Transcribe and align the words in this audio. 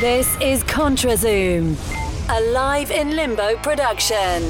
This 0.00 0.36
is 0.40 0.64
ContraZoom, 0.64 1.76
a 2.30 2.40
live 2.52 2.90
in 2.90 3.14
limbo 3.14 3.56
production. 3.58 4.42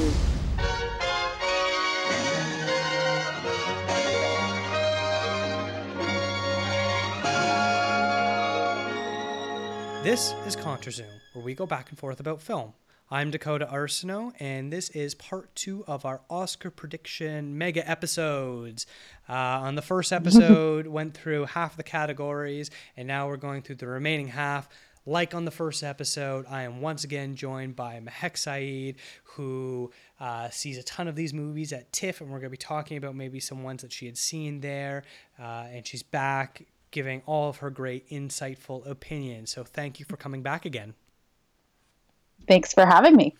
This 10.03 10.33
is 10.47 10.55
ContraZoom, 10.55 11.05
where 11.33 11.45
we 11.45 11.53
go 11.53 11.67
back 11.67 11.89
and 11.91 11.99
forth 11.99 12.19
about 12.19 12.41
film. 12.41 12.73
I'm 13.13 13.29
Dakota 13.29 13.67
Arsenault, 13.69 14.31
and 14.39 14.71
this 14.71 14.89
is 14.91 15.15
part 15.15 15.53
two 15.53 15.83
of 15.85 16.05
our 16.05 16.21
Oscar 16.29 16.71
prediction 16.71 17.57
mega 17.57 17.87
episodes. 17.87 18.85
Uh, 19.27 19.33
on 19.33 19.75
the 19.75 19.81
first 19.81 20.13
episode, 20.13 20.87
went 20.87 21.13
through 21.13 21.43
half 21.43 21.75
the 21.75 21.83
categories, 21.83 22.71
and 22.95 23.09
now 23.09 23.27
we're 23.27 23.35
going 23.35 23.63
through 23.63 23.75
the 23.75 23.87
remaining 23.87 24.29
half. 24.29 24.69
Like 25.05 25.35
on 25.35 25.43
the 25.43 25.51
first 25.51 25.83
episode, 25.83 26.45
I 26.49 26.63
am 26.63 26.79
once 26.79 27.03
again 27.03 27.35
joined 27.35 27.75
by 27.75 27.99
Mahek 27.99 28.37
Saeed, 28.37 28.95
who 29.25 29.91
uh, 30.21 30.49
sees 30.49 30.77
a 30.77 30.83
ton 30.83 31.09
of 31.09 31.17
these 31.17 31.33
movies 31.33 31.73
at 31.73 31.91
TIFF, 31.91 32.21
and 32.21 32.29
we're 32.29 32.39
going 32.39 32.47
to 32.47 32.51
be 32.51 32.55
talking 32.55 32.95
about 32.95 33.13
maybe 33.13 33.41
some 33.41 33.61
ones 33.61 33.81
that 33.81 33.91
she 33.91 34.05
had 34.05 34.17
seen 34.17 34.61
there. 34.61 35.03
Uh, 35.37 35.65
and 35.69 35.85
she's 35.85 36.03
back 36.03 36.65
giving 36.91 37.23
all 37.25 37.49
of 37.49 37.57
her 37.57 37.69
great, 37.69 38.09
insightful 38.09 38.89
opinions. 38.89 39.51
So 39.51 39.65
thank 39.65 39.99
you 39.99 40.05
for 40.05 40.15
coming 40.15 40.43
back 40.43 40.63
again. 40.65 40.93
Thanks 42.47 42.73
for 42.73 42.85
having 42.85 43.15
me. 43.15 43.35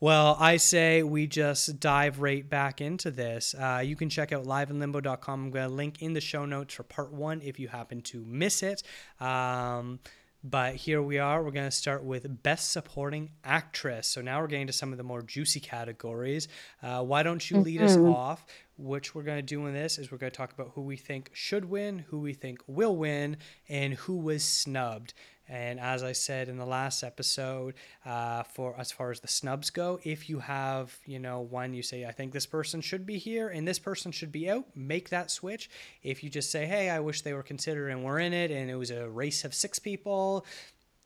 Well, 0.00 0.36
I 0.38 0.58
say 0.58 1.02
we 1.02 1.26
just 1.26 1.80
dive 1.80 2.20
right 2.20 2.48
back 2.48 2.80
into 2.80 3.10
this. 3.10 3.54
Uh, 3.54 3.82
you 3.84 3.96
can 3.96 4.10
check 4.10 4.32
out 4.32 4.44
liveinlimbo.com. 4.44 5.44
I'm 5.44 5.50
going 5.50 5.68
to 5.68 5.74
link 5.74 6.02
in 6.02 6.12
the 6.12 6.20
show 6.20 6.44
notes 6.44 6.74
for 6.74 6.82
part 6.82 7.12
one 7.12 7.40
if 7.42 7.58
you 7.58 7.68
happen 7.68 8.02
to 8.02 8.24
miss 8.26 8.62
it. 8.62 8.82
Um, 9.20 10.00
but 10.48 10.76
here 10.76 11.02
we 11.02 11.18
are. 11.18 11.42
We're 11.42 11.50
going 11.50 11.68
to 11.68 11.76
start 11.76 12.04
with 12.04 12.42
Best 12.42 12.70
Supporting 12.70 13.30
Actress. 13.42 14.06
So 14.06 14.20
now 14.20 14.40
we're 14.40 14.46
getting 14.46 14.68
to 14.68 14.72
some 14.72 14.92
of 14.92 14.98
the 14.98 15.02
more 15.02 15.22
juicy 15.22 15.58
categories. 15.58 16.46
Uh, 16.82 17.02
why 17.02 17.22
don't 17.22 17.50
you 17.50 17.58
lead 17.58 17.80
mm-hmm. 17.80 18.06
us 18.10 18.14
off? 18.14 18.46
Which 18.78 19.14
we're 19.14 19.22
going 19.22 19.38
to 19.38 19.42
do 19.42 19.66
in 19.66 19.74
this 19.74 19.98
is 19.98 20.12
we're 20.12 20.18
going 20.18 20.30
to 20.30 20.36
talk 20.36 20.52
about 20.52 20.72
who 20.74 20.82
we 20.82 20.96
think 20.96 21.30
should 21.32 21.64
win, 21.64 22.00
who 22.10 22.20
we 22.20 22.34
think 22.34 22.60
will 22.66 22.94
win, 22.94 23.38
and 23.68 23.94
who 23.94 24.18
was 24.18 24.44
snubbed. 24.44 25.14
And 25.48 25.78
as 25.78 26.02
I 26.02 26.12
said 26.12 26.48
in 26.48 26.56
the 26.56 26.66
last 26.66 27.04
episode, 27.04 27.74
uh, 28.04 28.42
for 28.42 28.74
as 28.78 28.90
far 28.90 29.12
as 29.12 29.20
the 29.20 29.28
snubs 29.28 29.70
go, 29.70 30.00
if 30.02 30.28
you 30.28 30.40
have, 30.40 30.96
you 31.06 31.20
know, 31.20 31.40
one 31.40 31.72
you 31.72 31.82
say, 31.82 32.04
I 32.04 32.12
think 32.12 32.32
this 32.32 32.46
person 32.46 32.80
should 32.80 33.06
be 33.06 33.18
here 33.18 33.48
and 33.48 33.66
this 33.66 33.78
person 33.78 34.10
should 34.10 34.32
be 34.32 34.50
out, 34.50 34.64
make 34.74 35.10
that 35.10 35.30
switch. 35.30 35.70
If 36.02 36.24
you 36.24 36.30
just 36.30 36.50
say, 36.50 36.66
hey, 36.66 36.90
I 36.90 36.98
wish 36.98 37.22
they 37.22 37.32
were 37.32 37.44
considered 37.44 37.90
and 37.90 38.02
we're 38.02 38.18
in 38.18 38.32
it 38.32 38.50
and 38.50 38.68
it 38.68 38.76
was 38.76 38.90
a 38.90 39.08
race 39.08 39.44
of 39.44 39.54
six 39.54 39.78
people, 39.78 40.44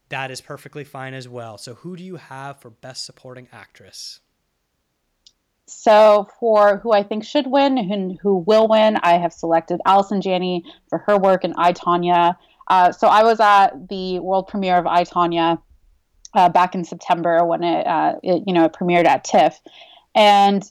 that 0.08 0.30
is 0.30 0.40
perfectly 0.40 0.84
fine 0.84 1.14
as 1.14 1.28
well. 1.28 1.58
So, 1.58 1.74
who 1.74 1.96
do 1.96 2.02
you 2.02 2.16
have 2.16 2.60
for 2.60 2.70
Best 2.70 3.04
Supporting 3.04 3.48
Actress? 3.52 4.20
So, 5.66 6.28
for 6.40 6.78
who 6.78 6.92
I 6.92 7.04
think 7.04 7.24
should 7.24 7.46
win 7.46 7.78
and 7.78 8.18
who 8.20 8.38
will 8.38 8.66
win, 8.66 8.96
I 9.02 9.18
have 9.18 9.32
selected 9.32 9.80
Allison 9.86 10.20
Janney 10.20 10.64
for 10.88 10.98
her 10.98 11.16
work 11.16 11.44
in 11.44 11.54
I, 11.56 11.72
Tonya. 11.72 12.36
Uh, 12.70 12.92
so 12.92 13.08
I 13.08 13.24
was 13.24 13.40
at 13.40 13.88
the 13.88 14.20
world 14.20 14.46
premiere 14.46 14.76
of 14.76 14.86
I, 14.86 15.02
Tonya 15.02 15.60
uh, 16.34 16.48
back 16.48 16.76
in 16.76 16.84
September 16.84 17.44
when 17.44 17.64
it, 17.64 17.84
uh, 17.84 18.14
it, 18.22 18.44
you 18.46 18.54
know, 18.54 18.64
it 18.66 18.72
premiered 18.72 19.06
at 19.06 19.24
TIFF. 19.24 19.58
And, 20.14 20.62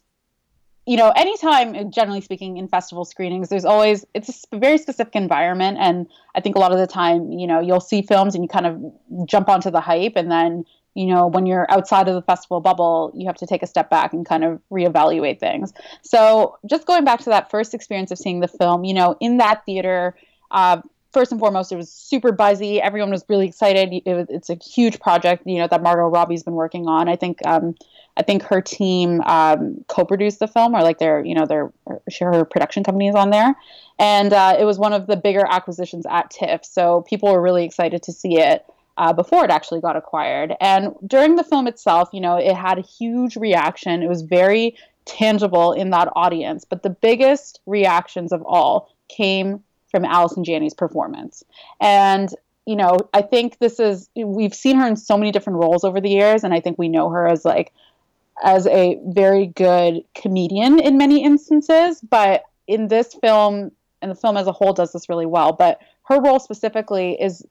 you 0.88 0.95
know, 0.95 1.09
anytime, 1.09 1.91
generally 1.91 2.22
speaking, 2.22 2.56
in 2.56 2.69
festival 2.69 3.03
screenings, 3.03 3.50
there's 3.50 3.66
always, 3.66 4.06
it's 4.14 4.45
a 4.53 4.58
very 4.58 4.78
specific 4.78 5.14
environment. 5.16 5.78
And 5.78 6.08
I 6.36 6.39
think 6.39 6.56
a 6.56 6.59
lot 6.59 6.72
of 6.72 6.78
the 6.78 6.88
time, 6.88 7.33
you 7.33 7.45
know, 7.45 7.59
you'll 7.59 7.81
see 7.81 8.02
films 8.02 8.34
and 8.34 8.45
you 8.45 8.47
kind 8.47 8.66
of 8.66 9.28
jump 9.28 9.50
onto 9.50 9.69
the 9.69 9.81
hype. 9.81 10.13
And 10.16 10.31
then, 10.31 10.63
you 10.95 11.06
know, 11.06 11.28
when 11.28 11.45
you're 11.45 11.69
outside 11.69 12.08
of 12.08 12.16
the 12.16 12.22
festival 12.22 12.61
bubble, 12.61 13.11
you 13.13 13.28
have 13.28 13.36
to 13.38 13.45
take 13.45 13.61
a 13.61 13.67
step 13.67 13.90
back 13.90 14.13
and 14.13 14.25
kind 14.25 14.45
of 14.45 14.62
reevaluate 14.72 15.41
things. 15.41 15.74
So 16.01 16.57
just 16.66 16.88
going 16.88 17.03
back 17.03 17.19
to 17.22 17.29
that 17.31 17.51
first 17.51 17.74
experience 17.74 18.09
of 18.12 18.18
seeing 18.18 18.40
the 18.40 18.47
film, 18.47 18.85
you 18.85 18.94
know, 18.94 19.18
in 19.19 19.38
that 19.38 19.66
theater, 19.66 20.16
uh, 20.51 20.81
first 21.12 21.31
and 21.31 21.40
foremost, 21.40 21.72
it 21.72 21.75
was 21.75 21.92
super 21.92 22.31
buzzy. 22.31 22.81
Everyone 22.81 23.09
was 23.09 23.25
really 23.28 23.47
excited. 23.47 24.02
It 24.06 24.14
was, 24.14 24.28
it's 24.30 24.50
a 24.50 24.56
huge 24.56 25.00
project, 25.00 25.44
you 25.46 25.58
know, 25.58 25.68
that 25.68 25.81
Margot 25.81 26.08
Robbie's 26.08 26.44
been 26.44 26.53
working 26.53 26.88
on. 26.88 27.09
I 27.09 27.16
think, 27.16 27.40
um, 27.46 27.75
I 28.18 28.24
think 28.24 28.44
her 28.44 28.62
team 28.62 29.22
um, 29.22 29.84
co-produced 29.88 30.40
the 30.40 30.48
film, 30.48 30.75
or 30.75 30.81
like 30.81 31.00
their, 31.00 31.24
you 31.24 31.34
know, 31.34 31.46
their 31.46 31.72
her 32.19 32.46
production 32.46 32.84
company 32.84 33.08
is 33.08 33.16
on 33.16 33.30
there, 33.30 33.56
and 33.98 34.34
uh, 34.34 34.56
it 34.59 34.66
was 34.66 34.78
one 34.78 34.94
of 34.94 35.08
the 35.08 35.16
bigger 35.16 35.46
acquisitions 35.50 36.06
at 36.09 36.30
TIFF. 36.30 36.66
So 36.66 37.02
people 37.08 37.31
were 37.31 37.42
really 37.42 37.64
excited 37.66 38.03
to 38.03 38.12
see 38.12 38.38
it. 38.40 38.66
Uh, 38.98 39.14
before 39.14 39.46
it 39.46 39.50
actually 39.50 39.80
got 39.80 39.96
acquired. 39.96 40.53
And 40.59 40.94
during 41.08 41.38
the 41.38 41.44
film 41.46 41.68
itself, 41.68 42.09
you 42.12 42.19
know, 42.19 42.36
it 42.36 42.53
had 42.53 42.78
a 42.78 42.81
huge 42.81 43.38
reaction. 43.38 44.03
It 44.03 44.09
was 44.09 44.24
very 44.24 44.75
tangible 45.06 45.72
in 45.72 45.92
that 45.92 46.09
audience. 46.18 46.66
But 46.66 46.84
the 46.84 46.90
biggest 46.90 47.62
reactions 47.66 48.34
of 48.34 48.42
all 48.44 48.94
came 49.08 49.64
from 49.89 50.05
Allison 50.05 50.44
Janney's 50.44 50.73
performance. 50.73 51.44
And 51.81 52.29
you 52.66 52.75
know, 52.75 53.00
I 53.13 53.23
think 53.23 53.57
this 53.57 53.79
is 53.79 54.09
we've 54.16 54.53
seen 54.53 54.77
her 54.77 54.88
in 54.88 54.95
so 54.95 55.17
many 55.17 55.31
different 55.31 55.57
roles 55.57 55.83
over 55.83 56.00
the 56.00 56.09
years, 56.09 56.44
and 56.44 56.53
I 56.53 56.59
think 56.59 56.77
we 56.77 56.88
know 56.88 57.09
her 57.09 57.27
as 57.27 57.44
like 57.44 57.73
as 58.44 58.67
a 58.67 59.00
very 59.07 59.47
good 59.47 60.03
comedian 60.13 60.79
in 60.79 60.97
many 60.97 61.23
instances. 61.23 62.00
But 62.01 62.44
in 62.67 62.88
this 62.88 63.16
film, 63.16 63.72
and 64.01 64.11
the 64.11 64.16
film 64.16 64.38
as 64.38 64.45
a 64.45 64.51
whole 64.51 64.73
does 64.73 64.94
this 64.94 65.09
really 65.09 65.25
well, 65.25 65.53
but 65.53 65.81
her 66.03 66.21
role 66.21 66.39
specifically 66.39 67.19
is 67.19 67.44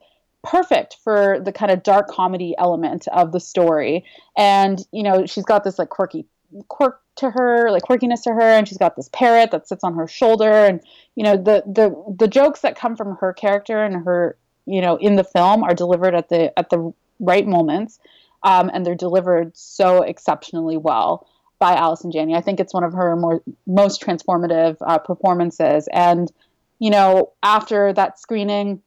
perfect 0.45 0.97
for 1.03 1.41
the 1.45 1.53
kind 1.53 1.73
of 1.73 1.83
dark 1.83 2.09
comedy 2.09 2.55
element 2.57 3.09
of 3.09 3.33
the 3.33 3.41
story. 3.41 4.05
And 4.37 4.79
you 4.93 5.03
know, 5.03 5.27
she's 5.27 5.45
got 5.45 5.65
this 5.65 5.79
like 5.79 5.89
quirky 5.89 6.27
quirk 6.69 7.01
to 7.17 7.31
her, 7.31 7.71
like 7.71 7.83
quirkiness 7.83 8.23
to 8.23 8.33
her, 8.33 8.41
and 8.41 8.67
she's 8.67 8.79
got 8.79 8.97
this 8.97 9.11
parrot 9.13 9.51
that 9.51 9.69
sits 9.69 9.85
on 9.85 9.95
her 9.95 10.07
shoulder, 10.07 10.51
and 10.51 10.81
you 11.15 11.25
know 11.25 11.37
the 11.37 11.63
the 11.67 12.15
the 12.17 12.29
jokes 12.29 12.61
that 12.61 12.77
come 12.77 12.97
from 12.97 13.17
her 13.17 13.33
character 13.33 13.83
and 13.83 14.05
her 14.05 14.37
you 14.67 14.81
know 14.81 14.97
in 14.97 15.17
the 15.17 15.25
film 15.25 15.63
are 15.63 15.75
delivered 15.75 16.15
at 16.15 16.29
the 16.29 16.57
at 16.59 16.71
the 16.71 16.93
right 17.21 17.47
moments, 17.47 17.99
um, 18.43 18.71
and 18.73 18.87
they're 18.87 18.95
delivered 18.95 19.57
so 19.57 20.03
exceptionally 20.03 20.77
well 20.77 21.27
by 21.59 21.75
Allison 21.75 22.13
Janney. 22.13 22.37
I 22.37 22.41
think 22.41 22.61
it's 22.61 22.75
one 22.75 22.85
of 22.85 22.93
her 22.93 23.17
more 23.17 23.43
most 23.67 24.01
transformative 24.01 24.77
uh, 24.81 24.99
performances, 24.99 25.89
and 25.93 26.31
you 26.79 26.91
know 26.91 27.33
after 27.43 27.93
that 27.93 28.19
screening. 28.19 28.83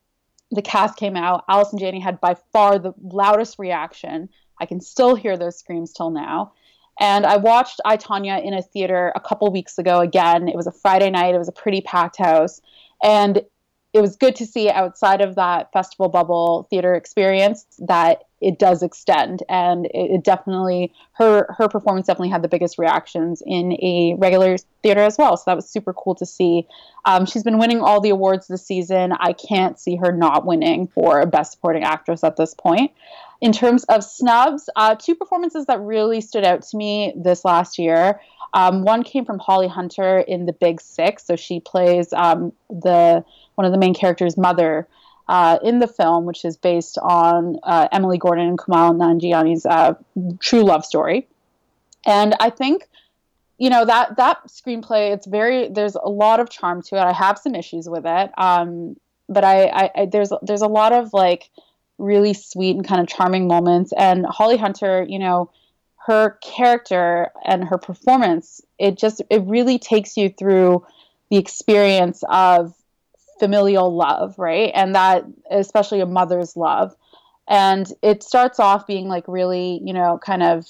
The 0.54 0.62
cast 0.62 0.98
came 0.98 1.16
out. 1.16 1.46
Allison 1.48 1.80
Janney 1.80 2.02
had 2.02 2.20
by 2.20 2.36
far 2.52 2.78
the 2.78 2.92
loudest 3.02 3.58
reaction. 3.58 4.28
I 4.60 4.66
can 4.66 4.82
still 4.82 5.16
hear 5.16 5.38
those 5.38 5.58
screams 5.58 5.94
till 5.94 6.10
now 6.10 6.52
and 7.02 7.26
I 7.26 7.38
watched 7.38 7.82
I, 7.84 7.98
Tonya 7.98 8.46
in 8.46 8.54
a 8.54 8.62
theater 8.62 9.12
a 9.16 9.20
couple 9.20 9.52
weeks 9.52 9.80
ago 9.80 10.02
again. 10.02 10.48
It 10.48 10.56
was 10.56 10.68
a 10.68 10.72
Friday 10.72 11.10
night, 11.10 11.34
it 11.34 11.40
was 11.40 11.48
a 11.48 11.52
pretty 11.52 11.82
packed 11.82 12.18
house. 12.18 12.62
And 13.04 13.42
it 13.94 14.00
was 14.00 14.16
good 14.16 14.36
to 14.38 14.46
see 14.46 14.70
outside 14.70 15.22
of 15.22 15.36
that 15.36 15.72
festival 15.74 16.08
bubble 16.08 16.66
theater 16.70 16.94
experience 16.94 17.66
that 17.80 18.24
it 18.40 18.58
does 18.58 18.82
extend. 18.82 19.44
And 19.50 19.86
it, 19.88 20.12
it, 20.12 20.24
definitely 20.24 20.94
her 21.14 21.54
her 21.58 21.68
performance 21.68 22.08
definitely 22.08 22.30
had 22.30 22.42
the 22.42 22.48
biggest 22.48 22.78
reactions 22.78 23.44
in 23.46 23.74
a 23.74 24.16
regular 24.18 24.58
theater 24.82 25.02
as 25.02 25.18
well. 25.18 25.36
So 25.36 25.44
that 25.48 25.56
was 25.56 25.70
super 25.70 25.94
cool 25.94 26.16
to 26.16 26.26
see. 26.26 26.68
Um, 27.06 27.26
she's 27.26 27.44
been 27.44 27.58
winning 27.58 27.82
all 27.82 28.00
the 28.00 28.10
awards 28.10 28.48
this 28.48 28.66
season. 28.66 29.12
I 29.20 29.34
can't 29.34 29.78
see 29.78 29.98
her 29.98 30.12
not 30.12 30.46
winning 30.46 30.88
for 30.88 31.26
best 31.26 31.52
supporting 31.52 31.84
actress 31.84 32.24
at 32.24 32.38
this 32.38 32.54
point. 32.54 32.92
In 33.42 33.52
terms 33.52 33.84
of 33.86 34.04
snubs, 34.04 34.70
uh, 34.76 34.96
two 34.96 35.16
performances 35.16 35.66
that 35.66 35.82
really 35.82 36.22
stood 36.22 36.46
out 36.46 36.62
to 36.62 36.78
me 36.78 37.14
this 37.16 37.44
last 37.44 37.78
year. 37.78 38.22
Um, 38.54 38.84
one 38.84 39.04
came 39.04 39.26
from 39.26 39.40
Holly 39.40 39.68
Hunter 39.68 40.20
in 40.20 40.46
The 40.46 40.54
Big 40.54 40.82
Sick, 40.82 41.20
so 41.20 41.36
she 41.36 41.60
plays 41.60 42.12
um, 42.14 42.52
the 42.70 43.24
one 43.56 43.66
of 43.66 43.72
the 43.72 43.78
main 43.78 43.94
characters' 43.94 44.38
mother 44.38 44.88
uh, 45.28 45.60
in 45.64 45.80
the 45.80 45.88
film, 45.88 46.26
which 46.26 46.44
is 46.44 46.58
based 46.58 46.98
on 46.98 47.60
uh, 47.64 47.88
Emily 47.92 48.18
Gordon 48.18 48.48
and 48.48 48.58
Kumail 48.58 48.96
Nanjiani's 48.96 49.66
uh, 49.66 49.94
true 50.40 50.64
love 50.64 50.86
story. 50.86 51.28
And 52.06 52.36
I 52.40 52.50
think, 52.50 52.88
you 53.58 53.70
know, 53.70 53.86
that 53.86 54.18
that 54.18 54.46
screenplay, 54.48 55.14
it's 55.14 55.26
very 55.26 55.70
there's 55.70 55.96
a 55.96 56.10
lot 56.10 56.40
of 56.40 56.50
charm 56.50 56.82
to 56.84 56.96
it. 56.96 57.00
I 57.00 57.14
have 57.14 57.38
some 57.38 57.56
issues 57.56 57.88
with 57.88 58.06
it, 58.06 58.32
um, 58.38 58.98
but 59.30 59.46
I, 59.46 59.68
I, 59.68 59.90
I 59.96 60.06
there's 60.08 60.34
there's 60.42 60.64
a 60.64 60.68
lot 60.68 60.92
of 60.92 61.14
like 61.14 61.50
really 61.98 62.34
sweet 62.34 62.76
and 62.76 62.86
kind 62.86 63.00
of 63.00 63.08
charming 63.08 63.48
moments. 63.48 63.94
And 63.96 64.26
Holly 64.26 64.58
Hunter, 64.58 65.06
you 65.08 65.20
know, 65.20 65.52
her 66.06 66.38
character 66.42 67.30
and 67.46 67.64
her 67.64 67.78
performance, 67.78 68.62
it 68.80 68.98
just 68.98 69.22
it 69.30 69.44
really 69.46 69.78
takes 69.78 70.18
you 70.18 70.30
through 70.30 70.86
the 71.30 71.38
experience 71.38 72.24
of 72.30 72.74
familial 73.40 73.96
love, 73.96 74.38
right? 74.38 74.72
And 74.74 74.96
that 74.96 75.26
especially 75.50 76.00
a 76.00 76.06
mother's 76.06 76.56
love. 76.56 76.96
And 77.48 77.92
it 78.02 78.24
starts 78.24 78.60
off 78.60 78.88
being 78.88 79.08
like 79.08 79.26
really, 79.28 79.82
you 79.84 79.94
know, 79.94 80.20
kind 80.24 80.44
of 80.44 80.68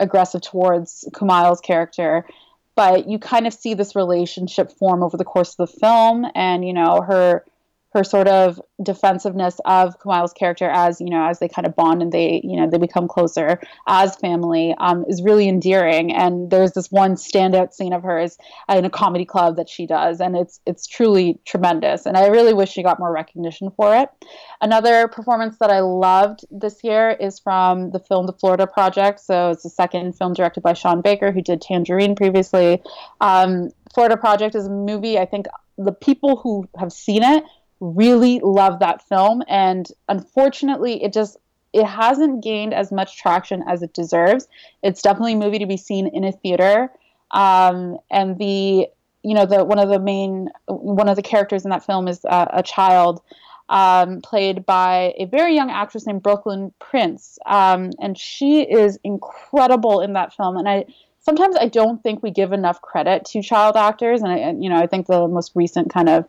aggressive 0.00 0.42
towards 0.42 1.08
Kumail's 1.12 1.60
character, 1.60 2.26
but 2.74 3.08
you 3.08 3.18
kind 3.18 3.46
of 3.46 3.54
see 3.54 3.74
this 3.74 3.94
relationship 3.94 4.72
form 4.72 5.02
over 5.02 5.16
the 5.16 5.24
course 5.24 5.56
of 5.58 5.68
the 5.68 5.78
film 5.78 6.26
and 6.34 6.66
you 6.66 6.72
know 6.72 7.02
her 7.02 7.44
her 7.92 8.04
sort 8.04 8.26
of 8.26 8.60
defensiveness 8.82 9.60
of 9.64 9.98
Kumail's 9.98 10.32
character 10.32 10.68
as 10.68 11.00
you 11.00 11.10
know 11.10 11.26
as 11.28 11.38
they 11.38 11.48
kind 11.48 11.66
of 11.66 11.76
bond 11.76 12.02
and 12.02 12.10
they 12.10 12.40
you 12.42 12.56
know 12.56 12.68
they 12.68 12.78
become 12.78 13.06
closer 13.06 13.60
as 13.86 14.16
family 14.16 14.74
um, 14.78 15.04
is 15.08 15.22
really 15.22 15.48
endearing 15.48 16.12
and 16.12 16.50
there's 16.50 16.72
this 16.72 16.90
one 16.90 17.14
standout 17.14 17.72
scene 17.72 17.92
of 17.92 18.02
hers 18.02 18.38
in 18.68 18.84
a 18.84 18.90
comedy 18.90 19.24
club 19.24 19.56
that 19.56 19.68
she 19.68 19.86
does 19.86 20.20
and 20.20 20.36
it's 20.36 20.60
it's 20.66 20.86
truly 20.86 21.38
tremendous 21.44 22.06
and 22.06 22.16
I 22.16 22.28
really 22.28 22.54
wish 22.54 22.70
she 22.70 22.82
got 22.82 22.98
more 22.98 23.12
recognition 23.12 23.70
for 23.76 23.94
it. 23.94 24.08
Another 24.60 25.08
performance 25.08 25.58
that 25.58 25.70
I 25.70 25.80
loved 25.80 26.44
this 26.50 26.82
year 26.82 27.10
is 27.10 27.38
from 27.38 27.90
the 27.90 27.98
film 27.98 28.26
The 28.26 28.32
Florida 28.32 28.66
Project 28.66 29.20
so 29.20 29.50
it's 29.50 29.62
the 29.62 29.70
second 29.70 30.16
film 30.16 30.32
directed 30.32 30.62
by 30.62 30.72
Sean 30.72 31.02
Baker 31.02 31.30
who 31.30 31.42
did 31.42 31.60
Tangerine 31.60 32.16
previously. 32.16 32.82
Um, 33.20 33.70
Florida 33.94 34.16
Project 34.16 34.54
is 34.54 34.66
a 34.66 34.70
movie 34.70 35.18
I 35.18 35.26
think 35.26 35.46
the 35.78 35.92
people 35.92 36.36
who 36.36 36.68
have 36.78 36.92
seen 36.92 37.22
it 37.22 37.44
really 37.82 38.38
love 38.44 38.78
that 38.78 39.02
film 39.08 39.42
and 39.48 39.88
unfortunately 40.08 41.02
it 41.02 41.12
just 41.12 41.36
it 41.72 41.84
hasn't 41.84 42.44
gained 42.44 42.74
as 42.74 42.92
much 42.92 43.16
traction 43.16 43.64
as 43.66 43.82
it 43.82 43.94
deserves. 43.94 44.46
It's 44.82 45.00
definitely 45.00 45.32
a 45.32 45.36
movie 45.36 45.58
to 45.58 45.66
be 45.66 45.76
seen 45.76 46.06
in 46.06 46.22
a 46.22 46.30
theater 46.30 46.90
um, 47.32 47.98
and 48.10 48.38
the 48.38 48.88
you 49.24 49.34
know 49.34 49.46
the 49.46 49.64
one 49.64 49.78
of 49.78 49.88
the 49.88 49.98
main 49.98 50.48
one 50.66 51.08
of 51.08 51.16
the 51.16 51.22
characters 51.22 51.64
in 51.64 51.70
that 51.70 51.84
film 51.84 52.08
is 52.08 52.24
uh, 52.24 52.46
a 52.52 52.62
child 52.62 53.22
um, 53.68 54.20
played 54.20 54.66
by 54.66 55.14
a 55.16 55.24
very 55.24 55.54
young 55.54 55.70
actress 55.70 56.06
named 56.06 56.22
Brooklyn 56.22 56.72
Prince 56.78 57.38
um, 57.46 57.90
and 58.00 58.18
she 58.18 58.62
is 58.62 58.98
incredible 59.02 60.00
in 60.00 60.12
that 60.12 60.34
film 60.34 60.56
and 60.56 60.68
I 60.68 60.84
sometimes 61.20 61.56
I 61.56 61.66
don't 61.66 62.02
think 62.02 62.22
we 62.22 62.30
give 62.30 62.52
enough 62.52 62.80
credit 62.82 63.24
to 63.26 63.42
child 63.42 63.76
actors 63.76 64.22
and, 64.22 64.30
I, 64.30 64.38
and 64.38 64.62
you 64.62 64.68
know 64.68 64.76
I 64.76 64.86
think 64.86 65.06
the 65.06 65.26
most 65.26 65.52
recent 65.54 65.90
kind 65.90 66.08
of 66.08 66.28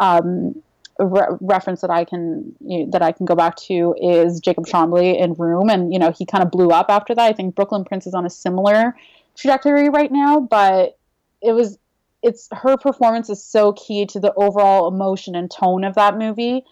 um, 0.00 0.62
re- 0.98 1.36
reference 1.40 1.80
that 1.80 1.90
I 1.90 2.04
can 2.04 2.54
you 2.60 2.80
know, 2.84 2.90
that 2.92 3.02
I 3.02 3.12
can 3.12 3.26
go 3.26 3.34
back 3.34 3.56
to 3.68 3.94
is 4.00 4.40
Jacob 4.40 4.66
Tremblay 4.66 5.18
in 5.18 5.34
Room, 5.34 5.68
and 5.68 5.92
you 5.92 5.98
know 5.98 6.12
he 6.12 6.26
kind 6.26 6.42
of 6.42 6.50
blew 6.50 6.68
up 6.68 6.86
after 6.88 7.14
that. 7.14 7.24
I 7.24 7.32
think 7.32 7.54
Brooklyn 7.54 7.84
Prince 7.84 8.06
is 8.06 8.14
on 8.14 8.26
a 8.26 8.30
similar 8.30 8.96
trajectory 9.36 9.88
right 9.88 10.10
now, 10.12 10.40
but 10.40 10.98
it 11.40 11.52
was 11.52 11.78
it's 12.22 12.48
her 12.52 12.76
performance 12.76 13.28
is 13.28 13.42
so 13.42 13.72
key 13.72 14.06
to 14.06 14.20
the 14.20 14.32
overall 14.34 14.88
emotion 14.88 15.34
and 15.34 15.50
tone 15.50 15.84
of 15.84 15.94
that 15.96 16.16
movie. 16.16 16.64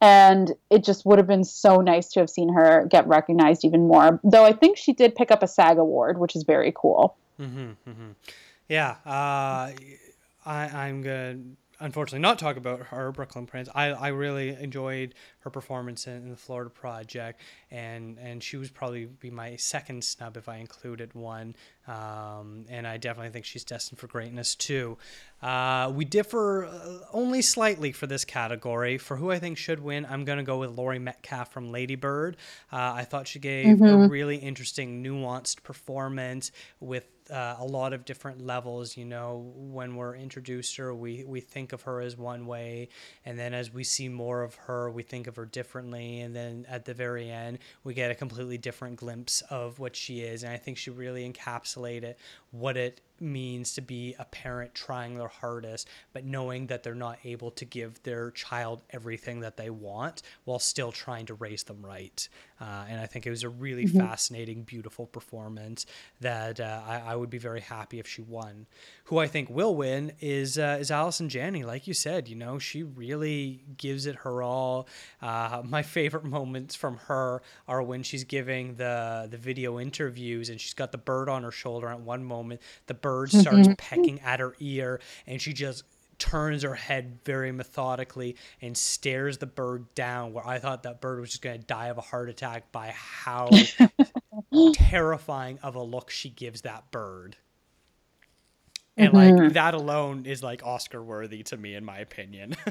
And 0.00 0.52
it 0.70 0.84
just 0.84 1.04
would 1.06 1.18
have 1.18 1.26
been 1.26 1.42
so 1.42 1.80
nice 1.80 2.08
to 2.12 2.20
have 2.20 2.30
seen 2.30 2.52
her 2.52 2.86
get 2.88 3.06
recognized 3.08 3.64
even 3.64 3.88
more. 3.88 4.20
Though 4.22 4.44
I 4.44 4.52
think 4.52 4.76
she 4.76 4.92
did 4.92 5.16
pick 5.16 5.32
up 5.32 5.42
a 5.42 5.48
SAG 5.48 5.76
award, 5.76 6.18
which 6.18 6.36
is 6.36 6.44
very 6.44 6.72
cool. 6.74 7.16
Mm-hmm, 7.40 7.70
mm-hmm. 7.88 8.10
Yeah, 8.68 8.96
uh, 9.04 9.72
I, 10.46 10.68
I'm 10.86 11.02
good 11.02 11.56
unfortunately 11.80 12.20
not 12.20 12.38
talk 12.38 12.56
about 12.56 12.80
her 12.80 13.12
Brooklyn 13.12 13.46
Prince. 13.46 13.68
I, 13.74 13.86
I 13.86 14.08
really 14.08 14.50
enjoyed 14.50 15.14
her 15.40 15.50
performance 15.50 16.06
in, 16.06 16.14
in, 16.14 16.30
the 16.30 16.36
Florida 16.36 16.70
Project, 16.70 17.40
and 17.70 18.18
and 18.18 18.42
she 18.42 18.56
was 18.56 18.70
probably 18.70 19.06
be 19.06 19.30
my 19.30 19.56
second 19.56 20.04
snub 20.04 20.36
if 20.36 20.48
I 20.48 20.56
included 20.56 21.14
one. 21.14 21.54
Um, 21.86 22.66
and 22.68 22.86
I 22.86 22.98
definitely 22.98 23.30
think 23.30 23.46
she's 23.46 23.64
destined 23.64 23.98
for 23.98 24.08
greatness 24.08 24.54
too. 24.54 24.98
Uh, 25.40 25.90
we 25.94 26.04
differ 26.04 26.66
uh, 26.66 26.98
only 27.12 27.40
slightly 27.40 27.92
for 27.92 28.06
this 28.06 28.24
category. 28.24 28.98
For 28.98 29.16
who 29.16 29.30
I 29.30 29.38
think 29.38 29.56
should 29.56 29.80
win, 29.80 30.06
I'm 30.08 30.24
going 30.24 30.38
to 30.38 30.44
go 30.44 30.58
with 30.58 30.70
Laurie 30.70 30.98
Metcalf 30.98 31.50
from 31.50 31.70
Lady 31.70 31.96
Bird. 31.96 32.36
Uh, 32.72 32.92
I 32.96 33.04
thought 33.04 33.26
she 33.26 33.38
gave 33.38 33.78
mm-hmm. 33.78 33.84
a 33.84 34.08
really 34.08 34.36
interesting, 34.36 35.02
nuanced 35.02 35.62
performance 35.62 36.52
with 36.80 37.06
uh, 37.30 37.56
a 37.58 37.64
lot 37.64 37.92
of 37.92 38.04
different 38.04 38.44
levels. 38.44 38.96
You 38.96 39.04
know, 39.04 39.52
when 39.56 39.96
we're 39.96 40.16
introduced 40.16 40.76
her, 40.76 40.94
we 40.94 41.24
we 41.24 41.40
think 41.40 41.72
of 41.72 41.82
her 41.82 42.00
as 42.00 42.16
one 42.16 42.46
way, 42.46 42.88
and 43.24 43.38
then 43.38 43.54
as 43.54 43.72
we 43.72 43.84
see 43.84 44.08
more 44.08 44.42
of 44.42 44.54
her, 44.54 44.90
we 44.90 45.02
think 45.02 45.26
of 45.26 45.36
her 45.36 45.46
differently, 45.46 46.20
and 46.20 46.34
then 46.34 46.66
at 46.68 46.84
the 46.84 46.94
very 46.94 47.30
end, 47.30 47.58
we 47.84 47.94
get 47.94 48.10
a 48.10 48.14
completely 48.14 48.58
different 48.58 48.96
glimpse 48.96 49.42
of 49.50 49.78
what 49.78 49.96
she 49.96 50.20
is. 50.20 50.42
And 50.42 50.52
I 50.52 50.56
think 50.56 50.78
she 50.78 50.90
really 50.90 51.30
encapsulated 51.30 52.14
what 52.50 52.76
it 52.76 53.00
means 53.20 53.74
to 53.74 53.80
be 53.80 54.14
a 54.18 54.24
parent 54.24 54.74
trying 54.74 55.16
their 55.16 55.28
hardest, 55.28 55.88
but 56.12 56.24
knowing 56.24 56.66
that 56.68 56.82
they're 56.82 56.94
not 56.94 57.18
able 57.24 57.50
to 57.52 57.64
give 57.64 58.02
their 58.02 58.30
child 58.30 58.80
everything 58.90 59.40
that 59.40 59.56
they 59.56 59.70
want 59.70 60.22
while 60.44 60.58
still 60.58 60.92
trying 60.92 61.26
to 61.26 61.34
raise 61.34 61.64
them 61.64 61.84
right. 61.84 62.28
Uh, 62.60 62.84
and 62.88 63.00
I 63.00 63.06
think 63.06 63.26
it 63.26 63.30
was 63.30 63.44
a 63.44 63.48
really 63.48 63.86
mm-hmm. 63.86 63.98
fascinating, 63.98 64.64
beautiful 64.64 65.06
performance 65.06 65.86
that 66.20 66.58
uh, 66.58 66.80
I, 66.86 67.12
I, 67.12 67.16
would 67.16 67.30
be 67.30 67.38
very 67.38 67.60
happy 67.60 68.00
if 68.00 68.08
she 68.08 68.20
won. 68.20 68.66
Who 69.04 69.18
I 69.18 69.28
think 69.28 69.48
will 69.48 69.76
win 69.76 70.12
is 70.20 70.58
uh, 70.58 70.78
is 70.80 70.90
Allison 70.90 71.28
Janney. 71.28 71.62
Like 71.62 71.86
you 71.86 71.94
said, 71.94 72.28
you 72.28 72.34
know, 72.34 72.58
she 72.58 72.82
really 72.82 73.62
gives 73.76 74.06
it 74.06 74.16
her 74.16 74.42
all. 74.42 74.88
Uh, 75.22 75.62
my 75.64 75.82
favorite 75.82 76.24
moments 76.38 76.74
from 76.74 76.96
her 77.06 77.42
are 77.68 77.82
when 77.82 78.02
she's 78.02 78.24
giving 78.24 78.74
the 78.74 79.28
the 79.30 79.38
video 79.38 79.78
interviews 79.78 80.48
and 80.48 80.60
she's 80.60 80.74
got 80.74 80.90
the 80.90 80.98
bird 80.98 81.28
on 81.28 81.44
her 81.44 81.52
shoulder 81.52 81.88
at 81.88 82.00
one 82.00 82.24
moment. 82.24 82.60
The 82.86 82.94
bird 82.94 83.07
bird 83.08 83.30
starts 83.30 83.60
mm-hmm. 83.60 83.72
pecking 83.78 84.20
at 84.20 84.38
her 84.38 84.54
ear 84.60 85.00
and 85.26 85.40
she 85.40 85.54
just 85.54 85.82
turns 86.18 86.62
her 86.62 86.74
head 86.74 87.18
very 87.24 87.50
methodically 87.50 88.36
and 88.60 88.76
stares 88.76 89.38
the 89.38 89.46
bird 89.46 89.86
down 89.94 90.34
where 90.34 90.46
i 90.46 90.58
thought 90.58 90.82
that 90.82 91.00
bird 91.00 91.18
was 91.18 91.30
just 91.30 91.40
going 91.40 91.58
to 91.58 91.66
die 91.66 91.86
of 91.86 91.96
a 91.96 92.02
heart 92.02 92.28
attack 92.28 92.70
by 92.70 92.92
how 92.94 93.48
terrifying 94.74 95.58
of 95.62 95.74
a 95.74 95.82
look 95.82 96.10
she 96.10 96.28
gives 96.28 96.60
that 96.60 96.90
bird 96.90 97.34
and 98.98 99.12
mm-hmm. 99.12 99.42
like 99.44 99.52
that 99.54 99.74
alone 99.74 100.26
is 100.26 100.42
like 100.42 100.64
oscar 100.64 101.02
worthy 101.02 101.42
to 101.44 101.56
me 101.56 101.74
in 101.74 101.84
my 101.84 101.98
opinion. 101.98 102.56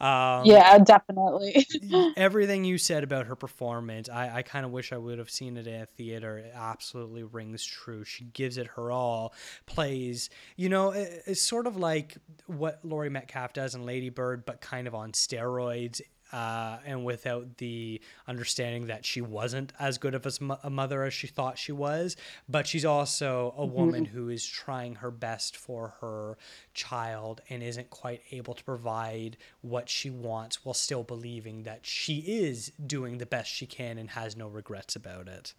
Um, 0.00 0.44
yeah 0.44 0.78
definitely. 0.78 1.66
everything 2.16 2.64
you 2.64 2.78
said 2.78 3.02
about 3.02 3.26
her 3.26 3.34
performance 3.34 4.08
i, 4.08 4.36
I 4.36 4.42
kind 4.42 4.64
of 4.64 4.70
wish 4.70 4.92
i 4.92 4.96
would 4.96 5.18
have 5.18 5.28
seen 5.28 5.56
it 5.56 5.66
in 5.66 5.82
a 5.82 5.86
theater. 5.86 6.38
It 6.38 6.52
absolutely 6.54 7.24
rings 7.24 7.64
true. 7.64 8.04
She 8.04 8.24
gives 8.24 8.58
it 8.58 8.68
her 8.68 8.92
all 8.92 9.34
plays 9.66 10.30
you 10.56 10.68
know 10.68 10.90
it, 10.90 11.22
it's 11.26 11.42
sort 11.42 11.66
of 11.66 11.76
like 11.76 12.16
what 12.46 12.84
laurie 12.84 13.10
metcalf 13.10 13.52
does 13.52 13.74
in 13.74 13.84
lady 13.84 14.10
bird 14.10 14.44
but 14.44 14.60
kind 14.60 14.86
of 14.86 14.94
on 14.94 15.12
steroids 15.12 16.00
uh, 16.32 16.78
and 16.84 17.04
without 17.04 17.56
the 17.58 18.00
understanding 18.26 18.86
that 18.86 19.04
she 19.04 19.20
wasn't 19.20 19.72
as 19.78 19.98
good 19.98 20.14
of 20.14 20.26
a, 20.26 20.58
a 20.64 20.70
mother 20.70 21.04
as 21.04 21.14
she 21.14 21.26
thought 21.26 21.58
she 21.58 21.72
was. 21.72 22.16
But 22.48 22.66
she's 22.66 22.84
also 22.84 23.54
a 23.56 23.62
mm-hmm. 23.62 23.74
woman 23.74 24.04
who 24.04 24.28
is 24.28 24.44
trying 24.44 24.96
her 24.96 25.10
best 25.10 25.56
for 25.56 25.94
her 26.00 26.36
child 26.74 27.40
and 27.48 27.62
isn't 27.62 27.90
quite 27.90 28.22
able 28.30 28.54
to 28.54 28.64
provide 28.64 29.36
what 29.60 29.88
she 29.88 30.10
wants 30.10 30.64
while 30.64 30.74
still 30.74 31.02
believing 31.02 31.62
that 31.64 31.86
she 31.86 32.18
is 32.18 32.72
doing 32.86 33.18
the 33.18 33.26
best 33.26 33.50
she 33.50 33.66
can 33.66 33.98
and 33.98 34.10
has 34.10 34.36
no 34.36 34.48
regrets 34.48 34.96
about 34.96 35.28
it. 35.28 35.54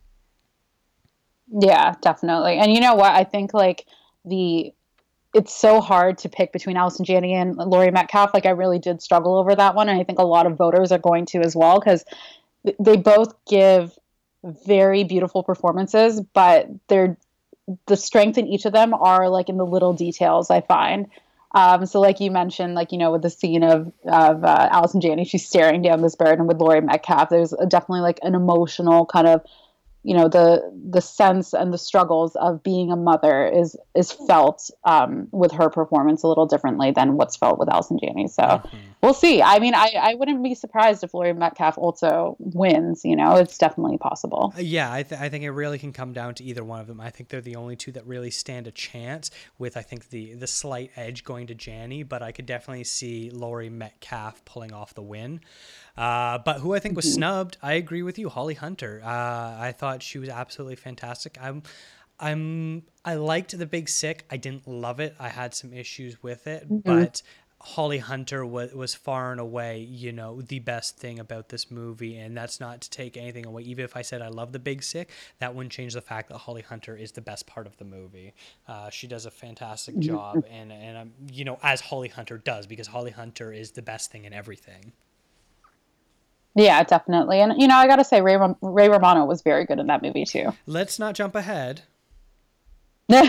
Yeah, 1.51 1.95
definitely. 2.01 2.57
And 2.57 2.71
you 2.73 2.79
know 2.79 2.95
what? 2.95 3.11
I 3.11 3.23
think 3.23 3.53
like 3.53 3.87
the 4.23 4.73
it's 5.39 5.55
so 5.55 5.79
hard 5.79 6.17
to 6.17 6.27
pick 6.27 6.51
between 6.51 6.75
Allison 6.75 7.05
Janney 7.05 7.33
and 7.33 7.55
Laurie 7.55 7.91
Metcalf. 7.91 8.33
Like 8.33 8.45
I 8.45 8.49
really 8.49 8.77
did 8.77 9.01
struggle 9.01 9.37
over 9.37 9.55
that 9.55 9.73
one, 9.73 9.87
and 9.87 9.97
I 9.97 10.03
think 10.03 10.19
a 10.19 10.25
lot 10.25 10.45
of 10.45 10.57
voters 10.57 10.91
are 10.91 10.99
going 10.99 11.25
to 11.27 11.39
as 11.39 11.55
well 11.55 11.79
because 11.79 12.03
they 12.77 12.97
both 12.97 13.33
give 13.45 13.97
very 14.43 15.05
beautiful 15.05 15.41
performances, 15.41 16.19
but 16.33 16.67
they're 16.89 17.15
the 17.85 17.95
strength 17.95 18.37
in 18.37 18.47
each 18.47 18.65
of 18.65 18.73
them 18.73 18.93
are 18.93 19.29
like 19.29 19.47
in 19.47 19.55
the 19.55 19.65
little 19.65 19.93
details. 19.93 20.51
I 20.51 20.59
find. 20.59 21.07
Um, 21.55 21.85
so, 21.85 22.01
like 22.01 22.19
you 22.19 22.31
mentioned, 22.31 22.75
like 22.75 22.91
you 22.91 22.97
know, 22.97 23.13
with 23.13 23.21
the 23.21 23.29
scene 23.29 23.63
of 23.63 23.93
of 24.03 24.43
uh, 24.43 24.67
Allison 24.69 24.99
Janney, 24.99 25.23
she's 25.23 25.47
staring 25.47 25.81
down 25.81 26.01
this 26.01 26.15
bird, 26.15 26.37
and 26.37 26.49
with 26.49 26.59
Laurie 26.59 26.81
Metcalf, 26.81 27.29
there's 27.29 27.53
definitely 27.69 28.01
like 28.01 28.19
an 28.23 28.35
emotional 28.35 29.05
kind 29.05 29.25
of 29.25 29.41
you 30.03 30.15
know 30.15 30.29
the 30.29 30.71
the 30.89 31.01
sense 31.01 31.53
and 31.53 31.73
the 31.73 31.77
struggles 31.77 32.35
of 32.37 32.63
being 32.63 32.91
a 32.91 32.95
mother 32.95 33.45
is 33.45 33.75
is 33.95 34.11
felt 34.11 34.69
um, 34.85 35.27
with 35.31 35.51
her 35.51 35.69
performance 35.69 36.23
a 36.23 36.27
little 36.27 36.45
differently 36.45 36.91
than 36.91 37.17
what's 37.17 37.35
felt 37.35 37.59
with 37.59 37.69
Allison 37.69 37.99
Janney. 38.01 38.29
So 38.29 38.43
mm-hmm. 38.43 38.77
we'll 39.03 39.13
see. 39.13 39.41
I 39.41 39.59
mean, 39.59 39.75
I, 39.75 39.93
I 39.99 40.15
wouldn't 40.15 40.41
be 40.41 40.55
surprised 40.55 41.03
if 41.03 41.13
Laurie 41.13 41.33
Metcalf 41.33 41.77
also 41.77 42.37
wins. 42.39 43.03
You 43.03 43.17
know, 43.17 43.35
it's 43.35 43.57
definitely 43.57 43.97
possible. 43.97 44.53
Uh, 44.57 44.61
yeah, 44.61 44.91
I, 44.91 45.03
th- 45.03 45.19
I 45.19 45.27
think 45.27 45.43
it 45.43 45.51
really 45.51 45.77
can 45.77 45.91
come 45.91 46.13
down 46.13 46.33
to 46.35 46.43
either 46.45 46.63
one 46.63 46.79
of 46.79 46.87
them. 46.87 47.01
I 47.01 47.09
think 47.09 47.27
they're 47.27 47.41
the 47.41 47.57
only 47.57 47.75
two 47.75 47.91
that 47.91 48.05
really 48.07 48.31
stand 48.31 48.67
a 48.67 48.71
chance. 48.71 49.31
With 49.57 49.75
I 49.75 49.81
think 49.81 50.09
the 50.09 50.33
the 50.33 50.47
slight 50.47 50.91
edge 50.95 51.25
going 51.25 51.47
to 51.47 51.55
Janney, 51.55 52.03
but 52.03 52.23
I 52.23 52.31
could 52.31 52.45
definitely 52.45 52.85
see 52.85 53.29
Laurie 53.31 53.69
Metcalf 53.69 54.45
pulling 54.45 54.71
off 54.71 54.93
the 54.93 55.01
win. 55.01 55.41
Uh, 55.99 56.37
but 56.37 56.61
who 56.61 56.73
I 56.73 56.79
think 56.79 56.95
was 56.95 57.05
mm-hmm. 57.05 57.15
snubbed, 57.15 57.57
I 57.61 57.73
agree 57.73 58.03
with 58.03 58.17
you, 58.17 58.29
Holly 58.29 58.53
Hunter. 58.53 59.01
Uh, 59.03 59.09
I 59.09 59.73
thought 59.77 60.01
she 60.01 60.17
was 60.17 60.29
absolutely 60.29 60.77
fantastic. 60.77 61.37
I'm, 61.41 61.61
I'm, 62.21 62.83
I 63.03 63.15
liked 63.15 63.57
the 63.57 63.65
Big 63.65 63.89
Sick. 63.89 64.25
I 64.31 64.37
didn't 64.37 64.65
love 64.65 65.01
it. 65.01 65.15
I 65.19 65.27
had 65.27 65.53
some 65.53 65.73
issues 65.73 66.23
with 66.23 66.47
it, 66.47 66.63
mm-hmm. 66.63 66.77
but 66.77 67.21
Holly 67.61 67.97
Hunter 67.97 68.45
was 68.45 68.73
was 68.73 68.95
far 68.95 69.31
and 69.31 69.41
away, 69.41 69.79
you 69.79 70.13
know, 70.13 70.41
the 70.41 70.59
best 70.59 70.97
thing 70.97 71.19
about 71.19 71.49
this 71.49 71.69
movie, 71.69 72.17
and 72.17 72.37
that's 72.37 72.61
not 72.61 72.79
to 72.81 72.89
take 72.89 73.17
anything 73.17 73.45
away. 73.45 73.63
Even 73.63 73.83
if 73.83 73.97
I 73.97 74.01
said 74.01 74.21
I 74.21 74.29
love 74.29 74.53
the 74.53 74.59
Big 74.59 74.81
Sick, 74.81 75.09
that 75.39 75.53
wouldn't 75.53 75.73
change 75.73 75.93
the 75.93 76.01
fact 76.01 76.29
that 76.29 76.37
Holly 76.37 76.61
Hunter 76.61 76.95
is 76.95 77.11
the 77.11 77.21
best 77.21 77.47
part 77.47 77.67
of 77.67 77.75
the 77.75 77.83
movie. 77.83 78.33
Uh, 78.65 78.89
she 78.89 79.07
does 79.07 79.25
a 79.25 79.31
fantastic 79.31 79.95
Mm-hmm. 79.95 80.01
job, 80.01 80.45
and 80.49 80.71
and 80.71 80.97
um, 80.97 81.11
you 81.29 81.43
know, 81.43 81.59
as 81.61 81.81
Holly 81.81 82.07
Hunter 82.07 82.37
does, 82.37 82.65
because 82.65 82.87
Holly 82.87 83.11
Hunter 83.11 83.51
is 83.51 83.71
the 83.71 83.81
best 83.81 84.09
thing 84.09 84.23
in 84.23 84.31
everything. 84.31 84.93
Yeah, 86.55 86.83
definitely. 86.83 87.41
And 87.41 87.59
you 87.61 87.67
know, 87.67 87.75
I 87.75 87.87
got 87.87 87.97
to 87.97 88.03
say 88.03 88.21
Ray 88.21 88.35
Rom- 88.35 88.57
Ray 88.61 88.89
Romano 88.89 89.25
was 89.25 89.41
very 89.41 89.65
good 89.65 89.79
in 89.79 89.87
that 89.87 90.01
movie 90.01 90.25
too. 90.25 90.53
Let's 90.65 90.99
not 90.99 91.15
jump 91.15 91.35
ahead 91.35 91.83
All 93.11 93.23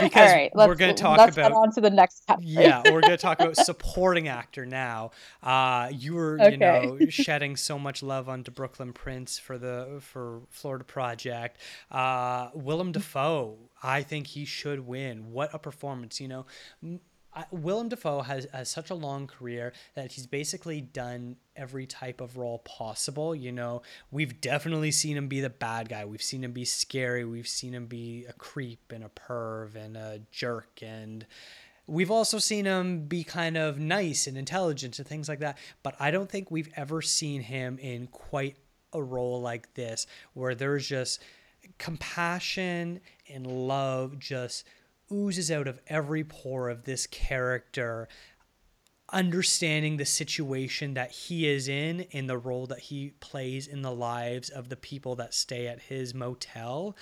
because 0.00 0.14
right, 0.14 0.52
we're 0.54 0.76
going 0.76 0.94
to 0.94 1.02
talk 1.02 1.18
let's 1.18 1.36
about 1.36 1.50
on 1.50 1.72
to 1.72 1.80
the 1.80 1.90
next 1.90 2.22
yeah, 2.38 2.82
we're 2.84 3.00
going 3.00 3.10
to 3.10 3.16
talk 3.16 3.40
about 3.40 3.56
supporting 3.66 4.28
actor 4.28 4.64
now. 4.64 5.10
Uh, 5.42 5.88
you 5.92 6.14
were, 6.14 6.38
you 6.48 6.56
know, 6.56 6.96
shedding 7.08 7.56
so 7.56 7.80
much 7.80 8.00
love 8.00 8.28
onto 8.28 8.52
Brooklyn 8.52 8.92
Prince 8.92 9.40
for 9.40 9.58
the 9.58 9.98
for 10.00 10.42
Florida 10.50 10.84
Project. 10.84 11.58
Uh, 11.90 12.50
Willem 12.54 12.92
Dafoe, 12.92 13.58
I 13.82 14.04
think 14.04 14.28
he 14.28 14.44
should 14.44 14.86
win. 14.86 15.32
What 15.32 15.50
a 15.52 15.58
performance! 15.58 16.20
You 16.20 16.28
know, 16.28 16.46
Willem 17.50 17.88
Dafoe 17.88 18.22
has, 18.22 18.46
has 18.52 18.68
such 18.68 18.90
a 18.90 18.94
long 18.94 19.26
career 19.26 19.72
that 19.94 20.12
he's 20.12 20.26
basically 20.26 20.80
done 20.80 21.36
every 21.56 21.86
type 21.86 22.20
of 22.20 22.36
role 22.36 22.58
possible. 22.58 23.34
You 23.34 23.52
know, 23.52 23.82
we've 24.10 24.40
definitely 24.40 24.90
seen 24.90 25.16
him 25.16 25.28
be 25.28 25.40
the 25.40 25.50
bad 25.50 25.88
guy. 25.88 26.04
We've 26.04 26.22
seen 26.22 26.44
him 26.44 26.52
be 26.52 26.64
scary. 26.64 27.24
We've 27.24 27.48
seen 27.48 27.74
him 27.74 27.86
be 27.86 28.26
a 28.28 28.32
creep 28.32 28.92
and 28.92 29.04
a 29.04 29.08
perv 29.08 29.74
and 29.74 29.96
a 29.96 30.20
jerk 30.30 30.80
and 30.82 31.26
We've 31.86 32.10
also 32.12 32.38
seen 32.38 32.66
him 32.66 33.06
be 33.06 33.24
kind 33.24 33.56
of 33.56 33.80
nice 33.80 34.28
and 34.28 34.38
intelligent 34.38 35.00
and 35.00 35.08
things 35.08 35.28
like 35.28 35.40
that, 35.40 35.58
but 35.82 35.96
I 35.98 36.12
don't 36.12 36.30
think 36.30 36.48
we've 36.48 36.72
ever 36.76 37.02
seen 37.02 37.42
him 37.42 37.80
in 37.80 38.06
quite 38.06 38.56
a 38.92 39.02
role 39.02 39.40
like 39.40 39.74
this 39.74 40.06
where 40.34 40.54
there's 40.54 40.86
just 40.86 41.20
compassion 41.78 43.00
and 43.28 43.44
love 43.44 44.20
just 44.20 44.64
oozes 45.12 45.50
out 45.50 45.68
of 45.68 45.80
every 45.88 46.24
pore 46.24 46.68
of 46.68 46.84
this 46.84 47.06
character 47.06 48.08
understanding 49.12 49.96
the 49.96 50.04
situation 50.04 50.94
that 50.94 51.10
he 51.10 51.48
is 51.48 51.68
in 51.68 52.00
in 52.10 52.26
the 52.26 52.38
role 52.38 52.66
that 52.66 52.78
he 52.78 53.10
plays 53.20 53.66
in 53.66 53.82
the 53.82 53.92
lives 53.92 54.48
of 54.50 54.68
the 54.68 54.76
people 54.76 55.16
that 55.16 55.34
stay 55.34 55.66
at 55.66 55.80
his 55.80 56.14
motel. 56.14 56.96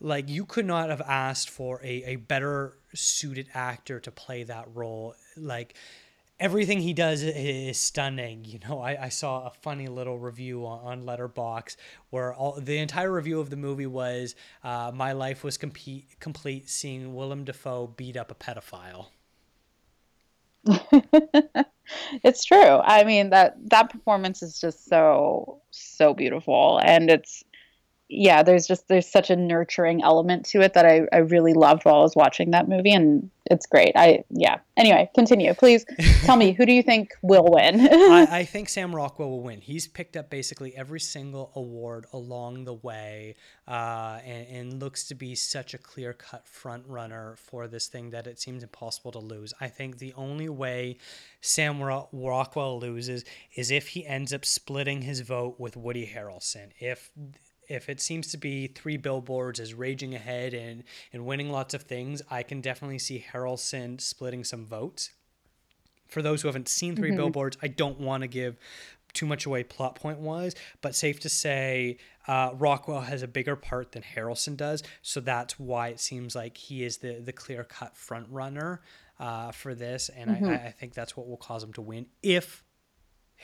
Like 0.00 0.28
you 0.28 0.44
could 0.44 0.66
not 0.66 0.90
have 0.90 1.00
asked 1.02 1.48
for 1.48 1.80
a, 1.82 2.02
a 2.04 2.16
better 2.16 2.78
suited 2.94 3.48
actor 3.54 4.00
to 4.00 4.10
play 4.10 4.42
that 4.44 4.66
role. 4.74 5.14
Like 5.36 5.74
everything 6.42 6.80
he 6.80 6.92
does 6.92 7.22
is 7.22 7.78
stunning. 7.78 8.44
You 8.44 8.58
know, 8.68 8.80
I, 8.80 9.04
I 9.04 9.08
saw 9.08 9.46
a 9.46 9.50
funny 9.50 9.86
little 9.86 10.18
review 10.18 10.66
on, 10.66 10.80
on 10.80 11.04
Letterboxd 11.04 11.76
where 12.10 12.34
all 12.34 12.60
the 12.60 12.78
entire 12.78 13.12
review 13.12 13.38
of 13.38 13.48
the 13.48 13.56
movie 13.56 13.86
was 13.86 14.34
uh, 14.64 14.90
my 14.92 15.12
life 15.12 15.44
was 15.44 15.56
compete, 15.56 16.18
complete 16.18 16.68
seeing 16.68 17.14
Willem 17.14 17.44
Dafoe 17.44 17.86
beat 17.96 18.16
up 18.16 18.32
a 18.32 18.34
pedophile. 18.34 19.06
it's 22.24 22.44
true. 22.44 22.58
I 22.58 23.04
mean 23.04 23.30
that 23.30 23.56
that 23.70 23.90
performance 23.90 24.42
is 24.42 24.60
just 24.60 24.86
so 24.86 25.60
so 25.70 26.14
beautiful, 26.14 26.80
and 26.84 27.10
it's 27.10 27.42
yeah. 28.12 28.42
There's 28.42 28.66
just 28.66 28.88
there's 28.88 29.10
such 29.10 29.30
a 29.30 29.36
nurturing 29.36 30.02
element 30.02 30.46
to 30.46 30.60
it 30.60 30.74
that 30.74 30.84
I 30.84 31.02
I 31.12 31.18
really 31.18 31.54
loved 31.54 31.84
while 31.84 31.96
I 31.96 32.02
was 32.02 32.14
watching 32.14 32.50
that 32.50 32.68
movie, 32.68 32.92
and 32.92 33.30
it's 33.50 33.66
great. 33.66 33.92
I 33.96 34.24
yeah. 34.30 34.58
Anyway, 34.76 35.10
continue, 35.14 35.52
please. 35.54 35.84
Tell 36.24 36.36
me 36.36 36.52
who 36.52 36.64
do 36.64 36.72
you 36.72 36.82
think 36.82 37.14
will 37.22 37.46
win? 37.48 37.80
I, 37.80 38.26
I 38.40 38.44
think 38.44 38.68
Sam 38.68 38.94
Rockwell 38.94 39.30
will 39.30 39.42
win. 39.42 39.60
He's 39.60 39.86
picked 39.86 40.16
up 40.16 40.30
basically 40.30 40.74
every 40.76 41.00
single 41.00 41.50
award 41.54 42.06
along 42.12 42.64
the 42.64 42.74
way, 42.74 43.34
uh, 43.66 44.20
and, 44.24 44.46
and 44.48 44.82
looks 44.82 45.04
to 45.08 45.14
be 45.14 45.34
such 45.34 45.74
a 45.74 45.78
clear 45.78 46.12
cut 46.12 46.46
front 46.46 46.84
runner 46.86 47.36
for 47.36 47.68
this 47.68 47.88
thing 47.88 48.10
that 48.10 48.26
it 48.26 48.40
seems 48.40 48.62
impossible 48.62 49.12
to 49.12 49.18
lose. 49.18 49.52
I 49.60 49.68
think 49.68 49.98
the 49.98 50.14
only 50.14 50.48
way 50.48 50.98
Sam 51.40 51.82
Ro- 51.82 52.08
Rockwell 52.12 52.78
loses 52.78 53.24
is 53.54 53.70
if 53.70 53.88
he 53.88 54.06
ends 54.06 54.32
up 54.32 54.44
splitting 54.44 55.02
his 55.02 55.20
vote 55.20 55.58
with 55.58 55.76
Woody 55.76 56.12
Harrelson. 56.14 56.70
If 56.78 57.10
if 57.68 57.88
it 57.88 58.00
seems 58.00 58.30
to 58.32 58.36
be 58.36 58.66
three 58.66 58.96
billboards 58.96 59.60
is 59.60 59.74
raging 59.74 60.14
ahead 60.14 60.54
and, 60.54 60.84
and 61.12 61.24
winning 61.26 61.50
lots 61.50 61.74
of 61.74 61.82
things, 61.82 62.22
I 62.30 62.42
can 62.42 62.60
definitely 62.60 62.98
see 62.98 63.24
Harrelson 63.32 64.00
splitting 64.00 64.44
some 64.44 64.66
votes. 64.66 65.10
For 66.08 66.22
those 66.22 66.42
who 66.42 66.48
haven't 66.48 66.68
seen 66.68 66.94
3 66.94 67.12
billboards 67.12 67.56
i 67.62 67.68
don't 67.68 67.98
want 67.98 68.20
to 68.20 68.26
give 68.26 68.58
too 69.14 69.24
much 69.24 69.46
away 69.46 69.64
plot 69.64 69.94
point 69.94 70.18
wise 70.18 70.54
but 70.82 70.94
safe 70.94 71.20
to 71.20 71.30
say 71.30 71.96
uh, 72.28 72.50
rockwell 72.58 73.00
has 73.00 73.22
a 73.22 73.26
bigger 73.26 73.56
part 73.56 73.92
than 73.92 74.02
harrelson 74.02 74.54
does 74.54 74.82
so 75.00 75.20
that's 75.20 75.58
why 75.58 75.88
it 75.88 75.98
seems 75.98 76.34
like 76.34 76.58
he 76.58 76.84
is 76.84 76.98
the, 76.98 77.14
the 77.14 77.32
clear 77.32 77.64
cut 77.64 77.96
front 77.96 78.26
runner 78.30 78.82
uh, 79.18 79.52
for 79.52 79.74
this 79.74 80.10
and 80.10 80.30
I, 80.30 80.66
I 80.66 80.70
think 80.70 80.92
that's 80.92 81.16
what 81.16 81.26
will 81.26 81.38
cause 81.38 81.62
him 81.64 81.72
to 81.74 81.80
win 81.80 82.04
if 82.22 82.62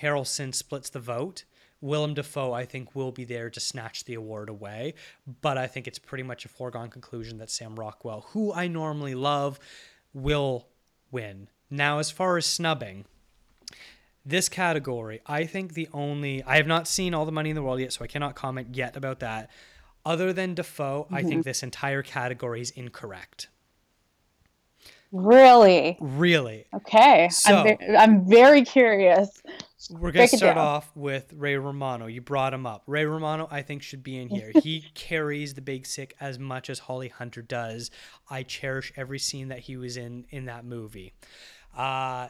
harrelson 0.02 0.54
splits 0.54 0.90
the 0.90 1.00
vote 1.00 1.44
Willem 1.80 2.14
Dafoe, 2.14 2.52
I 2.52 2.64
think, 2.64 2.94
will 2.94 3.12
be 3.12 3.24
there 3.24 3.50
to 3.50 3.60
snatch 3.60 4.04
the 4.04 4.14
award 4.14 4.48
away, 4.48 4.94
but 5.40 5.56
I 5.56 5.66
think 5.66 5.86
it's 5.86 5.98
pretty 5.98 6.24
much 6.24 6.44
a 6.44 6.48
foregone 6.48 6.90
conclusion 6.90 7.38
that 7.38 7.50
Sam 7.50 7.76
Rockwell, 7.76 8.26
who 8.30 8.52
I 8.52 8.66
normally 8.66 9.14
love, 9.14 9.60
will 10.12 10.66
win. 11.10 11.48
Now, 11.70 11.98
as 11.98 12.10
far 12.10 12.36
as 12.36 12.46
snubbing, 12.46 13.04
this 14.24 14.48
category, 14.48 15.20
I 15.26 15.44
think 15.44 15.74
the 15.74 15.88
only 15.92 16.42
I 16.42 16.56
have 16.56 16.66
not 16.66 16.88
seen 16.88 17.14
all 17.14 17.24
the 17.24 17.32
money 17.32 17.50
in 17.50 17.56
the 17.56 17.62
world 17.62 17.80
yet, 17.80 17.92
so 17.92 18.04
I 18.04 18.08
cannot 18.08 18.34
comment 18.34 18.68
yet 18.74 18.96
about 18.96 19.20
that. 19.20 19.50
Other 20.04 20.32
than 20.32 20.54
Dafoe, 20.54 21.06
I 21.10 21.22
think 21.22 21.34
mm-hmm. 21.34 21.40
this 21.42 21.62
entire 21.62 22.02
category 22.02 22.60
is 22.60 22.70
incorrect. 22.70 23.48
really? 25.12 25.96
Really. 26.00 26.66
Okay. 26.74 27.28
So- 27.30 27.58
I'm, 27.58 27.64
ve- 27.64 27.96
I'm 27.96 28.28
very 28.28 28.64
curious. 28.64 29.42
We're 29.90 30.10
gonna 30.12 30.26
start 30.28 30.56
down. 30.56 30.58
off 30.58 30.90
with 30.96 31.32
Ray 31.32 31.56
Romano. 31.56 32.06
You 32.06 32.20
brought 32.20 32.52
him 32.52 32.66
up. 32.66 32.82
Ray 32.86 33.04
Romano, 33.04 33.46
I 33.50 33.62
think, 33.62 33.82
should 33.82 34.02
be 34.02 34.18
in 34.18 34.28
here. 34.36 34.50
he 34.62 34.84
carries 34.94 35.54
the 35.54 35.60
big 35.60 35.86
sick 35.86 36.14
as 36.20 36.38
much 36.38 36.68
as 36.68 36.80
Holly 36.80 37.08
Hunter 37.08 37.42
does. 37.42 37.90
I 38.28 38.42
cherish 38.42 38.92
every 38.96 39.18
scene 39.20 39.48
that 39.48 39.60
he 39.60 39.76
was 39.76 39.96
in 39.96 40.26
in 40.30 40.46
that 40.46 40.64
movie. 40.64 41.12
Uh, 41.76 42.28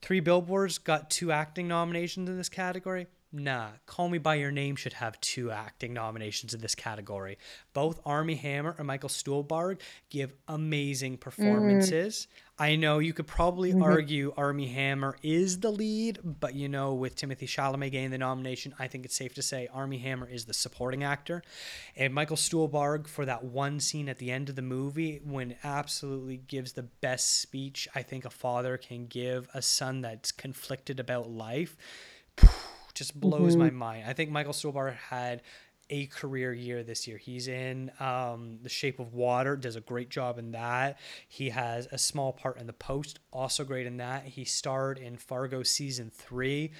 Three 0.00 0.20
Billboards 0.20 0.78
got 0.78 1.10
two 1.10 1.30
acting 1.30 1.68
nominations 1.68 2.28
in 2.28 2.36
this 2.36 2.48
category. 2.48 3.06
Nah, 3.34 3.68
Call 3.86 4.08
Me 4.10 4.18
By 4.18 4.34
Your 4.34 4.50
Name 4.50 4.76
should 4.76 4.92
have 4.94 5.18
two 5.20 5.50
acting 5.50 5.94
nominations 5.94 6.52
in 6.52 6.60
this 6.60 6.74
category. 6.74 7.38
Both 7.72 8.00
Armie 8.04 8.34
Hammer 8.34 8.74
and 8.76 8.86
Michael 8.86 9.08
Stuhlbarg 9.08 9.80
give 10.10 10.34
amazing 10.48 11.16
performances. 11.18 12.26
I 12.58 12.76
know 12.76 12.98
you 12.98 13.12
could 13.12 13.26
probably 13.26 13.70
mm-hmm. 13.72 13.82
argue 13.82 14.34
Armie 14.36 14.68
Hammer 14.68 15.16
is 15.22 15.60
the 15.60 15.70
lead, 15.70 16.18
but 16.22 16.54
you 16.54 16.68
know, 16.68 16.94
with 16.94 17.16
Timothy 17.16 17.46
Chalamet 17.46 17.90
getting 17.90 18.10
the 18.10 18.18
nomination, 18.18 18.74
I 18.78 18.88
think 18.88 19.04
it's 19.04 19.16
safe 19.16 19.34
to 19.34 19.42
say 19.42 19.68
Armie 19.72 19.98
Hammer 19.98 20.28
is 20.28 20.44
the 20.44 20.54
supporting 20.54 21.02
actor. 21.02 21.42
And 21.96 22.12
Michael 22.12 22.36
Stuhlbarg 22.36 23.06
for 23.08 23.24
that 23.24 23.44
one 23.44 23.80
scene 23.80 24.08
at 24.08 24.18
the 24.18 24.30
end 24.30 24.48
of 24.48 24.56
the 24.56 24.62
movie 24.62 25.20
when 25.24 25.56
absolutely 25.64 26.36
gives 26.36 26.72
the 26.72 26.82
best 26.82 27.40
speech 27.40 27.88
I 27.94 28.02
think 28.02 28.24
a 28.24 28.30
father 28.30 28.76
can 28.76 29.06
give 29.06 29.48
a 29.54 29.62
son 29.62 30.02
that's 30.02 30.30
conflicted 30.30 31.00
about 31.00 31.30
life 31.30 31.76
just 32.94 33.18
blows 33.18 33.52
mm-hmm. 33.52 33.62
my 33.62 33.70
mind. 33.70 34.04
I 34.06 34.12
think 34.12 34.30
Michael 34.30 34.52
Stuhlbarg 34.52 34.94
had 34.94 35.42
a 35.90 36.06
career 36.06 36.52
year 36.52 36.82
this 36.82 37.06
year. 37.06 37.18
He's 37.18 37.48
in 37.48 37.90
um, 38.00 38.58
The 38.62 38.68
Shape 38.68 38.98
of 38.98 39.14
Water, 39.14 39.56
does 39.56 39.76
a 39.76 39.80
great 39.80 40.08
job 40.08 40.38
in 40.38 40.52
that. 40.52 40.98
He 41.28 41.50
has 41.50 41.88
a 41.92 41.98
small 41.98 42.32
part 42.32 42.58
in 42.58 42.66
The 42.66 42.72
Post, 42.72 43.18
also 43.32 43.64
great 43.64 43.86
in 43.86 43.98
that. 43.98 44.24
He 44.24 44.44
starred 44.44 44.98
in 44.98 45.16
Fargo 45.16 45.62
season 45.62 46.10
three. 46.14 46.72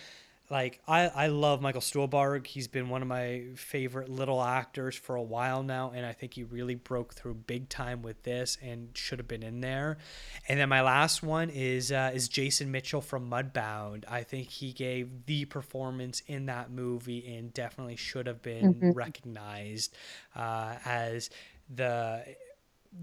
Like 0.52 0.82
I, 0.86 1.08
I 1.08 1.26
love 1.28 1.62
Michael 1.62 1.80
Stuhlbarg. 1.80 2.46
He's 2.46 2.68
been 2.68 2.90
one 2.90 3.00
of 3.00 3.08
my 3.08 3.44
favorite 3.54 4.10
little 4.10 4.42
actors 4.42 4.94
for 4.94 5.16
a 5.16 5.22
while 5.22 5.62
now, 5.62 5.92
and 5.94 6.04
I 6.04 6.12
think 6.12 6.34
he 6.34 6.44
really 6.44 6.74
broke 6.74 7.14
through 7.14 7.36
big 7.36 7.70
time 7.70 8.02
with 8.02 8.22
this 8.24 8.58
and 8.62 8.90
should 8.92 9.18
have 9.18 9.26
been 9.26 9.42
in 9.42 9.62
there. 9.62 9.96
And 10.46 10.60
then 10.60 10.68
my 10.68 10.82
last 10.82 11.22
one 11.22 11.48
is 11.48 11.90
uh, 11.90 12.10
is 12.12 12.28
Jason 12.28 12.70
Mitchell 12.70 13.00
from 13.00 13.30
Mudbound. 13.30 14.04
I 14.06 14.24
think 14.24 14.50
he 14.50 14.74
gave 14.74 15.24
the 15.24 15.46
performance 15.46 16.20
in 16.26 16.44
that 16.46 16.70
movie 16.70 17.34
and 17.34 17.54
definitely 17.54 17.96
should 17.96 18.26
have 18.26 18.42
been 18.42 18.92
recognized 18.94 19.96
uh, 20.36 20.74
as 20.84 21.30
the 21.74 22.26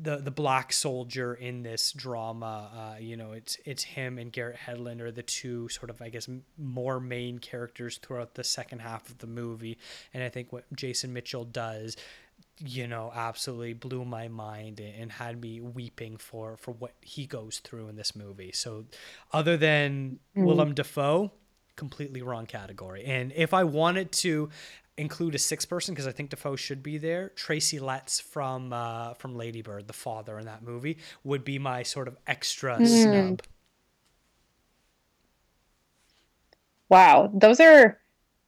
the 0.01 0.17
the 0.17 0.31
black 0.31 0.71
soldier 0.71 1.33
in 1.33 1.63
this 1.63 1.91
drama. 1.91 2.69
Uh, 2.73 2.99
you 2.99 3.17
know, 3.17 3.31
it's 3.31 3.57
it's 3.65 3.83
him 3.83 4.17
and 4.17 4.31
Garrett 4.31 4.57
Hedlund 4.57 5.01
are 5.01 5.11
the 5.11 5.23
two 5.23 5.67
sort 5.69 5.89
of 5.89 6.01
I 6.01 6.09
guess 6.09 6.29
more 6.57 6.99
main 6.99 7.39
characters 7.39 7.97
throughout 7.97 8.35
the 8.35 8.43
second 8.43 8.79
half 8.79 9.09
of 9.09 9.17
the 9.17 9.27
movie, 9.27 9.77
and 10.13 10.23
I 10.23 10.29
think 10.29 10.53
what 10.53 10.65
Jason 10.75 11.13
Mitchell 11.13 11.45
does 11.45 11.95
you 12.59 12.87
know 12.87 13.11
absolutely 13.15 13.73
blew 13.73 14.03
my 14.03 14.27
mind 14.27 14.79
and 14.79 15.11
had 15.11 15.41
me 15.41 15.61
weeping 15.61 16.17
for 16.17 16.57
for 16.57 16.71
what 16.73 16.93
he 17.01 17.25
goes 17.25 17.59
through 17.59 17.87
in 17.87 17.95
this 17.95 18.15
movie 18.15 18.51
so 18.51 18.85
other 19.31 19.55
than 19.55 20.19
mm. 20.35 20.43
willem 20.43 20.73
dafoe 20.73 21.31
completely 21.75 22.21
wrong 22.21 22.45
category 22.45 23.05
and 23.05 23.31
if 23.35 23.53
i 23.53 23.63
wanted 23.63 24.11
to 24.11 24.49
include 24.99 25.33
a 25.33 25.39
sixth 25.39 25.69
person 25.69 25.93
because 25.93 26.07
i 26.07 26.11
think 26.11 26.29
Dafoe 26.29 26.55
should 26.55 26.83
be 26.83 26.97
there 26.97 27.29
tracy 27.29 27.79
letts 27.79 28.19
from 28.19 28.73
uh, 28.73 29.13
from 29.15 29.35
ladybird 29.35 29.87
the 29.87 29.93
father 29.93 30.37
in 30.37 30.45
that 30.45 30.61
movie 30.61 30.97
would 31.23 31.43
be 31.43 31.57
my 31.57 31.83
sort 31.83 32.07
of 32.07 32.17
extra 32.27 32.77
mm. 32.77 32.87
snub 32.87 33.41
wow 36.89 37.31
those 37.33 37.59
are 37.59 37.99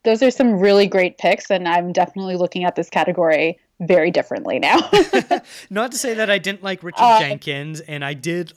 those 0.04 0.22
are 0.22 0.32
some 0.32 0.60
really 0.60 0.88
great 0.88 1.18
picks 1.18 1.50
and 1.50 1.68
i'm 1.68 1.94
definitely 1.94 2.36
looking 2.36 2.64
at 2.66 2.76
this 2.76 2.90
category 2.90 3.58
very 3.82 4.12
differently 4.12 4.60
now. 4.60 4.90
Not 5.70 5.92
to 5.92 5.98
say 5.98 6.14
that 6.14 6.30
I 6.30 6.38
didn't 6.38 6.64
like 6.64 6.84
Richard 6.84 7.04
uh, 7.04 7.20
Jenkins, 7.20 7.82
and 7.82 8.06
I 8.06 8.14
did. 8.14 8.54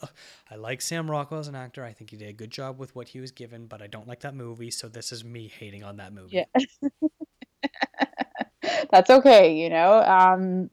I 0.50 0.56
like 0.56 0.82
Sam 0.82 1.10
Rockwell 1.10 1.40
as 1.40 1.48
an 1.48 1.54
actor. 1.54 1.84
I 1.84 1.92
think 1.92 2.10
he 2.10 2.16
did 2.16 2.28
a 2.28 2.32
good 2.32 2.50
job 2.50 2.78
with 2.78 2.94
what 2.94 3.08
he 3.08 3.20
was 3.20 3.30
given, 3.30 3.66
but 3.66 3.82
I 3.82 3.86
don't 3.86 4.06
like 4.06 4.20
that 4.20 4.34
movie. 4.34 4.70
So 4.70 4.88
this 4.88 5.10
is 5.10 5.24
me 5.24 5.48
hating 5.48 5.82
on 5.82 5.96
that 5.96 6.12
movie. 6.12 6.36
Yeah. 6.36 6.88
That's 8.90 9.10
okay, 9.10 9.56
you 9.56 9.70
know. 9.70 10.02
Um, 10.02 10.70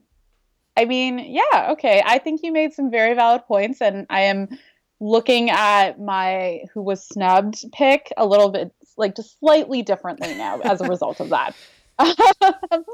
I 0.76 0.84
mean, 0.86 1.18
yeah, 1.18 1.72
okay. 1.72 2.02
I 2.04 2.18
think 2.18 2.42
you 2.42 2.52
made 2.52 2.72
some 2.72 2.90
very 2.90 3.14
valid 3.14 3.42
points, 3.46 3.80
and 3.80 4.06
I 4.08 4.22
am 4.22 4.48
looking 5.00 5.50
at 5.50 6.00
my 6.00 6.60
who 6.72 6.82
was 6.82 7.04
snubbed 7.04 7.64
pick 7.72 8.12
a 8.16 8.24
little 8.24 8.50
bit, 8.50 8.72
like 8.96 9.16
just 9.16 9.38
slightly 9.40 9.82
differently 9.82 10.34
now 10.34 10.60
as 10.60 10.80
a 10.80 10.88
result 10.88 11.20
of 11.20 11.30
that. 11.30 11.54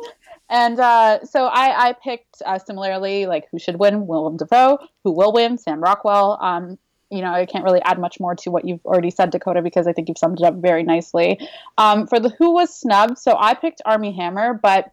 and 0.51 0.81
uh, 0.81 1.25
so 1.25 1.47
I, 1.47 1.89
I 1.89 1.93
picked 1.93 2.43
uh, 2.45 2.59
similarly 2.59 3.27
like 3.27 3.47
who 3.51 3.59
should 3.59 3.79
win 3.79 4.07
Willem 4.07 4.37
Dafoe, 4.37 4.79
who 5.05 5.13
will 5.13 5.33
win 5.33 5.59
Sam 5.59 5.81
Rockwell. 5.81 6.39
Um, 6.41 6.79
you 7.11 7.23
know, 7.23 7.33
I 7.33 7.47
can't 7.47 7.65
really 7.65 7.81
add 7.83 7.99
much 7.99 8.21
more 8.21 8.35
to 8.37 8.51
what 8.51 8.67
you've 8.67 8.85
already 8.85 9.11
said, 9.11 9.31
Dakota, 9.31 9.63
because 9.63 9.87
I 9.87 9.93
think 9.93 10.09
you've 10.09 10.19
summed 10.19 10.41
it 10.41 10.45
up 10.45 10.57
very 10.57 10.83
nicely. 10.83 11.39
Um, 11.79 12.07
for 12.07 12.21
the 12.21 12.31
who 12.31 12.53
was 12.53 12.75
snubbed, 12.75 13.19
so 13.19 13.37
I 13.39 13.55
picked 13.55 13.81
Armie 13.85 14.13
Hammer, 14.13 14.55
but 14.55 14.93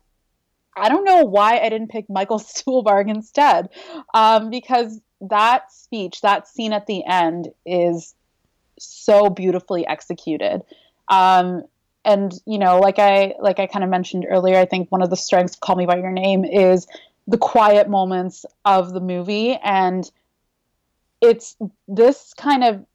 I 0.77 0.89
don't 0.89 1.03
know 1.03 1.23
why 1.23 1.59
I 1.59 1.69
didn't 1.69 1.89
pick 1.89 2.09
Michael 2.09 2.39
Stuhlbarg 2.39 3.09
instead, 3.09 3.69
um, 4.13 4.49
because 4.49 4.99
that 5.21 5.71
speech, 5.71 6.21
that 6.21 6.47
scene 6.47 6.73
at 6.73 6.87
the 6.87 7.03
end, 7.05 7.49
is 7.65 8.15
so 8.79 9.29
beautifully 9.29 9.85
executed. 9.85 10.61
Um, 11.07 11.63
and 12.05 12.39
you 12.45 12.59
know 12.59 12.79
like 12.79 12.99
i 12.99 13.33
like 13.39 13.59
i 13.59 13.65
kind 13.65 13.83
of 13.83 13.89
mentioned 13.89 14.25
earlier 14.29 14.57
i 14.57 14.65
think 14.65 14.91
one 14.91 15.01
of 15.01 15.09
the 15.09 15.17
strengths 15.17 15.55
of 15.55 15.59
call 15.59 15.75
me 15.75 15.87
by 15.87 15.97
your 15.97 16.11
name 16.11 16.45
is 16.45 16.87
the 17.27 17.37
quiet 17.37 17.89
moments 17.89 18.45
of 18.63 18.93
the 18.93 18.99
movie 18.99 19.55
and 19.63 20.11
it's 21.21 21.55
this 21.87 22.33
kind 22.35 22.63
of 22.63 22.85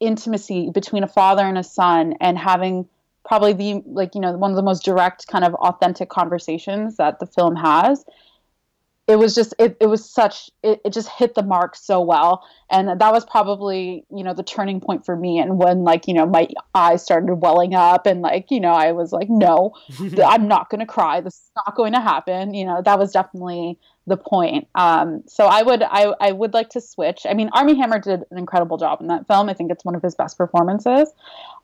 intimacy 0.00 0.70
between 0.72 1.02
a 1.02 1.08
father 1.08 1.42
and 1.42 1.58
a 1.58 1.64
son 1.64 2.14
and 2.20 2.38
having 2.38 2.88
probably 3.24 3.52
the 3.52 3.82
like 3.86 4.14
you 4.14 4.20
know 4.20 4.32
one 4.32 4.50
of 4.50 4.56
the 4.56 4.62
most 4.62 4.84
direct 4.84 5.26
kind 5.26 5.44
of 5.44 5.54
authentic 5.54 6.08
conversations 6.08 6.96
that 6.96 7.18
the 7.18 7.26
film 7.26 7.56
has 7.56 8.04
it 9.08 9.18
was 9.18 9.34
just 9.34 9.54
it, 9.58 9.74
it 9.80 9.86
was 9.86 10.08
such 10.08 10.50
it, 10.62 10.82
it 10.84 10.92
just 10.92 11.08
hit 11.08 11.34
the 11.34 11.42
mark 11.42 11.74
so 11.74 12.00
well. 12.00 12.46
And 12.70 13.00
that 13.00 13.12
was 13.12 13.24
probably 13.24 14.04
you 14.14 14.22
know 14.22 14.34
the 14.34 14.42
turning 14.42 14.80
point 14.80 15.06
for 15.06 15.16
me. 15.16 15.38
And 15.38 15.58
when 15.58 15.82
like 15.82 16.06
you 16.06 16.12
know 16.12 16.26
my 16.26 16.46
eyes 16.74 17.02
started 17.02 17.34
welling 17.36 17.74
up 17.74 18.06
and 18.06 18.20
like 18.20 18.50
you 18.50 18.60
know 18.60 18.72
i 18.72 18.92
was 18.92 19.10
like 19.10 19.28
no 19.30 19.72
i'm 20.26 20.46
not 20.46 20.68
going 20.68 20.80
to 20.80 20.86
cry. 20.86 21.22
This 21.22 21.36
is 21.36 21.50
not 21.56 21.74
going 21.74 21.94
to 21.94 22.00
happen. 22.00 22.52
You 22.52 22.66
know 22.66 22.82
that 22.84 22.98
was 22.98 23.12
definitely 23.12 23.78
the 24.06 24.18
point. 24.18 24.68
Um, 24.74 25.22
so 25.26 25.46
i 25.46 25.62
would 25.62 25.82
I, 25.82 26.12
I 26.20 26.32
would 26.32 26.52
like 26.52 26.68
to 26.70 26.80
switch. 26.82 27.22
I 27.26 27.32
mean 27.32 27.48
armie 27.54 27.76
hammer 27.76 27.98
did 27.98 28.24
an 28.30 28.36
incredible 28.36 28.76
job 28.76 29.00
in 29.00 29.06
that 29.06 29.26
film. 29.26 29.48
I 29.48 29.54
think 29.54 29.72
it's 29.72 29.86
one 29.86 29.94
of 29.94 30.02
his 30.02 30.14
best 30.14 30.36
performances. 30.36 31.10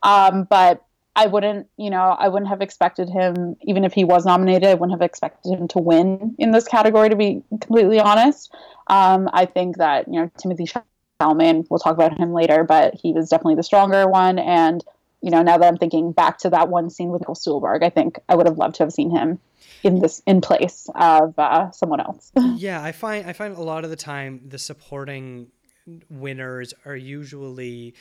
Um, 0.02 0.44
but 0.44 0.82
I 1.16 1.26
wouldn't, 1.26 1.68
you 1.76 1.90
know, 1.90 2.16
I 2.18 2.28
wouldn't 2.28 2.49
have 2.49 2.61
expected 2.61 3.09
him, 3.09 3.56
even 3.62 3.85
if 3.85 3.92
he 3.92 4.04
was 4.04 4.26
nominated, 4.26 4.68
I 4.68 4.75
wouldn't 4.75 5.00
have 5.00 5.06
expected 5.06 5.52
him 5.52 5.68
to 5.68 5.78
win 5.78 6.35
in 6.38 6.50
this 6.50 6.66
category, 6.66 7.09
to 7.09 7.16
be 7.16 7.42
completely 7.49 8.00
honest. 8.00 8.52
Um, 8.88 9.30
I 9.33 9.47
think 9.47 9.76
that, 9.78 10.09
you 10.09 10.21
know, 10.21 10.30
Timothy 10.37 10.66
Chalamet, 11.21 11.66
we'll 11.71 11.78
talk 11.78 11.94
about 11.94 12.18
him 12.18 12.33
later, 12.33 12.64
but 12.64 12.94
he 12.94 13.12
was 13.12 13.28
definitely 13.28 13.54
the 13.54 13.62
stronger 13.62 14.09
one. 14.09 14.40
And, 14.40 14.85
you 15.21 15.30
know, 15.30 15.42
now 15.42 15.56
that 15.56 15.66
I'm 15.66 15.76
thinking 15.76 16.11
back 16.11 16.38
to 16.38 16.50
that 16.50 16.68
one 16.68 16.90
scene 16.90 17.11
with 17.11 17.23
Michael 17.23 17.37
Stuhlbarg, 17.37 17.85
I 17.85 17.90
think 17.90 18.18
I 18.28 18.35
would 18.35 18.47
have 18.47 18.59
loved 18.59 18.75
to 18.76 18.83
have 18.83 18.92
seen 18.92 19.11
him 19.11 19.38
in 19.85 20.00
this 20.00 20.21
in 20.26 20.41
place 20.41 20.88
of 20.97 21.38
uh, 21.38 21.71
someone 21.71 22.00
else. 22.00 22.32
yeah, 22.56 22.82
I 22.82 22.91
find 22.91 23.26
I 23.26 23.32
find 23.32 23.56
a 23.56 23.62
lot 23.62 23.84
of 23.84 23.91
the 23.91 23.97
time 23.97 24.41
the 24.49 24.58
supporting 24.58 25.49
winners 26.08 26.75
are 26.84 26.97
usually 26.97 27.95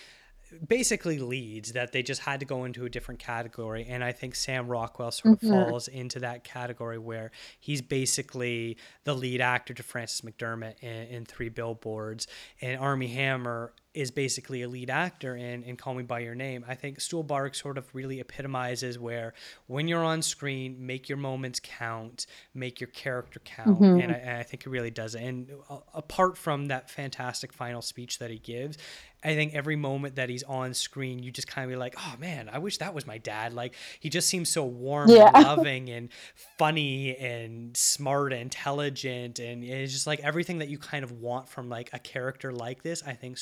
basically 0.68 1.20
leads 1.20 1.74
that 1.74 1.92
they 1.92 2.04
just 2.04 2.22
had 2.22 2.40
to 2.40 2.46
go 2.46 2.66
into 2.66 2.86
a 2.86 2.90
different 2.90 3.20
category. 3.20 3.86
And 3.88 4.04
I 4.04 4.12
think 4.12 4.36
Sam 4.36 4.68
Rockwell 4.68 5.12
sort 5.12 5.36
of 5.36 5.40
mm-hmm. 5.42 5.70
falls 5.70 5.88
into 5.88 6.20
that 6.20 6.44
category 6.44 6.98
where 6.98 7.32
he's 7.60 7.82
basically 7.82 8.78
the 9.04 9.14
lead 9.14 9.42
actor 9.42 9.74
to 9.74 9.84
Frances 9.84 10.22
McDormand 10.22 10.76
in, 10.82 11.08
in 11.08 11.26
Three 11.26 11.50
Billboards. 11.50 12.28
And 12.62 12.80
Armie 12.80 13.08
Hammer 13.08 13.74
is 13.94 14.10
basically 14.10 14.64
a 14.64 14.68
lead 14.68 14.90
actor 14.90 15.36
in, 15.36 15.64
in 15.64 15.78
Call 15.78 15.94
Me 15.94 16.04
By 16.04 16.20
Your 16.20 16.34
Name. 16.34 16.66
I 16.68 16.76
think 16.76 17.00
Stuhlbarg 17.00 17.56
sort 17.56 17.78
of 17.78 17.86
really 17.94 18.20
epitomizes 18.20 18.98
where 18.98 19.34
when 19.68 19.88
you're 19.88 20.04
on 20.04 20.22
screen, 20.22 20.78
make 20.80 21.08
your 21.08 21.18
moments 21.18 21.60
count, 21.62 22.26
make 22.56 22.80
your 22.82 22.88
character 22.88 23.40
count. 23.46 23.82
Mm-hmm. 23.82 24.00
And, 24.00 24.12
I, 24.12 24.16
and, 24.16 24.38
I, 24.38 24.44
think 24.44 24.64
he 24.64 24.70
really 24.70 24.90
does 24.90 25.14
it. 25.14 25.22
And 25.22 25.52
apart 25.94 26.38
from 26.38 26.68
that 26.68 26.90
fantastic 26.90 27.54
final 27.54 27.82
speech 27.82 28.20
that 28.20 28.32
he 28.32 28.40
gives, 28.40 28.78
I 29.24 29.36
think 29.36 29.54
every 29.54 29.76
moment 29.76 30.16
that 30.16 30.30
he's 30.30 30.44
on 30.44 30.74
screen, 30.74 31.24
you 31.24 31.32
just 31.32 31.48
kind 31.48 31.64
of 31.64 31.70
be 31.70 31.78
like, 31.78 31.96
oh 31.98 32.16
man, 32.20 32.50
I 32.52 32.58
wish 32.58 32.80
that 32.80 32.94
was 32.94 33.08
my 33.08 33.18
dad. 33.18 33.54
Like 33.54 33.76
he 34.00 34.10
just 34.10 34.28
seems 34.28 34.50
so 34.50 34.66
warm 34.66 35.10
yeah. 35.10 35.32
and 35.34 35.44
loving 35.46 35.90
and 35.90 36.10
funny 36.58 37.16
and 37.16 37.76
smart 37.76 38.34
and 38.34 38.42
intelligent. 38.42 39.40
And 39.40 39.64
it's 39.64 39.94
just 39.94 40.08
like 40.08 40.20
everything 40.20 40.58
that 40.60 40.68
you 40.68 40.78
kind 40.78 41.04
of 41.04 41.12
want 41.14 41.48
from 41.48 41.70
like 41.70 41.90
a 41.94 42.00
character 42.00 42.52
like 42.52 42.84
this. 42.84 43.02
I 43.06 43.14
think 43.14 43.38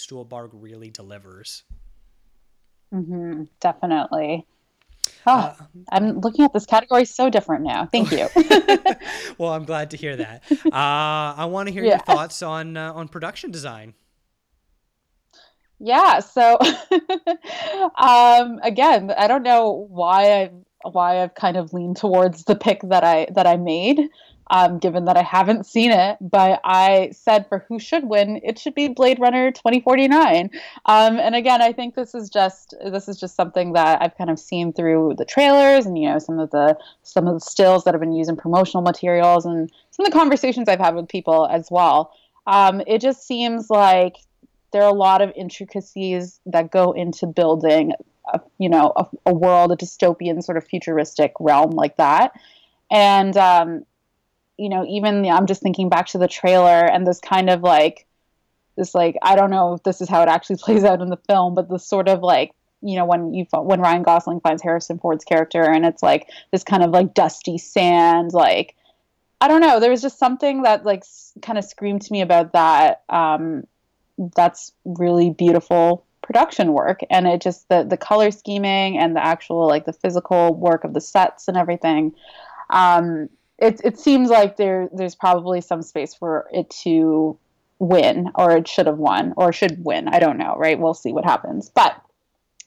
Really 0.54 0.90
delivers. 0.90 1.64
Mm-hmm, 2.94 3.44
definitely. 3.60 4.46
Oh, 5.26 5.32
uh, 5.34 5.56
I'm 5.92 6.20
looking 6.20 6.46
at 6.46 6.54
this 6.54 6.66
category 6.66 7.06
so 7.06 7.30
different 7.30 7.64
now. 7.64 7.86
Thank 7.86 8.12
you. 8.12 8.28
well, 9.38 9.54
I'm 9.54 9.66
glad 9.66 9.92
to 9.92 9.98
hear 9.98 10.16
that. 10.18 10.44
Uh, 10.66 10.70
I 10.74 11.46
want 11.46 11.68
to 11.68 11.74
hear 11.74 11.84
yeah. 11.84 11.92
your 11.92 12.00
thoughts 12.00 12.42
on 12.42 12.78
uh, 12.78 12.94
on 12.94 13.08
production 13.08 13.52
design. 13.52 13.94
Yeah. 15.80 16.20
So, 16.20 16.58
um, 17.98 18.60
again, 18.64 19.12
I 19.18 19.28
don't 19.28 19.44
know 19.44 19.88
why 19.90 20.42
I 20.42 20.52
why 20.84 21.22
I've 21.22 21.36
kind 21.36 21.58
of 21.58 21.74
leaned 21.74 21.98
towards 21.98 22.44
the 22.44 22.56
pick 22.56 22.82
that 22.84 23.04
I 23.04 23.28
that 23.34 23.48
I 23.48 23.58
made, 23.58 24.10
um, 24.48 24.80
given 24.80 25.06
that 25.06 25.18
I 25.18 25.24
haven't 25.24 25.66
seen 25.66 25.92
it. 25.92 26.18
But 26.20 26.60
I 26.64 27.12
said 27.12 27.48
for 27.48 27.66
who 27.68 27.80
should 27.80 28.04
win, 28.04 28.42
it 28.44 28.60
should 28.60 28.76
be 28.76 28.88
Blade 28.90 29.20
Runner 29.20 29.52
2049. 29.52 30.50
Um, 30.86 31.20
and 31.20 31.36
again, 31.36 31.62
I 31.62 31.72
think 31.72 31.96
this 31.96 32.14
is 32.14 32.30
just 32.30 32.74
this 32.84 33.08
is 33.08 33.20
just 33.20 33.36
something 33.36 33.74
that 33.74 34.02
I've 34.02 34.18
kind 34.18 34.30
of 34.30 34.40
seen 34.40 34.74
through 34.74 35.16
the 35.18 35.26
trailers 35.26 35.86
and 35.86 35.98
you 35.98 36.10
know 36.10 36.20
some 36.20 36.40
of 36.40 36.52
the 36.52 36.78
some 37.04 37.28
of 37.28 37.36
the 37.36 37.40
stills 37.40 37.84
that 37.84 37.94
have 37.94 38.02
been 38.02 38.14
used 38.14 38.30
in 38.30 38.36
promotional 38.36 38.84
materials 38.84 39.46
and 39.46 39.72
some 39.92 40.06
of 40.06 40.12
the 40.12 40.18
conversations 40.18 40.68
I've 40.68 40.80
had 40.80 40.96
with 40.96 41.08
people 41.08 41.48
as 41.48 41.70
well. 41.72 42.14
Um, 42.48 42.82
it 42.88 43.00
just 43.02 43.26
seems 43.26 43.70
like 43.70 44.18
there 44.72 44.84
are 44.84 44.90
a 44.90 44.94
lot 44.94 45.22
of 45.22 45.32
intricacies 45.36 46.40
that 46.46 46.72
go 46.72 46.92
into 46.92 47.28
building 47.28 47.94
a, 48.34 48.40
you 48.58 48.70
know 48.70 48.94
a, 48.96 49.06
a 49.28 49.34
world 49.34 49.72
a 49.72 49.76
dystopian 49.76 50.44
sort 50.44 50.58
of 50.58 50.66
futuristic 50.66 51.34
realm 51.40 51.72
like 51.72 51.98
that 51.98 52.34
and 52.92 53.38
um, 53.38 53.86
you 54.62 54.70
know 54.70 54.86
even 54.88 55.26
i'm 55.26 55.48
just 55.48 55.62
thinking 55.62 55.90
back 55.90 56.08
to 56.08 56.18
the 56.18 56.28
trailer 56.28 56.86
and 56.86 57.06
this 57.06 57.20
kind 57.20 57.50
of 57.50 57.62
like 57.62 58.06
this 58.78 58.94
like 58.94 59.18
i 59.24 59.36
don't 59.36 59.50
know 59.50 59.74
if 59.74 59.84
this 59.84 60.02
is 60.02 60.10
how 60.10 60.22
it 60.22 60.30
actually 60.30 60.56
plays 60.62 60.84
out 60.84 61.02
in 61.02 61.10
the 61.10 61.18
film 61.28 61.56
but 61.56 61.70
this 61.70 61.86
sort 61.86 62.08
of 62.08 62.22
like 62.22 62.54
you 62.82 62.96
know 62.96 63.06
when 63.06 63.34
you 63.34 63.46
when 63.54 63.82
ryan 63.82 64.04
gosling 64.04 64.40
finds 64.40 64.62
harrison 64.62 65.00
ford's 65.00 65.26
character 65.26 65.64
and 65.64 65.86
it's 65.86 66.04
like 66.04 66.28
this 66.52 66.64
kind 66.64 66.84
of 66.84 66.92
like 66.92 67.14
dusty 67.14 67.58
sand 67.58 68.34
like 68.34 68.76
i 69.42 69.48
don't 69.48 69.62
know. 69.62 69.80
There 69.80 69.90
was 69.90 70.04
just 70.04 70.20
something 70.20 70.62
that 70.62 70.86
like 70.86 71.04
kind 71.42 71.58
of 71.58 71.66
screamed 71.66 72.04
to 72.04 72.12
me 72.12 72.22
about 72.22 72.54
that 72.54 73.02
um, 73.10 73.66
that's 74.36 74.72
really 74.86 75.32
beautiful 75.32 76.06
production 76.22 76.74
work. 76.74 77.00
And 77.10 77.28
it 77.28 77.42
just 77.42 77.68
the 77.68 77.84
the 77.84 77.98
color 77.98 78.30
scheming 78.30 79.00
and 79.00 79.16
the 79.16 79.26
actual 79.26 79.68
like 79.68 79.86
the 79.86 79.94
physical 79.94 80.54
work 80.54 80.84
of 80.84 80.94
the 80.94 81.02
sets 81.02 81.48
and 81.48 81.58
everything 81.58 82.14
um 82.70 83.28
it 83.62 83.80
it 83.84 84.00
seems 84.00 84.30
like 84.30 84.58
there 84.58 84.90
there's 84.94 85.16
probably 85.16 85.62
some 85.62 85.82
space 85.82 86.14
for 86.14 86.48
it 86.52 86.70
to 86.70 87.38
win 87.80 88.30
or 88.36 88.52
it 88.58 88.68
should 88.68 88.88
have 88.88 88.98
won 88.98 89.34
or 89.38 89.52
should 89.54 89.84
win 89.84 90.08
i 90.08 90.20
don't 90.20 90.38
know 90.38 90.56
right 90.58 90.80
we'll 90.80 90.94
see 90.94 91.14
what 91.14 91.26
happens 91.26 91.70
but 91.70 91.96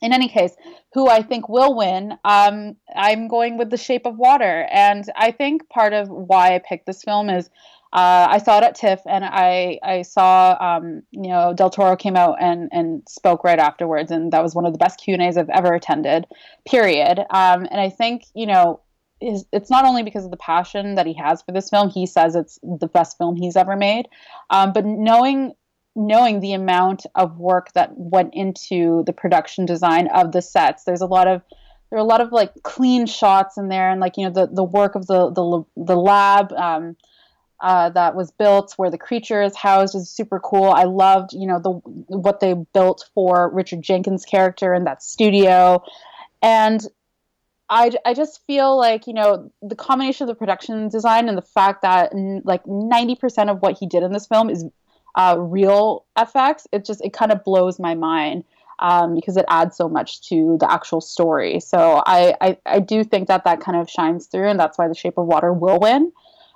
in 0.04 0.12
any 0.12 0.28
case, 0.28 0.54
who 0.92 1.08
I 1.08 1.22
think 1.22 1.48
will 1.48 1.74
win, 1.74 2.12
um, 2.24 2.76
I'm 2.94 3.26
going 3.26 3.56
with 3.56 3.70
The 3.70 3.78
Shape 3.78 4.04
of 4.04 4.18
Water. 4.18 4.68
And 4.70 5.04
I 5.16 5.30
think 5.30 5.68
part 5.70 5.94
of 5.94 6.10
why 6.10 6.54
I 6.54 6.58
picked 6.58 6.84
this 6.84 7.02
film 7.02 7.30
is 7.30 7.48
uh, 7.94 8.26
I 8.28 8.38
saw 8.38 8.58
it 8.58 8.64
at 8.64 8.74
TIFF, 8.74 9.00
and 9.06 9.24
I 9.24 9.78
I 9.84 10.02
saw 10.02 10.56
um, 10.60 11.04
you 11.12 11.28
know 11.28 11.54
Del 11.54 11.70
Toro 11.70 11.94
came 11.94 12.16
out 12.16 12.38
and 12.40 12.68
and 12.72 13.02
spoke 13.08 13.44
right 13.44 13.58
afterwards, 13.58 14.10
and 14.10 14.32
that 14.32 14.42
was 14.42 14.52
one 14.52 14.66
of 14.66 14.72
the 14.72 14.78
best 14.78 15.00
Q 15.00 15.14
and 15.14 15.22
A's 15.22 15.36
I've 15.36 15.48
ever 15.48 15.72
attended. 15.72 16.26
Period. 16.66 17.20
Um, 17.30 17.66
and 17.70 17.80
I 17.80 17.90
think 17.90 18.24
you 18.34 18.46
know. 18.46 18.80
Is, 19.24 19.46
it's 19.52 19.70
not 19.70 19.84
only 19.84 20.02
because 20.02 20.24
of 20.24 20.30
the 20.30 20.36
passion 20.36 20.96
that 20.96 21.06
he 21.06 21.14
has 21.14 21.42
for 21.42 21.52
this 21.52 21.70
film. 21.70 21.88
He 21.88 22.06
says 22.06 22.34
it's 22.34 22.58
the 22.62 22.86
best 22.86 23.16
film 23.16 23.36
he's 23.36 23.56
ever 23.56 23.76
made. 23.76 24.08
Um, 24.50 24.72
but 24.72 24.84
knowing 24.84 25.52
knowing 25.96 26.40
the 26.40 26.52
amount 26.52 27.06
of 27.14 27.38
work 27.38 27.72
that 27.72 27.92
went 27.96 28.34
into 28.34 29.04
the 29.06 29.12
production 29.12 29.64
design 29.64 30.08
of 30.08 30.32
the 30.32 30.42
sets, 30.42 30.84
there's 30.84 31.00
a 31.00 31.06
lot 31.06 31.28
of 31.28 31.42
there 31.90 31.98
are 31.98 32.02
a 32.02 32.04
lot 32.04 32.20
of 32.20 32.32
like 32.32 32.62
clean 32.62 33.06
shots 33.06 33.56
in 33.56 33.68
there, 33.68 33.90
and 33.90 34.00
like 34.00 34.16
you 34.16 34.24
know 34.24 34.32
the 34.32 34.46
the 34.46 34.64
work 34.64 34.94
of 34.94 35.06
the 35.06 35.30
the 35.30 35.64
the 35.76 35.96
lab. 35.96 36.52
Um, 36.52 36.96
uh, 37.60 37.88
that 37.90 38.14
was 38.14 38.30
built 38.30 38.74
where 38.76 38.90
the 38.90 38.98
creature 38.98 39.40
is 39.40 39.56
housed 39.56 39.94
is 39.94 40.10
super 40.10 40.38
cool. 40.38 40.64
I 40.70 40.84
loved, 40.84 41.32
you 41.32 41.46
know, 41.46 41.58
the 41.58 41.70
what 42.14 42.40
they 42.40 42.52
built 42.52 43.08
for 43.14 43.48
Richard 43.54 43.80
Jenkins' 43.80 44.26
character 44.26 44.74
in 44.74 44.84
that 44.84 45.02
studio, 45.02 45.82
and 46.42 46.86
I, 47.70 47.90
I 48.04 48.14
just 48.14 48.44
feel 48.46 48.76
like 48.76 49.06
you 49.06 49.14
know 49.14 49.50
the 49.62 49.74
combination 49.76 50.24
of 50.24 50.28
the 50.28 50.34
production 50.34 50.88
design 50.88 51.28
and 51.28 51.36
the 51.38 51.42
fact 51.42 51.82
that 51.82 52.12
like 52.44 52.66
ninety 52.66 53.16
percent 53.16 53.50
of 53.50 53.60
what 53.60 53.78
he 53.78 53.86
did 53.86 54.02
in 54.02 54.12
this 54.12 54.26
film 54.26 54.50
is 54.50 54.64
uh, 55.14 55.36
real 55.38 56.04
effects. 56.18 56.66
It 56.72 56.84
just 56.84 57.04
it 57.04 57.12
kind 57.12 57.32
of 57.32 57.44
blows 57.44 57.78
my 57.78 57.94
mind. 57.94 58.44
Um, 58.80 59.14
because 59.14 59.36
it 59.36 59.44
adds 59.48 59.76
so 59.76 59.88
much 59.88 60.20
to 60.30 60.56
the 60.58 60.70
actual 60.70 61.00
story. 61.00 61.60
So 61.60 62.02
I, 62.04 62.34
I, 62.40 62.58
I 62.66 62.80
do 62.80 63.04
think 63.04 63.28
that 63.28 63.44
that 63.44 63.60
kind 63.60 63.78
of 63.80 63.88
shines 63.88 64.26
through, 64.26 64.48
and 64.48 64.58
that's 64.58 64.76
why 64.76 64.88
The 64.88 64.96
Shape 64.96 65.16
of 65.16 65.26
Water 65.26 65.52
will 65.52 65.78
win. 65.78 66.10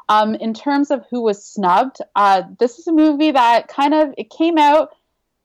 Um, 0.08 0.34
in 0.34 0.52
terms 0.52 0.90
of 0.90 1.04
who 1.10 1.22
was 1.22 1.44
snubbed, 1.44 1.98
uh, 2.16 2.42
this 2.58 2.80
is 2.80 2.88
a 2.88 2.92
movie 2.92 3.30
that 3.30 3.68
kind 3.68 3.94
of 3.94 4.14
it 4.18 4.30
came 4.30 4.58
out 4.58 4.90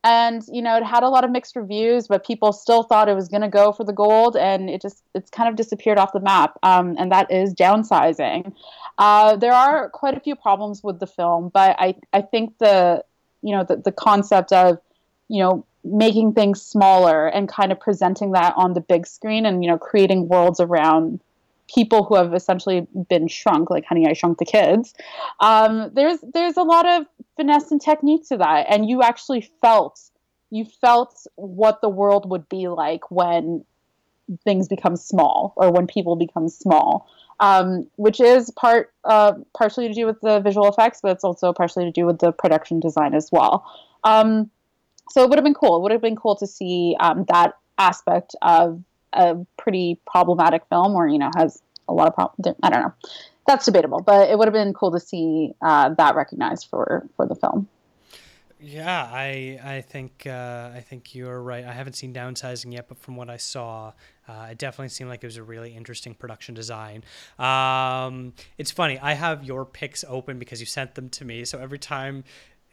and 0.04 0.44
you 0.52 0.62
know 0.62 0.76
it 0.78 0.84
had 0.84 1.04
a 1.04 1.10
lot 1.10 1.24
of 1.24 1.32
mixed 1.32 1.56
reviews, 1.56 2.08
but 2.08 2.26
people 2.26 2.52
still 2.52 2.84
thought 2.84 3.08
it 3.08 3.16
was 3.16 3.30
going 3.30 3.42
to 3.42 3.48
go 3.48 3.72
for 3.72 3.84
the 3.84 3.94
gold, 3.94 4.36
and 4.36 4.70
it 4.70 4.82
just 4.82 5.04
it's 5.16 5.30
kind 5.30 5.50
of 5.50 5.56
disappeared 5.56 5.98
off 5.98 6.14
the 6.14 6.20
map. 6.20 6.58
Um, 6.64 6.96
and 7.00 7.12
that 7.12 7.32
is 7.32 7.54
downsizing. 7.54 8.54
Uh, 8.98 9.36
there 9.38 9.54
are 9.54 9.90
quite 9.90 10.18
a 10.18 10.20
few 10.20 10.36
problems 10.36 10.84
with 10.84 11.00
the 11.00 11.08
film, 11.08 11.50
but 11.54 11.76
I 11.80 11.96
I 12.12 12.22
think 12.22 12.58
the 12.58 13.04
you 13.42 13.56
know 13.56 13.64
the 13.64 13.78
the 13.78 13.92
concept 13.92 14.52
of 14.52 14.80
you 15.30 15.42
know 15.42 15.66
making 15.86 16.34
things 16.34 16.62
smaller 16.62 17.28
and 17.28 17.50
kind 17.50 17.72
of 17.72 17.80
presenting 17.80 18.32
that 18.32 18.54
on 18.56 18.74
the 18.74 18.82
big 18.82 19.06
screen 19.06 19.46
and 19.46 19.64
you 19.64 19.70
know 19.70 19.78
creating 19.78 20.28
worlds 20.28 20.60
around 20.60 21.20
people 21.74 22.04
who 22.04 22.16
have 22.16 22.34
essentially 22.34 22.88
been 23.10 23.28
shrunk, 23.28 23.70
like 23.70 23.86
Honey, 23.86 24.08
I 24.08 24.14
Shrunk 24.14 24.38
the 24.38 24.46
Kids. 24.46 24.94
Um, 25.40 25.92
there's 25.94 26.20
there's 26.34 26.58
a 26.58 26.64
lot 26.64 26.88
of 26.88 27.06
finesse 27.36 27.72
and 27.72 27.82
technique 27.82 28.28
to 28.30 28.38
that, 28.38 28.68
and 28.70 28.90
you 28.90 29.02
actually 29.02 29.50
felt 29.62 30.00
you 30.50 30.66
felt 30.66 31.26
what 31.36 31.82
the 31.82 31.90
world 31.90 32.30
would 32.30 32.48
be 32.48 32.68
like 32.68 33.10
when 33.10 33.66
things 34.44 34.68
become 34.68 34.96
small 34.96 35.54
or 35.58 35.72
when 35.72 35.88
people 35.88 36.16
become 36.16 36.48
small. 36.48 37.08
Um, 37.40 37.90
which 37.96 38.22
is 38.22 38.52
part 38.52 38.94
uh, 39.04 39.34
partially 39.58 39.88
to 39.88 39.94
do 39.94 40.06
with 40.06 40.22
the 40.22 40.40
visual 40.40 40.70
effects, 40.70 41.00
but 41.02 41.12
it's 41.12 41.24
also 41.24 41.52
partially 41.52 41.84
to 41.84 41.92
do 41.92 42.06
with 42.06 42.20
the 42.20 42.32
production 42.32 42.80
design 42.80 43.14
as 43.14 43.30
well. 43.32 43.66
Um, 44.04 44.50
so 45.10 45.24
it 45.24 45.30
would 45.30 45.38
have 45.38 45.44
been 45.44 45.56
cool. 45.56 45.78
It 45.78 45.82
would 45.82 45.92
have 45.92 46.02
been 46.02 46.16
cool 46.16 46.36
to 46.38 46.48
see 46.48 46.96
um, 47.00 47.26
that 47.28 47.58
aspect 47.78 48.36
of 48.42 48.82
a 49.14 49.46
pretty 49.58 50.00
problematic 50.06 50.64
film 50.70 50.96
or 50.96 51.08
you 51.08 51.20
know 51.20 51.32
has 51.36 51.62
a 51.88 51.94
lot 51.94 52.08
of 52.08 52.16
problems. 52.16 52.58
I 52.64 52.70
don't 52.70 52.82
know. 52.82 52.94
That's 53.46 53.66
debatable, 53.66 54.02
but 54.02 54.30
it 54.30 54.38
would 54.38 54.48
have 54.48 54.54
been 54.54 54.74
cool 54.74 54.92
to 54.92 55.00
see 55.00 55.54
uh, 55.62 55.90
that 55.96 56.16
recognized 56.16 56.68
for 56.70 57.06
for 57.16 57.26
the 57.28 57.36
film. 57.36 57.68
Yeah, 58.66 59.10
I 59.12 59.60
I 59.62 59.82
think 59.82 60.26
uh, 60.26 60.72
I 60.74 60.80
think 60.80 61.14
you're 61.14 61.42
right. 61.42 61.66
I 61.66 61.74
haven't 61.74 61.94
seen 61.94 62.14
downsizing 62.14 62.72
yet, 62.72 62.88
but 62.88 62.98
from 62.98 63.18
what 63.18 63.30
I 63.30 63.36
saw, 63.36 63.92
uh, 64.26 64.48
it 64.52 64.58
definitely 64.58 64.88
seemed 64.88 65.10
like 65.10 65.22
it 65.22 65.28
was 65.28 65.36
a 65.36 65.44
really 65.44 65.76
interesting 65.76 66.14
production 66.14 66.56
design. 66.56 67.04
Um, 67.38 68.32
it's 68.58 68.72
funny. 68.72 68.98
I 69.00 69.16
have 69.16 69.44
your 69.44 69.66
picks 69.66 70.06
open 70.08 70.40
because 70.40 70.62
you 70.62 70.66
sent 70.66 70.96
them 70.96 71.10
to 71.10 71.26
me. 71.26 71.44
So 71.44 71.60
every 71.60 71.78
time 71.78 72.24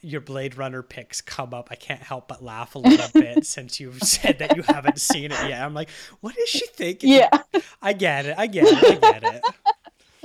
your 0.03 0.21
Blade 0.21 0.57
Runner 0.57 0.83
picks 0.83 1.21
come 1.21 1.55
up, 1.55 1.69
I 1.71 1.75
can't 1.75 2.01
help 2.01 2.29
but 2.29 2.43
laugh 2.43 2.75
a 2.75 2.79
little 2.79 3.09
bit 3.21 3.47
since 3.47 3.81
you've 3.81 4.03
said 4.03 4.39
that 4.39 4.57
you 4.57 4.63
haven't 4.63 5.01
seen 5.01 5.33
it 5.33 5.49
yet. 5.49 5.63
I'm 5.63 5.75
like, 5.75 5.91
what 6.21 6.37
is 6.39 6.49
she 6.49 6.67
thinking? 6.67 7.11
Yeah. 7.11 7.29
I 7.83 7.93
get 7.93 8.27
it. 8.27 8.35
I 8.39 8.47
get 8.47 8.65
it. 8.67 9.05
I 9.05 9.19
get 9.19 9.25
it. 9.25 9.45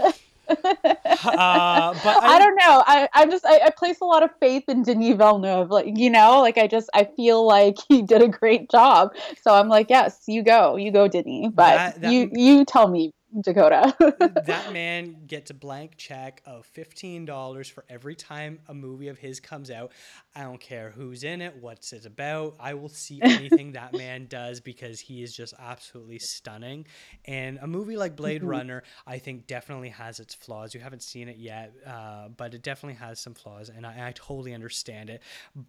Uh, 0.48 1.94
but 2.04 2.24
I, 2.24 2.36
I, 2.36 2.40
don't 2.40 2.56
know. 2.56 2.84
I, 2.86 3.10
I 3.14 3.26
just 3.26 3.46
I, 3.46 3.62
I, 3.66 3.70
place 3.72 4.00
a 4.00 4.06
lot 4.06 4.22
of 4.22 4.30
faith 4.40 4.66
in 4.68 4.84
Denis 4.84 5.16
Villeneuve. 5.18 5.72
Like 5.72 5.88
you 5.98 6.10
know, 6.10 6.40
like 6.40 6.60
I 6.60 6.68
just 6.68 6.90
I 6.94 7.06
feel 7.06 7.46
like 7.46 7.78
he 7.90 8.04
did 8.04 8.22
a 8.22 8.28
great 8.28 8.70
job. 8.70 9.16
So 9.42 9.56
I'm 9.56 9.70
like, 9.70 9.90
yes, 9.90 10.22
you 10.28 10.44
go, 10.44 10.76
you 10.76 10.92
go, 10.92 11.08
Denis. 11.08 11.52
But 11.54 11.76
that, 11.76 12.02
that, 12.02 12.12
you 12.12 12.30
you 12.32 12.64
tell 12.64 12.88
me 12.88 13.12
Dakota. 13.42 13.96
that 14.46 14.72
man 14.74 15.26
gets 15.28 15.52
a 15.52 15.54
blank 15.54 15.98
check 15.98 16.42
of 16.46 16.68
$15 16.74 17.72
for 17.72 17.86
every 17.90 18.16
time 18.16 18.60
a 18.68 18.74
movie 18.74 19.08
of 19.08 19.18
his 19.18 19.40
comes 19.40 19.70
out. 19.70 19.92
I 20.36 20.44
don't 20.44 20.60
care 20.60 20.92
who's 20.92 21.24
in 21.24 21.42
it, 21.42 21.56
what's 21.60 21.94
it 21.94 22.06
about. 22.06 22.56
I 22.60 22.74
will 22.74 22.90
see 22.90 23.20
anything 23.24 23.74
that 23.74 23.94
man 23.94 24.28
does 24.28 24.60
because 24.60 25.00
he 25.00 25.24
is 25.24 25.36
just 25.36 25.54
absolutely 25.60 26.20
stunning. 26.20 26.86
And 27.26 27.60
a 27.62 27.68
movie 27.68 27.98
like 27.98 28.16
Blade 28.16 28.42
mm-hmm. 28.42 28.50
Runner, 28.50 28.84
I 29.06 29.18
think, 29.18 29.48
definitely 29.48 29.90
has 29.90 30.20
its 30.20 30.34
flaws. 30.34 30.74
You 30.74 30.80
haven't 30.80 31.04
seen 31.04 31.28
it 31.28 31.38
yet, 31.38 31.74
uh, 31.86 32.30
but 32.30 32.54
it 32.54 32.62
definitely 32.64 32.98
has 33.00 33.20
some 33.20 33.34
flaws, 33.34 33.70
and 33.70 33.86
I, 33.86 34.08
I 34.08 34.12
totally 34.14 34.54
understand 34.54 35.10
it. 35.10 35.22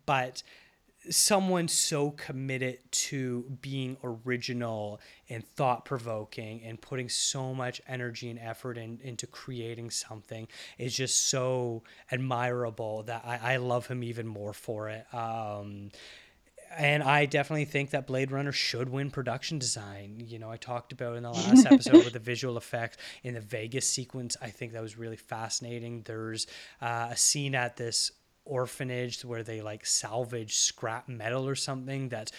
But 0.06 0.42
someone 1.10 1.68
so 1.68 2.10
committed 2.10 2.78
to 2.90 3.44
being 3.60 3.96
original 4.02 5.00
and 5.28 5.44
thought 5.44 5.84
provoking 5.84 6.62
and 6.64 6.80
putting 6.80 7.08
so 7.08 7.54
much 7.54 7.80
energy 7.88 8.30
and 8.30 8.38
effort 8.38 8.78
in, 8.78 8.98
into 9.02 9.26
creating 9.26 9.90
something 9.90 10.48
is 10.78 10.94
just 10.96 11.28
so 11.28 11.82
admirable 12.10 13.02
that 13.04 13.22
I, 13.24 13.54
I 13.54 13.56
love 13.56 13.86
him 13.86 14.02
even 14.02 14.26
more 14.26 14.52
for 14.52 14.88
it. 14.88 15.06
Um, 15.14 15.90
and 16.76 17.02
I 17.02 17.26
definitely 17.26 17.64
think 17.64 17.90
that 17.90 18.06
Blade 18.06 18.32
Runner 18.32 18.52
should 18.52 18.88
win 18.88 19.10
production 19.10 19.58
design. 19.58 20.22
You 20.26 20.38
know, 20.38 20.50
I 20.50 20.56
talked 20.56 20.92
about 20.92 21.16
in 21.16 21.22
the 21.22 21.30
last 21.30 21.66
episode 21.70 22.04
with 22.04 22.12
the 22.12 22.18
visual 22.18 22.56
effects 22.56 22.96
in 23.22 23.34
the 23.34 23.40
Vegas 23.40 23.88
sequence. 23.88 24.36
I 24.42 24.50
think 24.50 24.72
that 24.72 24.82
was 24.82 24.98
really 24.98 25.16
fascinating. 25.16 26.02
There's 26.02 26.46
uh, 26.80 27.08
a 27.10 27.16
scene 27.16 27.54
at 27.54 27.76
this 27.76 28.10
orphanage 28.46 29.24
where 29.24 29.42
they 29.42 29.60
like 29.60 29.84
salvage 29.84 30.56
scrap 30.56 31.08
metal 31.08 31.46
or 31.46 31.54
something 31.54 32.08
that's 32.08 32.32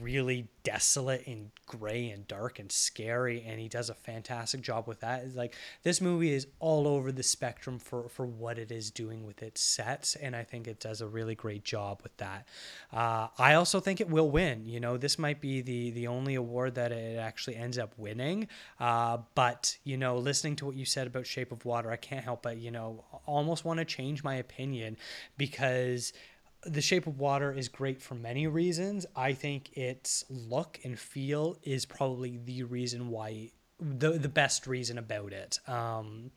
really 0.00 0.48
desolate 0.62 1.26
and 1.26 1.50
gray 1.66 2.08
and 2.10 2.26
dark 2.28 2.58
and 2.58 2.70
scary 2.70 3.44
and 3.46 3.60
he 3.60 3.68
does 3.68 3.90
a 3.90 3.94
fantastic 3.94 4.60
job 4.60 4.86
with 4.86 5.00
that. 5.00 5.24
It's 5.24 5.36
like 5.36 5.54
this 5.82 6.00
movie 6.00 6.32
is 6.32 6.46
all 6.58 6.86
over 6.86 7.12
the 7.12 7.22
spectrum 7.22 7.78
for 7.78 8.08
for 8.08 8.26
what 8.26 8.58
it 8.58 8.70
is 8.70 8.90
doing 8.90 9.24
with 9.24 9.42
its 9.42 9.60
sets 9.60 10.14
and 10.16 10.34
i 10.34 10.42
think 10.42 10.66
it 10.66 10.80
does 10.80 11.00
a 11.00 11.06
really 11.06 11.34
great 11.34 11.64
job 11.64 12.00
with 12.02 12.16
that. 12.18 12.46
Uh, 12.92 13.28
i 13.38 13.54
also 13.54 13.80
think 13.80 14.00
it 14.00 14.08
will 14.08 14.30
win. 14.30 14.66
You 14.66 14.80
know 14.80 14.96
this 14.96 15.18
might 15.18 15.40
be 15.40 15.60
the 15.60 15.90
the 15.90 16.06
only 16.06 16.34
award 16.34 16.74
that 16.76 16.92
it 16.92 17.18
actually 17.18 17.56
ends 17.56 17.78
up 17.78 17.92
winning 17.96 18.48
uh, 18.80 19.18
but 19.34 19.76
you 19.84 19.96
know 19.96 20.16
listening 20.16 20.56
to 20.56 20.66
what 20.66 20.76
you 20.76 20.84
said 20.84 21.06
about 21.06 21.26
shape 21.26 21.52
of 21.52 21.64
water 21.64 21.90
i 21.90 21.96
can't 21.96 22.24
help 22.24 22.42
but 22.42 22.56
you 22.58 22.70
know 22.70 23.04
almost 23.26 23.64
want 23.64 23.78
to 23.78 23.84
change 23.84 24.24
my 24.24 24.36
opinion 24.36 24.96
because 25.44 26.14
the 26.62 26.80
Shape 26.80 27.06
of 27.06 27.18
Water 27.18 27.52
is 27.52 27.68
great 27.68 28.00
for 28.00 28.14
many 28.14 28.46
reasons. 28.46 29.04
I 29.14 29.34
think 29.34 29.76
its 29.76 30.24
look 30.30 30.80
and 30.84 30.98
feel 30.98 31.58
is 31.62 31.84
probably 31.84 32.38
the 32.42 32.62
reason 32.62 33.08
why 33.08 33.50
the 33.78 34.12
the 34.12 34.30
best 34.30 34.66
reason 34.66 34.96
about 34.96 35.34
it. 35.34 35.58
Um, 35.68 36.30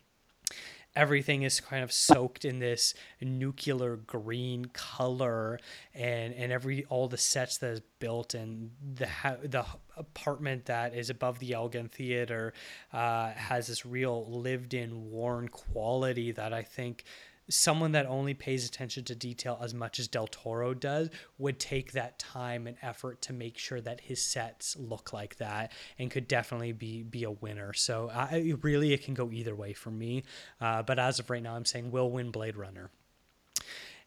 everything 0.93 1.43
is 1.43 1.61
kind 1.61 1.83
of 1.85 1.93
soaked 1.93 2.43
in 2.43 2.59
this 2.59 2.95
nuclear 3.21 3.95
green 3.95 4.65
color 4.65 5.57
and 5.93 6.33
and 6.33 6.51
every 6.51 6.83
all 6.89 7.07
the 7.07 7.17
sets 7.17 7.57
that 7.59 7.71
is 7.71 7.81
built 7.99 8.33
and 8.33 8.71
the 8.95 9.07
the 9.43 9.65
apartment 9.95 10.65
that 10.65 10.93
is 10.93 11.09
above 11.09 11.39
the 11.39 11.53
Elgin 11.53 11.87
Theater 11.87 12.53
uh, 12.91 13.29
has 13.29 13.67
this 13.67 13.85
real 13.85 14.29
lived 14.29 14.73
in 14.73 15.09
worn 15.09 15.47
quality 15.47 16.33
that 16.33 16.51
I 16.51 16.63
think 16.63 17.05
someone 17.49 17.93
that 17.93 18.05
only 18.05 18.33
pays 18.33 18.67
attention 18.67 19.03
to 19.05 19.15
detail 19.15 19.59
as 19.61 19.73
much 19.73 19.99
as 19.99 20.07
Del 20.07 20.27
Toro 20.27 20.73
does 20.73 21.09
would 21.37 21.59
take 21.59 21.93
that 21.93 22.19
time 22.19 22.67
and 22.67 22.77
effort 22.81 23.21
to 23.23 23.33
make 23.33 23.57
sure 23.57 23.79
that 23.81 24.01
his 24.01 24.21
sets 24.21 24.75
look 24.77 25.13
like 25.13 25.37
that 25.37 25.71
and 25.97 26.11
could 26.11 26.27
definitely 26.27 26.73
be 26.73 27.03
be 27.03 27.23
a 27.23 27.31
winner. 27.31 27.73
So 27.73 28.09
I 28.13 28.55
really 28.61 28.93
it 28.93 29.03
can 29.03 29.13
go 29.13 29.31
either 29.31 29.55
way 29.55 29.73
for 29.73 29.91
me. 29.91 30.23
Uh, 30.59 30.83
but 30.83 30.99
as 30.99 31.19
of 31.19 31.29
right 31.29 31.41
now, 31.43 31.55
I'm 31.55 31.65
saying 31.65 31.91
we'll 31.91 32.11
win 32.11 32.31
Blade 32.31 32.57
Runner. 32.57 32.91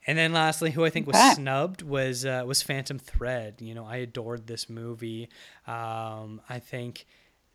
And 0.06 0.16
then 0.16 0.32
lastly, 0.32 0.70
who 0.70 0.84
I 0.84 0.90
think 0.90 1.06
was 1.06 1.34
snubbed 1.34 1.82
was 1.82 2.24
uh, 2.24 2.44
was 2.46 2.62
Phantom 2.62 2.98
Thread. 2.98 3.56
You 3.60 3.74
know, 3.74 3.84
I 3.84 3.96
adored 3.96 4.46
this 4.46 4.68
movie. 4.68 5.28
Um, 5.66 6.40
I 6.48 6.58
think 6.58 7.06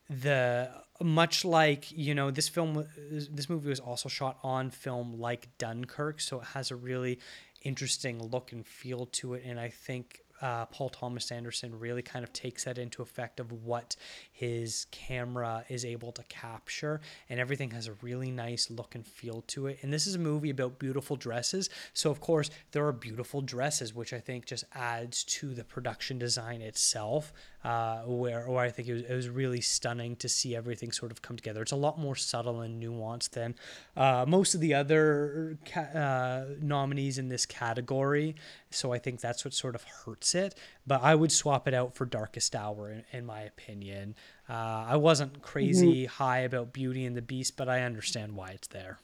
the 0.10 0.70
much 1.02 1.44
like 1.44 1.92
you 1.92 2.16
know 2.16 2.32
this 2.32 2.48
film 2.48 2.86
this 3.10 3.50
movie 3.50 3.70
was 3.70 3.80
also 3.80 4.10
shot 4.10 4.38
on 4.44 4.70
film 4.70 5.20
like 5.20 5.48
Dunkirk, 5.58 6.22
so 6.22 6.40
it 6.40 6.48
has 6.48 6.72
a 6.72 6.76
really 6.76 7.20
interesting 7.62 8.22
look 8.22 8.52
and 8.52 8.66
feel 8.66 9.08
to 9.08 9.34
it, 9.36 9.44
and 9.46 9.60
I 9.60 9.70
think. 9.70 10.22
Uh, 10.42 10.66
Paul 10.66 10.90
Thomas 10.90 11.32
Anderson 11.32 11.80
really 11.80 12.02
kind 12.02 12.22
of 12.22 12.34
takes 12.34 12.66
that 12.66 12.78
into 12.78 13.02
effect 13.02 13.40
of 13.40 13.54
what 13.54 13.96
his 14.36 14.86
camera 14.92 15.64
is 15.70 15.86
able 15.86 16.12
to 16.12 16.24
capture, 16.24 17.00
and 17.30 17.40
everything 17.40 17.72
has 17.72 17.88
a 17.88 17.94
really 18.02 18.32
nice 18.32 18.70
look 18.70 18.94
and 18.94 19.08
feel 19.08 19.44
to 19.48 19.68
it. 19.68 19.80
And 19.82 19.94
this 19.94 20.08
is 20.08 20.16
a 20.16 20.20
movie 20.20 20.50
about 20.50 20.78
beautiful 20.78 21.16
dresses, 21.16 21.70
so 21.94 22.12
of 22.12 22.20
course 22.20 22.50
there 22.72 22.86
are 22.86 22.92
beautiful 22.92 23.42
dresses, 23.42 23.96
which 23.96 24.12
I 24.12 24.20
think 24.20 24.46
just 24.46 24.66
adds 24.74 25.24
to 25.24 25.54
the 25.54 25.64
production 25.64 26.20
design 26.20 26.62
itself. 26.62 27.32
Uh, 27.64 28.04
where, 28.04 28.48
where 28.48 28.64
I 28.64 28.70
think 28.70 28.88
it 28.88 28.94
was, 28.94 29.02
it 29.02 29.14
was 29.16 29.28
really 29.28 29.60
stunning 29.60 30.16
to 30.18 30.30
see 30.30 30.56
everything 30.56 30.92
sort 30.92 31.12
of 31.12 31.24
come 31.24 31.36
together. 31.36 31.64
It's 31.64 31.72
a 31.72 31.76
lot 31.76 31.98
more 31.98 32.16
subtle 32.16 32.62
and 32.62 32.80
nuanced 32.80 33.32
than 33.32 33.56
uh, 33.98 34.24
most 34.28 34.54
of 34.54 34.62
the 34.62 34.76
other 34.76 35.58
ca- 35.66 35.82
uh, 35.82 36.46
nominees 36.62 37.18
in 37.18 37.28
this 37.28 37.48
category. 37.48 38.36
So 38.70 38.94
I 38.94 39.00
think 39.00 39.20
that's 39.20 39.44
what 39.44 39.56
sort 39.56 39.74
of 39.74 39.84
hurts 39.84 40.36
it. 40.36 40.54
But 40.88 41.02
I 41.02 41.16
would 41.16 41.32
swap 41.32 41.68
it 41.68 41.74
out 41.74 41.96
for 41.96 42.06
Darkest 42.06 42.56
Hour, 42.56 42.92
in, 42.92 43.04
in 43.12 43.26
my 43.26 43.42
opinion. 43.42 44.16
Uh, 44.48 44.86
I 44.88 44.98
wasn't 44.98 45.42
crazy 45.42 46.06
high 46.06 46.40
about 46.40 46.74
Beauty 46.74 47.06
and 47.06 47.18
the 47.18 47.22
Beast, 47.24 47.58
but 47.58 47.68
I 47.68 47.82
understand 47.82 48.36
why 48.36 48.50
it's 48.52 48.68
there. 48.68 49.00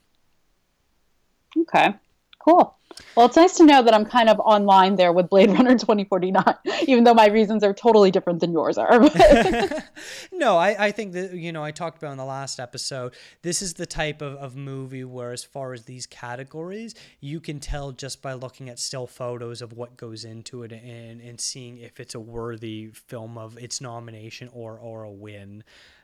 Okay, 1.57 1.95
cool. 2.43 2.77
Well, 3.15 3.25
it's 3.25 3.35
nice 3.35 3.55
to 3.57 3.65
know 3.65 3.81
that 3.83 3.93
I'm 3.93 4.05
kind 4.05 4.29
of 4.29 4.39
online 4.39 4.95
there 4.95 5.11
with 5.11 5.29
Blade 5.29 5.49
Runner 5.49 5.77
2049, 5.77 6.43
even 6.87 7.03
though 7.03 7.13
my 7.13 7.27
reasons 7.27 7.63
are 7.63 7.73
totally 7.73 8.11
different 8.11 8.39
than 8.39 8.51
yours 8.51 8.77
are. 8.77 8.99
no, 10.31 10.57
I, 10.57 10.87
I 10.87 10.91
think 10.91 11.13
that, 11.13 11.33
you 11.33 11.51
know, 11.51 11.63
I 11.63 11.71
talked 11.71 11.97
about 11.97 12.11
in 12.11 12.17
the 12.17 12.25
last 12.25 12.59
episode, 12.59 13.13
this 13.41 13.61
is 13.61 13.73
the 13.75 13.85
type 13.85 14.21
of, 14.21 14.35
of 14.35 14.55
movie 14.55 15.03
where, 15.03 15.31
as 15.31 15.43
far 15.43 15.73
as 15.73 15.85
these 15.85 16.05
categories, 16.05 16.95
you 17.19 17.39
can 17.39 17.59
tell 17.59 17.91
just 17.91 18.21
by 18.21 18.33
looking 18.33 18.69
at 18.69 18.79
still 18.79 19.07
photos 19.07 19.61
of 19.61 19.73
what 19.73 19.97
goes 19.97 20.25
into 20.25 20.63
it 20.63 20.71
and, 20.71 21.21
and 21.21 21.39
seeing 21.39 21.77
if 21.77 21.99
it's 21.99 22.15
a 22.15 22.19
worthy 22.19 22.89
film 22.93 23.37
of 23.37 23.57
its 23.57 23.81
nomination 23.81 24.49
or, 24.53 24.77
or 24.77 25.03
a 25.03 25.11
win. 25.11 25.63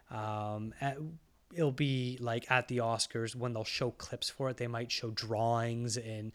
Um, 0.09 0.73
at, 0.79 0.97
it'll 1.53 1.71
be 1.71 2.17
like 2.21 2.49
at 2.51 2.67
the 2.67 2.77
Oscars 2.77 3.35
when 3.35 3.53
they'll 3.53 3.63
show 3.63 3.91
clips 3.91 4.29
for 4.29 4.49
it, 4.49 4.57
they 4.57 4.67
might 4.67 4.91
show 4.91 5.11
drawings 5.11 5.97
and 5.97 6.31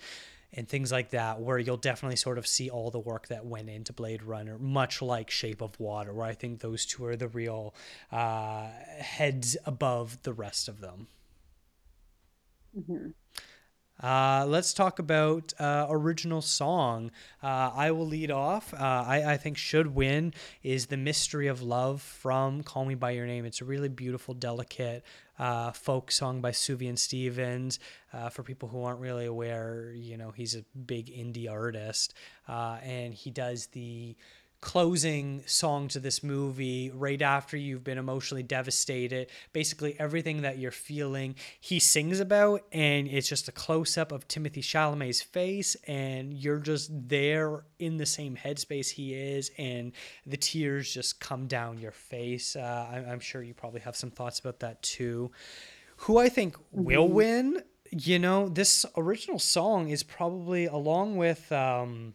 and 0.54 0.68
things 0.68 0.92
like 0.92 1.10
that, 1.10 1.40
where 1.40 1.58
you'll 1.58 1.78
definitely 1.78 2.16
sort 2.16 2.36
of 2.36 2.46
see 2.46 2.68
all 2.68 2.90
the 2.90 2.98
work 2.98 3.28
that 3.28 3.46
went 3.46 3.70
into 3.70 3.92
Blade 3.92 4.22
Runner, 4.22 4.58
much 4.58 5.00
like 5.00 5.30
Shape 5.30 5.62
of 5.62 5.80
Water, 5.80 6.12
where 6.12 6.26
I 6.26 6.34
think 6.34 6.60
those 6.60 6.84
two 6.84 7.06
are 7.06 7.16
the 7.16 7.28
real 7.28 7.74
uh, 8.10 8.68
heads 8.98 9.56
above 9.64 10.22
the 10.24 10.34
rest 10.34 10.68
of 10.68 10.80
them. 10.82 11.06
Uh, 14.02 14.44
let's 14.48 14.74
talk 14.74 14.98
about 14.98 15.52
uh, 15.60 15.86
original 15.88 16.42
song. 16.42 17.10
Uh, 17.42 17.70
I 17.74 17.92
will 17.92 18.06
lead 18.06 18.32
off. 18.32 18.74
Uh, 18.74 18.78
I, 19.06 19.32
I 19.34 19.36
think 19.36 19.56
should 19.56 19.94
win 19.94 20.34
is 20.62 20.86
"The 20.86 20.96
Mystery 20.96 21.46
of 21.46 21.62
Love" 21.62 22.02
from 22.02 22.64
"Call 22.64 22.84
Me 22.84 22.96
by 22.96 23.12
Your 23.12 23.26
Name." 23.26 23.44
It's 23.44 23.60
a 23.60 23.64
really 23.64 23.88
beautiful, 23.88 24.34
delicate 24.34 25.04
uh, 25.38 25.70
folk 25.70 26.10
song 26.10 26.40
by 26.40 26.50
Sufjan 26.50 26.98
Stevens. 26.98 27.78
Uh, 28.12 28.28
for 28.28 28.42
people 28.42 28.68
who 28.68 28.82
aren't 28.82 29.00
really 29.00 29.26
aware, 29.26 29.92
you 29.94 30.16
know 30.16 30.32
he's 30.32 30.56
a 30.56 30.64
big 30.84 31.06
indie 31.06 31.48
artist, 31.48 32.12
and 32.48 33.14
he 33.14 33.30
does 33.30 33.66
the 33.68 34.16
closing 34.62 35.42
song 35.44 35.88
to 35.88 35.98
this 35.98 36.22
movie 36.22 36.88
right 36.94 37.20
after 37.20 37.56
you've 37.56 37.82
been 37.82 37.98
emotionally 37.98 38.44
devastated. 38.44 39.28
Basically, 39.52 39.96
everything 39.98 40.42
that 40.42 40.56
you're 40.56 40.70
feeling, 40.70 41.34
he 41.60 41.80
sings 41.80 42.20
about, 42.20 42.62
and 42.70 43.08
it's 43.08 43.28
just 43.28 43.48
a 43.48 43.52
close 43.52 43.98
up 43.98 44.12
of 44.12 44.26
Timothy 44.28 44.62
Chalamet's 44.62 45.20
face, 45.20 45.76
and 45.88 46.32
you're 46.32 46.60
just 46.60 46.90
there 47.08 47.64
in 47.80 47.96
the 47.96 48.06
same 48.06 48.36
headspace 48.36 48.88
he 48.90 49.14
is, 49.14 49.50
and 49.58 49.90
the 50.24 50.36
tears 50.36 50.94
just 50.94 51.18
come 51.18 51.48
down 51.48 51.78
your 51.78 51.90
face. 51.90 52.54
Uh, 52.54 52.88
I- 52.88 53.10
I'm 53.10 53.20
sure 53.20 53.42
you 53.42 53.54
probably 53.54 53.80
have 53.80 53.96
some 53.96 54.12
thoughts 54.12 54.38
about 54.38 54.60
that 54.60 54.80
too. 54.80 55.32
Who 55.96 56.18
I 56.18 56.28
think 56.28 56.56
will 56.70 57.08
win, 57.08 57.64
you 57.90 58.20
know, 58.20 58.48
this 58.48 58.86
original 58.96 59.40
song 59.40 59.88
is 59.88 60.04
probably 60.04 60.66
along 60.66 61.16
with. 61.16 61.50
Um, 61.50 62.14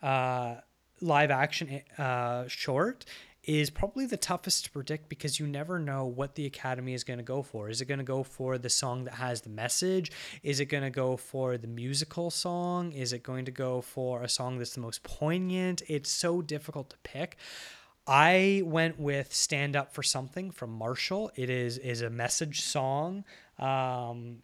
uh, 0.00 0.56
live 1.04 1.30
action 1.30 1.82
uh, 1.98 2.48
short 2.48 3.04
is 3.44 3.68
probably 3.68 4.06
the 4.06 4.16
toughest 4.16 4.64
to 4.64 4.70
predict 4.70 5.08
because 5.08 5.38
you 5.38 5.46
never 5.46 5.78
know 5.78 6.06
what 6.06 6.34
the 6.34 6.46
academy 6.46 6.94
is 6.94 7.04
going 7.04 7.18
to 7.18 7.24
go 7.24 7.42
for. 7.42 7.68
Is 7.68 7.82
it 7.82 7.84
going 7.84 7.98
to 7.98 8.04
go 8.04 8.22
for 8.22 8.56
the 8.56 8.70
song 8.70 9.04
that 9.04 9.14
has 9.14 9.42
the 9.42 9.50
message? 9.50 10.10
Is 10.42 10.60
it 10.60 10.66
going 10.66 10.82
to 10.82 10.90
go 10.90 11.16
for 11.16 11.58
the 11.58 11.66
musical 11.66 12.30
song? 12.30 12.92
Is 12.92 13.12
it 13.12 13.22
going 13.22 13.44
to 13.44 13.50
go 13.50 13.82
for 13.82 14.22
a 14.22 14.28
song 14.28 14.58
that's 14.58 14.74
the 14.74 14.80
most 14.80 15.02
poignant? 15.02 15.82
It's 15.88 16.10
so 16.10 16.40
difficult 16.40 16.90
to 16.90 16.96
pick. 17.02 17.36
I 18.06 18.62
went 18.64 18.98
with 18.98 19.32
"Stand 19.34 19.76
Up 19.76 19.94
for 19.94 20.02
Something" 20.02 20.50
from 20.50 20.70
Marshall. 20.70 21.30
It 21.36 21.50
is 21.50 21.78
is 21.78 22.02
a 22.02 22.10
message 22.10 22.62
song. 22.62 23.24
Um, 23.58 24.42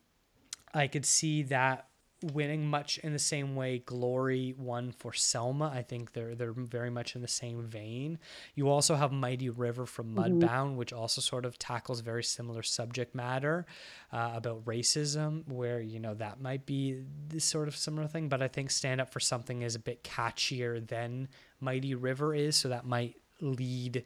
I 0.72 0.86
could 0.86 1.04
see 1.04 1.42
that 1.44 1.89
winning 2.22 2.66
much 2.66 2.98
in 2.98 3.12
the 3.12 3.18
same 3.18 3.56
way 3.56 3.78
Glory 3.78 4.54
won 4.56 4.92
for 4.92 5.12
Selma. 5.12 5.70
I 5.74 5.82
think 5.82 6.12
they're 6.12 6.34
they're 6.34 6.52
very 6.52 6.90
much 6.90 7.16
in 7.16 7.22
the 7.22 7.28
same 7.28 7.62
vein. 7.62 8.18
You 8.54 8.68
also 8.68 8.94
have 8.94 9.12
Mighty 9.12 9.48
River 9.48 9.86
from 9.86 10.14
Mudbound, 10.14 10.76
which 10.76 10.92
also 10.92 11.20
sort 11.20 11.44
of 11.44 11.58
tackles 11.58 12.00
very 12.00 12.24
similar 12.24 12.62
subject 12.62 13.14
matter 13.14 13.66
uh, 14.12 14.32
about 14.34 14.64
racism, 14.64 15.46
where 15.48 15.80
you 15.80 16.00
know 16.00 16.14
that 16.14 16.40
might 16.40 16.66
be 16.66 17.02
this 17.28 17.44
sort 17.44 17.68
of 17.68 17.76
similar 17.76 18.06
thing. 18.06 18.28
But 18.28 18.42
I 18.42 18.48
think 18.48 18.70
Stand 18.70 19.00
Up 19.00 19.10
for 19.10 19.20
Something 19.20 19.62
is 19.62 19.74
a 19.74 19.80
bit 19.80 20.04
catchier 20.04 20.86
than 20.86 21.28
Mighty 21.60 21.94
River 21.94 22.34
is, 22.34 22.56
so 22.56 22.68
that 22.68 22.84
might 22.84 23.16
lead 23.40 24.04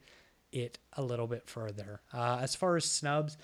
it 0.52 0.78
a 0.92 1.02
little 1.02 1.26
bit 1.26 1.48
further. 1.48 2.00
Uh, 2.12 2.38
as 2.40 2.54
far 2.54 2.76
as 2.76 2.84
snubs. 2.84 3.36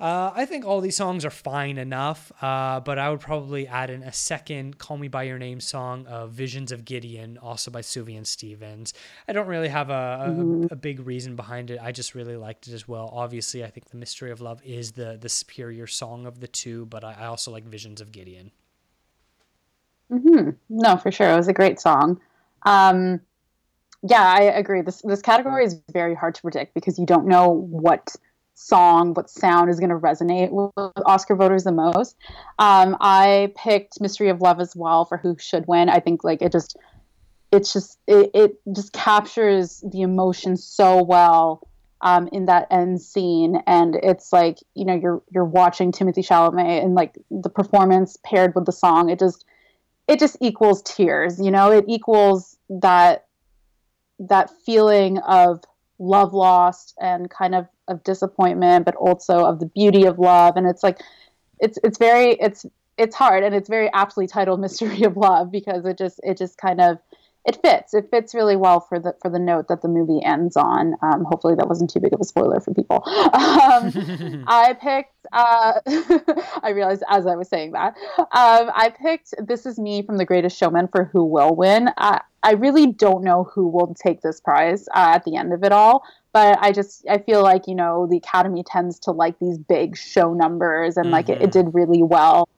Uh, 0.00 0.32
I 0.34 0.44
think 0.44 0.64
all 0.64 0.80
these 0.80 0.96
songs 0.96 1.24
are 1.24 1.30
fine 1.30 1.78
enough, 1.78 2.32
uh, 2.42 2.80
but 2.80 2.98
I 2.98 3.10
would 3.10 3.20
probably 3.20 3.68
add 3.68 3.90
in 3.90 4.02
a 4.02 4.12
second 4.12 4.76
"Call 4.76 4.96
Me 4.96 5.06
by 5.06 5.22
Your 5.22 5.38
Name" 5.38 5.60
song 5.60 6.06
of 6.06 6.32
"Visions 6.32 6.72
of 6.72 6.84
Gideon," 6.84 7.38
also 7.38 7.70
by 7.70 7.80
Sufjan 7.80 8.26
Stevens. 8.26 8.92
I 9.28 9.32
don't 9.32 9.46
really 9.46 9.68
have 9.68 9.90
a, 9.90 10.64
a, 10.70 10.72
a 10.72 10.76
big 10.76 11.06
reason 11.06 11.36
behind 11.36 11.70
it. 11.70 11.78
I 11.80 11.92
just 11.92 12.14
really 12.14 12.36
liked 12.36 12.66
it 12.66 12.74
as 12.74 12.88
well. 12.88 13.08
Obviously, 13.12 13.62
I 13.64 13.68
think 13.70 13.90
"The 13.90 13.96
Mystery 13.96 14.32
of 14.32 14.40
Love" 14.40 14.60
is 14.64 14.92
the 14.92 15.16
the 15.20 15.28
superior 15.28 15.86
song 15.86 16.26
of 16.26 16.40
the 16.40 16.48
two, 16.48 16.86
but 16.86 17.04
I, 17.04 17.12
I 17.20 17.26
also 17.26 17.52
like 17.52 17.64
"Visions 17.64 18.00
of 18.00 18.10
Gideon." 18.10 18.50
hmm 20.10 20.50
No, 20.68 20.96
for 20.96 21.10
sure. 21.12 21.30
It 21.30 21.36
was 21.36 21.48
a 21.48 21.52
great 21.52 21.80
song. 21.80 22.20
Um, 22.62 23.20
yeah, 24.02 24.22
I 24.22 24.42
agree. 24.42 24.82
This 24.82 25.02
this 25.02 25.22
category 25.22 25.64
is 25.64 25.80
very 25.92 26.14
hard 26.14 26.34
to 26.34 26.42
predict 26.42 26.74
because 26.74 26.98
you 26.98 27.06
don't 27.06 27.26
know 27.26 27.48
what 27.48 28.14
song, 28.54 29.14
what 29.14 29.28
sound 29.28 29.70
is 29.70 29.78
going 29.78 29.90
to 29.90 29.96
resonate 29.96 30.50
with 30.50 30.70
Oscar 31.06 31.34
voters 31.34 31.64
the 31.64 31.72
most. 31.72 32.16
Um, 32.58 32.96
I 33.00 33.52
picked 33.56 34.00
"Mystery 34.00 34.28
of 34.28 34.40
Love" 34.40 34.60
as 34.60 34.74
well 34.74 35.04
for 35.04 35.16
who 35.16 35.36
should 35.38 35.66
win. 35.66 35.88
I 35.88 36.00
think 36.00 36.24
like 36.24 36.40
it 36.40 36.52
just, 36.52 36.76
it's 37.52 37.72
just 37.72 37.98
it, 38.06 38.30
it 38.34 38.60
just 38.74 38.92
captures 38.92 39.84
the 39.90 40.02
emotion 40.02 40.56
so 40.56 41.02
well 41.02 41.66
um, 42.00 42.28
in 42.32 42.46
that 42.46 42.66
end 42.70 43.00
scene, 43.00 43.62
and 43.66 43.96
it's 44.02 44.32
like 44.32 44.58
you 44.74 44.84
know 44.84 44.94
you're 44.94 45.22
you're 45.30 45.44
watching 45.44 45.92
Timothy 45.92 46.22
Chalamet 46.22 46.82
and 46.82 46.94
like 46.94 47.16
the 47.30 47.50
performance 47.50 48.16
paired 48.24 48.54
with 48.54 48.66
the 48.66 48.72
song. 48.72 49.10
It 49.10 49.18
just 49.18 49.44
it 50.06 50.18
just 50.18 50.36
equals 50.40 50.82
tears. 50.82 51.40
You 51.40 51.50
know, 51.50 51.72
it 51.72 51.84
equals 51.88 52.56
that 52.68 53.26
that 54.18 54.50
feeling 54.64 55.18
of 55.18 55.62
love 55.98 56.34
lost 56.34 56.94
and 57.00 57.30
kind 57.30 57.54
of 57.54 57.66
of 57.86 58.02
disappointment 58.02 58.84
but 58.84 58.94
also 58.96 59.44
of 59.44 59.60
the 59.60 59.66
beauty 59.66 60.04
of 60.04 60.18
love. 60.18 60.56
And 60.56 60.66
it's 60.66 60.82
like 60.82 61.00
it's 61.60 61.78
it's 61.84 61.98
very 61.98 62.32
it's 62.40 62.66
it's 62.96 63.16
hard 63.16 63.42
and 63.42 63.54
it's 63.54 63.68
very 63.68 63.90
aptly 63.92 64.26
titled 64.26 64.60
mystery 64.66 65.02
of 65.02 65.16
love 65.16 65.50
because 65.50 65.84
it 65.84 65.98
just 65.98 66.20
it 66.22 66.36
just 66.38 66.58
kind 66.58 66.80
of 66.80 66.98
it 67.46 67.58
fits. 67.62 67.92
It 67.92 68.08
fits 68.10 68.34
really 68.34 68.56
well 68.56 68.80
for 68.80 68.98
the 68.98 69.14
for 69.20 69.30
the 69.30 69.38
note 69.38 69.68
that 69.68 69.82
the 69.82 69.88
movie 69.88 70.24
ends 70.24 70.56
on. 70.56 70.94
Um, 71.02 71.24
hopefully 71.24 71.54
that 71.56 71.68
wasn't 71.68 71.90
too 71.90 72.00
big 72.00 72.14
of 72.14 72.20
a 72.20 72.24
spoiler 72.24 72.60
for 72.60 72.72
people. 72.72 73.02
Um, 73.34 74.44
i 74.46 74.74
picked 74.80 75.14
uh, 75.32 75.80
i 76.62 76.70
realized 76.70 77.02
as 77.08 77.26
i 77.26 77.34
was 77.34 77.48
saying 77.48 77.72
that. 77.72 77.94
Um, 78.18 78.70
i 78.74 78.92
picked 78.96 79.34
this 79.46 79.66
is 79.66 79.78
me 79.78 80.02
from 80.02 80.16
the 80.16 80.24
greatest 80.24 80.56
showman 80.56 80.88
for 80.88 81.04
who 81.04 81.24
will 81.24 81.54
win. 81.54 81.90
I, 81.96 82.20
I 82.44 82.52
really 82.52 82.86
don't 82.92 83.24
know 83.24 83.44
who 83.44 83.66
will 83.66 83.94
take 83.94 84.20
this 84.22 84.40
prize 84.40 84.86
uh, 84.94 85.14
at 85.16 85.24
the 85.24 85.36
end 85.36 85.52
of 85.52 85.64
it 85.64 85.72
all 85.72 86.04
but 86.34 86.58
i 86.60 86.70
just 86.72 87.06
i 87.08 87.16
feel 87.16 87.42
like 87.42 87.66
you 87.66 87.74
know 87.74 88.06
the 88.10 88.18
academy 88.18 88.62
tends 88.66 88.98
to 88.98 89.12
like 89.12 89.38
these 89.38 89.56
big 89.56 89.96
show 89.96 90.34
numbers 90.34 90.98
and 90.98 91.10
like 91.10 91.30
it, 91.30 91.40
it 91.40 91.52
did 91.52 91.72
really 91.72 92.02
well. 92.02 92.48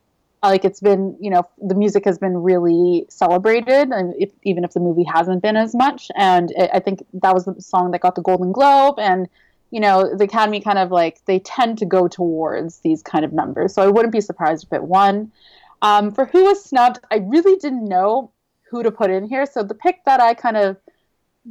Like 0.43 0.65
it's 0.65 0.81
been 0.81 1.17
you 1.21 1.31
know 1.31 1.43
the 1.61 1.75
music 1.75 2.05
has 2.05 2.19
been 2.19 2.37
really 2.37 3.07
celebrated 3.09 3.89
and 3.91 4.15
if, 4.17 4.31
even 4.45 4.63
if 4.63 4.73
the 4.73 4.81
movie 4.81 5.03
hasn't 5.03 5.43
been 5.43 5.57
as 5.57 5.75
much 5.75 6.09
and 6.15 6.53
it, 6.53 6.71
i 6.73 6.79
think 6.79 7.05
that 7.15 7.35
was 7.35 7.47
the 7.47 7.61
song 7.61 7.91
that 7.91 8.01
got 8.01 8.15
the 8.15 8.23
golden 8.23 8.53
globe 8.53 8.97
and 8.99 9.29
you 9.73 9.81
know 9.81 10.15
the 10.15 10.25
academy 10.25 10.61
kind 10.61 10.79
of 10.79 10.93
like 10.93 11.25
they 11.25 11.41
tend 11.41 11.79
to 11.79 11.85
go 11.85 12.07
towards 12.07 12.79
these 12.81 13.03
kind 13.03 13.25
of 13.25 13.33
numbers 13.33 13.75
so 13.75 13.83
i 13.83 13.89
wouldn't 13.89 14.13
be 14.13 14.21
surprised 14.21 14.65
if 14.65 14.73
it 14.73 14.83
won. 14.85 15.33
Um, 15.83 16.13
for 16.13 16.27
who 16.27 16.45
was 16.45 16.65
snubbed 16.65 17.01
i 17.11 17.17
really 17.17 17.57
didn't 17.57 17.85
know 17.85 18.31
who 18.71 18.83
to 18.83 18.91
put 18.91 19.11
in 19.11 19.29
here 19.29 19.47
so 19.47 19.63
the 19.63 19.75
pick 19.75 20.05
that 20.05 20.21
i 20.21 20.35
kind 20.35 20.57
of 20.57 20.77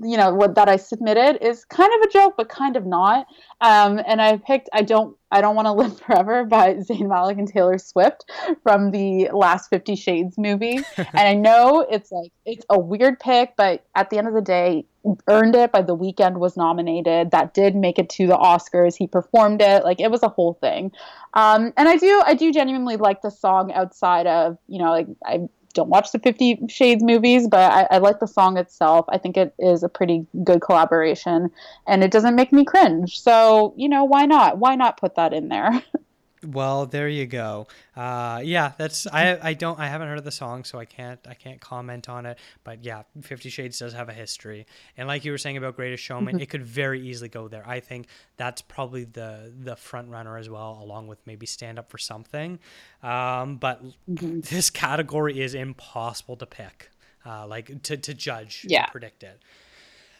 you 0.01 0.17
know 0.17 0.33
what 0.33 0.55
that 0.55 0.67
I 0.67 0.75
submitted 0.75 1.37
is 1.45 1.63
kind 1.65 1.91
of 1.95 2.01
a 2.01 2.11
joke, 2.11 2.35
but 2.37 2.49
kind 2.49 2.75
of 2.75 2.85
not. 2.85 3.27
Um, 3.61 4.01
and 4.05 4.21
I 4.21 4.37
picked 4.37 4.69
"I 4.73 4.81
Don't 4.81 5.15
I 5.31 5.41
Don't 5.41 5.55
Want 5.55 5.67
to 5.67 5.71
Live 5.83 5.99
Forever" 5.99 6.43
by 6.43 6.75
Zayn 6.75 7.07
Malik 7.07 7.37
and 7.37 7.47
Taylor 7.47 7.77
Swift 7.77 8.29
from 8.63 8.91
the 8.91 9.29
last 9.31 9.69
Fifty 9.69 9.95
Shades 9.95 10.37
movie. 10.37 10.79
and 10.97 11.07
I 11.13 11.33
know 11.33 11.85
it's 11.89 12.11
like 12.11 12.31
it's 12.45 12.65
a 12.69 12.79
weird 12.79 13.19
pick, 13.19 13.55
but 13.55 13.85
at 13.95 14.09
the 14.09 14.17
end 14.17 14.27
of 14.27 14.33
the 14.33 14.41
day, 14.41 14.85
earned 15.27 15.55
it. 15.55 15.71
By 15.71 15.81
the 15.81 15.95
Weeknd 15.95 16.39
was 16.39 16.57
nominated. 16.57 17.31
That 17.31 17.53
did 17.53 17.75
make 17.75 17.97
it 17.97 18.09
to 18.11 18.27
the 18.27 18.37
Oscars. 18.37 18.95
He 18.97 19.07
performed 19.07 19.61
it. 19.61 19.83
Like 19.83 20.01
it 20.01 20.11
was 20.11 20.23
a 20.23 20.29
whole 20.29 20.55
thing. 20.55 20.91
Um, 21.33 21.73
and 21.77 21.87
I 21.87 21.95
do 21.95 22.21
I 22.25 22.33
do 22.33 22.51
genuinely 22.51 22.97
like 22.97 23.21
the 23.21 23.31
song 23.31 23.71
outside 23.71 24.27
of 24.27 24.57
you 24.67 24.79
know 24.79 24.89
like 24.89 25.07
I 25.25 25.47
don't 25.75 25.89
watch 25.89 26.11
the 26.11 26.19
Fifty 26.19 26.59
Shades 26.67 27.03
movies, 27.03 27.47
but 27.47 27.71
I, 27.71 27.87
I, 27.91 27.97
like 27.99 28.19
the 28.19 28.27
song 28.27 28.57
itself. 28.57 29.05
I 29.09 29.19
think 29.19 29.37
it 29.37 29.53
is 29.59 29.83
a 29.83 29.89
pretty 29.89 30.25
good 30.43 30.61
collaboration, 30.61 31.51
and 31.85 32.03
it 32.03 32.11
doesn't 32.11 32.35
make 32.35 32.51
me 32.51 32.65
cringe. 32.65 33.19
So 33.19 33.73
you 33.77 33.87
know, 33.87 34.03
why 34.05 34.25
not? 34.25 34.57
Why 34.57 34.75
not 34.75 34.97
put 34.97 35.15
that 35.15 35.33
in 35.33 35.49
there? 35.49 35.83
Well, 36.45 36.85
there 36.85 37.07
you 37.07 37.25
go. 37.25 37.67
Uh, 37.95 38.41
yeah, 38.43 38.73
that's 38.77 39.07
I. 39.07 39.37
I 39.41 39.53
don't. 39.53 39.79
I 39.79 39.87
haven't 39.87 40.07
heard 40.07 40.17
of 40.17 40.23
the 40.23 40.31
song, 40.31 40.63
so 40.63 40.79
I 40.79 40.85
can't. 40.85 41.19
I 41.27 41.33
can't 41.33 41.59
comment 41.59 42.09
on 42.09 42.25
it. 42.25 42.37
But 42.63 42.83
yeah, 42.83 43.03
Fifty 43.21 43.49
Shades 43.49 43.79
does 43.79 43.93
have 43.93 44.09
a 44.09 44.13
history, 44.13 44.65
and 44.97 45.07
like 45.07 45.25
you 45.25 45.31
were 45.31 45.37
saying 45.37 45.57
about 45.57 45.75
Greatest 45.75 46.03
Showman, 46.03 46.35
mm-hmm. 46.35 46.41
it 46.41 46.49
could 46.49 46.63
very 46.63 47.01
easily 47.01 47.29
go 47.29 47.47
there. 47.47 47.67
I 47.67 47.79
think 47.79 48.07
that's 48.37 48.61
probably 48.61 49.05
the 49.05 49.51
the 49.57 49.75
front 49.75 50.09
runner 50.09 50.37
as 50.37 50.49
well, 50.49 50.79
along 50.81 51.07
with 51.07 51.19
maybe 51.25 51.45
Stand 51.45 51.79
Up 51.79 51.89
for 51.89 51.97
Something. 51.97 52.59
Um, 53.01 53.57
but 53.57 53.83
mm-hmm. 54.09 54.41
this 54.41 54.69
category 54.69 55.41
is 55.41 55.53
impossible 55.55 56.35
to 56.37 56.45
pick, 56.45 56.91
uh, 57.25 57.47
like 57.47 57.81
to 57.83 57.97
to 57.97 58.13
judge, 58.13 58.65
yeah, 58.67 58.85
predict 58.87 59.23
it. 59.23 59.41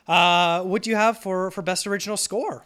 Uh, 0.07 0.61
what 0.63 0.83
do 0.83 0.89
you 0.89 0.95
have 0.95 1.19
for 1.19 1.51
for 1.51 1.61
best 1.61 1.85
original 1.87 2.17
score? 2.17 2.65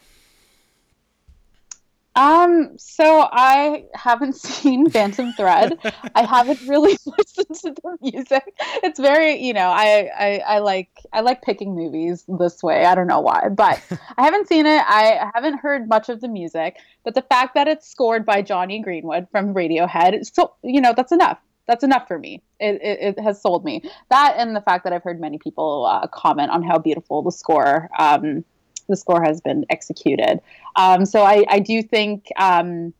Um, 2.19 2.77
so 2.77 3.29
I 3.32 3.86
haven't 3.93 4.36
seen 4.47 4.89
Phantom 4.89 5.32
Thread. 5.38 5.79
I 6.15 6.23
haven't 6.23 6.62
really 6.67 6.97
listened 7.17 7.55
to 7.62 7.73
the 7.82 7.97
music. 8.01 8.43
It's 8.84 8.99
very, 8.99 9.41
you 9.41 9.53
know, 9.53 9.69
I, 9.69 10.10
I, 10.17 10.38
I 10.39 10.60
like 10.60 10.89
I 11.13 11.21
like 11.21 11.41
picking 11.41 11.75
movies 11.75 12.25
this 12.27 12.62
way. 12.62 12.84
I 12.84 12.93
don't 12.93 13.08
know 13.08 13.21
why, 13.21 13.47
but 13.47 13.82
I 14.17 14.25
haven't 14.25 14.49
seen 14.49 14.65
it. 14.65 14.84
I 14.86 15.32
haven't 15.34 15.60
heard 15.60 15.88
much 15.88 16.10
of 16.10 16.19
the 16.19 16.27
music. 16.27 16.75
But 17.05 17.15
the 17.15 17.21
fact 17.21 17.55
that 17.55 17.69
it's 17.69 17.89
scored 17.89 18.25
by 18.25 18.41
Jonny 18.41 18.82
Greenwood 18.82 19.27
from 19.32 19.53
Radiohead, 19.53 20.29
so 20.36 20.55
you 20.62 20.82
know, 20.82 20.93
that's 20.95 21.13
enough. 21.13 21.39
That's 21.67 21.86
enough 21.86 22.08
for 22.08 22.19
me. 22.19 22.41
It, 22.60 22.82
it, 22.82 23.17
it 23.17 23.19
has 23.19 23.41
sold 23.41 23.63
me. 23.63 23.84
That 24.10 24.36
and 24.38 24.55
the 24.55 24.62
fact 24.62 24.84
that 24.84 24.91
I've 24.91 25.03
heard 25.03 25.21
many 25.21 25.38
people 25.38 25.86
uh, 25.86 26.08
comment 26.08 26.51
on 26.51 26.63
how 26.63 26.79
beautiful 26.79 27.21
the 27.21 27.32
score 27.32 27.89
um, 27.97 28.43
the 28.89 28.97
score 28.97 29.23
has 29.23 29.39
been 29.39 29.65
executed. 29.69 30.41
Um, 30.75 31.06
so 31.06 31.23
I, 31.23 31.45
I, 31.47 31.60
do 31.60 31.82
think 31.82 32.28
um, 32.38 32.93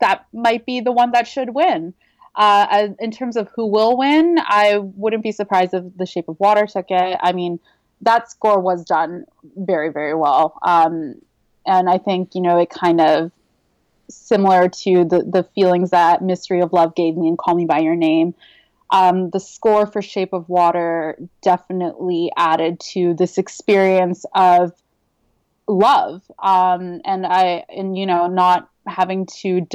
that 0.00 0.26
might 0.32 0.64
be 0.66 0.80
the 0.80 0.92
one 0.92 1.10
that 1.12 1.26
should 1.26 1.54
win. 1.54 1.94
Uh, 2.36 2.88
in 3.00 3.10
terms 3.10 3.36
of 3.36 3.48
who 3.56 3.66
will 3.66 3.96
win, 3.96 4.38
I 4.38 4.78
wouldn't 4.78 5.24
be 5.24 5.32
surprised 5.32 5.74
if 5.74 5.84
The 5.96 6.06
Shape 6.06 6.28
of 6.28 6.38
Water 6.38 6.66
took 6.66 6.86
it. 6.90 7.18
I 7.20 7.32
mean, 7.32 7.58
that 8.02 8.30
score 8.30 8.60
was 8.60 8.84
done 8.84 9.24
very, 9.56 9.90
very 9.90 10.14
well. 10.14 10.58
Um, 10.62 11.16
and 11.66 11.90
I 11.90 11.98
think, 11.98 12.34
you 12.34 12.40
know, 12.40 12.58
it 12.58 12.70
kind 12.70 13.00
of 13.00 13.32
similar 14.08 14.68
to 14.68 15.04
the, 15.04 15.22
the 15.22 15.46
feelings 15.54 15.90
that 15.90 16.22
Mystery 16.22 16.60
of 16.60 16.72
Love 16.72 16.94
gave 16.94 17.16
me 17.16 17.28
and 17.28 17.38
Call 17.38 17.54
Me 17.54 17.66
By 17.66 17.80
Your 17.80 17.96
Name. 17.96 18.34
Um, 18.90 19.30
the 19.30 19.40
score 19.40 19.86
for 19.86 20.02
Shape 20.02 20.32
of 20.32 20.48
Water 20.48 21.16
definitely 21.42 22.30
added 22.36 22.80
to 22.80 23.14
this 23.14 23.38
experience 23.38 24.24
of 24.34 24.72
love 25.68 26.22
um, 26.42 27.00
and 27.04 27.26
i 27.26 27.64
and 27.68 27.96
you 27.96 28.06
know 28.06 28.26
not 28.26 28.68
having 28.86 29.26
to 29.26 29.66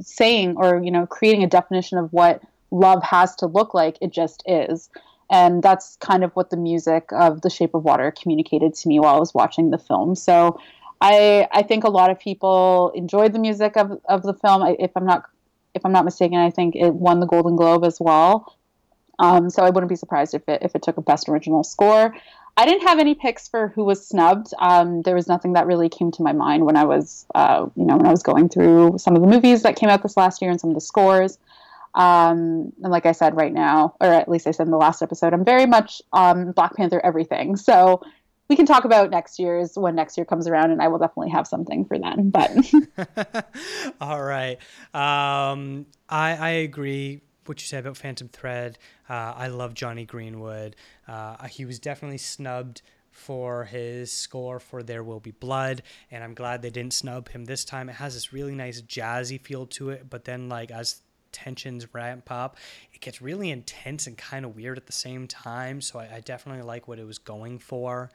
saying 0.00 0.54
or 0.56 0.82
you 0.82 0.90
know 0.90 1.06
creating 1.06 1.42
a 1.42 1.48
definition 1.48 1.98
of 1.98 2.12
what 2.12 2.42
love 2.70 3.02
has 3.02 3.34
to 3.36 3.46
look 3.46 3.74
like 3.74 3.96
it 4.00 4.12
just 4.12 4.42
is. 4.46 4.88
And 5.32 5.62
that's 5.62 5.96
kind 5.96 6.24
of 6.24 6.32
what 6.32 6.50
the 6.50 6.56
music 6.56 7.10
of 7.12 7.42
the 7.42 7.50
shape 7.50 7.74
of 7.74 7.84
water 7.84 8.10
communicated 8.10 8.74
to 8.74 8.88
me 8.88 8.98
while 8.98 9.14
i 9.14 9.18
was 9.18 9.34
watching 9.34 9.70
the 9.70 9.78
film. 9.78 10.14
So 10.14 10.58
i 11.00 11.46
i 11.52 11.62
think 11.62 11.84
a 11.84 11.90
lot 11.90 12.10
of 12.10 12.18
people 12.18 12.92
enjoyed 12.94 13.32
the 13.32 13.38
music 13.38 13.76
of, 13.76 14.00
of 14.08 14.22
the 14.22 14.34
film. 14.34 14.62
I, 14.62 14.76
if 14.78 14.90
i'm 14.96 15.06
not 15.06 15.24
if 15.74 15.84
i'm 15.84 15.92
not 15.92 16.04
mistaken 16.04 16.38
i 16.38 16.50
think 16.50 16.74
it 16.74 16.94
won 16.94 17.20
the 17.20 17.26
golden 17.26 17.56
globe 17.56 17.84
as 17.84 17.98
well. 18.00 18.56
Um, 19.18 19.50
so 19.50 19.62
I 19.62 19.68
wouldn't 19.68 19.90
be 19.90 19.96
surprised 19.96 20.34
if 20.34 20.48
it 20.48 20.62
if 20.62 20.74
it 20.74 20.82
took 20.82 20.96
a 20.96 21.02
best 21.02 21.28
original 21.28 21.62
score. 21.62 22.14
I 22.56 22.66
didn't 22.66 22.86
have 22.86 22.98
any 22.98 23.14
picks 23.14 23.48
for 23.48 23.68
who 23.68 23.84
was 23.84 24.06
snubbed. 24.06 24.52
Um, 24.58 25.02
there 25.02 25.14
was 25.14 25.28
nothing 25.28 25.54
that 25.54 25.66
really 25.66 25.88
came 25.88 26.10
to 26.12 26.22
my 26.22 26.32
mind 26.32 26.66
when 26.66 26.76
I 26.76 26.84
was, 26.84 27.26
uh, 27.34 27.66
you 27.74 27.84
know, 27.84 27.96
when 27.96 28.06
I 28.06 28.10
was 28.10 28.22
going 28.22 28.48
through 28.48 28.98
some 28.98 29.16
of 29.16 29.22
the 29.22 29.28
movies 29.28 29.62
that 29.62 29.76
came 29.76 29.88
out 29.88 30.02
this 30.02 30.16
last 30.16 30.42
year 30.42 30.50
and 30.50 30.60
some 30.60 30.70
of 30.70 30.74
the 30.74 30.80
scores. 30.80 31.38
Um, 31.94 32.72
and 32.82 32.92
like 32.92 33.06
I 33.06 33.12
said, 33.12 33.36
right 33.36 33.52
now, 33.52 33.94
or 34.00 34.08
at 34.08 34.28
least 34.28 34.46
I 34.46 34.52
said 34.52 34.66
in 34.66 34.70
the 34.70 34.76
last 34.76 35.02
episode, 35.02 35.32
I'm 35.32 35.44
very 35.44 35.66
much 35.66 36.02
um, 36.12 36.52
Black 36.52 36.74
Panther 36.76 37.00
everything. 37.02 37.56
So 37.56 38.02
we 38.48 38.56
can 38.56 38.66
talk 38.66 38.84
about 38.84 39.10
next 39.10 39.38
year's 39.38 39.76
when 39.76 39.94
next 39.94 40.18
year 40.18 40.24
comes 40.24 40.46
around, 40.46 40.72
and 40.72 40.82
I 40.82 40.88
will 40.88 40.98
definitely 40.98 41.30
have 41.30 41.46
something 41.46 41.84
for 41.84 41.98
then. 41.98 42.30
But 42.30 42.50
all 44.00 44.20
right, 44.20 44.58
um, 44.92 45.86
I 46.08 46.36
I 46.36 46.50
agree 46.50 47.22
what 47.46 47.60
you 47.60 47.66
said 47.66 47.80
about 47.86 47.96
Phantom 47.96 48.28
Thread. 48.28 48.78
Uh, 49.10 49.34
I 49.36 49.48
love 49.48 49.74
Jonny 49.74 50.06
Greenwood. 50.06 50.76
Uh, 51.08 51.46
he 51.48 51.64
was 51.64 51.80
definitely 51.80 52.18
snubbed 52.18 52.82
for 53.10 53.64
his 53.64 54.12
score 54.12 54.60
for 54.60 54.84
There 54.84 55.02
Will 55.02 55.18
Be 55.18 55.32
Blood, 55.32 55.82
and 56.12 56.22
I'm 56.22 56.32
glad 56.32 56.62
they 56.62 56.70
didn't 56.70 56.92
snub 56.92 57.28
him 57.28 57.44
this 57.44 57.64
time. 57.64 57.88
It 57.88 57.94
has 57.96 58.14
this 58.14 58.32
really 58.32 58.54
nice 58.54 58.80
jazzy 58.80 59.40
feel 59.40 59.66
to 59.66 59.90
it, 59.90 60.08
but 60.08 60.24
then 60.26 60.48
like 60.48 60.70
as 60.70 61.00
tensions 61.32 61.92
ramp 61.92 62.30
up, 62.30 62.56
it 62.92 63.00
gets 63.00 63.20
really 63.20 63.50
intense 63.50 64.06
and 64.06 64.16
kind 64.16 64.44
of 64.44 64.54
weird 64.54 64.78
at 64.78 64.86
the 64.86 64.92
same 64.92 65.26
time. 65.26 65.80
So 65.80 65.98
I, 65.98 66.16
I 66.16 66.20
definitely 66.20 66.62
like 66.62 66.86
what 66.86 67.00
it 67.00 67.06
was 67.06 67.18
going 67.18 67.58
for. 67.58 68.12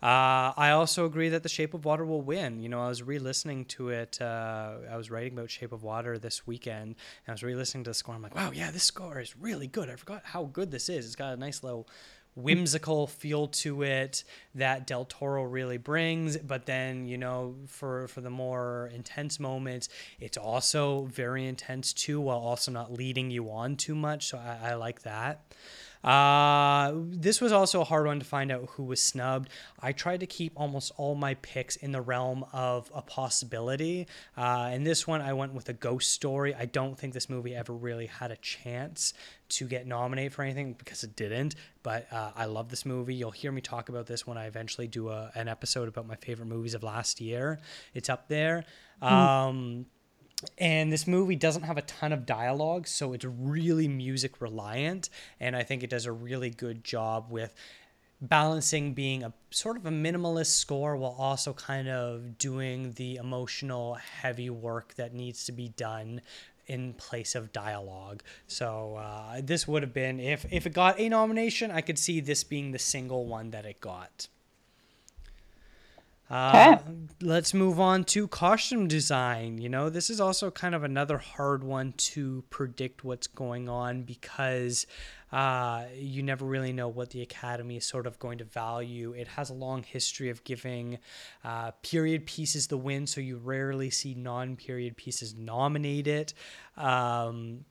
Uh, 0.00 0.54
I 0.56 0.70
also 0.70 1.06
agree 1.06 1.28
that 1.30 1.42
The 1.42 1.48
Shape 1.48 1.74
of 1.74 1.84
Water 1.84 2.04
will 2.04 2.22
win. 2.22 2.60
You 2.60 2.68
know, 2.68 2.80
I 2.80 2.88
was 2.88 3.02
re-listening 3.02 3.64
to 3.66 3.88
it. 3.88 4.20
Uh, 4.20 4.74
I 4.88 4.96
was 4.96 5.10
writing 5.10 5.32
about 5.32 5.50
Shape 5.50 5.72
of 5.72 5.82
Water 5.82 6.18
this 6.18 6.46
weekend, 6.46 6.94
and 7.26 7.28
I 7.28 7.32
was 7.32 7.42
re-listening 7.42 7.82
to 7.84 7.90
the 7.90 7.94
score. 7.94 8.14
I'm 8.14 8.22
like, 8.22 8.36
wow, 8.36 8.52
yeah, 8.52 8.70
this 8.70 8.84
score 8.84 9.18
is 9.20 9.36
really 9.36 9.66
good. 9.66 9.90
I 9.90 9.96
forgot 9.96 10.22
how 10.24 10.44
good 10.44 10.70
this 10.70 10.88
is. 10.88 11.04
It's 11.04 11.16
got 11.16 11.34
a 11.34 11.36
nice 11.36 11.64
little 11.64 11.88
whimsical 12.36 13.08
feel 13.08 13.48
to 13.48 13.82
it 13.82 14.22
that 14.54 14.86
Del 14.86 15.04
Toro 15.04 15.42
really 15.42 15.78
brings. 15.78 16.36
But 16.36 16.66
then, 16.66 17.06
you 17.06 17.18
know, 17.18 17.56
for 17.66 18.06
for 18.06 18.20
the 18.20 18.30
more 18.30 18.90
intense 18.94 19.40
moments, 19.40 19.88
it's 20.20 20.36
also 20.36 21.06
very 21.06 21.46
intense 21.46 21.92
too, 21.92 22.20
while 22.20 22.38
also 22.38 22.70
not 22.70 22.92
leading 22.92 23.32
you 23.32 23.50
on 23.50 23.74
too 23.74 23.96
much. 23.96 24.28
So 24.28 24.38
I, 24.38 24.70
I 24.70 24.74
like 24.74 25.02
that. 25.02 25.52
Uh, 26.04 26.92
this 26.94 27.40
was 27.40 27.52
also 27.52 27.80
a 27.80 27.84
hard 27.84 28.06
one 28.06 28.18
to 28.18 28.24
find 28.24 28.52
out 28.52 28.68
who 28.72 28.84
was 28.84 29.02
snubbed. 29.02 29.48
I 29.80 29.92
tried 29.92 30.20
to 30.20 30.26
keep 30.26 30.52
almost 30.56 30.92
all 30.96 31.14
my 31.14 31.34
picks 31.34 31.76
in 31.76 31.92
the 31.92 32.00
realm 32.00 32.44
of 32.52 32.90
a 32.94 33.02
possibility. 33.02 34.06
Uh, 34.36 34.70
in 34.72 34.84
this 34.84 35.06
one, 35.06 35.20
I 35.20 35.32
went 35.32 35.54
with 35.54 35.68
a 35.68 35.72
ghost 35.72 36.12
story. 36.12 36.54
I 36.54 36.66
don't 36.66 36.98
think 36.98 37.14
this 37.14 37.28
movie 37.28 37.54
ever 37.54 37.72
really 37.72 38.06
had 38.06 38.30
a 38.30 38.36
chance 38.36 39.12
to 39.50 39.66
get 39.66 39.86
nominated 39.86 40.32
for 40.32 40.42
anything 40.42 40.74
because 40.74 41.04
it 41.04 41.16
didn't. 41.16 41.54
But 41.82 42.06
uh, 42.12 42.32
I 42.36 42.44
love 42.44 42.68
this 42.68 42.84
movie. 42.84 43.14
You'll 43.14 43.30
hear 43.30 43.50
me 43.50 43.60
talk 43.60 43.88
about 43.88 44.06
this 44.06 44.26
when 44.26 44.36
I 44.36 44.46
eventually 44.46 44.86
do 44.86 45.08
a, 45.08 45.30
an 45.34 45.48
episode 45.48 45.88
about 45.88 46.06
my 46.06 46.16
favorite 46.16 46.46
movies 46.46 46.74
of 46.74 46.82
last 46.82 47.20
year. 47.20 47.58
It's 47.94 48.08
up 48.08 48.28
there. 48.28 48.64
Mm. 49.02 49.10
Um, 49.10 49.86
and 50.56 50.92
this 50.92 51.06
movie 51.06 51.36
doesn't 51.36 51.62
have 51.62 51.78
a 51.78 51.82
ton 51.82 52.12
of 52.12 52.26
dialogue, 52.26 52.86
so 52.86 53.12
it's 53.12 53.24
really 53.24 53.88
music 53.88 54.40
reliant. 54.40 55.10
And 55.40 55.56
I 55.56 55.62
think 55.62 55.82
it 55.82 55.90
does 55.90 56.06
a 56.06 56.12
really 56.12 56.50
good 56.50 56.84
job 56.84 57.26
with 57.30 57.54
balancing 58.20 58.94
being 58.94 59.22
a 59.22 59.32
sort 59.50 59.76
of 59.76 59.86
a 59.86 59.90
minimalist 59.90 60.56
score 60.56 60.96
while 60.96 61.14
also 61.18 61.52
kind 61.52 61.88
of 61.88 62.38
doing 62.38 62.92
the 62.92 63.16
emotional 63.16 63.94
heavy 63.94 64.50
work 64.50 64.94
that 64.94 65.14
needs 65.14 65.44
to 65.44 65.52
be 65.52 65.68
done 65.70 66.20
in 66.66 66.92
place 66.94 67.34
of 67.34 67.52
dialogue. 67.52 68.22
So 68.46 68.96
uh, 68.96 69.40
this 69.42 69.66
would 69.66 69.82
have 69.82 69.94
been 69.94 70.20
if 70.20 70.44
if 70.50 70.66
it 70.66 70.72
got 70.72 71.00
a 71.00 71.08
nomination, 71.08 71.70
I 71.70 71.80
could 71.80 71.98
see 71.98 72.20
this 72.20 72.44
being 72.44 72.72
the 72.72 72.78
single 72.78 73.26
one 73.26 73.50
that 73.50 73.64
it 73.64 73.80
got. 73.80 74.28
Uh, 76.30 76.76
okay. 76.80 76.92
Let's 77.20 77.54
move 77.54 77.80
on 77.80 78.04
to 78.04 78.28
costume 78.28 78.86
design. 78.86 79.58
You 79.58 79.68
know, 79.68 79.88
this 79.88 80.10
is 80.10 80.20
also 80.20 80.50
kind 80.50 80.74
of 80.74 80.84
another 80.84 81.18
hard 81.18 81.64
one 81.64 81.94
to 81.96 82.44
predict 82.50 83.02
what's 83.02 83.26
going 83.26 83.68
on 83.68 84.02
because 84.02 84.86
uh, 85.32 85.84
you 85.96 86.22
never 86.22 86.44
really 86.44 86.72
know 86.72 86.88
what 86.88 87.10
the 87.10 87.22
Academy 87.22 87.76
is 87.76 87.86
sort 87.86 88.06
of 88.06 88.18
going 88.18 88.38
to 88.38 88.44
value. 88.44 89.12
It 89.12 89.28
has 89.28 89.50
a 89.50 89.54
long 89.54 89.82
history 89.82 90.28
of 90.28 90.44
giving 90.44 90.98
uh, 91.44 91.72
period 91.82 92.26
pieces 92.26 92.66
the 92.66 92.78
win, 92.78 93.06
so 93.06 93.20
you 93.20 93.38
rarely 93.38 93.90
see 93.90 94.14
non 94.14 94.56
period 94.56 94.96
pieces 94.96 95.34
nominated. 95.34 96.34
Um, 96.76 97.64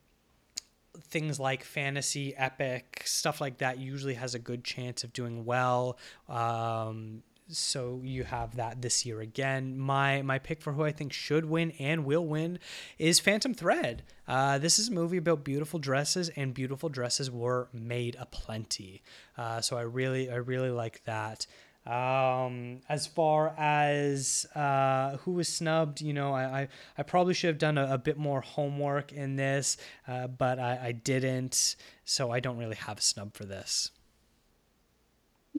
things 1.09 1.39
like 1.39 1.63
fantasy, 1.63 2.35
epic, 2.35 3.03
stuff 3.05 3.39
like 3.39 3.59
that 3.59 3.77
usually 3.77 4.15
has 4.15 4.33
a 4.35 4.39
good 4.39 4.63
chance 4.63 5.03
of 5.03 5.13
doing 5.13 5.45
well. 5.45 5.97
Um, 6.27 7.21
so 7.49 8.01
you 8.03 8.23
have 8.23 8.55
that 8.55 8.81
this 8.81 9.05
year 9.05 9.21
again. 9.21 9.77
My 9.77 10.21
my 10.21 10.39
pick 10.39 10.61
for 10.61 10.73
who 10.73 10.83
I 10.83 10.91
think 10.91 11.13
should 11.13 11.45
win 11.45 11.71
and 11.79 12.05
will 12.05 12.25
win 12.25 12.59
is 12.97 13.19
Phantom 13.19 13.53
Thread. 13.53 14.03
Uh, 14.27 14.57
this 14.57 14.79
is 14.79 14.89
a 14.89 14.91
movie 14.91 15.17
about 15.17 15.43
beautiful 15.43 15.79
dresses, 15.79 16.29
and 16.35 16.53
beautiful 16.53 16.89
dresses 16.89 17.31
were 17.31 17.69
made 17.73 18.15
aplenty. 18.19 19.01
Uh, 19.37 19.61
so 19.61 19.77
I 19.77 19.81
really 19.81 20.29
I 20.29 20.35
really 20.35 20.71
like 20.71 21.03
that. 21.05 21.47
Um, 21.85 22.81
as 22.89 23.07
far 23.07 23.55
as 23.57 24.45
uh, 24.55 25.15
who 25.17 25.31
was 25.31 25.47
snubbed, 25.47 26.01
you 26.01 26.11
know, 26.11 26.33
I, 26.33 26.43
I, 26.43 26.67
I 26.97 27.03
probably 27.03 27.33
should 27.33 27.47
have 27.47 27.57
done 27.57 27.77
a, 27.77 27.93
a, 27.93 27.97
bit 27.97 28.17
more 28.17 28.41
homework 28.41 29.13
in 29.13 29.37
this, 29.37 29.77
uh, 30.05 30.27
but 30.27 30.59
I, 30.59 30.79
I 30.87 30.91
didn't. 30.91 31.77
So 32.03 32.29
I 32.29 32.41
don't 32.41 32.57
really 32.57 32.75
have 32.75 32.97
a 32.97 33.01
snub 33.01 33.33
for 33.33 33.45
this. 33.45 33.91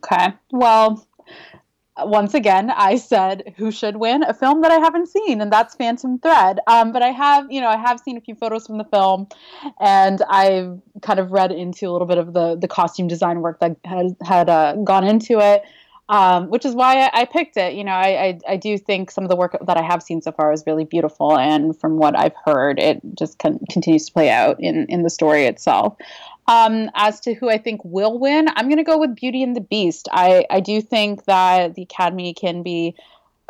Okay. 0.05 0.35
Well, 0.51 1.09
once 2.05 2.35
again, 2.35 2.71
I 2.71 2.97
said 2.97 3.55
who 3.57 3.71
should 3.71 3.97
win 3.97 4.23
a 4.23 4.35
film 4.35 4.63
that 4.63 4.71
I 4.71 4.77
haven't 4.77 5.09
seen, 5.09 5.41
and 5.41 5.53
that's 5.53 5.75
Phantom 5.75 6.19
Thread. 6.19 6.61
Um, 6.67 6.93
but 6.93 7.03
I 7.03 7.09
have, 7.09 7.51
you 7.51 7.61
know, 7.61 7.69
I 7.69 7.77
have 7.77 8.01
seen 8.01 8.17
a 8.17 8.21
few 8.21 8.35
photos 8.35 8.67
from 8.67 8.79
the 8.79 8.85
film, 8.85 9.29
and 9.81 10.23
I've 10.29 10.81
kind 11.03 11.19
of 11.19 11.33
read 11.33 11.53
into 11.53 11.89
a 11.89 11.93
little 11.93 12.07
bit 12.07 12.19
of 12.19 12.33
the 12.33 12.57
the 12.57 12.69
costume 12.69 13.09
design 13.09 13.41
work 13.41 13.61
that 13.61 13.77
had 13.85 14.17
had 14.23 14.49
uh, 14.49 14.77
gone 14.77 15.05
into 15.05 15.39
it. 15.41 15.63
Um, 16.11 16.49
which 16.49 16.65
is 16.65 16.75
why 16.75 17.05
I, 17.05 17.11
I, 17.13 17.25
picked 17.27 17.59
it. 17.59 17.75
You 17.75 17.85
know, 17.85 17.93
I, 17.93 18.29
I, 18.29 18.39
I 18.49 18.57
do 18.57 18.79
think 18.79 19.11
some 19.11 19.25
of 19.25 19.29
the 19.29 19.37
work 19.37 19.55
that 19.67 19.77
I 19.77 19.83
have 19.83 20.03
seen 20.03 20.23
so 20.23 20.33
far 20.33 20.55
is 20.55 20.65
really 20.67 20.87
beautiful, 20.87 21.37
and 21.37 21.79
from 21.79 21.99
what 21.99 22.19
I've 22.19 22.33
heard, 22.47 22.79
it 22.79 23.03
just 23.15 23.39
con- 23.39 23.61
continues 23.71 24.07
to 24.07 24.13
play 24.15 24.31
out 24.31 24.57
in 24.59 24.87
in 24.87 25.03
the 25.03 25.11
story 25.11 25.45
itself. 25.45 25.99
Um, 26.49 26.91
as 26.95 27.21
to 27.21 27.35
who 27.35 27.51
I 27.51 27.59
think 27.59 27.83
will 27.85 28.19
win, 28.19 28.49
I'm 28.57 28.69
going 28.69 28.79
to 28.79 28.83
go 28.83 28.99
with 28.99 29.15
Beauty 29.15 29.43
and 29.43 29.55
the 29.55 29.61
Beast. 29.61 30.09
I, 30.11 30.47
I 30.49 30.61
do 30.61 30.81
think 30.81 31.27
that 31.27 31.75
the 31.75 31.83
Academy 31.83 32.33
can 32.33 32.63
be 32.63 32.95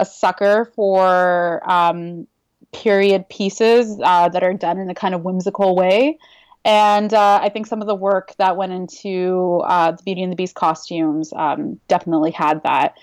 a 0.00 0.04
sucker 0.04 0.72
for 0.74 1.62
um, 1.70 2.26
period 2.72 3.28
pieces 3.28 4.00
uh, 4.02 4.28
that 4.30 4.42
are 4.42 4.52
done 4.52 4.78
in 4.78 4.90
a 4.90 4.94
kind 4.96 5.14
of 5.14 5.22
whimsical 5.22 5.76
way. 5.76 6.18
And 6.64 7.14
uh, 7.14 7.38
I 7.40 7.50
think 7.50 7.68
some 7.68 7.80
of 7.80 7.86
the 7.86 7.94
work 7.94 8.34
that 8.38 8.56
went 8.56 8.72
into 8.72 9.62
uh, 9.64 9.92
the 9.92 10.02
Beauty 10.02 10.24
and 10.24 10.32
the 10.32 10.36
Beast 10.36 10.56
costumes 10.56 11.32
um, 11.36 11.78
definitely 11.86 12.32
had 12.32 12.64
that. 12.64 12.96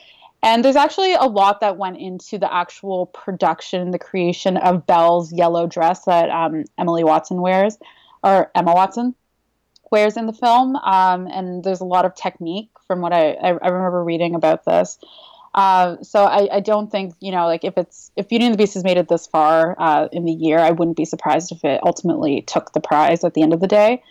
And 0.44 0.64
there's 0.64 0.76
actually 0.76 1.14
a 1.14 1.24
lot 1.24 1.62
that 1.62 1.78
went 1.78 1.98
into 1.98 2.38
the 2.38 2.54
actual 2.54 3.08
production, 3.08 3.92
the 3.92 3.98
creation 3.98 4.58
of 4.58 4.86
Belle's 4.86 5.32
yellow 5.32 5.68
dress 5.68 6.04
that 6.04 6.30
um, 6.30 6.66
Emily 6.78 7.06
Watson 7.06 7.42
wears, 7.42 7.78
or 8.24 8.52
Emma 8.54 8.74
Watson 8.74 9.16
wears 9.96 10.18
in 10.18 10.26
the 10.26 10.34
film, 10.34 10.76
um, 10.76 11.26
and 11.28 11.64
there's 11.64 11.80
a 11.80 11.86
lot 11.86 12.04
of 12.04 12.14
technique 12.16 12.70
from 12.86 13.00
what 13.00 13.14
I, 13.14 13.32
I, 13.32 13.48
I 13.48 13.68
remember 13.70 14.04
reading 14.04 14.36
about 14.36 14.66
this. 14.66 15.00
Uh, 15.54 15.96
so 16.02 16.26
I, 16.26 16.58
I, 16.58 16.60
don't 16.60 16.92
think 16.92 17.16
you 17.22 17.32
know 17.32 17.46
like 17.46 17.64
if 17.64 17.78
it's 17.78 18.12
if 18.18 18.28
Beauty 18.28 18.44
and 18.44 18.54
the 18.54 18.58
Beast 18.58 18.74
has 18.74 18.84
made 18.84 18.98
it 18.98 19.08
this 19.08 19.26
far 19.26 19.74
uh, 19.80 20.10
in 20.12 20.26
the 20.26 20.34
year, 20.34 20.60
I 20.60 20.72
wouldn't 20.72 20.98
be 20.98 21.06
surprised 21.06 21.54
if 21.54 21.64
it 21.64 21.80
ultimately 21.82 22.42
took 22.42 22.74
the 22.74 22.82
prize 22.82 23.24
at 23.24 23.36
the 23.36 23.42
end 23.42 23.54
of 23.54 23.62
the 23.62 23.68
day. 23.68 24.04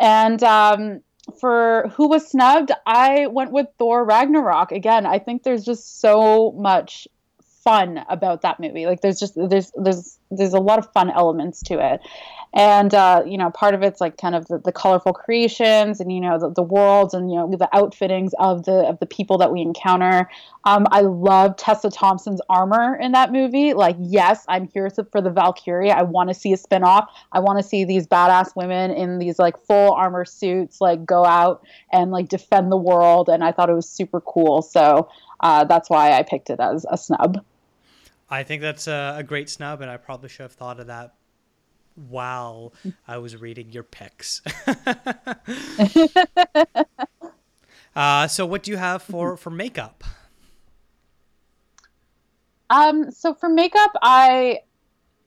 And 0.00 0.40
um, 0.44 1.00
for 1.40 1.90
who 1.96 2.08
was 2.08 2.30
snubbed, 2.30 2.70
I 2.86 3.26
went 3.26 3.50
with 3.50 3.66
Thor 3.80 4.04
Ragnarok. 4.04 4.70
Again, 4.70 5.06
I 5.06 5.18
think 5.18 5.42
there's 5.42 5.64
just 5.64 6.00
so 6.00 6.52
much 6.52 7.08
fun 7.66 8.04
about 8.08 8.42
that 8.42 8.60
movie. 8.60 8.86
Like 8.86 9.00
there's 9.00 9.18
just 9.18 9.34
there's 9.34 9.72
there's 9.74 10.20
there's 10.30 10.52
a 10.52 10.60
lot 10.60 10.78
of 10.78 10.90
fun 10.92 11.10
elements 11.10 11.60
to 11.64 11.74
it. 11.74 12.00
And 12.54 12.94
uh, 12.94 13.24
you 13.26 13.36
know 13.36 13.50
part 13.50 13.74
of 13.74 13.82
it's 13.82 14.00
like 14.00 14.16
kind 14.18 14.36
of 14.36 14.46
the, 14.46 14.58
the 14.58 14.70
colorful 14.70 15.12
creations 15.12 16.00
and 16.00 16.12
you 16.12 16.20
know 16.20 16.38
the, 16.38 16.50
the, 16.50 16.62
worlds 16.62 17.12
and 17.12 17.28
you 17.28 17.36
know 17.36 17.50
the 17.50 17.68
outfittings 17.72 18.32
of 18.38 18.64
the 18.66 18.86
of 18.86 19.00
the 19.00 19.06
people 19.06 19.36
that 19.38 19.52
we 19.52 19.62
encounter. 19.62 20.30
Um, 20.64 20.86
i 20.92 21.00
love 21.00 21.56
tessa 21.56 21.90
thompson's 21.90 22.40
armor 22.48 22.96
in 22.96 23.12
that 23.12 23.32
movie. 23.32 23.74
Like 23.74 23.96
yes 23.98 24.44
i'm 24.48 24.68
here 24.72 24.88
for 25.10 25.20
the 25.20 25.30
valkyria 25.30 25.92
i 25.92 26.02
want 26.02 26.30
to 26.30 26.34
see 26.34 26.52
a 26.52 26.56
spin-off. 26.56 27.10
I 27.32 27.40
want 27.40 27.58
to 27.58 27.64
see 27.64 27.84
these 27.84 28.06
badass 28.06 28.54
women 28.54 28.92
in 28.92 29.18
these 29.18 29.40
like 29.40 29.58
full 29.66 29.92
armor 29.92 30.24
suits 30.24 30.80
like 30.80 31.04
go 31.04 31.24
out 31.24 31.66
and 31.92 32.12
like 32.12 32.28
defend 32.28 32.70
the 32.70 32.76
world. 32.76 33.28
And 33.28 33.42
i 33.42 33.50
thought 33.50 33.70
it 33.70 33.74
was 33.74 33.88
super 33.88 34.20
cool. 34.20 34.62
So 34.62 35.10
uh, 35.40 35.64
that's 35.64 35.90
why 35.90 36.12
i 36.12 36.22
picked 36.22 36.48
it 36.48 36.60
as 36.60 36.86
a 36.88 36.96
snub 36.96 37.44
I 38.28 38.42
think 38.42 38.62
that's 38.62 38.86
a, 38.86 39.16
a 39.18 39.22
great 39.22 39.48
snub, 39.48 39.80
and 39.80 39.90
I 39.90 39.96
probably 39.96 40.28
should 40.28 40.42
have 40.42 40.52
thought 40.52 40.80
of 40.80 40.88
that 40.88 41.14
while 41.94 42.72
I 43.08 43.18
was 43.18 43.36
reading 43.36 43.70
your 43.70 43.84
picks. 43.84 44.42
uh, 47.96 48.28
so, 48.28 48.46
what 48.46 48.62
do 48.62 48.70
you 48.70 48.76
have 48.76 49.02
for 49.02 49.36
for 49.36 49.50
makeup? 49.50 50.04
Um, 52.68 53.10
so 53.10 53.34
for 53.34 53.48
makeup, 53.48 53.92
I 54.02 54.60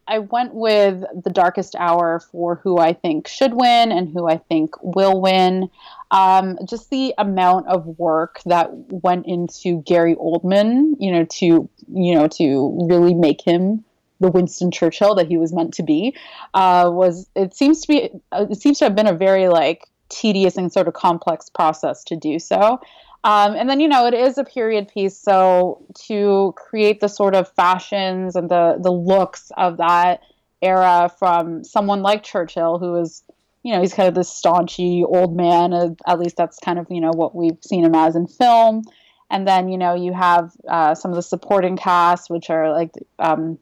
I 0.10 0.20
went 0.20 0.56
with 0.56 1.04
the 1.24 1.30
darkest 1.30 1.76
hour 1.76 2.20
for 2.20 2.56
who 2.56 2.80
I 2.80 2.94
think 2.94 3.28
should 3.28 3.54
win 3.54 3.92
and 3.92 4.10
who 4.10 4.28
I 4.28 4.38
think 4.38 4.72
will 4.82 5.22
win. 5.22 5.70
Um, 6.10 6.58
just 6.68 6.90
the 6.90 7.14
amount 7.20 7.68
of 7.68 7.86
work 8.00 8.42
that 8.48 8.72
went 8.74 9.28
into 9.28 9.84
Gary 9.84 10.16
Oldman, 10.16 10.96
you 11.00 11.12
know, 11.12 11.26
to 11.26 11.70
you 11.94 12.16
know 12.16 12.28
to 12.28 12.88
really 12.90 13.14
make 13.14 13.42
him 13.46 13.86
the 14.20 14.32
Winston 14.32 14.72
Churchill 14.72 15.16
that 15.16 15.28
he 15.28 15.38
was 15.38 15.54
meant 15.54 15.76
to 15.76 15.84
be 15.84 16.16
uh, 16.56 16.90
was 16.92 17.30
it 17.36 17.56
seems 17.56 17.82
to 17.82 17.88
be 17.88 18.10
uh, 18.32 18.48
it 18.50 18.60
seems 18.60 18.80
to 18.80 18.86
have 18.86 18.96
been 18.96 19.08
a 19.08 19.14
very 19.14 19.48
like 19.48 19.88
tedious 20.10 20.58
and 20.58 20.74
sort 20.74 20.88
of 20.88 20.96
complex 20.96 21.50
process 21.50 22.04
to 22.06 22.16
do 22.16 22.40
so. 22.40 22.80
Um, 23.24 23.54
and 23.56 23.70
then 23.70 23.80
you 23.80 23.88
know 23.88 24.08
it 24.08 24.14
is 24.14 24.38
a 24.38 24.44
period 24.44 24.88
piece, 24.88 25.18
so 25.18 25.86
to 26.08 26.54
create 26.56 27.02
the 27.02 27.10
sort 27.10 27.36
of 27.36 27.52
fashions 27.52 28.36
and 28.36 28.50
the 28.50 28.78
the 28.80 28.92
looks 28.92 29.52
of 29.58 29.78
that 29.78 30.22
era 30.62 31.12
from 31.20 31.64
someone 31.64 32.02
like 32.02 32.24
Churchill, 32.24 32.80
who 32.80 32.96
is 32.96 33.24
you 33.64 33.74
know 33.74 33.82
he's 33.82 33.94
kind 33.94 34.08
of 34.08 34.16
this 34.16 34.30
staunchy 34.30 35.04
old 35.04 35.36
man. 35.36 35.74
Uh, 35.74 35.90
at 36.08 36.20
least 36.20 36.38
that's 36.38 36.60
kind 36.60 36.80
of 36.80 36.88
you 36.90 37.02
know 37.02 37.12
what 37.14 37.36
we've 37.36 37.58
seen 37.62 37.84
him 37.84 37.96
as 37.96 38.16
in 38.16 38.28
film. 38.28 38.84
And 39.30 39.48
then 39.48 39.68
you 39.68 39.78
know 39.78 39.96
you 39.96 40.14
have 40.14 40.54
uh, 40.68 40.96
some 40.96 41.12
of 41.12 41.16
the 41.16 41.22
supporting 41.22 41.76
cast, 41.76 42.30
which 42.30 42.50
are 42.50 42.72
like 42.72 42.92
um, 43.20 43.60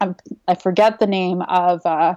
i 0.00 0.54
forget 0.54 0.98
the 1.00 1.06
name 1.06 1.42
of 1.42 1.84
uh, 1.84 2.14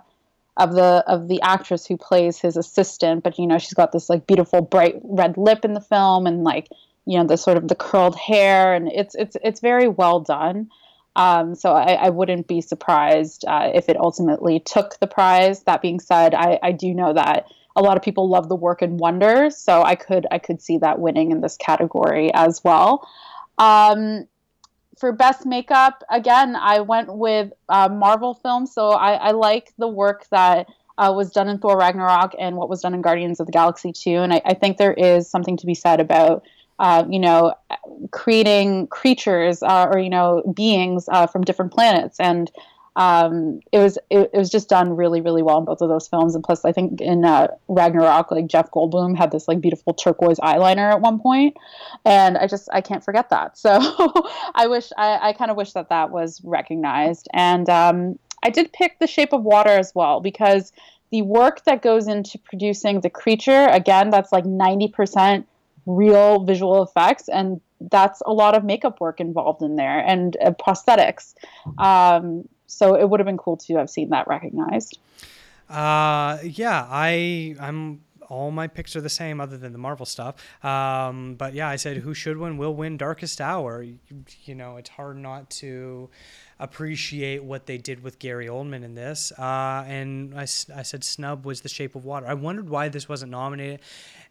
of 0.58 0.74
the 0.74 1.04
of 1.08 1.28
the 1.28 1.42
actress 1.42 1.86
who 1.86 1.98
plays 1.98 2.40
his 2.40 2.58
assistant, 2.58 3.24
but 3.24 3.40
you 3.40 3.48
know 3.48 3.58
she's 3.58 3.74
got 3.74 3.92
this 3.92 4.10
like 4.10 4.28
beautiful 4.28 4.62
bright 4.62 4.96
red 5.04 5.38
lip 5.38 5.64
in 5.64 5.74
the 5.74 5.82
film, 5.82 6.28
and 6.28 6.44
like 6.44 6.68
you 7.06 7.18
know 7.18 7.26
the 7.26 7.38
sort 7.38 7.58
of 7.58 7.68
the 7.68 7.76
curled 7.76 8.16
hair, 8.16 8.74
and 8.74 8.90
it's 8.92 9.16
it's 9.16 9.38
it's 9.44 9.60
very 9.60 9.88
well 9.88 10.20
done. 10.20 10.70
Um, 11.16 11.56
so 11.56 11.74
I, 11.74 11.94
I, 11.94 12.10
wouldn't 12.10 12.48
be 12.48 12.62
surprised 12.62 13.44
uh, 13.46 13.70
if 13.74 13.90
it 13.90 13.98
ultimately 13.98 14.62
took 14.62 14.98
the 15.02 15.08
prize. 15.08 15.64
That 15.64 15.82
being 15.82 16.00
said, 16.00 16.34
I, 16.34 16.58
I 16.64 16.72
do 16.72 16.94
know 16.94 17.12
that 17.12 17.48
a 17.76 17.82
lot 17.82 17.98
of 17.98 18.04
people 18.04 18.30
love 18.30 18.48
the 18.48 18.56
work 18.56 18.82
in 18.82 18.96
Wonder, 18.96 19.50
so 19.50 19.84
I 19.84 19.96
could 19.96 20.26
I 20.32 20.38
could 20.38 20.62
see 20.62 20.78
that 20.78 21.00
winning 21.00 21.32
in 21.32 21.42
this 21.42 21.58
category 21.58 22.34
as 22.34 22.64
well. 22.64 23.06
Um, 23.58 24.26
for 25.02 25.12
best 25.12 25.48
makeup, 25.48 26.04
again, 26.12 26.56
I 26.56 26.80
went 26.80 27.14
with 27.14 27.52
uh, 27.68 27.90
Marvel 27.90 28.36
films. 28.36 28.72
So 28.72 28.92
I, 28.92 29.14
I, 29.14 29.32
like 29.32 29.74
the 29.80 29.88
work 29.88 30.28
that 30.30 30.68
uh, 31.00 31.12
was 31.14 31.32
done 31.32 31.50
in 31.50 31.58
Thor 31.58 31.76
Ragnarok 31.76 32.36
and 32.38 32.56
what 32.56 32.70
was 32.70 32.82
done 32.82 32.94
in 32.94 33.02
Guardians 33.02 33.40
of 33.40 33.48
the 33.48 33.52
Galaxy 33.52 33.92
2. 33.92 34.12
And 34.12 34.32
I, 34.32 34.42
I 34.46 34.54
think 34.54 34.78
there 34.78 34.94
is 34.94 35.28
something 35.28 35.58
to 35.58 35.66
be 35.66 35.74
said 35.74 36.00
about, 36.00 36.46
uh, 36.78 37.04
you 37.10 37.20
know, 37.20 37.56
creating 38.12 38.88
creatures 38.88 39.64
uh, 39.64 39.88
or, 39.92 40.00
you 40.00 40.12
know, 40.12 40.44
beings 40.56 41.10
uh, 41.12 41.26
from 41.26 41.44
different 41.44 41.74
planets. 41.74 42.20
And 42.20 42.52
um, 42.96 43.62
it 43.72 43.80
was 43.80 43.98
it, 44.10 44.32
it, 44.34 44.38
was 44.38 44.50
just 44.50 44.68
done 44.68 44.96
really 44.96 45.22
really 45.22 45.42
well 45.42 45.60
in 45.60 45.66
both 45.66 45.82
of 45.82 45.90
those 45.90 46.08
films. 46.08 46.36
And 46.36 46.44
plus 46.44 46.66
i 46.66 46.72
think 46.72 47.00
in 47.02 47.24
uh, 47.24 47.48
ragnarok 47.68 48.32
like 48.32 48.48
jeff 48.48 48.70
goldblum 48.72 49.18
had 49.18 49.32
this 49.32 49.48
like 49.48 49.62
beautiful 49.62 49.94
turquoise 49.94 50.40
eyeliner 50.40 50.92
at 50.92 51.02
one 51.02 51.20
point. 51.20 51.58
And 52.06 52.38
i 52.38 52.48
just 52.48 52.70
i 52.74 52.82
can't 52.82 53.04
forget 53.04 53.30
that. 53.30 53.58
So 53.62 53.80
i 54.56 54.68
wish 54.68 54.90
i, 54.98 55.30
I 55.30 55.34
kind 55.34 55.52
of 55.52 55.58
wish 55.58 55.74
that 55.74 55.90
that 55.90 56.12
was 56.12 56.42
recognized. 56.44 57.28
And 57.34 57.70
um, 57.70 58.20
i 58.44 58.50
did 58.50 58.74
pick 58.74 59.00
the 59.00 59.08
shape 59.08 59.34
of 59.34 59.44
water 59.44 59.70
as 59.70 59.94
well 59.96 60.20
because 60.20 60.74
the 61.12 61.22
work 61.22 61.64
that 61.66 61.82
goes 61.82 62.08
into 62.08 62.38
producing 62.40 63.02
the 63.02 63.10
creature 63.10 63.68
again 63.68 64.10
that's 64.10 64.32
like 64.32 64.46
90% 64.46 65.46
real 65.86 66.44
visual 66.44 66.84
effects. 66.84 67.28
And 67.28 67.62
that's 67.80 68.22
a 68.26 68.34
lot 68.34 68.56
of 68.56 68.64
makeup 68.64 69.02
work 69.02 69.20
involved 69.20 69.62
in 69.62 69.76
there 69.76 70.00
and 70.00 70.38
uh, 70.44 70.52
prosthetics. 70.52 71.34
Um, 71.78 72.48
so 72.72 72.96
it 72.96 73.10
would 73.10 73.20
have 73.20 73.28
been 73.28 73.38
cool 73.38 73.58
to 73.58 73.76
have 73.76 73.90
seen 73.90 74.10
that 74.10 74.28
recognized. 74.28 74.98
Uh, 75.70 76.38
yeah, 76.44 76.88
I 76.90 77.56
I'm 77.60 78.02
all 78.32 78.50
my 78.50 78.66
picks 78.66 78.96
are 78.96 79.02
the 79.02 79.10
same 79.10 79.42
other 79.42 79.58
than 79.58 79.74
the 79.74 79.78
Marvel 79.78 80.06
stuff. 80.06 80.36
Um, 80.64 81.36
but 81.36 81.54
yeah, 81.54 81.68
I 81.68 81.76
said 81.76 81.98
who 81.98 82.14
should 82.14 82.38
win 82.38 82.58
will 82.58 82.74
win 82.74 82.96
Darkest 82.96 83.42
Hour. 83.42 83.84
You, 83.84 84.00
you, 84.46 84.56
know, 84.56 84.78
it's 84.78 84.90
hard 84.90 85.18
not 85.18 85.50
to 85.50 86.10
appreciate 86.58 87.44
what 87.44 87.66
they 87.66 87.78
did 87.78 88.02
with 88.02 88.20
Gary 88.20 88.48
Oldman 88.48 88.84
in 88.84 88.96
this. 88.96 89.34
Uh, 89.38 89.84
and 89.86 90.34
I, 90.34 90.44
I 90.44 90.46
said 90.84 91.04
snub 91.04 91.46
was 91.46 91.60
The 91.60 91.70
Shape 91.70 91.94
of 91.94 92.06
Water. 92.06 92.26
I 92.26 92.34
wondered 92.34 92.70
why 92.70 92.88
this 92.88 93.10
wasn't 93.10 93.32
nominated, 93.32 93.82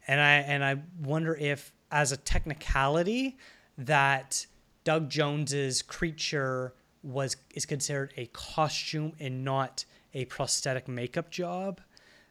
and 0.07 0.19
I 0.19 0.33
and 0.37 0.65
I 0.65 0.77
wonder 0.99 1.35
if 1.35 1.71
as 1.91 2.11
a 2.11 2.17
technicality 2.17 3.37
that 3.77 4.47
Doug 4.83 5.09
Jones's 5.09 5.83
creature 5.83 6.73
was 7.03 7.35
is 7.55 7.65
considered 7.65 8.13
a 8.17 8.27
costume 8.27 9.13
and 9.19 9.43
not 9.43 9.85
a 10.13 10.25
prosthetic 10.25 10.87
makeup 10.87 11.29
job 11.29 11.81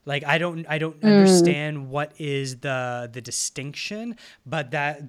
like 0.04 0.24
I 0.24 0.38
don't 0.38 0.66
I 0.68 0.78
don't 0.78 1.00
mm. 1.00 1.04
understand 1.04 1.90
what 1.90 2.12
is 2.18 2.58
the 2.58 3.10
the 3.12 3.20
distinction, 3.20 4.16
but 4.46 4.70
that 4.70 5.02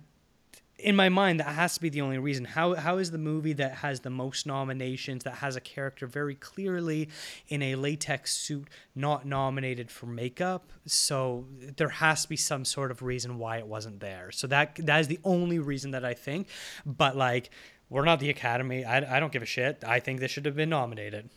in 0.77 0.95
my 0.95 1.09
mind 1.09 1.39
that 1.39 1.47
has 1.47 1.75
to 1.75 1.81
be 1.81 1.89
the 1.89 2.01
only 2.01 2.17
reason. 2.17 2.43
How 2.43 2.75
how 2.75 2.97
is 2.97 3.11
the 3.11 3.17
movie 3.17 3.53
that 3.53 3.75
has 3.75 4.01
the 4.01 4.09
most 4.09 4.45
nominations 4.45 5.23
that 5.23 5.35
has 5.35 5.55
a 5.55 5.61
character 5.61 6.07
very 6.07 6.35
clearly 6.35 7.09
in 7.47 7.61
a 7.61 7.75
latex 7.75 8.35
suit 8.35 8.67
not 8.93 9.25
nominated 9.25 9.89
for 9.89 10.07
makeup? 10.07 10.71
So 10.85 11.45
there 11.77 11.89
has 11.89 12.23
to 12.23 12.29
be 12.29 12.37
some 12.37 12.65
sort 12.65 12.91
of 12.91 13.01
reason 13.01 13.37
why 13.37 13.57
it 13.57 13.67
wasn't 13.67 14.01
there. 14.01 14.31
So 14.31 14.47
that 14.47 14.75
that 14.75 14.99
is 14.99 15.07
the 15.07 15.19
only 15.23 15.59
reason 15.59 15.91
that 15.91 16.03
I 16.03 16.13
think. 16.13 16.47
But 16.85 17.15
like 17.15 17.49
we're 17.91 18.05
not 18.05 18.21
the 18.21 18.29
Academy. 18.29 18.85
I, 18.85 19.17
I 19.17 19.19
don't 19.19 19.33
give 19.33 19.43
a 19.43 19.45
shit. 19.45 19.83
I 19.85 19.99
think 19.99 20.21
this 20.21 20.31
should 20.31 20.45
have 20.45 20.55
been 20.55 20.69
nominated. 20.69 21.29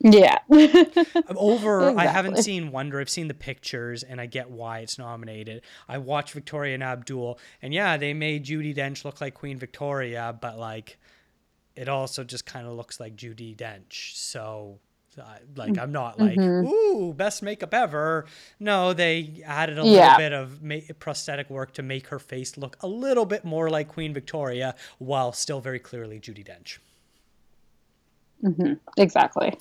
Yeah. 0.00 0.38
over 1.34 1.80
exactly. 1.80 1.96
I 1.96 2.06
haven't 2.06 2.36
seen 2.42 2.70
Wonder. 2.70 3.00
I've 3.00 3.08
seen 3.08 3.26
the 3.26 3.34
pictures 3.34 4.02
and 4.02 4.20
I 4.20 4.26
get 4.26 4.50
why 4.50 4.80
it's 4.80 4.98
nominated. 4.98 5.62
I 5.88 5.96
watched 5.96 6.34
Victoria 6.34 6.74
and 6.74 6.82
Abdul 6.82 7.38
and 7.62 7.72
yeah, 7.72 7.96
they 7.96 8.12
made 8.12 8.44
Judi 8.44 8.76
Dench 8.76 9.02
look 9.04 9.20
like 9.22 9.32
Queen 9.32 9.58
Victoria, 9.58 10.36
but 10.38 10.58
like 10.58 10.98
it 11.74 11.88
also 11.88 12.22
just 12.22 12.44
kind 12.44 12.66
of 12.66 12.74
looks 12.74 13.00
like 13.00 13.16
Judi 13.16 13.56
Dench. 13.56 14.14
So 14.14 14.78
like 15.56 15.78
I'm 15.78 15.92
not 15.92 16.18
like 16.18 16.38
mm-hmm. 16.38 16.66
ooh 16.66 17.12
best 17.12 17.42
makeup 17.42 17.74
ever. 17.74 18.26
No, 18.60 18.92
they 18.92 19.42
added 19.44 19.78
a 19.78 19.84
yeah. 19.84 20.16
little 20.16 20.18
bit 20.18 20.32
of 20.32 20.62
ma- 20.62 20.94
prosthetic 20.98 21.50
work 21.50 21.72
to 21.74 21.82
make 21.82 22.08
her 22.08 22.18
face 22.18 22.56
look 22.56 22.76
a 22.80 22.88
little 22.88 23.26
bit 23.26 23.44
more 23.44 23.70
like 23.70 23.88
Queen 23.88 24.12
Victoria 24.14 24.74
while 24.98 25.32
still 25.32 25.60
very 25.60 25.78
clearly 25.78 26.18
Judi 26.18 26.46
Dench. 26.46 26.78
Mm-hmm. 28.42 28.74
Exactly. 28.96 29.54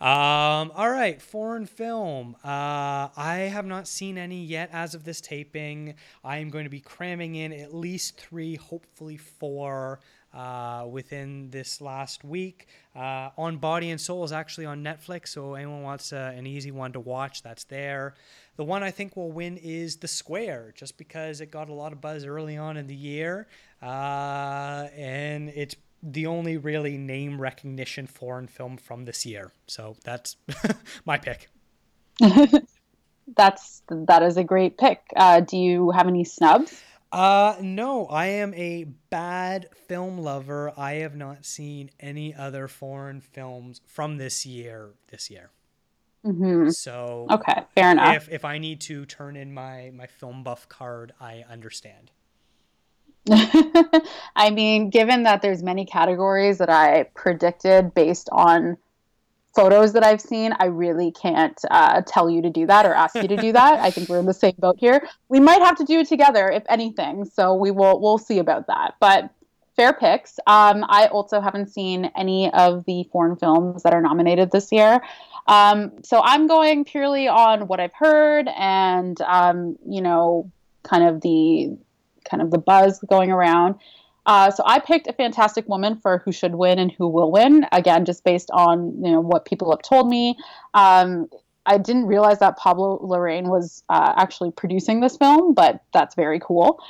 Um, 0.00 0.72
all 0.74 0.90
right, 0.90 1.22
foreign 1.22 1.66
film. 1.66 2.36
Uh, 2.44 3.08
I 3.16 3.48
have 3.50 3.64
not 3.64 3.86
seen 3.86 4.18
any 4.18 4.44
yet 4.44 4.68
as 4.72 4.94
of 4.94 5.04
this 5.04 5.20
taping. 5.20 5.94
I 6.22 6.38
am 6.38 6.50
going 6.50 6.64
to 6.64 6.70
be 6.70 6.80
cramming 6.80 7.36
in 7.36 7.52
at 7.52 7.72
least 7.72 8.20
three, 8.20 8.56
hopefully 8.56 9.16
four, 9.16 10.00
uh, 10.34 10.86
within 10.90 11.50
this 11.50 11.80
last 11.80 12.24
week. 12.24 12.66
Uh, 12.94 13.30
on 13.38 13.56
Body 13.58 13.90
and 13.90 14.00
Soul 14.00 14.24
is 14.24 14.32
actually 14.32 14.66
on 14.66 14.82
Netflix, 14.82 15.28
so 15.28 15.54
anyone 15.54 15.82
wants 15.82 16.12
uh, 16.12 16.32
an 16.36 16.46
easy 16.46 16.70
one 16.70 16.92
to 16.92 17.00
watch, 17.00 17.42
that's 17.42 17.64
there. 17.64 18.14
The 18.56 18.64
one 18.64 18.82
I 18.82 18.90
think 18.90 19.16
will 19.16 19.32
win 19.32 19.56
is 19.56 19.96
The 19.96 20.08
Square, 20.08 20.74
just 20.76 20.98
because 20.98 21.40
it 21.40 21.50
got 21.50 21.68
a 21.68 21.74
lot 21.74 21.92
of 21.92 22.00
buzz 22.00 22.24
early 22.24 22.56
on 22.56 22.76
in 22.76 22.86
the 22.86 22.94
year, 22.94 23.46
uh, 23.82 24.88
and 24.96 25.50
it's 25.50 25.76
the 26.02 26.26
only 26.26 26.56
really 26.56 26.98
name 26.98 27.40
recognition 27.40 28.06
foreign 28.06 28.46
film 28.46 28.76
from 28.76 29.04
this 29.04 29.24
year. 29.24 29.52
So 29.66 29.96
that's 30.04 30.36
my 31.04 31.16
pick. 31.16 31.48
that's 33.36 33.82
that 33.88 34.22
is 34.22 34.36
a 34.36 34.44
great 34.44 34.78
pick. 34.78 35.00
Uh, 35.16 35.40
do 35.40 35.56
you 35.56 35.90
have 35.90 36.06
any 36.06 36.24
snubs? 36.24 36.82
Uh, 37.14 37.54
no, 37.60 38.06
I 38.06 38.26
am 38.26 38.52
a 38.54 38.82
bad 39.08 39.68
film 39.86 40.18
lover. 40.18 40.72
I 40.76 40.94
have 40.94 41.14
not 41.14 41.44
seen 41.46 41.90
any 42.00 42.34
other 42.34 42.66
foreign 42.66 43.20
films 43.20 43.80
from 43.86 44.16
this 44.16 44.44
year. 44.44 44.94
This 45.12 45.30
year. 45.30 45.50
Mm-hmm. 46.26 46.70
So 46.70 47.28
okay, 47.30 47.62
fair 47.76 47.92
enough. 47.92 48.16
If 48.16 48.28
if 48.30 48.44
I 48.44 48.58
need 48.58 48.80
to 48.82 49.06
turn 49.06 49.36
in 49.36 49.54
my 49.54 49.92
my 49.94 50.08
film 50.08 50.42
buff 50.42 50.68
card, 50.68 51.12
I 51.20 51.44
understand. 51.48 52.10
I 53.30 54.50
mean, 54.50 54.90
given 54.90 55.22
that 55.22 55.40
there's 55.40 55.62
many 55.62 55.86
categories 55.86 56.58
that 56.58 56.68
I 56.68 57.04
predicted 57.14 57.94
based 57.94 58.28
on 58.32 58.76
photos 59.54 59.92
that 59.92 60.02
I've 60.02 60.20
seen, 60.20 60.52
I 60.58 60.66
really 60.66 61.12
can't 61.12 61.58
uh, 61.70 62.02
tell 62.06 62.28
you 62.28 62.42
to 62.42 62.50
do 62.50 62.66
that 62.66 62.86
or 62.86 62.94
ask 62.94 63.14
you 63.14 63.28
to 63.28 63.36
do 63.36 63.52
that. 63.52 63.80
I 63.80 63.90
think 63.90 64.08
we're 64.08 64.18
in 64.18 64.26
the 64.26 64.34
same 64.34 64.54
boat 64.58 64.76
here. 64.78 65.06
We 65.28 65.40
might 65.40 65.62
have 65.62 65.76
to 65.76 65.84
do 65.84 66.00
it 66.00 66.08
together, 66.08 66.48
if 66.48 66.64
anything. 66.68 67.24
So 67.24 67.54
we 67.54 67.70
will 67.70 68.00
we'll 68.00 68.18
see 68.18 68.38
about 68.38 68.66
that. 68.66 68.94
But 69.00 69.30
fair 69.76 69.92
picks. 69.92 70.38
Um, 70.46 70.84
I 70.88 71.08
also 71.08 71.40
haven't 71.40 71.68
seen 71.68 72.10
any 72.16 72.52
of 72.52 72.84
the 72.84 73.04
foreign 73.12 73.36
films 73.36 73.82
that 73.82 73.92
are 73.92 74.00
nominated 74.00 74.50
this 74.50 74.70
year. 74.70 75.00
Um, 75.46 75.92
so 76.02 76.20
I'm 76.22 76.46
going 76.46 76.84
purely 76.84 77.28
on 77.28 77.66
what 77.66 77.80
I've 77.80 77.92
heard 77.92 78.48
and 78.56 79.20
um, 79.22 79.76
you 79.86 80.00
know, 80.00 80.50
kind 80.82 81.04
of 81.04 81.20
the 81.20 81.76
kind 82.28 82.42
of 82.42 82.50
the 82.50 82.58
buzz 82.58 83.00
going 83.08 83.30
around. 83.30 83.76
Uh, 84.26 84.50
so 84.50 84.62
I 84.66 84.78
picked 84.78 85.06
a 85.06 85.12
fantastic 85.12 85.68
woman 85.68 85.96
for 85.96 86.18
who 86.24 86.32
should 86.32 86.54
win 86.54 86.78
and 86.78 86.90
who 86.90 87.08
will 87.08 87.30
win. 87.30 87.66
Again, 87.72 88.04
just 88.04 88.24
based 88.24 88.50
on 88.52 88.94
you 89.04 89.12
know 89.12 89.20
what 89.20 89.44
people 89.44 89.70
have 89.70 89.82
told 89.82 90.08
me. 90.08 90.36
Um, 90.72 91.28
I 91.66 91.78
didn't 91.78 92.06
realize 92.06 92.40
that 92.40 92.58
Pablo 92.58 92.98
Larraín 92.98 93.44
was 93.48 93.82
uh, 93.88 94.12
actually 94.16 94.50
producing 94.50 95.00
this 95.00 95.16
film, 95.16 95.54
but 95.54 95.82
that's 95.92 96.14
very 96.14 96.40
cool. 96.40 96.82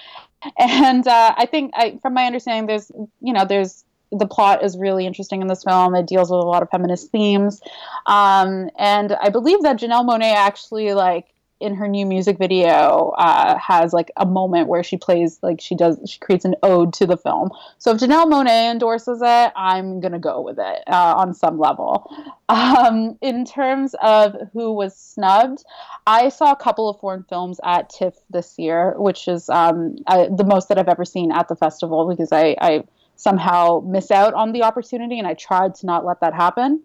And 0.58 1.06
uh, 1.08 1.34
I 1.38 1.46
think, 1.46 1.70
I, 1.74 1.98
from 2.02 2.12
my 2.12 2.26
understanding, 2.26 2.66
there's 2.66 2.90
you 3.22 3.32
know 3.32 3.46
there's 3.46 3.84
the 4.12 4.26
plot 4.26 4.62
is 4.62 4.76
really 4.76 5.06
interesting 5.06 5.40
in 5.40 5.48
this 5.48 5.64
film. 5.64 5.94
It 5.94 6.06
deals 6.06 6.30
with 6.30 6.38
a 6.38 6.44
lot 6.44 6.62
of 6.62 6.68
feminist 6.70 7.10
themes, 7.10 7.60
um, 8.06 8.68
and 8.78 9.14
I 9.14 9.30
believe 9.30 9.62
that 9.62 9.78
Janelle 9.78 10.06
Monáe 10.06 10.34
actually 10.34 10.92
like 10.92 11.33
in 11.64 11.74
her 11.74 11.88
new 11.88 12.04
music 12.04 12.36
video 12.38 13.14
uh, 13.16 13.56
has 13.58 13.94
like 13.94 14.10
a 14.18 14.26
moment 14.26 14.68
where 14.68 14.82
she 14.82 14.98
plays 14.98 15.38
like 15.42 15.62
she 15.62 15.74
does 15.74 15.98
she 16.06 16.18
creates 16.18 16.44
an 16.44 16.54
ode 16.62 16.92
to 16.92 17.06
the 17.06 17.16
film. 17.16 17.50
So 17.78 17.92
if 17.92 17.98
janelle 17.98 18.26
monáe 18.26 18.70
endorses 18.70 19.20
it 19.22 19.52
i'm 19.56 20.00
gonna 20.00 20.18
go 20.18 20.42
with 20.42 20.58
it 20.58 20.82
uh, 20.86 21.14
on 21.16 21.32
some 21.34 21.58
level. 21.58 22.10
Um, 22.46 23.16
in 23.22 23.46
terms 23.46 23.94
of 24.02 24.36
who 24.52 24.74
was 24.74 24.94
snubbed 24.94 25.64
i 26.06 26.28
saw 26.28 26.52
a 26.52 26.56
couple 26.56 26.90
of 26.90 27.00
foreign 27.00 27.22
films 27.22 27.58
at 27.64 27.88
tiff 27.88 28.14
this 28.28 28.58
year 28.58 28.94
which 28.98 29.26
is 29.28 29.48
um, 29.48 29.96
I, 30.06 30.28
the 30.30 30.44
most 30.44 30.68
that 30.68 30.78
i've 30.78 30.88
ever 30.88 31.06
seen 31.06 31.32
at 31.32 31.48
the 31.48 31.56
festival 31.56 32.06
because 32.06 32.32
I, 32.32 32.54
I 32.60 32.84
somehow 33.16 33.80
miss 33.80 34.10
out 34.10 34.34
on 34.34 34.52
the 34.52 34.62
opportunity 34.62 35.18
and 35.18 35.26
i 35.26 35.32
tried 35.32 35.74
to 35.76 35.86
not 35.86 36.04
let 36.04 36.20
that 36.20 36.34
happen 36.34 36.82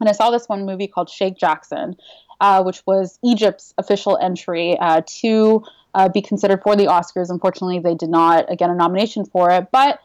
and 0.00 0.08
I 0.08 0.12
saw 0.12 0.30
this 0.30 0.48
one 0.48 0.66
movie 0.66 0.86
called 0.86 1.10
Sheikh 1.10 1.36
Jackson, 1.36 1.96
uh, 2.40 2.62
which 2.62 2.82
was 2.86 3.18
Egypt's 3.24 3.74
official 3.78 4.18
entry 4.20 4.76
uh, 4.78 5.02
to 5.20 5.64
uh, 5.94 6.08
be 6.08 6.20
considered 6.20 6.62
for 6.62 6.76
the 6.76 6.86
Oscars. 6.86 7.30
Unfortunately, 7.30 7.78
they 7.78 7.94
did 7.94 8.10
not 8.10 8.46
get 8.58 8.70
a 8.70 8.74
nomination 8.74 9.24
for 9.24 9.50
it, 9.50 9.68
but 9.72 10.00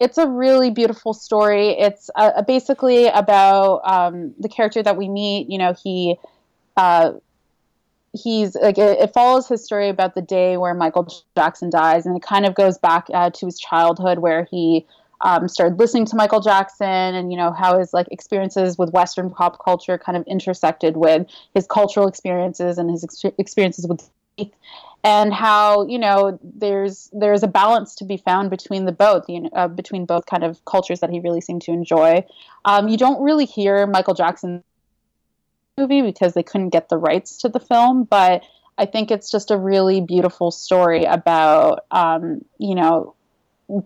it's 0.00 0.18
a 0.18 0.26
really 0.26 0.70
beautiful 0.70 1.14
story. 1.14 1.70
It's 1.70 2.10
uh, 2.14 2.42
basically 2.42 3.06
about 3.06 3.80
um, 3.84 4.34
the 4.38 4.48
character 4.48 4.82
that 4.82 4.96
we 4.96 5.08
meet. 5.08 5.50
You 5.50 5.58
know, 5.58 5.74
he 5.74 6.16
uh, 6.76 7.12
he's 8.12 8.54
like 8.56 8.78
it, 8.78 8.98
it, 9.00 9.12
follows 9.12 9.48
his 9.48 9.64
story 9.64 9.88
about 9.88 10.14
the 10.14 10.22
day 10.22 10.56
where 10.56 10.74
Michael 10.74 11.12
Jackson 11.36 11.70
dies, 11.70 12.06
and 12.06 12.16
it 12.16 12.22
kind 12.22 12.46
of 12.46 12.54
goes 12.54 12.78
back 12.78 13.06
uh, 13.12 13.30
to 13.30 13.46
his 13.46 13.58
childhood 13.58 14.18
where 14.18 14.44
he 14.50 14.86
um, 15.24 15.48
started 15.48 15.78
listening 15.78 16.04
to 16.04 16.16
Michael 16.16 16.40
Jackson 16.40 16.86
and 16.86 17.32
you 17.32 17.38
know 17.38 17.50
how 17.50 17.78
his 17.78 17.92
like 17.92 18.06
experiences 18.10 18.78
with 18.78 18.92
Western 18.92 19.30
pop 19.30 19.64
culture 19.64 19.98
kind 19.98 20.16
of 20.16 20.24
intersected 20.26 20.96
with 20.96 21.26
his 21.54 21.66
cultural 21.66 22.06
experiences 22.06 22.78
and 22.78 22.90
his 22.90 23.02
ex- 23.02 23.34
experiences 23.38 23.86
with 23.88 24.08
and 25.02 25.32
how 25.32 25.86
you 25.86 25.98
know 25.98 26.38
there's 26.42 27.10
there's 27.12 27.42
a 27.42 27.48
balance 27.48 27.94
to 27.94 28.04
be 28.04 28.16
found 28.16 28.50
between 28.50 28.84
the 28.84 28.92
both 28.92 29.24
you 29.28 29.40
know, 29.40 29.50
uh, 29.54 29.68
between 29.68 30.04
both 30.04 30.26
kind 30.26 30.44
of 30.44 30.62
cultures 30.66 31.00
that 31.00 31.10
he 31.10 31.20
really 31.20 31.40
seemed 31.40 31.62
to 31.62 31.72
enjoy. 31.72 32.24
Um, 32.64 32.88
you 32.88 32.98
don't 32.98 33.22
really 33.22 33.46
hear 33.46 33.86
Michael 33.86 34.14
Jackson 34.14 34.62
movie 35.78 36.02
because 36.02 36.34
they 36.34 36.42
couldn't 36.42 36.70
get 36.70 36.88
the 36.88 36.96
rights 36.98 37.38
to 37.38 37.48
the 37.48 37.60
film, 37.60 38.04
but 38.04 38.44
I 38.76 38.86
think 38.86 39.10
it's 39.10 39.30
just 39.30 39.50
a 39.50 39.56
really 39.56 40.00
beautiful 40.00 40.50
story 40.50 41.04
about 41.04 41.86
um, 41.90 42.44
you 42.58 42.74
know 42.74 43.14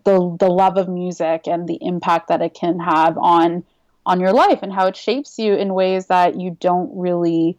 the 0.05 0.37
the 0.39 0.49
love 0.49 0.77
of 0.77 0.89
music 0.89 1.47
and 1.47 1.69
the 1.69 1.79
impact 1.81 2.29
that 2.29 2.43
it 2.43 2.55
can 2.55 2.79
have 2.79 3.17
on 3.19 3.65
on 4.05 4.21
your 4.21 4.33
life 4.33 4.61
and 4.63 4.73
how 4.73 4.87
it 4.87 4.97
shapes 4.97 5.39
you 5.39 5.55
in 5.55 5.75
ways 5.75 6.07
that 6.07 6.41
you 6.41 6.57
don't 6.61 6.91
really 6.95 7.59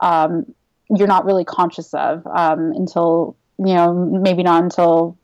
um, 0.00 0.46
you're 0.94 1.06
not 1.06 1.24
really 1.24 1.44
conscious 1.44 1.92
of 1.94 2.26
um, 2.26 2.72
until 2.72 3.36
you 3.58 3.74
know 3.74 3.92
maybe 3.94 4.42
not 4.42 4.62
until 4.62 5.16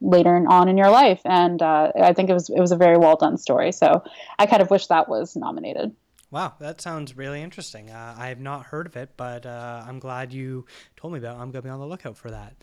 later 0.00 0.44
on 0.48 0.68
in 0.68 0.76
your 0.76 0.90
life. 0.90 1.20
And 1.24 1.60
uh, 1.62 1.92
I 2.00 2.12
think 2.12 2.30
it 2.30 2.34
was 2.34 2.50
it 2.50 2.60
was 2.60 2.72
a 2.72 2.76
very 2.76 2.98
well 2.98 3.16
done 3.16 3.38
story. 3.38 3.72
So 3.72 4.04
I 4.38 4.46
kind 4.46 4.62
of 4.62 4.70
wish 4.70 4.86
that 4.88 5.08
was 5.08 5.36
nominated. 5.36 5.94
Wow, 6.30 6.54
that 6.58 6.80
sounds 6.80 7.16
really 7.16 7.42
interesting. 7.42 7.90
Uh, 7.90 8.14
I 8.18 8.26
have 8.28 8.40
not 8.40 8.66
heard 8.66 8.86
of 8.86 8.96
it, 8.96 9.10
but 9.16 9.46
uh, 9.46 9.84
I'm 9.86 10.00
glad 10.00 10.32
you 10.32 10.66
told 10.96 11.12
me 11.12 11.20
about. 11.20 11.36
it. 11.36 11.40
I'm 11.40 11.50
gonna 11.50 11.62
be 11.62 11.68
on 11.68 11.80
the 11.80 11.86
lookout 11.86 12.16
for 12.16 12.30
that. 12.30 12.54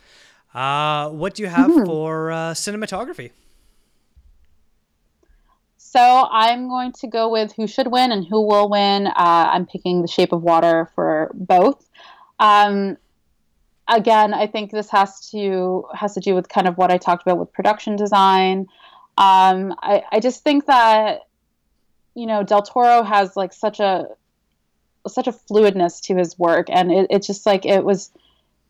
Uh, 0.54 1.10
what 1.10 1.34
do 1.34 1.44
you 1.44 1.50
have 1.50 1.72
mm-hmm. 1.72 1.86
for 1.86 2.32
uh, 2.32 2.52
cinematography? 2.52 3.32
So 5.78 6.28
I'm 6.32 6.70
going 6.70 6.94
to 6.94 7.08
go 7.08 7.30
with 7.30 7.54
who 7.54 7.68
should 7.68 7.88
win 7.88 8.12
and 8.12 8.26
who 8.26 8.46
will 8.48 8.70
win. 8.70 9.08
Uh, 9.08 9.14
I'm 9.16 9.66
picking 9.66 10.02
The 10.02 10.08
Shape 10.08 10.32
of 10.32 10.42
Water 10.42 10.90
for 10.96 11.32
both. 11.34 11.86
Um, 12.40 12.98
again, 13.88 14.34
I 14.34 14.48
think 14.48 14.72
this 14.72 14.90
has 14.90 15.30
to 15.32 15.86
has 15.94 16.14
to 16.14 16.20
do 16.20 16.34
with 16.34 16.48
kind 16.48 16.68
of 16.68 16.78
what 16.78 16.92
I 16.92 16.98
talked 16.98 17.24
about 17.24 17.38
with 17.38 17.52
production 17.52 17.96
design. 17.96 18.68
Um, 19.18 19.76
I, 19.82 20.04
I 20.12 20.20
just 20.22 20.44
think 20.44 20.66
that 20.68 21.22
you 22.16 22.26
know 22.26 22.44
Del 22.44 22.62
Toro 22.62 23.04
has 23.04 23.36
like 23.36 23.54
such 23.54 23.80
a 23.80 24.08
such 25.08 25.28
a 25.28 25.34
fluidness 25.34 26.02
to 26.04 26.16
his 26.16 26.40
work, 26.40 26.68
and 26.70 26.92
it, 26.92 27.08
it's 27.10 27.28
just 27.28 27.46
like 27.46 27.66
it 27.66 27.84
was 27.84 28.12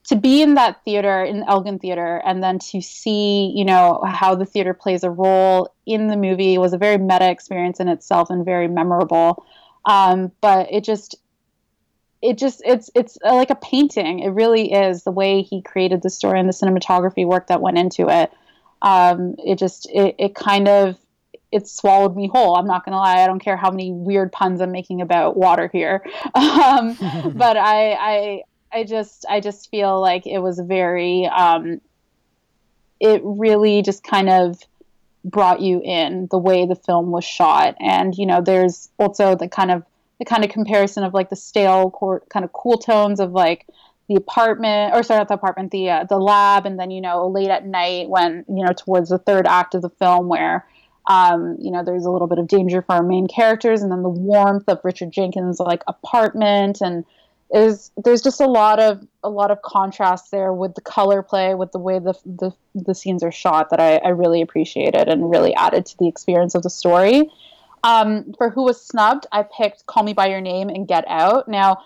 to 0.07 0.15
be 0.15 0.41
in 0.41 0.55
that 0.55 0.83
theater 0.83 1.23
in 1.23 1.43
Elgin 1.43 1.79
Theater 1.79 2.21
and 2.25 2.43
then 2.43 2.59
to 2.59 2.81
see, 2.81 3.53
you 3.55 3.63
know, 3.63 4.03
how 4.05 4.35
the 4.35 4.45
theater 4.45 4.73
plays 4.73 5.03
a 5.03 5.09
role 5.09 5.73
in 5.85 6.07
the 6.07 6.17
movie 6.17 6.57
was 6.57 6.73
a 6.73 6.77
very 6.77 6.97
meta 6.97 7.29
experience 7.29 7.79
in 7.79 7.87
itself 7.87 8.29
and 8.29 8.43
very 8.43 8.67
memorable. 8.67 9.45
Um, 9.85 10.31
but 10.41 10.71
it 10.71 10.83
just 10.83 11.15
it 12.21 12.37
just 12.37 12.61
it's 12.65 12.89
it's 12.95 13.17
like 13.23 13.49
a 13.49 13.55
painting. 13.55 14.19
It 14.19 14.29
really 14.29 14.71
is 14.71 15.03
the 15.03 15.11
way 15.11 15.41
he 15.41 15.61
created 15.61 16.01
the 16.01 16.09
story 16.09 16.39
and 16.39 16.47
the 16.47 16.53
cinematography 16.53 17.25
work 17.25 17.47
that 17.47 17.61
went 17.61 17.77
into 17.77 18.09
it. 18.09 18.31
Um, 18.81 19.35
it 19.37 19.57
just 19.57 19.89
it, 19.91 20.15
it 20.17 20.35
kind 20.35 20.67
of 20.67 20.97
it 21.51 21.67
swallowed 21.67 22.15
me 22.15 22.29
whole. 22.31 22.55
I'm 22.55 22.67
not 22.67 22.85
gonna 22.85 22.97
lie. 22.97 23.23
I 23.23 23.27
don't 23.27 23.39
care 23.39 23.57
how 23.57 23.71
many 23.71 23.91
weird 23.91 24.31
puns 24.31 24.61
I'm 24.61 24.71
making 24.71 25.01
about 25.01 25.35
water 25.35 25.69
here, 25.71 26.03
um, 26.35 26.95
but 27.35 27.57
I, 27.57 27.93
I 27.93 28.41
I 28.73 28.83
just 28.83 29.25
I 29.29 29.39
just 29.39 29.69
feel 29.69 29.99
like 29.99 30.25
it 30.25 30.39
was 30.39 30.59
very 30.59 31.25
um, 31.27 31.81
it 32.99 33.21
really 33.23 33.81
just 33.81 34.03
kind 34.03 34.29
of 34.29 34.59
brought 35.23 35.61
you 35.61 35.81
in 35.83 36.27
the 36.31 36.37
way 36.37 36.65
the 36.65 36.75
film 36.75 37.11
was 37.11 37.25
shot. 37.25 37.75
And 37.79 38.15
you 38.17 38.25
know 38.25 38.41
there's 38.41 38.89
also 38.97 39.35
the 39.35 39.47
kind 39.47 39.71
of 39.71 39.83
the 40.19 40.25
kind 40.25 40.43
of 40.43 40.51
comparison 40.51 41.03
of 41.03 41.13
like 41.13 41.29
the 41.29 41.35
stale 41.35 41.91
kind 42.29 42.45
of 42.45 42.53
cool 42.53 42.77
tones 42.77 43.19
of 43.19 43.31
like 43.31 43.67
the 44.07 44.15
apartment 44.15 44.93
or 44.93 45.03
sorry 45.03 45.19
not 45.19 45.27
the 45.27 45.33
apartment 45.33 45.71
the 45.71 45.89
uh, 45.89 46.03
the 46.05 46.17
lab. 46.17 46.65
And 46.65 46.79
then 46.79 46.91
you 46.91 47.01
know 47.01 47.27
late 47.27 47.49
at 47.49 47.65
night 47.65 48.09
when 48.09 48.45
you 48.47 48.63
know 48.65 48.73
towards 48.73 49.09
the 49.09 49.17
third 49.17 49.47
act 49.47 49.75
of 49.75 49.81
the 49.81 49.89
film 49.89 50.27
where 50.27 50.65
um, 51.07 51.57
you 51.59 51.71
know 51.71 51.83
there's 51.83 52.05
a 52.05 52.11
little 52.11 52.27
bit 52.27 52.39
of 52.39 52.47
danger 52.47 52.81
for 52.81 52.93
our 52.93 53.03
main 53.03 53.27
characters. 53.27 53.81
And 53.81 53.91
then 53.91 54.03
the 54.03 54.09
warmth 54.09 54.69
of 54.69 54.79
richard 54.83 55.11
jenkins 55.11 55.59
like 55.59 55.83
apartment 55.87 56.79
and 56.81 57.03
is 57.53 57.91
there's 57.97 58.21
just 58.21 58.39
a 58.39 58.47
lot 58.47 58.79
of 58.79 59.05
a 59.23 59.29
lot 59.29 59.51
of 59.51 59.61
contrast 59.61 60.31
there 60.31 60.53
with 60.53 60.75
the 60.75 60.81
color 60.81 61.21
play 61.21 61.53
with 61.53 61.71
the 61.71 61.79
way 61.79 61.99
the 61.99 62.13
the, 62.25 62.51
the 62.73 62.95
scenes 62.95 63.23
are 63.23 63.31
shot 63.31 63.69
that 63.71 63.79
I, 63.79 63.97
I 63.97 64.09
really 64.09 64.41
appreciated 64.41 65.09
and 65.09 65.29
really 65.29 65.53
added 65.55 65.85
to 65.87 65.97
the 65.97 66.07
experience 66.07 66.55
of 66.55 66.63
the 66.63 66.69
story 66.69 67.29
um, 67.83 68.33
for 68.37 68.49
who 68.49 68.63
was 68.63 68.83
snubbed, 68.83 69.25
I 69.31 69.43
picked 69.43 69.85
Call 69.87 70.03
Me 70.03 70.13
by 70.13 70.27
Your 70.27 70.41
Name 70.41 70.69
and 70.69 70.87
Get 70.87 71.05
Out. 71.07 71.47
Now, 71.47 71.83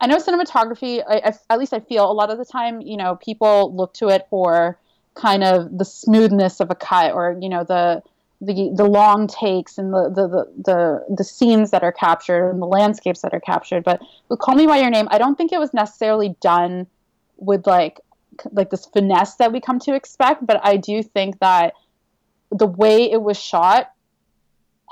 I 0.00 0.06
know 0.06 0.16
cinematography. 0.16 1.02
I, 1.08 1.16
I, 1.24 1.32
at 1.50 1.58
least 1.58 1.72
I 1.72 1.80
feel 1.80 2.10
a 2.10 2.12
lot 2.12 2.30
of 2.30 2.38
the 2.38 2.44
time, 2.44 2.80
you 2.80 2.96
know, 2.96 3.16
people 3.16 3.74
look 3.74 3.94
to 3.94 4.08
it 4.08 4.26
for 4.30 4.78
kind 5.14 5.44
of 5.44 5.76
the 5.76 5.84
smoothness 5.84 6.60
of 6.60 6.70
a 6.70 6.74
cut, 6.74 7.12
or 7.12 7.36
you 7.40 7.48
know, 7.48 7.64
the 7.64 8.02
the 8.42 8.72
the 8.74 8.84
long 8.84 9.28
takes 9.28 9.78
and 9.78 9.94
the 9.94 10.10
the 10.10 10.26
the 10.26 10.52
the, 10.64 11.14
the 11.16 11.24
scenes 11.24 11.70
that 11.70 11.84
are 11.84 11.92
captured 11.92 12.50
and 12.50 12.60
the 12.60 12.66
landscapes 12.66 13.22
that 13.22 13.32
are 13.32 13.40
captured. 13.40 13.84
But 13.84 14.00
with 14.28 14.40
Call 14.40 14.56
Me 14.56 14.66
by 14.66 14.78
Your 14.78 14.90
Name, 14.90 15.06
I 15.10 15.18
don't 15.18 15.36
think 15.36 15.52
it 15.52 15.60
was 15.60 15.72
necessarily 15.72 16.34
done 16.40 16.88
with 17.36 17.66
like 17.66 18.00
like 18.50 18.70
this 18.70 18.86
finesse 18.86 19.36
that 19.36 19.52
we 19.52 19.60
come 19.60 19.78
to 19.80 19.94
expect. 19.94 20.44
But 20.44 20.60
I 20.64 20.76
do 20.76 21.04
think 21.04 21.38
that 21.38 21.74
the 22.50 22.66
way 22.66 23.10
it 23.10 23.22
was 23.22 23.38
shot 23.38 23.92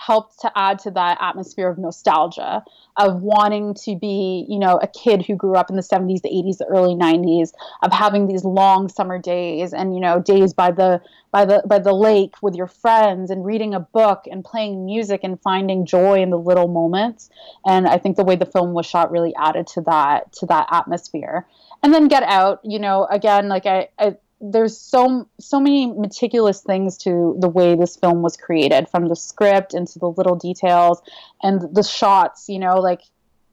helped 0.00 0.40
to 0.40 0.50
add 0.56 0.78
to 0.78 0.90
that 0.90 1.18
atmosphere 1.20 1.68
of 1.68 1.76
nostalgia 1.76 2.64
of 2.96 3.20
wanting 3.20 3.74
to 3.74 3.94
be 3.96 4.46
you 4.48 4.58
know 4.58 4.78
a 4.82 4.86
kid 4.86 5.24
who 5.26 5.36
grew 5.36 5.54
up 5.54 5.68
in 5.68 5.76
the 5.76 5.82
70s 5.82 6.22
the 6.22 6.30
80s 6.30 6.56
the 6.56 6.66
early 6.66 6.94
90s 6.94 7.50
of 7.82 7.92
having 7.92 8.26
these 8.26 8.42
long 8.42 8.88
summer 8.88 9.18
days 9.18 9.74
and 9.74 9.94
you 9.94 10.00
know 10.00 10.18
days 10.18 10.54
by 10.54 10.70
the 10.70 11.02
by 11.32 11.44
the 11.44 11.62
by 11.66 11.78
the 11.78 11.92
lake 11.92 12.34
with 12.40 12.54
your 12.54 12.66
friends 12.66 13.30
and 13.30 13.44
reading 13.44 13.74
a 13.74 13.80
book 13.80 14.24
and 14.30 14.42
playing 14.42 14.86
music 14.86 15.20
and 15.22 15.40
finding 15.42 15.84
joy 15.84 16.22
in 16.22 16.30
the 16.30 16.38
little 16.38 16.68
moments. 16.68 17.28
And 17.66 17.86
i 17.86 17.98
think 17.98 18.16
the 18.16 18.24
way 18.24 18.36
the 18.36 18.46
film 18.46 18.72
was 18.72 18.86
shot 18.86 19.10
really 19.10 19.34
added 19.36 19.66
to 19.74 19.82
that 19.82 20.32
to 20.34 20.46
that 20.46 20.66
atmosphere. 20.70 21.46
And 21.82 21.92
then 21.92 22.08
get 22.08 22.22
out 22.22 22.60
you 22.64 22.78
know 22.78 23.04
again 23.04 23.48
like 23.48 23.66
i, 23.66 23.88
I 23.98 24.16
there's 24.40 24.78
so 24.78 25.28
so 25.38 25.60
many 25.60 25.86
meticulous 25.86 26.62
things 26.62 26.96
to 26.96 27.36
the 27.38 27.48
way 27.48 27.74
this 27.74 27.96
film 27.96 28.22
was 28.22 28.36
created 28.36 28.88
from 28.88 29.08
the 29.08 29.16
script 29.16 29.74
into 29.74 29.98
the 29.98 30.08
little 30.08 30.34
details 30.34 31.02
and 31.42 31.74
the 31.74 31.82
shots 31.82 32.48
you 32.48 32.58
know 32.58 32.80
like 32.80 33.02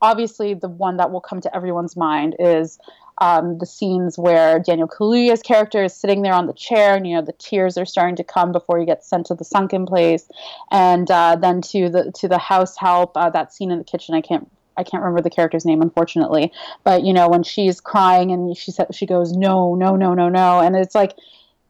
obviously 0.02 0.54
the 0.54 0.70
one 0.70 0.98
that 0.98 1.12
will 1.12 1.22
come 1.22 1.42
to 1.42 1.56
everyone's 1.56 1.98
mind 1.98 2.36
is 2.40 2.80
um, 3.20 3.58
the 3.58 3.66
scenes 3.66 4.18
where 4.18 4.60
Daniel 4.60 4.88
Kaluuya's 4.88 5.42
character 5.42 5.84
is 5.84 5.96
sitting 5.96 6.22
there 6.22 6.34
on 6.34 6.46
the 6.46 6.54
chair, 6.54 6.96
and 6.96 7.08
you 7.08 7.16
know 7.16 7.22
the 7.22 7.34
tears 7.34 7.78
are 7.78 7.86
starting 7.86 8.16
to 8.18 8.24
come 8.24 8.52
before 8.52 8.80
he 8.80 8.86
gets 8.86 9.10
sent 9.10 9.26
to 9.28 9.34
the 9.34 9.44
sunken 9.44 9.86
place, 9.86 10.30
and 10.72 11.10
uh, 11.10 11.36
then 11.36 11.62
to 11.62 11.90
the 11.90 12.12
to 12.12 12.28
the 12.28 12.38
house 12.38 12.78
help. 12.78 13.18
Uh, 13.18 13.30
that 13.30 13.54
scene 13.54 13.72
in 13.72 13.80
the 13.80 13.84
kitchen, 13.84 14.14
I 14.14 14.22
can't 14.22 14.50
I 14.78 14.84
can't 14.84 15.04
remember 15.04 15.22
the 15.22 15.30
character's 15.30 15.66
name, 15.66 15.82
unfortunately. 15.82 16.52
But 16.84 17.04
you 17.04 17.14
know, 17.14 17.28
when 17.30 17.44
she's 17.44 17.82
crying 17.82 18.32
and 18.32 18.56
she 18.56 18.72
said 18.72 18.94
she 18.94 19.06
goes, 19.06 19.32
no, 19.34 19.76
no, 19.76 19.96
no, 19.96 20.14
no, 20.14 20.30
no, 20.30 20.60
and 20.60 20.76
it's 20.76 20.96
like 20.96 21.14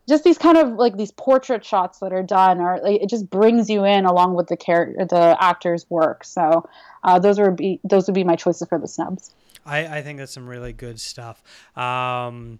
just 0.08 0.24
these 0.24 0.38
kind 0.38 0.58
of 0.58 0.74
like 0.74 0.98
these 0.98 1.12
portrait 1.12 1.66
shots 1.66 2.00
that 2.00 2.14
are 2.14 2.24
done, 2.24 2.60
or 2.60 2.80
like, 2.82 3.02
it 3.02 3.10
just 3.10 3.30
brings 3.30 3.70
you 3.70 3.84
in 3.84 4.06
along 4.06 4.36
with 4.36 4.48
the 4.48 4.58
character, 4.58 5.06
the 5.06 5.38
actor's 5.40 5.86
work. 5.90 6.24
So 6.24 6.68
uh, 7.04 7.20
those 7.20 7.40
would 7.40 7.58
be 7.58 7.80
those 7.84 8.08
would 8.08 8.16
be 8.16 8.24
my 8.24 8.36
choices 8.36 8.68
for 8.68 8.80
the 8.80 8.88
snubs. 8.88 9.34
I, 9.66 9.98
I 9.98 10.02
think 10.02 10.20
that's 10.20 10.32
some 10.32 10.48
really 10.48 10.72
good 10.72 11.00
stuff. 11.00 11.44
Um, 11.76 12.60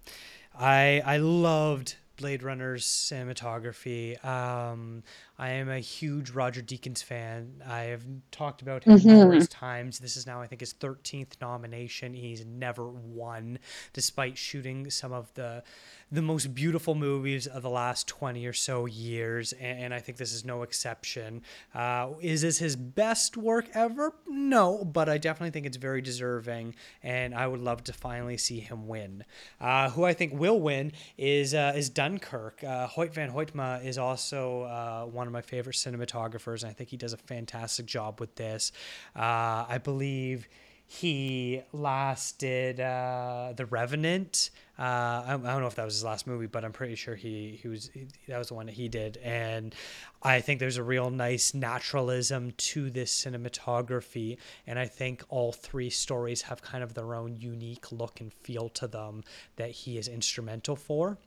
I 0.58 1.02
I 1.04 1.16
loved 1.16 1.96
Blade 2.18 2.42
Runner's 2.42 2.84
cinematography. 2.84 4.22
Um, 4.24 5.02
I 5.38 5.50
am 5.50 5.70
a 5.70 5.78
huge 5.78 6.30
Roger 6.30 6.60
Deakins 6.60 7.02
fan. 7.02 7.62
I 7.66 7.82
have 7.84 8.04
talked 8.30 8.60
about 8.60 8.84
him 8.84 8.98
mm-hmm. 8.98 9.08
numerous 9.08 9.46
times. 9.48 9.98
This 9.98 10.16
is 10.16 10.26
now, 10.26 10.42
I 10.42 10.46
think, 10.46 10.60
his 10.60 10.74
13th 10.74 11.40
nomination. 11.40 12.12
He's 12.12 12.44
never 12.44 12.88
won, 12.88 13.60
despite 13.92 14.36
shooting 14.36 14.90
some 14.90 15.12
of 15.12 15.32
the 15.34 15.62
the 16.10 16.22
most 16.22 16.54
beautiful 16.54 16.94
movies 16.94 17.46
of 17.46 17.62
the 17.62 17.68
last 17.68 18.06
20 18.08 18.46
or 18.46 18.52
so 18.54 18.86
years, 18.86 19.52
and, 19.52 19.78
and 19.78 19.94
I 19.94 20.00
think 20.00 20.16
this 20.16 20.32
is 20.32 20.42
no 20.42 20.62
exception. 20.62 21.42
Uh, 21.74 22.10
is 22.22 22.40
this 22.40 22.58
his 22.58 22.76
best 22.76 23.36
work 23.36 23.68
ever? 23.74 24.14
No, 24.26 24.84
but 24.84 25.10
I 25.10 25.18
definitely 25.18 25.50
think 25.50 25.66
it's 25.66 25.76
very 25.76 26.00
deserving, 26.00 26.74
and 27.02 27.34
I 27.34 27.46
would 27.46 27.60
love 27.60 27.84
to 27.84 27.92
finally 27.92 28.38
see 28.38 28.60
him 28.60 28.88
win. 28.88 29.24
Uh, 29.60 29.90
who 29.90 30.04
I 30.04 30.14
think 30.14 30.32
will 30.32 30.58
win 30.58 30.92
is 31.18 31.52
uh, 31.52 31.74
is 31.76 31.90
Dunkirk. 32.08 32.64
Uh, 32.64 32.88
Hoyte 32.88 33.12
van 33.12 33.30
Hoytema 33.30 33.84
is 33.84 33.98
also 33.98 34.62
uh, 34.62 35.04
one 35.04 35.26
of 35.26 35.32
my 35.32 35.42
favorite 35.42 35.76
cinematographers, 35.76 36.62
and 36.62 36.70
I 36.70 36.72
think 36.72 36.88
he 36.88 36.96
does 36.96 37.12
a 37.12 37.18
fantastic 37.18 37.84
job 37.84 38.18
with 38.18 38.34
this. 38.34 38.72
Uh, 39.14 39.66
I 39.68 39.78
believe 39.82 40.48
he 40.86 41.60
last 41.74 42.38
did 42.38 42.80
uh, 42.80 43.52
The 43.54 43.66
Revenant. 43.66 44.50
Uh, 44.78 44.82
I, 44.82 45.34
I, 45.34 45.36
don't 45.36 45.60
know 45.60 45.66
if 45.66 45.74
that 45.74 45.84
was 45.84 45.94
his 45.94 46.04
last 46.04 46.26
movie, 46.26 46.46
but 46.46 46.64
I'm 46.64 46.72
pretty 46.72 46.94
sure 46.94 47.14
he, 47.14 47.58
he 47.60 47.68
was 47.68 47.90
he, 47.92 48.06
that 48.26 48.38
was 48.38 48.48
the 48.48 48.54
one 48.54 48.64
that 48.66 48.76
he 48.76 48.88
did. 48.88 49.18
And 49.18 49.74
I 50.22 50.40
think 50.40 50.60
there's 50.60 50.78
a 50.78 50.82
real 50.82 51.10
nice 51.10 51.52
naturalism 51.52 52.52
to 52.56 52.88
this 52.88 53.12
cinematography, 53.22 54.38
and 54.66 54.78
I 54.78 54.86
think 54.86 55.24
all 55.28 55.52
three 55.52 55.90
stories 55.90 56.40
have 56.42 56.62
kind 56.62 56.82
of 56.82 56.94
their 56.94 57.14
own 57.14 57.36
unique 57.36 57.92
look 57.92 58.22
and 58.22 58.32
feel 58.32 58.70
to 58.70 58.86
them 58.86 59.24
that 59.56 59.72
he 59.72 59.98
is 59.98 60.08
instrumental 60.08 60.74
for. 60.74 61.18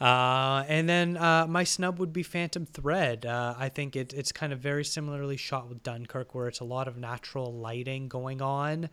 Uh, 0.00 0.64
and 0.68 0.88
then 0.88 1.16
uh, 1.16 1.46
my 1.48 1.64
snub 1.64 1.98
would 1.98 2.12
be 2.12 2.22
Phantom 2.22 2.66
Thread. 2.66 3.26
Uh, 3.26 3.54
I 3.58 3.68
think 3.68 3.96
it, 3.96 4.12
it's 4.12 4.32
kind 4.32 4.52
of 4.52 4.58
very 4.58 4.84
similarly 4.84 5.36
shot 5.36 5.68
with 5.68 5.82
Dunkirk, 5.82 6.34
where 6.34 6.48
it's 6.48 6.60
a 6.60 6.64
lot 6.64 6.88
of 6.88 6.96
natural 6.96 7.52
lighting 7.52 8.08
going 8.08 8.42
on 8.42 8.88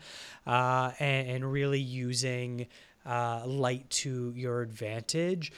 uh, 0.46 0.92
and, 1.00 1.30
and, 1.30 1.52
really 1.52 1.80
using. 1.80 2.68
Uh, 3.06 3.42
light 3.48 3.90
to 3.90 4.34
your 4.36 4.62
advantage. 4.62 5.54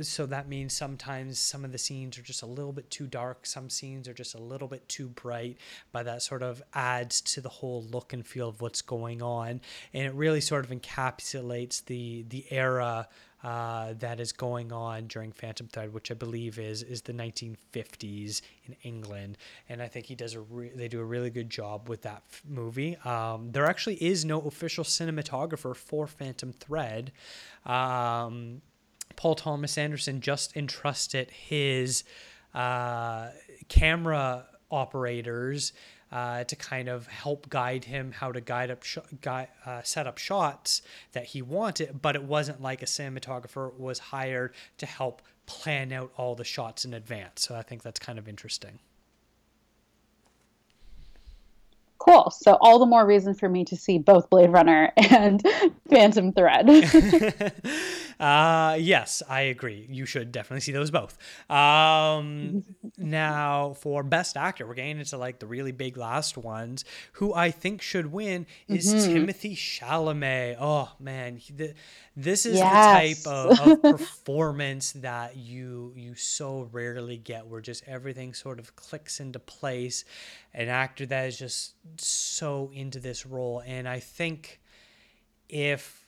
So 0.00 0.26
that 0.26 0.48
means 0.48 0.72
sometimes 0.72 1.38
some 1.38 1.66
of 1.66 1.70
the 1.70 1.78
scenes 1.78 2.18
are 2.18 2.22
just 2.22 2.42
a 2.42 2.46
little 2.46 2.72
bit 2.72 2.90
too 2.90 3.06
dark, 3.06 3.44
some 3.44 3.68
scenes 3.68 4.08
are 4.08 4.14
just 4.14 4.34
a 4.34 4.40
little 4.40 4.66
bit 4.66 4.88
too 4.88 5.08
bright, 5.08 5.58
but 5.92 6.06
that 6.06 6.22
sort 6.22 6.42
of 6.42 6.62
adds 6.72 7.20
to 7.20 7.40
the 7.42 7.50
whole 7.50 7.84
look 7.92 8.14
and 8.14 8.26
feel 8.26 8.48
of 8.48 8.62
what's 8.62 8.82
going 8.82 9.22
on. 9.22 9.60
And 9.92 10.06
it 10.06 10.14
really 10.14 10.40
sort 10.40 10.64
of 10.64 10.70
encapsulates 10.70 11.84
the, 11.84 12.24
the 12.28 12.46
era 12.50 13.06
uh, 13.42 13.94
that 13.98 14.20
is 14.20 14.32
going 14.32 14.72
on 14.72 15.06
during 15.08 15.32
Phantom 15.32 15.66
Thread, 15.66 15.92
which 15.92 16.10
I 16.10 16.14
believe 16.14 16.58
is 16.58 16.82
is 16.82 17.02
the 17.02 17.12
1950s 17.12 18.40
in 18.66 18.76
England, 18.82 19.38
and 19.68 19.82
I 19.82 19.88
think 19.88 20.06
he 20.06 20.14
does 20.14 20.34
a 20.34 20.40
re- 20.40 20.70
they 20.74 20.88
do 20.88 21.00
a 21.00 21.04
really 21.04 21.30
good 21.30 21.50
job 21.50 21.88
with 21.88 22.02
that 22.02 22.22
f- 22.30 22.42
movie. 22.48 22.96
Um, 22.98 23.50
there 23.50 23.66
actually 23.66 23.96
is 23.96 24.24
no 24.24 24.40
official 24.42 24.84
cinematographer 24.84 25.74
for 25.74 26.06
Phantom 26.06 26.52
Thread. 26.52 27.12
Um, 27.66 28.62
Paul 29.16 29.34
Thomas 29.34 29.76
Anderson 29.76 30.20
just 30.20 30.56
entrusted 30.56 31.30
his 31.30 32.04
uh, 32.54 33.30
camera 33.68 34.46
operators 34.70 35.72
uh, 36.12 36.44
to 36.44 36.54
kind 36.54 36.88
of 36.88 37.06
help 37.08 37.48
guide 37.48 37.84
him 37.84 38.12
how 38.12 38.30
to 38.30 38.40
guide 38.40 38.70
up 38.70 38.82
sh- 38.82 38.98
guide, 39.20 39.48
uh, 39.66 39.82
set 39.82 40.06
up 40.06 40.18
shots 40.18 40.82
that 41.12 41.24
he 41.24 41.42
wanted 41.42 42.00
but 42.02 42.14
it 42.14 42.22
wasn't 42.22 42.60
like 42.60 42.82
a 42.82 42.86
cinematographer 42.86 43.72
was 43.78 43.98
hired 43.98 44.54
to 44.78 44.86
help 44.86 45.22
plan 45.46 45.92
out 45.92 46.12
all 46.16 46.34
the 46.34 46.44
shots 46.44 46.84
in 46.84 46.94
advance 46.94 47.42
so 47.42 47.56
i 47.56 47.62
think 47.62 47.82
that's 47.82 47.98
kind 47.98 48.18
of 48.18 48.28
interesting 48.28 48.78
Cool. 52.04 52.30
So 52.30 52.58
all 52.60 52.80
the 52.80 52.86
more 52.86 53.06
reason 53.06 53.32
for 53.32 53.48
me 53.48 53.64
to 53.66 53.76
see 53.76 53.98
both 53.98 54.28
Blade 54.28 54.50
Runner 54.50 54.92
and 54.96 55.40
Phantom 55.88 56.32
Thread. 56.32 56.68
uh, 58.22 58.76
yes, 58.78 59.20
I 59.28 59.40
agree. 59.42 59.84
You 59.90 60.06
should 60.06 60.30
definitely 60.30 60.60
see 60.60 60.70
those 60.70 60.92
both. 60.92 61.18
Um, 61.50 62.62
now, 62.96 63.74
for 63.80 64.04
Best 64.04 64.36
Actor, 64.36 64.64
we're 64.64 64.74
getting 64.74 65.00
into 65.00 65.18
like 65.18 65.40
the 65.40 65.46
really 65.46 65.72
big 65.72 65.96
last 65.96 66.36
ones. 66.36 66.84
Who 67.14 67.34
I 67.34 67.50
think 67.50 67.82
should 67.82 68.12
win 68.12 68.46
is 68.68 68.94
mm-hmm. 68.94 69.26
Timothée 69.26 69.56
Chalamet. 69.56 70.56
Oh 70.60 70.92
man, 71.00 71.36
he, 71.36 71.52
the, 71.52 71.74
this 72.14 72.46
is 72.46 72.58
yes. 72.58 73.24
the 73.24 73.24
type 73.24 73.58
of, 73.60 73.60
of 73.60 73.82
performance 73.98 74.92
that 74.92 75.36
you 75.36 75.92
you 75.96 76.14
so 76.14 76.68
rarely 76.70 77.16
get, 77.16 77.48
where 77.48 77.60
just 77.60 77.82
everything 77.88 78.34
sort 78.34 78.60
of 78.60 78.76
clicks 78.76 79.18
into 79.18 79.40
place. 79.40 80.04
An 80.54 80.68
actor 80.68 81.06
that 81.06 81.26
is 81.26 81.38
just 81.38 81.74
so 81.96 82.70
into 82.72 83.00
this 83.00 83.26
role. 83.26 83.64
And 83.66 83.88
I 83.88 83.98
think 83.98 84.60
if 85.48 86.01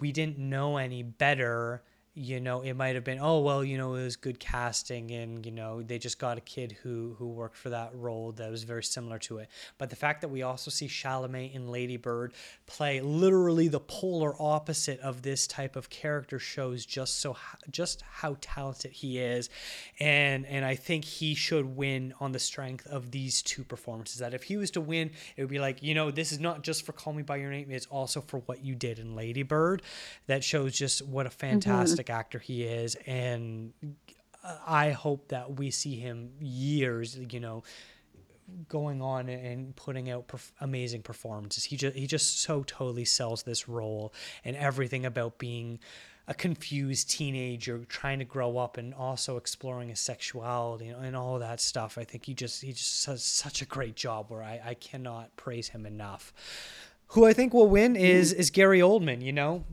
we 0.00 0.12
didn't 0.12 0.38
know 0.38 0.76
any 0.76 1.02
better, 1.02 1.82
you 2.18 2.40
know, 2.40 2.62
it 2.62 2.72
might 2.72 2.94
have 2.94 3.04
been, 3.04 3.18
oh 3.20 3.40
well, 3.40 3.62
you 3.62 3.76
know, 3.76 3.94
it 3.94 4.02
was 4.02 4.16
good 4.16 4.40
casting, 4.40 5.10
and 5.10 5.44
you 5.44 5.52
know, 5.52 5.82
they 5.82 5.98
just 5.98 6.18
got 6.18 6.38
a 6.38 6.40
kid 6.40 6.72
who 6.82 7.14
who 7.18 7.28
worked 7.28 7.58
for 7.58 7.68
that 7.68 7.90
role 7.94 8.32
that 8.32 8.50
was 8.50 8.62
very 8.62 8.82
similar 8.82 9.18
to 9.18 9.36
it. 9.36 9.50
But 9.76 9.90
the 9.90 9.96
fact 9.96 10.22
that 10.22 10.28
we 10.28 10.42
also 10.42 10.70
see 10.70 10.88
Chalamet 10.88 11.54
in 11.54 11.68
Lady 11.68 11.98
Bird 11.98 12.32
play 12.64 13.02
literally 13.02 13.68
the 13.68 13.80
polar 13.80 14.34
opposite 14.40 14.98
of 15.00 15.20
this 15.20 15.46
type 15.46 15.76
of 15.76 15.90
character 15.90 16.38
shows 16.38 16.86
just 16.86 17.20
so 17.20 17.36
just 17.70 18.00
how 18.00 18.38
talented 18.40 18.92
he 18.92 19.18
is, 19.18 19.50
and 20.00 20.46
and 20.46 20.64
I 20.64 20.74
think 20.74 21.04
he 21.04 21.34
should 21.34 21.76
win 21.76 22.14
on 22.18 22.32
the 22.32 22.38
strength 22.38 22.86
of 22.86 23.10
these 23.10 23.42
two 23.42 23.62
performances. 23.62 24.20
That 24.20 24.32
if 24.32 24.44
he 24.44 24.56
was 24.56 24.70
to 24.70 24.80
win, 24.80 25.10
it 25.36 25.42
would 25.42 25.50
be 25.50 25.58
like, 25.58 25.82
you 25.82 25.92
know, 25.92 26.10
this 26.10 26.32
is 26.32 26.40
not 26.40 26.62
just 26.62 26.86
for 26.86 26.92
Call 26.92 27.12
Me 27.12 27.22
by 27.22 27.36
Your 27.36 27.50
Name; 27.50 27.70
it's 27.70 27.84
also 27.86 28.22
for 28.22 28.38
what 28.46 28.64
you 28.64 28.74
did 28.74 28.98
in 28.98 29.14
Lady 29.14 29.42
Bird. 29.42 29.82
That 30.28 30.42
shows 30.42 30.72
just 30.72 31.06
what 31.06 31.26
a 31.26 31.28
mm-hmm. 31.28 31.36
fantastic. 31.40 32.04
Mm-hmm 32.04 32.05
fantastic 32.06 32.10
actor 32.10 32.38
he 32.38 32.64
is, 32.64 32.96
and 33.06 33.72
uh, 34.44 34.56
I 34.66 34.90
hope 34.90 35.28
that 35.28 35.58
we 35.58 35.70
see 35.70 35.96
him 35.96 36.32
years, 36.40 37.18
you 37.30 37.40
know, 37.40 37.62
going 38.68 39.02
on 39.02 39.28
and 39.28 39.74
putting 39.74 40.10
out 40.10 40.28
perf- 40.28 40.52
amazing 40.60 41.02
performances. 41.02 41.64
He 41.64 41.76
just 41.76 41.96
he 41.96 42.06
just 42.06 42.40
so 42.40 42.62
totally 42.62 43.04
sells 43.04 43.42
this 43.42 43.68
role 43.68 44.12
and 44.44 44.56
everything 44.56 45.04
about 45.04 45.38
being 45.38 45.80
a 46.28 46.34
confused 46.34 47.08
teenager 47.08 47.84
trying 47.88 48.18
to 48.18 48.24
grow 48.24 48.58
up 48.58 48.78
and 48.78 48.92
also 48.94 49.36
exploring 49.36 49.90
his 49.90 50.00
sexuality 50.00 50.88
and, 50.88 51.04
and 51.04 51.16
all 51.16 51.38
that 51.38 51.60
stuff. 51.60 51.98
I 51.98 52.04
think 52.04 52.26
he 52.26 52.34
just 52.34 52.62
he 52.62 52.72
just 52.72 53.06
does 53.06 53.22
such 53.22 53.62
a 53.62 53.66
great 53.66 53.96
job 53.96 54.26
where 54.28 54.42
I, 54.42 54.60
I 54.64 54.74
cannot 54.74 55.34
praise 55.36 55.68
him 55.68 55.86
enough. 55.86 56.32
Who 57.10 57.24
I 57.24 57.32
think 57.32 57.54
will 57.54 57.68
win 57.68 57.94
is 57.94 58.32
mm-hmm. 58.32 58.40
is 58.40 58.50
Gary 58.50 58.80
Oldman, 58.80 59.22
you 59.22 59.32
know 59.32 59.64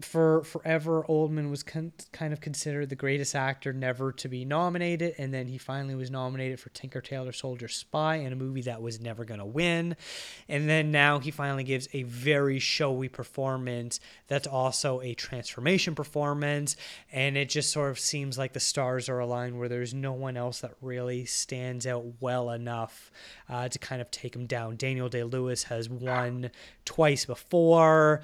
for 0.00 0.42
forever 0.42 1.04
oldman 1.08 1.50
was 1.50 1.62
con- 1.62 1.92
kind 2.12 2.32
of 2.32 2.40
considered 2.40 2.88
the 2.88 2.96
greatest 2.96 3.34
actor 3.34 3.72
never 3.72 4.10
to 4.10 4.28
be 4.28 4.44
nominated 4.44 5.14
and 5.18 5.32
then 5.32 5.46
he 5.46 5.56
finally 5.56 5.94
was 5.94 6.10
nominated 6.10 6.58
for 6.58 6.70
tinker 6.70 7.00
tailor 7.00 7.30
soldier 7.30 7.68
spy 7.68 8.16
in 8.16 8.32
a 8.32 8.36
movie 8.36 8.62
that 8.62 8.82
was 8.82 9.00
never 9.00 9.24
going 9.24 9.38
to 9.38 9.46
win. 9.46 9.96
And 10.48 10.68
then 10.68 10.90
now 10.90 11.20
he 11.20 11.30
finally 11.30 11.62
gives 11.62 11.88
a 11.92 12.02
very 12.02 12.58
showy 12.58 13.08
performance 13.08 14.00
that's 14.26 14.48
also 14.48 15.00
a 15.00 15.14
transformation 15.14 15.94
performance 15.94 16.76
and 17.12 17.36
it 17.36 17.48
just 17.48 17.70
sort 17.70 17.90
of 17.90 17.98
seems 18.00 18.36
like 18.36 18.52
the 18.52 18.60
stars 18.60 19.08
are 19.08 19.20
aligned 19.20 19.58
where 19.58 19.68
there's 19.68 19.94
no 19.94 20.12
one 20.12 20.36
else 20.36 20.60
that 20.60 20.74
really 20.80 21.24
stands 21.24 21.86
out 21.86 22.04
well 22.20 22.50
enough 22.50 23.12
uh, 23.48 23.68
to 23.68 23.78
kind 23.78 24.00
of 24.00 24.10
take 24.10 24.34
him 24.34 24.46
down. 24.46 24.76
Daniel 24.76 25.08
day-lewis 25.08 25.64
has 25.64 25.88
won 25.88 26.50
twice 26.84 27.24
before 27.24 28.22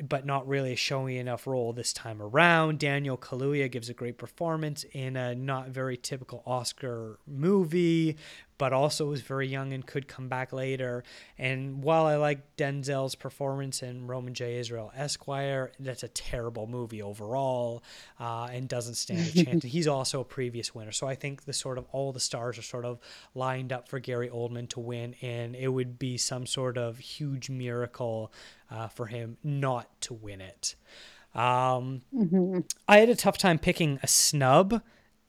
but 0.00 0.24
not 0.24 0.46
really 0.46 0.72
a 0.72 0.76
showy 0.76 1.18
enough 1.18 1.46
role 1.46 1.72
this 1.72 1.92
time 1.92 2.20
around. 2.20 2.78
Daniel 2.78 3.16
Kaluuya 3.16 3.70
gives 3.70 3.88
a 3.88 3.94
great 3.94 4.18
performance 4.18 4.84
in 4.92 5.16
a 5.16 5.34
not 5.34 5.68
very 5.68 5.96
typical 5.96 6.42
Oscar 6.46 7.18
movie, 7.26 8.16
but 8.62 8.72
also 8.72 9.06
was 9.06 9.22
very 9.22 9.48
young 9.48 9.72
and 9.72 9.84
could 9.84 10.06
come 10.06 10.28
back 10.28 10.52
later. 10.52 11.02
And 11.36 11.82
while 11.82 12.06
I 12.06 12.14
like 12.14 12.56
Denzel's 12.56 13.16
performance 13.16 13.82
in 13.82 14.06
Roman 14.06 14.34
J. 14.34 14.60
Israel 14.60 14.92
Esquire, 14.94 15.72
that's 15.80 16.04
a 16.04 16.08
terrible 16.08 16.68
movie 16.68 17.02
overall 17.02 17.82
uh, 18.20 18.44
and 18.52 18.68
doesn't 18.68 18.94
stand 18.94 19.26
a 19.26 19.44
chance. 19.44 19.64
He's 19.64 19.88
also 19.88 20.20
a 20.20 20.24
previous 20.24 20.76
winner. 20.76 20.92
So 20.92 21.08
I 21.08 21.16
think 21.16 21.44
the 21.44 21.52
sort 21.52 21.76
of 21.76 21.86
all 21.90 22.12
the 22.12 22.20
stars 22.20 22.56
are 22.56 22.62
sort 22.62 22.84
of 22.84 23.00
lined 23.34 23.72
up 23.72 23.88
for 23.88 23.98
Gary 23.98 24.28
Oldman 24.28 24.68
to 24.68 24.78
win, 24.78 25.16
and 25.22 25.56
it 25.56 25.66
would 25.66 25.98
be 25.98 26.16
some 26.16 26.46
sort 26.46 26.78
of 26.78 26.98
huge 26.98 27.50
miracle 27.50 28.32
uh, 28.70 28.86
for 28.86 29.06
him 29.06 29.38
not 29.42 29.88
to 30.02 30.14
win 30.14 30.40
it. 30.40 30.76
Um, 31.34 32.02
mm-hmm. 32.14 32.60
I 32.86 32.98
had 32.98 33.08
a 33.08 33.16
tough 33.16 33.38
time 33.38 33.58
picking 33.58 33.98
a 34.04 34.06
snub. 34.06 34.82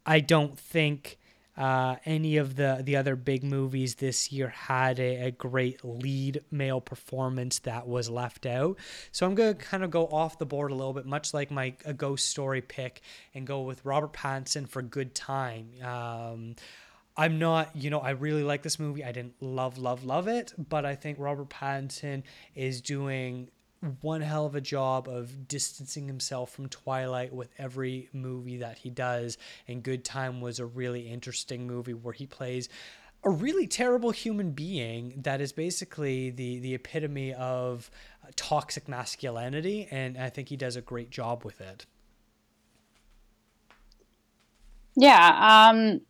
I 0.06 0.20
don't 0.20 0.60
think 0.60 1.18
uh, 1.56 1.98
any 2.06 2.38
of 2.38 2.56
the 2.56 2.82
the 2.84 2.96
other 2.96 3.16
big 3.16 3.44
movies 3.44 3.96
this 3.96 4.32
year 4.32 4.50
had 4.50 5.00
a, 5.00 5.28
a, 5.28 5.32
great 5.32 5.84
lead 5.86 6.42
male 6.50 6.82
performance 6.82 7.60
that 7.60 7.88
was 7.88 8.10
left 8.10 8.48
out. 8.48 8.78
So 9.12 9.28
I'm 9.28 9.36
gonna 9.36 9.54
kind 9.54 9.84
of 9.84 9.92
go 9.92 10.08
off 10.08 10.40
the 10.40 10.48
board 10.48 10.72
a 10.72 10.76
little 10.76 10.94
bit, 10.94 11.06
much 11.06 11.34
like 11.34 11.52
my 11.52 11.76
a 11.86 11.94
ghost 11.94 12.30
story 12.30 12.62
pick, 12.62 13.02
and 13.36 13.46
go 13.46 13.62
with 13.62 13.86
Robert 13.86 14.14
Pattinson 14.14 14.68
for 14.68 14.82
Good 14.82 15.14
Time. 15.14 15.70
Um, 15.84 16.56
I'm 17.16 17.38
not, 17.38 17.76
you 17.76 17.92
know, 17.92 18.00
I 18.00 18.12
really 18.12 18.44
like 18.44 18.64
this 18.64 18.80
movie. 18.80 19.04
I 19.04 19.12
didn't 19.12 19.40
love, 19.40 19.78
love, 19.78 20.04
love 20.04 20.28
it, 20.28 20.54
but 20.58 20.86
I 20.86 20.96
think 20.96 21.20
Robert 21.20 21.50
Pattinson 21.50 22.24
is 22.56 22.82
doing 22.82 23.50
one 24.02 24.22
hell 24.22 24.46
of 24.46 24.56
a 24.56 24.62
job 24.62 25.08
of 25.08 25.48
distancing 25.48 26.08
himself 26.08 26.52
from 26.52 26.70
Twilight 26.70 27.34
with 27.34 27.50
every 27.58 28.10
movie 28.14 28.58
that 28.58 28.78
he 28.78 28.90
does. 28.90 29.38
And 29.68 29.84
Good 29.84 30.06
Time 30.06 30.42
was 30.42 30.60
a 30.60 30.66
really 30.66 31.02
interesting 31.02 31.68
movie 31.68 31.94
where 31.94 32.14
he 32.14 32.26
plays 32.26 32.70
a 33.24 33.30
really 33.30 33.68
terrible 33.68 34.12
human 34.12 34.52
being 34.52 35.14
that 35.24 35.40
is 35.40 35.54
basically 35.54 36.30
the 36.30 36.60
the 36.60 36.74
epitome 36.74 37.34
of 37.34 37.90
toxic 38.36 38.88
masculinity 38.88 39.88
and 39.92 40.18
I 40.18 40.30
think 40.30 40.50
he 40.50 40.58
does 40.58 40.76
a 40.76 40.82
great 40.82 41.10
job 41.10 41.46
with 41.46 41.62
it. 41.62 41.86
Yeah, 44.96 45.70
um 45.70 46.02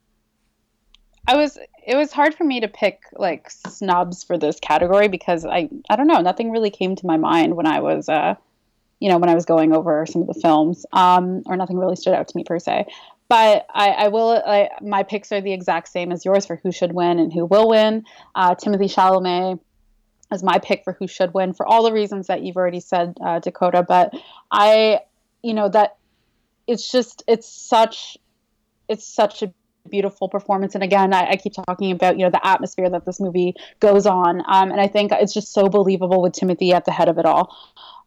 I 1.28 1.36
was 1.36 1.58
it 1.86 1.96
was 1.96 2.12
hard 2.12 2.36
for 2.36 2.44
me 2.44 2.60
to 2.62 2.68
pick 2.68 3.02
like 3.14 3.50
snubs 3.50 4.24
for 4.24 4.38
this 4.38 4.60
category 4.60 5.08
because 5.08 5.46
I 5.46 5.70
I 5.90 5.96
don't 5.96 6.08
know 6.08 6.22
nothing 6.22 6.52
really 6.52 6.70
came 6.70 6.96
to 6.96 7.06
my 7.06 7.18
mind 7.18 7.56
when 7.56 7.66
I 7.66 7.80
was 7.80 8.10
uh 8.10 8.36
you 9.00 9.10
know 9.10 9.18
when 9.18 9.30
I 9.30 9.36
was 9.36 9.46
going 9.46 9.74
over 9.74 10.06
some 10.06 10.22
of 10.22 10.28
the 10.28 10.40
films 10.40 10.86
um 10.92 11.44
or 11.46 11.56
nothing 11.56 11.78
really 11.78 11.96
stood 11.96 12.14
out 12.14 12.28
to 12.28 12.38
me 12.38 12.44
per 12.44 12.60
se. 12.60 12.88
But 13.30 13.66
I, 13.74 13.90
I 13.92 14.08
will 14.10 14.42
I, 14.46 14.70
my 14.82 15.04
picks 15.04 15.32
are 15.32 15.42
the 15.42 15.54
exact 15.54 15.88
same 15.88 16.12
as 16.12 16.26
yours 16.26 16.46
for 16.46 16.58
who 16.58 16.72
should 16.72 16.92
win 16.92 17.20
and 17.20 17.32
who 17.32 17.46
will 17.46 17.70
win. 17.70 18.06
Uh, 18.36 18.54
Timothée 18.56 18.94
Chalamet 18.94 19.60
is 20.32 20.44
my 20.44 20.60
pick 20.60 20.84
for 20.84 20.94
who 20.94 21.08
should 21.08 21.34
win 21.34 21.54
for 21.54 21.66
all 21.66 21.84
the 21.84 21.94
reasons 21.94 22.28
that 22.28 22.44
you've 22.44 22.58
already 22.58 22.82
said 22.82 23.18
uh, 23.26 23.40
Dakota. 23.40 23.82
But 23.82 24.14
I 24.52 25.00
you 25.42 25.54
know 25.54 25.70
that 25.70 25.98
it's 26.68 26.92
just 26.92 27.24
it's 27.28 27.48
such 27.48 28.18
it's 28.90 29.08
such 29.08 29.42
a 29.42 29.54
beautiful 29.90 30.30
performance. 30.30 30.76
And 30.76 30.84
again, 30.84 31.14
I, 31.14 31.32
I, 31.32 31.36
keep 31.36 31.54
talking 31.54 31.92
about 31.92 32.18
you 32.18 32.26
know 32.26 32.32
the 32.32 32.46
atmosphere 32.46 32.90
that 32.90 33.06
this 33.06 33.20
movie 33.20 33.56
goes 33.80 34.06
on, 34.06 34.42
um, 34.48 34.72
and 34.72 34.80
I 34.80 34.88
think 34.88 35.12
it's 35.12 35.34
just 35.34 35.54
so 35.54 35.68
believable 35.70 36.22
with 36.22 36.34
Timothée 36.34 36.74
at 36.74 36.86
the 36.86 36.92
head 36.92 37.10
of 37.10 37.18
it 37.18 37.26
all. 37.26 37.56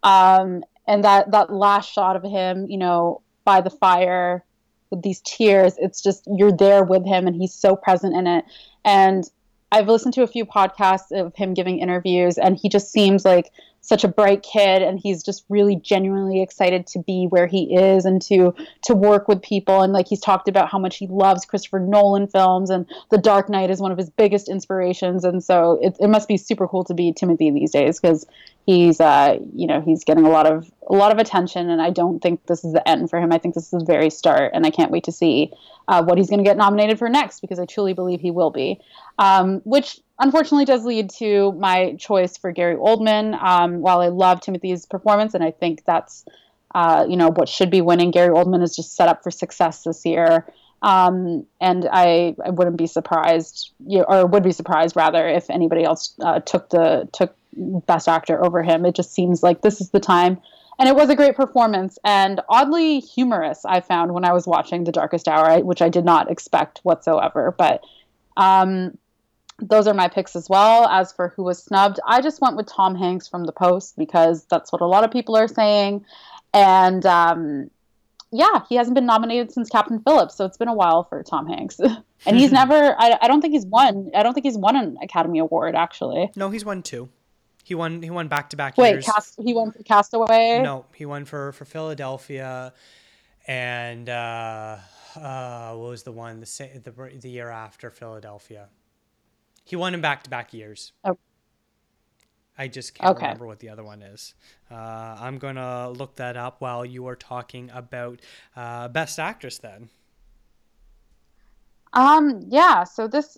Um, 0.03 0.65
and 0.87 1.05
that 1.05 1.31
that 1.33 1.53
last 1.53 1.93
shot 1.93 2.17
of 2.17 2.23
him, 2.23 2.67
you 2.69 2.79
know, 2.79 3.23
by 3.45 3.61
the 3.61 3.71
fire 3.71 4.45
with 4.91 5.03
these 5.03 5.21
tears, 5.23 5.75
it's 5.79 6.03
just 6.03 6.27
you're 6.27 6.53
there 6.53 6.85
with 6.85 7.05
him, 7.05 7.27
and 7.27 7.37
he's 7.37 7.55
so 7.55 7.77
present 7.77 8.15
in 8.15 8.27
it. 8.27 8.45
And 8.85 9.29
I've 9.73 9.89
listened 9.89 10.15
to 10.15 10.23
a 10.23 10.29
few 10.29 10.45
podcasts 10.45 11.11
of 11.13 11.35
him 11.35 11.55
giving 11.55 11.79
interviews, 11.81 12.39
and 12.39 12.57
he 12.57 12.69
just 12.69 12.91
seems 12.91 13.25
like 13.25 13.51
such 13.87 14.03
a 14.03 14.09
bright 14.09 14.43
kid 14.43 14.83
and 14.83 14.99
he's 14.99 15.23
just 15.23 15.45
really 15.49 15.77
genuinely 15.77 16.43
excited 16.43 16.89
to 16.89 16.99
be 16.99 17.27
where 17.31 17.47
he 17.47 17.77
is 17.77 18.05
and 18.05 18.21
to 18.21 18.53
to 18.83 18.95
work 18.95 19.29
with 19.29 19.41
people. 19.41 19.81
And 19.81 19.93
like 19.93 20.09
he's 20.09 20.21
talked 20.21 20.49
about 20.49 20.69
how 20.69 20.79
much 20.79 20.97
he 20.97 21.07
loves 21.07 21.45
Christopher 21.45 21.79
Nolan 21.79 22.27
films 22.27 22.69
and 22.69 22.85
The 23.11 23.19
Dark 23.19 23.49
Knight 23.49 23.71
is 23.71 23.81
one 23.81 23.93
of 23.93 23.99
his 23.99 24.11
biggest 24.11 24.49
inspirations. 24.49 25.25
And 25.25 25.43
so 25.43 25.79
it, 25.81 25.97
it 26.01 26.09
must 26.09 26.27
be 26.27 26.37
super 26.37 26.67
cool 26.67 26.83
to 26.83 26.95
be 26.95 27.13
Timothée 27.13 27.55
these 27.55 27.71
days 27.71 28.01
because 28.01 28.27
he's 28.67 29.01
uh 29.01 29.39
you 29.55 29.69
know 29.69 29.81
he's 29.81 30.03
getting 30.03 30.27
a 30.27 30.31
lot 30.31 30.47
of 30.47 30.69
a 30.89 30.93
lot 30.93 31.13
of 31.13 31.19
attention 31.19 31.71
and 31.71 31.81
I 31.81 31.91
don't 31.91 32.19
think 32.19 32.45
this 32.47 32.65
is 32.65 32.73
the 32.73 32.87
end 32.89 33.09
for 33.09 33.21
him. 33.21 33.33
I 33.33 33.39
think 33.39 33.55
this 33.55 33.73
is 33.73 33.79
the 33.79 33.85
very 33.85 34.11
start 34.11 34.51
and 34.53 34.67
I 34.67 34.71
can't 34.71 34.91
wait 34.91 35.05
to 35.05 35.13
see 35.13 35.53
uh, 35.87 36.03
what 36.03 36.19
he's 36.19 36.29
going 36.29 36.41
to 36.41 36.45
get 36.45 36.57
nominated 36.57 36.99
for 36.99 37.09
next 37.09 37.39
because 37.39 37.61
I 37.61 37.67
truly 37.67 37.93
believe 37.93 38.21
he 38.21 38.33
will 38.33 38.51
be. 38.51 38.81
Um, 39.21 39.61
which 39.65 40.01
unfortunately 40.19 40.65
does 40.65 40.85
lead 40.85 41.11
to 41.19 41.53
my 41.53 41.95
choice 41.95 42.37
for 42.37 42.53
Gary 42.53 42.77
Oldman. 42.77 43.41
Um, 43.41 43.81
while 43.81 44.01
I 44.01 44.09
love 44.09 44.41
Timothée's 44.41 44.87
performance, 44.87 45.35
and 45.35 45.45
I 45.45 45.51
think 45.51 45.85
that's 45.85 46.25
uh, 46.75 47.07
you 47.09 47.17
know 47.17 47.31
what 47.31 47.49
should 47.49 47.71
be 47.71 47.81
winning, 47.81 48.11
Gary 48.11 48.31
Oldman 48.31 48.63
is 48.63 48.77
just 48.77 48.95
set 48.95 49.09
up 49.09 49.23
for 49.23 49.31
success 49.31 49.85
this 49.85 50.05
year. 50.05 50.47
Um, 50.83 51.47
and 51.61 51.89
I, 51.91 52.37
I 52.45 52.51
wouldn't 52.51 52.77
be 52.77 52.87
surprised, 52.87 53.73
or 53.89 54.27
would 54.27 54.43
be 54.43 54.53
surprised 54.53 54.95
rather, 54.95 55.27
if 55.27 55.49
anybody 55.49 55.85
else 55.85 56.15
uh, 56.21 56.41
took 56.41 56.69
the 56.69 57.09
took 57.13 57.35
Best 57.57 58.09
Actor 58.09 58.45
over 58.45 58.63
him. 58.63 58.85
It 58.85 58.95
just 58.95 59.13
seems 59.13 59.43
like 59.43 59.63
this 59.63 59.81
is 59.81 59.91
the 59.91 60.01
time. 60.01 60.39
And 60.79 60.89
it 60.89 60.95
was 60.95 61.09
a 61.09 61.17
great 61.17 61.37
performance 61.37 61.99
and 62.05 62.41
oddly 62.51 63.01
humorous. 63.01 63.65
I 63.65 63.81
found 63.81 64.13
when 64.13 64.27
I 64.27 64.35
was 64.35 64.47
watching 64.47 64.85
The 64.85 64.93
Darkest 64.93 65.27
Hour, 65.27 65.61
which 65.65 65.81
I 65.81 65.89
did 65.89 66.05
not 66.05 66.31
expect 66.31 66.81
whatsoever. 66.83 67.55
But 67.57 67.83
um, 68.37 68.99
those 69.61 69.87
are 69.87 69.95
my 69.95 70.09
picks 70.09 70.37
as 70.37 70.49
well. 70.49 70.87
As 70.89 71.13
for 71.13 71.33
who 71.37 71.43
was 71.45 71.63
snubbed, 71.63 71.99
I 72.07 72.21
just 72.21 72.41
went 72.41 72.57
with 72.57 72.67
Tom 72.67 72.95
Hanks 72.95 73.29
from 73.29 73.45
The 73.45 73.53
Post 73.53 73.97
because 73.97 74.45
that's 74.47 74.73
what 74.73 74.83
a 74.83 74.87
lot 74.87 75.05
of 75.05 75.11
people 75.11 75.37
are 75.37 75.49
saying. 75.49 76.05
And 76.53 77.05
um, 77.07 77.71
yeah, 78.33 78.65
he 78.69 78.77
hasn't 78.77 78.95
been 78.95 79.07
nominated 79.07 79.53
since 79.53 79.69
Captain 79.69 80.01
Phillips, 80.01 80.35
so 80.35 80.45
it's 80.45 80.57
been 80.57 80.69
a 80.69 80.75
while 80.75 81.05
for 81.05 81.23
Tom 81.23 81.47
Hanks. 81.47 81.81
and 82.27 82.37
he's 82.37 82.53
never, 82.61 82.95
I, 82.99 83.19
I 83.21 83.29
don't 83.29 83.41
think 83.41 83.55
he's 83.55 83.67
won, 83.67 84.11
I 84.15 84.23
don't 84.23 84.35
think 84.35 84.45
he's 84.45 84.59
won 84.59 84.77
an 84.77 84.99
Academy 85.03 85.39
Award 85.39 85.75
actually. 85.75 86.31
No, 86.37 86.51
he's 86.51 86.65
won 86.65 86.83
two. 86.83 87.09
He 87.65 87.75
won. 87.75 88.01
He 88.01 88.11
won 88.11 88.29
back 88.29 88.51
to 88.51 88.57
back 88.57 88.79
Wait, 88.79 89.03
cast, 89.03 89.41
he 89.43 89.53
won 89.53 89.73
for 89.73 89.83
Castaway. 89.83 90.61
No, 90.63 90.87
he 90.95 91.05
won 91.05 91.25
for 91.25 91.51
for 91.51 91.65
Philadelphia, 91.65 92.73
and 93.49 94.09
uh, 94.09 94.77
uh, 95.17 95.75
what 95.75 95.89
was 95.89 96.05
the 96.05 96.13
one 96.13 96.39
the 96.39 96.47
the 96.85 97.19
the 97.19 97.29
year 97.29 97.51
after 97.51 97.91
Philadelphia? 97.91 98.69
He 99.67 99.75
won 99.75 99.95
in 99.95 100.01
back 100.01 100.23
to 100.23 100.31
back 100.31 100.55
years. 100.55 100.93
Oh. 101.05 101.19
I 102.57 102.69
just 102.69 102.95
can't 102.95 103.17
okay. 103.17 103.27
remember 103.27 103.47
what 103.47 103.59
the 103.59 103.69
other 103.69 103.83
one 103.83 104.01
is. 104.01 104.35
Uh, 104.71 105.17
I'm 105.21 105.39
going 105.39 105.57
to 105.57 105.91
look 105.91 106.17
that 106.17 106.37
up 106.37 106.61
while 106.61 106.87
you 106.87 107.07
are 107.09 107.17
talking 107.17 107.71
about 107.75 108.21
uh, 108.55 108.89
Best 108.89 109.19
Actress 109.19 109.59
then. 109.59 109.91
Um, 111.93 112.45
yeah, 112.49 112.85
so 112.85 113.09
this 113.09 113.37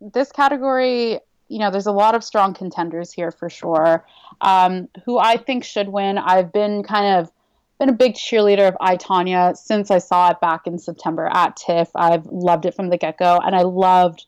this 0.00 0.32
category, 0.32 1.20
you 1.48 1.58
know, 1.58 1.70
there's 1.70 1.86
a 1.86 1.92
lot 1.92 2.14
of 2.14 2.24
strong 2.24 2.52
contenders 2.52 3.12
here 3.12 3.30
for 3.30 3.48
sure. 3.48 4.04
Um, 4.40 4.88
who 5.04 5.18
I 5.18 5.36
think 5.36 5.64
should 5.64 5.88
win. 5.88 6.18
I've 6.18 6.52
been 6.52 6.82
kind 6.82 7.20
of 7.20 7.30
been 7.78 7.90
a 7.90 7.94
big 7.94 8.14
cheerleader 8.14 8.68
of 8.68 8.76
I 8.80 8.96
Tonya 8.96 9.56
since 9.56 9.90
I 9.90 9.98
saw 9.98 10.30
it 10.30 10.40
back 10.40 10.66
in 10.66 10.78
September 10.78 11.30
at 11.32 11.56
TIFF. 11.56 11.90
I've 11.94 12.26
loved 12.26 12.66
it 12.66 12.74
from 12.74 12.88
the 12.88 12.98
get 12.98 13.18
go, 13.18 13.38
and 13.38 13.54
I 13.54 13.62
loved 13.62 14.26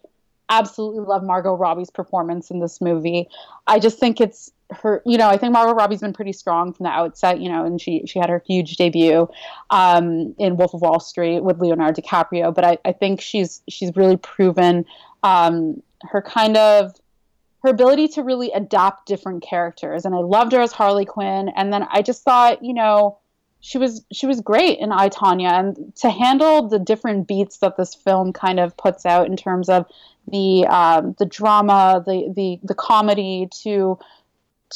absolutely 0.58 1.00
love 1.04 1.22
Margot 1.22 1.54
Robbie's 1.54 1.90
performance 1.90 2.50
in 2.50 2.60
this 2.60 2.80
movie. 2.80 3.28
I 3.66 3.78
just 3.78 3.98
think 3.98 4.20
it's 4.20 4.52
her, 4.70 5.02
you 5.04 5.18
know, 5.18 5.28
I 5.28 5.36
think 5.36 5.52
Margot 5.52 5.74
Robbie's 5.74 6.00
been 6.00 6.12
pretty 6.12 6.32
strong 6.32 6.72
from 6.72 6.84
the 6.84 6.90
outset, 6.90 7.40
you 7.40 7.48
know, 7.48 7.64
and 7.64 7.80
she 7.80 8.02
she 8.06 8.18
had 8.18 8.30
her 8.30 8.42
huge 8.46 8.76
debut 8.76 9.28
um, 9.70 10.34
in 10.38 10.56
Wolf 10.56 10.74
of 10.74 10.80
Wall 10.80 11.00
Street 11.00 11.40
with 11.40 11.60
Leonardo 11.60 12.00
DiCaprio, 12.00 12.54
but 12.54 12.64
I, 12.64 12.78
I 12.84 12.92
think 12.92 13.20
she's 13.20 13.62
she's 13.68 13.94
really 13.96 14.16
proven 14.16 14.84
um, 15.22 15.82
her 16.02 16.22
kind 16.22 16.56
of 16.56 16.94
her 17.62 17.70
ability 17.70 18.08
to 18.08 18.22
really 18.22 18.50
adapt 18.52 19.06
different 19.06 19.42
characters, 19.42 20.04
and 20.04 20.14
I 20.14 20.18
loved 20.18 20.52
her 20.52 20.60
as 20.60 20.72
Harley 20.72 21.04
Quinn, 21.04 21.50
and 21.56 21.72
then 21.72 21.86
I 21.90 22.02
just 22.02 22.22
thought, 22.24 22.64
you 22.64 22.74
know 22.74 23.18
she 23.62 23.78
was 23.78 24.04
she 24.12 24.26
was 24.26 24.40
great 24.40 24.78
in 24.80 24.90
I 24.92 25.08
Tonya 25.08 25.52
and 25.52 25.96
to 25.96 26.10
handle 26.10 26.68
the 26.68 26.80
different 26.80 27.28
beats 27.28 27.58
that 27.58 27.76
this 27.76 27.94
film 27.94 28.32
kind 28.32 28.58
of 28.58 28.76
puts 28.76 29.06
out 29.06 29.28
in 29.28 29.36
terms 29.36 29.68
of 29.68 29.86
the 30.30 30.66
um, 30.66 31.14
the 31.18 31.26
drama, 31.26 32.02
the 32.04 32.32
the 32.34 32.58
the 32.64 32.74
comedy, 32.74 33.48
to 33.62 33.98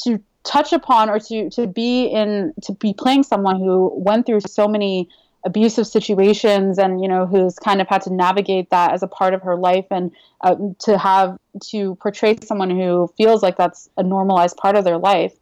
to 0.03 0.23
touch 0.43 0.71
upon 0.71 1.09
or 1.09 1.19
to 1.19 1.49
to 1.49 1.67
be 1.67 2.05
in 2.05 2.53
to 2.63 2.71
be 2.73 2.93
playing 2.93 3.23
someone 3.23 3.59
who 3.59 3.91
went 3.93 4.25
through 4.25 4.39
so 4.39 4.69
many 4.69 5.09
abusive 5.45 5.85
situations 5.85 6.79
and 6.79 7.01
you 7.01 7.09
know 7.09 7.25
who's 7.25 7.59
kind 7.59 7.81
of 7.81 7.87
had 7.89 8.01
to 8.01 8.13
navigate 8.13 8.69
that 8.69 8.93
as 8.93 9.03
a 9.03 9.07
part 9.07 9.33
of 9.33 9.41
her 9.41 9.57
life 9.57 9.85
and 9.91 10.11
uh, 10.41 10.55
to 10.79 10.97
have 10.97 11.37
to 11.61 11.95
portray 11.95 12.37
someone 12.41 12.69
who 12.69 13.11
feels 13.17 13.43
like 13.43 13.57
that's 13.57 13.89
a 13.97 14.03
normalized 14.03 14.55
part 14.55 14.77
of 14.77 14.85
their 14.85 14.97
life. 14.97 15.33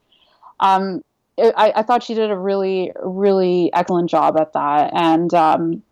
Um, 0.59 1.03
I, 1.37 1.73
I, 1.75 1.83
thought 1.83 2.01
she 2.01 2.13
did 2.13 2.31
a 2.31 2.37
really 2.37 2.91
really 3.03 3.71
excellent 3.73 4.09
job 4.09 4.37
at 4.37 4.53
that 4.53 4.91
and 4.93 5.33
um, 5.33 5.83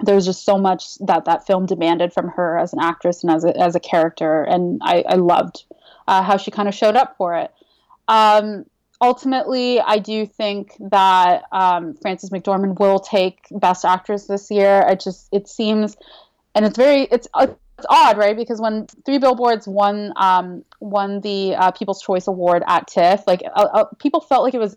there 0.00 0.14
was 0.14 0.26
just 0.26 0.44
so 0.44 0.58
much 0.58 0.96
that 0.98 1.24
that 1.24 1.46
film 1.46 1.66
demanded 1.66 2.12
from 2.12 2.28
her 2.28 2.58
as 2.58 2.72
an 2.72 2.80
actress 2.80 3.22
and 3.22 3.32
as 3.32 3.44
a, 3.44 3.56
as 3.56 3.74
a 3.74 3.80
character, 3.80 4.42
and 4.42 4.80
I, 4.82 5.04
I 5.08 5.14
loved 5.14 5.64
uh, 6.06 6.22
how 6.22 6.36
she 6.36 6.50
kind 6.50 6.68
of 6.68 6.74
showed 6.74 6.96
up 6.96 7.16
for 7.16 7.34
it. 7.36 7.50
Um, 8.06 8.66
ultimately, 9.00 9.80
I 9.80 9.98
do 9.98 10.26
think 10.26 10.76
that 10.90 11.44
um, 11.50 11.94
Frances 11.94 12.30
McDormand 12.30 12.78
will 12.78 12.98
take 12.98 13.46
Best 13.50 13.84
Actress 13.84 14.26
this 14.26 14.50
year. 14.50 14.84
It 14.86 15.00
just 15.00 15.28
it 15.32 15.48
seems, 15.48 15.96
and 16.54 16.64
it's 16.64 16.76
very 16.76 17.02
it's. 17.10 17.28
It's 17.78 17.86
odd, 17.90 18.16
right? 18.16 18.36
Because 18.36 18.60
when 18.60 18.86
Three 19.04 19.18
Billboards 19.18 19.68
won 19.68 20.12
um, 20.16 20.64
won 20.80 21.20
the 21.20 21.54
uh, 21.54 21.70
People's 21.72 22.02
Choice 22.02 22.26
Award 22.26 22.62
at 22.66 22.86
TIFF, 22.86 23.26
like 23.26 23.42
uh, 23.54 23.68
uh, 23.72 23.84
people 23.98 24.20
felt 24.20 24.44
like 24.44 24.54
it 24.54 24.60
was 24.60 24.76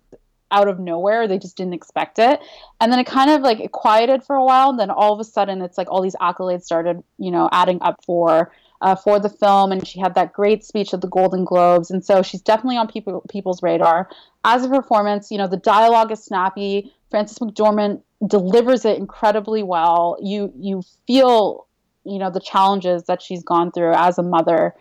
out 0.51 0.67
of 0.67 0.79
nowhere. 0.79 1.27
They 1.27 1.37
just 1.37 1.55
didn't 1.55 1.73
expect 1.73 2.19
it. 2.19 2.39
And 2.81 2.91
then 2.91 2.99
it 2.99 3.05
kind 3.05 3.29
of 3.29 3.41
like 3.41 3.71
quieted 3.71 4.23
for 4.23 4.35
a 4.35 4.43
while. 4.43 4.69
And 4.69 4.79
then 4.79 4.89
all 4.89 5.13
of 5.13 5.19
a 5.19 5.23
sudden, 5.23 5.61
it's 5.61 5.77
like 5.77 5.89
all 5.89 6.01
these 6.01 6.15
accolades 6.15 6.63
started, 6.63 7.03
you 7.17 7.31
know, 7.31 7.49
adding 7.51 7.79
up 7.81 8.03
for 8.03 8.51
uh, 8.81 8.95
for 8.95 9.19
the 9.19 9.29
film. 9.29 9.71
And 9.71 9.87
she 9.87 9.99
had 9.99 10.15
that 10.15 10.33
great 10.33 10.63
speech 10.65 10.93
at 10.93 11.01
the 11.01 11.07
Golden 11.07 11.45
Globes. 11.45 11.91
And 11.91 12.03
so 12.03 12.21
she's 12.21 12.41
definitely 12.41 12.77
on 12.77 12.87
people 12.87 13.23
people's 13.29 13.63
radar. 13.63 14.09
As 14.43 14.65
a 14.65 14.69
performance, 14.69 15.31
you 15.31 15.37
know, 15.37 15.47
the 15.47 15.57
dialogue 15.57 16.11
is 16.11 16.23
snappy. 16.23 16.91
Frances 17.09 17.39
McDormand 17.39 18.01
delivers 18.27 18.85
it 18.85 18.97
incredibly 18.97 19.63
well. 19.63 20.17
You 20.21 20.51
you 20.57 20.81
feel 21.07 21.67
you 22.03 22.19
know 22.19 22.29
the 22.29 22.39
challenges 22.39 23.03
that 23.03 23.21
she's 23.21 23.43
gone 23.43 23.71
through 23.71 23.93
as 23.93 24.17
a 24.17 24.23
mother 24.23 24.73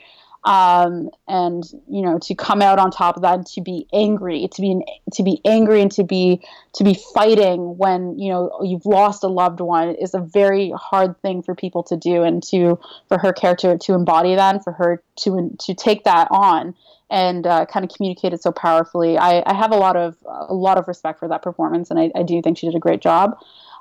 um, 0.44 1.10
and 1.26 1.64
you 1.88 2.02
know 2.02 2.18
to 2.20 2.34
come 2.34 2.62
out 2.62 2.78
on 2.78 2.90
top 2.90 3.16
of 3.16 3.22
that 3.22 3.44
to 3.46 3.60
be 3.60 3.86
angry 3.92 4.48
to 4.52 4.60
be 4.60 4.80
to 5.12 5.22
be 5.22 5.40
angry 5.44 5.82
and 5.82 5.90
to 5.92 6.04
be 6.04 6.40
to 6.74 6.84
be 6.84 6.94
fighting 7.14 7.76
when 7.76 8.18
you 8.18 8.30
know 8.30 8.50
you've 8.62 8.86
lost 8.86 9.24
a 9.24 9.28
loved 9.28 9.60
one 9.60 9.94
is 9.96 10.14
a 10.14 10.20
very 10.20 10.72
hard 10.76 11.20
thing 11.20 11.42
for 11.42 11.54
people 11.54 11.82
to 11.82 11.96
do 11.96 12.22
and 12.22 12.42
to 12.42 12.78
for 13.08 13.18
her 13.18 13.32
character 13.32 13.76
to 13.76 13.94
embody 13.94 14.34
that 14.34 14.54
and 14.54 14.64
for 14.64 14.72
her 14.72 15.02
to 15.16 15.54
to 15.58 15.74
take 15.74 16.04
that 16.04 16.28
on 16.30 16.74
and 17.10 17.46
uh, 17.46 17.64
kind 17.66 17.84
of 17.84 17.90
communicate 17.94 18.34
it 18.34 18.42
so 18.42 18.52
powerfully. 18.52 19.16
I, 19.16 19.42
I 19.46 19.54
have 19.54 19.72
a 19.72 19.76
lot 19.76 19.96
of 19.96 20.16
a 20.26 20.54
lot 20.54 20.78
of 20.78 20.88
respect 20.88 21.18
for 21.18 21.28
that 21.28 21.42
performance 21.42 21.90
and 21.90 21.98
I, 21.98 22.10
I 22.14 22.22
do 22.22 22.40
think 22.42 22.58
she 22.58 22.66
did 22.66 22.74
a 22.74 22.80
great 22.80 23.00
job 23.00 23.38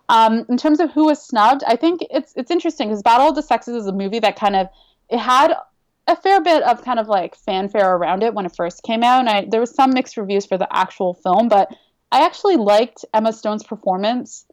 um, 0.10 0.46
in 0.50 0.58
terms 0.58 0.80
of 0.80 0.92
who 0.92 1.06
was 1.06 1.22
snubbed, 1.22 1.64
I 1.68 1.76
think 1.76 2.02
it's 2.10 2.34
it's 2.36 2.52
interesting 2.52 2.90
because 2.90 3.04
Battle 3.04 3.30
of 3.30 3.36
the 3.36 3.42
Sexes 3.42 3.76
is 3.76 3.88
a 3.88 3.92
movie 3.92 4.20
that 4.20 4.36
kind 4.36 4.56
of 4.56 4.68
it 5.10 5.20
had 5.20 5.54
a 6.08 6.16
fair 6.16 6.42
bit 6.42 6.64
of 6.64 6.84
kind 6.84 7.00
of 7.00 7.08
like 7.08 7.36
fanfare 7.36 7.96
around 7.96 8.24
it 8.24 8.34
when 8.34 8.46
it 8.46 8.56
first 8.56 8.84
came 8.84 9.04
out, 9.04 9.20
and 9.20 9.30
I 9.30 9.46
there 9.50 9.60
was 9.60 9.74
some 9.74 9.92
mixed 9.92 10.18
reviews 10.18 10.46
for 10.46 10.58
the 10.58 10.68
actual 10.76 11.14
film, 11.14 11.50
but 11.50 11.70
I 12.12 12.26
actually 12.26 12.56
liked 12.56 13.04
Emma 13.14 13.34
Stone's 13.34 13.64
performance 13.64 14.46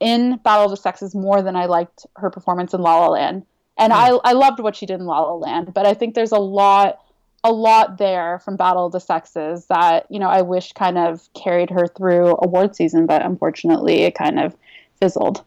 in 0.00 0.36
Battle 0.44 0.66
of 0.66 0.70
the 0.70 0.76
Sexes 0.76 1.14
more 1.14 1.42
than 1.42 1.56
I 1.56 1.66
liked 1.66 2.06
her 2.16 2.30
performance 2.30 2.74
in 2.74 2.80
La 2.80 2.98
La 3.00 3.08
Land. 3.08 3.44
And 3.76 3.92
I, 3.92 4.08
I 4.24 4.32
loved 4.32 4.58
what 4.58 4.74
she 4.74 4.86
did 4.86 4.98
in 4.98 5.06
La 5.06 5.20
La 5.20 5.34
Land, 5.34 5.72
but 5.72 5.86
I 5.86 5.94
think 5.94 6.14
there's 6.14 6.32
a 6.32 6.38
lot 6.38 6.98
a 7.44 7.52
lot 7.52 7.98
there 7.98 8.40
from 8.40 8.56
Battle 8.56 8.86
of 8.86 8.92
the 8.92 8.98
Sexes 8.98 9.66
that, 9.66 10.06
you 10.10 10.18
know, 10.18 10.28
I 10.28 10.42
wish 10.42 10.72
kind 10.72 10.98
of 10.98 11.32
carried 11.34 11.70
her 11.70 11.86
through 11.86 12.36
award 12.42 12.74
season, 12.74 13.06
but 13.06 13.24
unfortunately 13.24 14.02
it 14.02 14.16
kind 14.16 14.40
of 14.40 14.56
fizzled. 15.00 15.44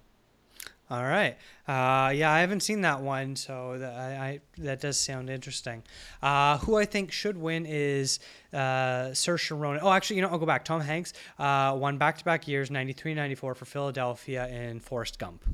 All 0.91 1.03
right. 1.03 1.37
Uh, 1.69 2.09
yeah, 2.09 2.33
I 2.33 2.41
haven't 2.41 2.59
seen 2.59 2.81
that 2.81 2.99
one, 2.99 3.37
so 3.37 3.77
that, 3.79 3.93
I, 3.93 4.25
I 4.27 4.39
that 4.57 4.81
does 4.81 4.99
sound 4.99 5.29
interesting. 5.29 5.83
Uh, 6.21 6.57
who 6.57 6.75
I 6.75 6.83
think 6.83 7.13
should 7.13 7.37
win 7.37 7.65
is 7.65 8.19
uh, 8.51 9.11
Saoirse 9.13 9.57
Ronan. 9.57 9.79
Oh, 9.81 9.91
actually, 9.93 10.17
you 10.17 10.21
know, 10.23 10.27
I'll 10.27 10.37
go 10.37 10.45
back. 10.45 10.65
Tom 10.65 10.81
Hanks 10.81 11.13
uh, 11.39 11.77
won 11.79 11.97
back-to-back 11.97 12.45
years, 12.45 12.69
93 12.69 13.13
94 13.13 13.55
for 13.55 13.63
Philadelphia 13.63 14.49
in 14.49 14.81
Forrest 14.81 15.17
Gump. 15.17 15.45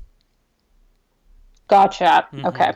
Gotcha. 1.67 2.27
Mm-hmm. 2.33 2.45
Okay. 2.45 2.73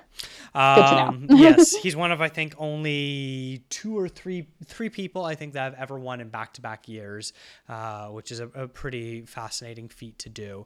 Um, 0.54 1.28
yes, 1.38 1.76
he's 1.76 1.96
one 1.96 2.12
of 2.12 2.22
I 2.22 2.28
think 2.28 2.54
only 2.58 3.64
two 3.70 3.98
or 3.98 4.10
three 4.10 4.48
three 4.66 4.90
people 4.90 5.24
I 5.24 5.36
think 5.36 5.54
that 5.54 5.64
have 5.64 5.82
ever 5.82 5.98
won 5.98 6.20
in 6.20 6.30
back 6.30 6.54
to 6.56 6.62
back 6.62 6.90
years, 6.90 7.32
uh, 7.70 8.08
which 8.08 8.32
is 8.32 8.42
a, 8.42 8.48
a, 8.50 8.68
pretty 8.68 9.22
fascinating 9.22 9.88
feat 9.88 10.20
to 10.20 10.30
do. 10.30 10.66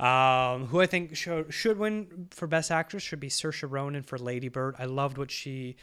Um, 0.00 0.66
who 0.66 0.80
I 0.80 0.86
think 0.86 1.16
should 1.16 1.52
should 1.52 1.78
win 1.78 2.28
for 2.30 2.46
best 2.46 2.70
actress 2.70 3.02
should 3.02 3.20
be 3.20 3.28
Saoirse 3.28 3.68
Ronan 3.68 4.04
for 4.04 4.16
Lady 4.18 4.48
Bird. 4.48 4.76
I 4.78 4.84
loved 4.84 5.18
what 5.18 5.30
she 5.30 5.76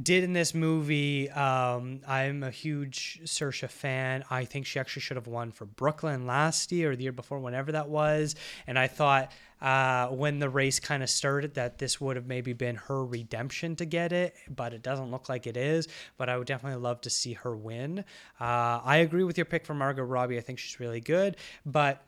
did 0.00 0.24
in 0.24 0.32
this 0.32 0.54
movie. 0.54 1.28
Um, 1.30 2.00
I'm 2.06 2.42
a 2.42 2.50
huge 2.50 3.20
Saoirse 3.24 3.68
fan. 3.68 4.24
I 4.30 4.44
think 4.44 4.66
she 4.66 4.78
actually 4.78 5.02
should 5.02 5.16
have 5.16 5.26
won 5.26 5.52
for 5.52 5.66
Brooklyn 5.66 6.26
last 6.26 6.72
year 6.72 6.92
or 6.92 6.96
the 6.96 7.02
year 7.02 7.12
before, 7.12 7.38
whenever 7.38 7.72
that 7.72 7.88
was. 7.88 8.34
And 8.66 8.78
I 8.78 8.86
thought 8.86 9.32
uh, 9.60 10.08
when 10.08 10.38
the 10.38 10.48
race 10.48 10.80
kind 10.80 11.02
of 11.02 11.10
started 11.10 11.54
that 11.54 11.78
this 11.78 12.00
would 12.00 12.16
have 12.16 12.26
maybe 12.26 12.52
been 12.52 12.76
her 12.76 13.04
redemption 13.04 13.76
to 13.76 13.84
get 13.84 14.12
it, 14.12 14.34
but 14.48 14.72
it 14.72 14.82
doesn't 14.82 15.10
look 15.10 15.28
like 15.28 15.46
it 15.46 15.56
is. 15.56 15.88
But 16.16 16.28
I 16.28 16.38
would 16.38 16.46
definitely 16.46 16.80
love 16.80 17.00
to 17.02 17.10
see 17.10 17.34
her 17.34 17.54
win. 17.54 18.04
Uh, 18.40 18.80
I 18.82 18.98
agree 18.98 19.24
with 19.24 19.36
your 19.36 19.44
pick 19.44 19.66
for 19.66 19.74
Margot 19.74 20.04
Robbie. 20.04 20.38
I 20.38 20.40
think 20.40 20.58
she's 20.58 20.80
really 20.80 21.00
good, 21.00 21.36
but 21.66 22.02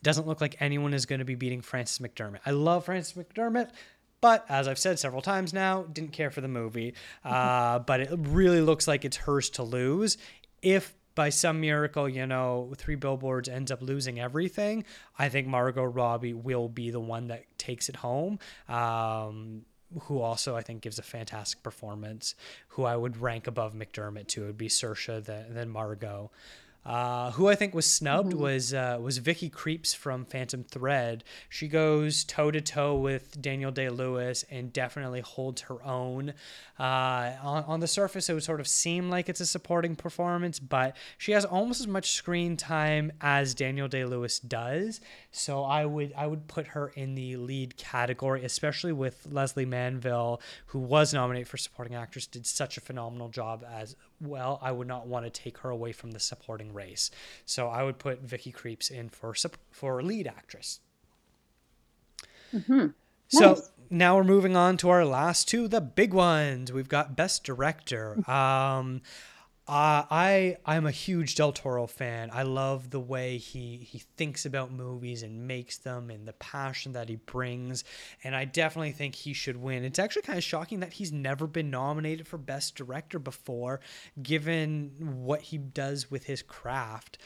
it 0.00 0.04
doesn't 0.04 0.26
look 0.26 0.40
like 0.40 0.56
anyone 0.60 0.94
is 0.94 1.06
going 1.06 1.18
to 1.18 1.24
be 1.24 1.34
beating 1.34 1.60
Frances 1.60 1.98
McDermott. 1.98 2.40
I 2.46 2.52
love 2.52 2.86
Frances 2.86 3.12
McDermott. 3.14 3.70
But 4.20 4.44
as 4.48 4.68
I've 4.68 4.78
said 4.78 4.98
several 4.98 5.22
times 5.22 5.52
now, 5.52 5.84
didn't 5.84 6.12
care 6.12 6.30
for 6.30 6.40
the 6.40 6.48
movie. 6.48 6.94
Uh, 7.24 7.78
but 7.78 8.00
it 8.00 8.10
really 8.12 8.60
looks 8.60 8.86
like 8.86 9.04
it's 9.04 9.16
hers 9.16 9.50
to 9.50 9.62
lose. 9.62 10.18
If 10.62 10.94
by 11.14 11.30
some 11.30 11.60
miracle, 11.60 12.08
you 12.08 12.26
know, 12.26 12.72
Three 12.76 12.94
Billboards 12.94 13.48
ends 13.48 13.70
up 13.70 13.82
losing 13.82 14.20
everything, 14.20 14.84
I 15.18 15.28
think 15.28 15.46
Margot 15.46 15.84
Robbie 15.84 16.34
will 16.34 16.68
be 16.68 16.90
the 16.90 17.00
one 17.00 17.28
that 17.28 17.44
takes 17.58 17.88
it 17.88 17.96
home. 17.96 18.38
Um, 18.68 19.64
who 20.02 20.20
also 20.20 20.54
I 20.54 20.62
think 20.62 20.82
gives 20.82 20.98
a 20.98 21.02
fantastic 21.02 21.62
performance. 21.62 22.34
Who 22.68 22.84
I 22.84 22.96
would 22.96 23.20
rank 23.20 23.46
above 23.46 23.74
McDermott 23.74 24.28
too. 24.28 24.44
It 24.44 24.46
would 24.46 24.58
be 24.58 24.68
Saoirse, 24.68 25.24
then, 25.24 25.46
then 25.50 25.68
Margot. 25.68 26.30
Uh, 26.84 27.30
who 27.32 27.46
I 27.46 27.56
think 27.56 27.74
was 27.74 27.84
snubbed 27.84 28.30
mm-hmm. 28.30 28.42
was 28.42 28.72
uh, 28.72 28.98
was 29.00 29.18
Vicky 29.18 29.50
Krieps 29.50 29.94
from 29.94 30.24
Phantom 30.24 30.64
Thread. 30.64 31.24
She 31.50 31.68
goes 31.68 32.24
toe 32.24 32.50
to 32.50 32.60
toe 32.62 32.96
with 32.96 33.40
Daniel 33.42 33.70
Day 33.70 33.90
Lewis 33.90 34.46
and 34.50 34.72
definitely 34.72 35.20
holds 35.20 35.62
her 35.62 35.84
own. 35.84 36.32
Uh, 36.78 37.32
on, 37.42 37.64
on 37.64 37.80
the 37.80 37.86
surface, 37.86 38.30
it 38.30 38.32
would 38.32 38.42
sort 38.42 38.60
of 38.60 38.66
seem 38.66 39.10
like 39.10 39.28
it's 39.28 39.40
a 39.40 39.46
supporting 39.46 39.94
performance, 39.94 40.58
but 40.58 40.96
she 41.18 41.32
has 41.32 41.44
almost 41.44 41.80
as 41.80 41.86
much 41.86 42.12
screen 42.12 42.56
time 42.56 43.12
as 43.20 43.54
Daniel 43.54 43.86
Day 43.86 44.06
Lewis 44.06 44.38
does. 44.38 45.02
So 45.32 45.62
I 45.64 45.84
would 45.84 46.14
I 46.16 46.26
would 46.26 46.48
put 46.48 46.68
her 46.68 46.88
in 46.96 47.14
the 47.14 47.36
lead 47.36 47.76
category, 47.76 48.42
especially 48.42 48.92
with 48.92 49.26
Lesley 49.30 49.66
Manville, 49.66 50.40
who 50.66 50.78
was 50.78 51.12
nominated 51.12 51.46
for 51.46 51.58
supporting 51.58 51.94
actress, 51.94 52.26
did 52.26 52.46
such 52.46 52.78
a 52.78 52.80
phenomenal 52.80 53.28
job 53.28 53.66
as 53.70 53.96
well. 54.20 54.58
I 54.62 54.72
would 54.72 54.88
not 54.88 55.06
want 55.06 55.26
to 55.26 55.30
take 55.30 55.58
her 55.58 55.70
away 55.70 55.92
from 55.92 56.12
the 56.12 56.20
supporting 56.20 56.72
race. 56.72 57.10
So 57.44 57.68
I 57.68 57.82
would 57.82 57.98
put 57.98 58.20
Vicky 58.20 58.52
Krieps 58.52 58.90
in 58.90 59.08
for 59.08 59.34
for 59.70 60.02
lead 60.02 60.26
actress. 60.26 60.80
Mm-hmm. 62.54 62.88
So 63.28 63.62
now 63.88 64.16
we're 64.16 64.24
moving 64.24 64.56
on 64.56 64.76
to 64.78 64.90
our 64.90 65.04
last 65.04 65.48
two, 65.48 65.68
the 65.68 65.80
big 65.80 66.12
ones. 66.12 66.72
We've 66.72 66.88
got 66.88 67.16
Best 67.16 67.44
Director. 67.44 68.18
Um, 68.30 69.02
uh, 69.70 70.04
I 70.10 70.56
I'm 70.66 70.84
a 70.84 70.90
huge 70.90 71.36
Del 71.36 71.52
Toro 71.52 71.86
fan. 71.86 72.30
I 72.32 72.42
love 72.42 72.90
the 72.90 72.98
way 72.98 73.38
he 73.38 73.76
he 73.76 74.00
thinks 74.16 74.44
about 74.44 74.72
movies 74.72 75.22
and 75.22 75.46
makes 75.46 75.78
them, 75.78 76.10
and 76.10 76.26
the 76.26 76.32
passion 76.32 76.90
that 76.92 77.08
he 77.08 77.14
brings. 77.14 77.84
And 78.24 78.34
I 78.34 78.46
definitely 78.46 78.90
think 78.90 79.14
he 79.14 79.32
should 79.32 79.56
win. 79.56 79.84
It's 79.84 80.00
actually 80.00 80.22
kind 80.22 80.38
of 80.38 80.42
shocking 80.42 80.80
that 80.80 80.94
he's 80.94 81.12
never 81.12 81.46
been 81.46 81.70
nominated 81.70 82.26
for 82.26 82.36
Best 82.36 82.74
Director 82.74 83.20
before, 83.20 83.78
given 84.20 84.90
what 84.98 85.40
he 85.40 85.58
does 85.58 86.10
with 86.10 86.24
his 86.24 86.42
craft. 86.42 87.18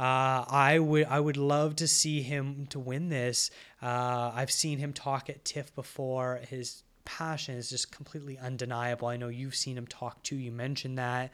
Uh, 0.00 0.42
I 0.48 0.80
would 0.80 1.04
I 1.04 1.20
would 1.20 1.36
love 1.36 1.76
to 1.76 1.86
see 1.86 2.20
him 2.22 2.66
to 2.70 2.80
win 2.80 3.10
this. 3.10 3.52
Uh, 3.80 4.32
I've 4.34 4.50
seen 4.50 4.78
him 4.78 4.92
talk 4.92 5.30
at 5.30 5.44
TIFF 5.44 5.72
before. 5.76 6.40
His 6.48 6.82
passion 7.04 7.56
is 7.56 7.70
just 7.70 7.92
completely 7.92 8.38
undeniable. 8.38 9.08
I 9.08 9.16
know 9.16 9.28
you've 9.28 9.54
seen 9.54 9.76
him 9.76 9.86
talk 9.86 10.22
too. 10.22 10.36
You 10.36 10.52
mentioned 10.52 10.98
that. 10.98 11.32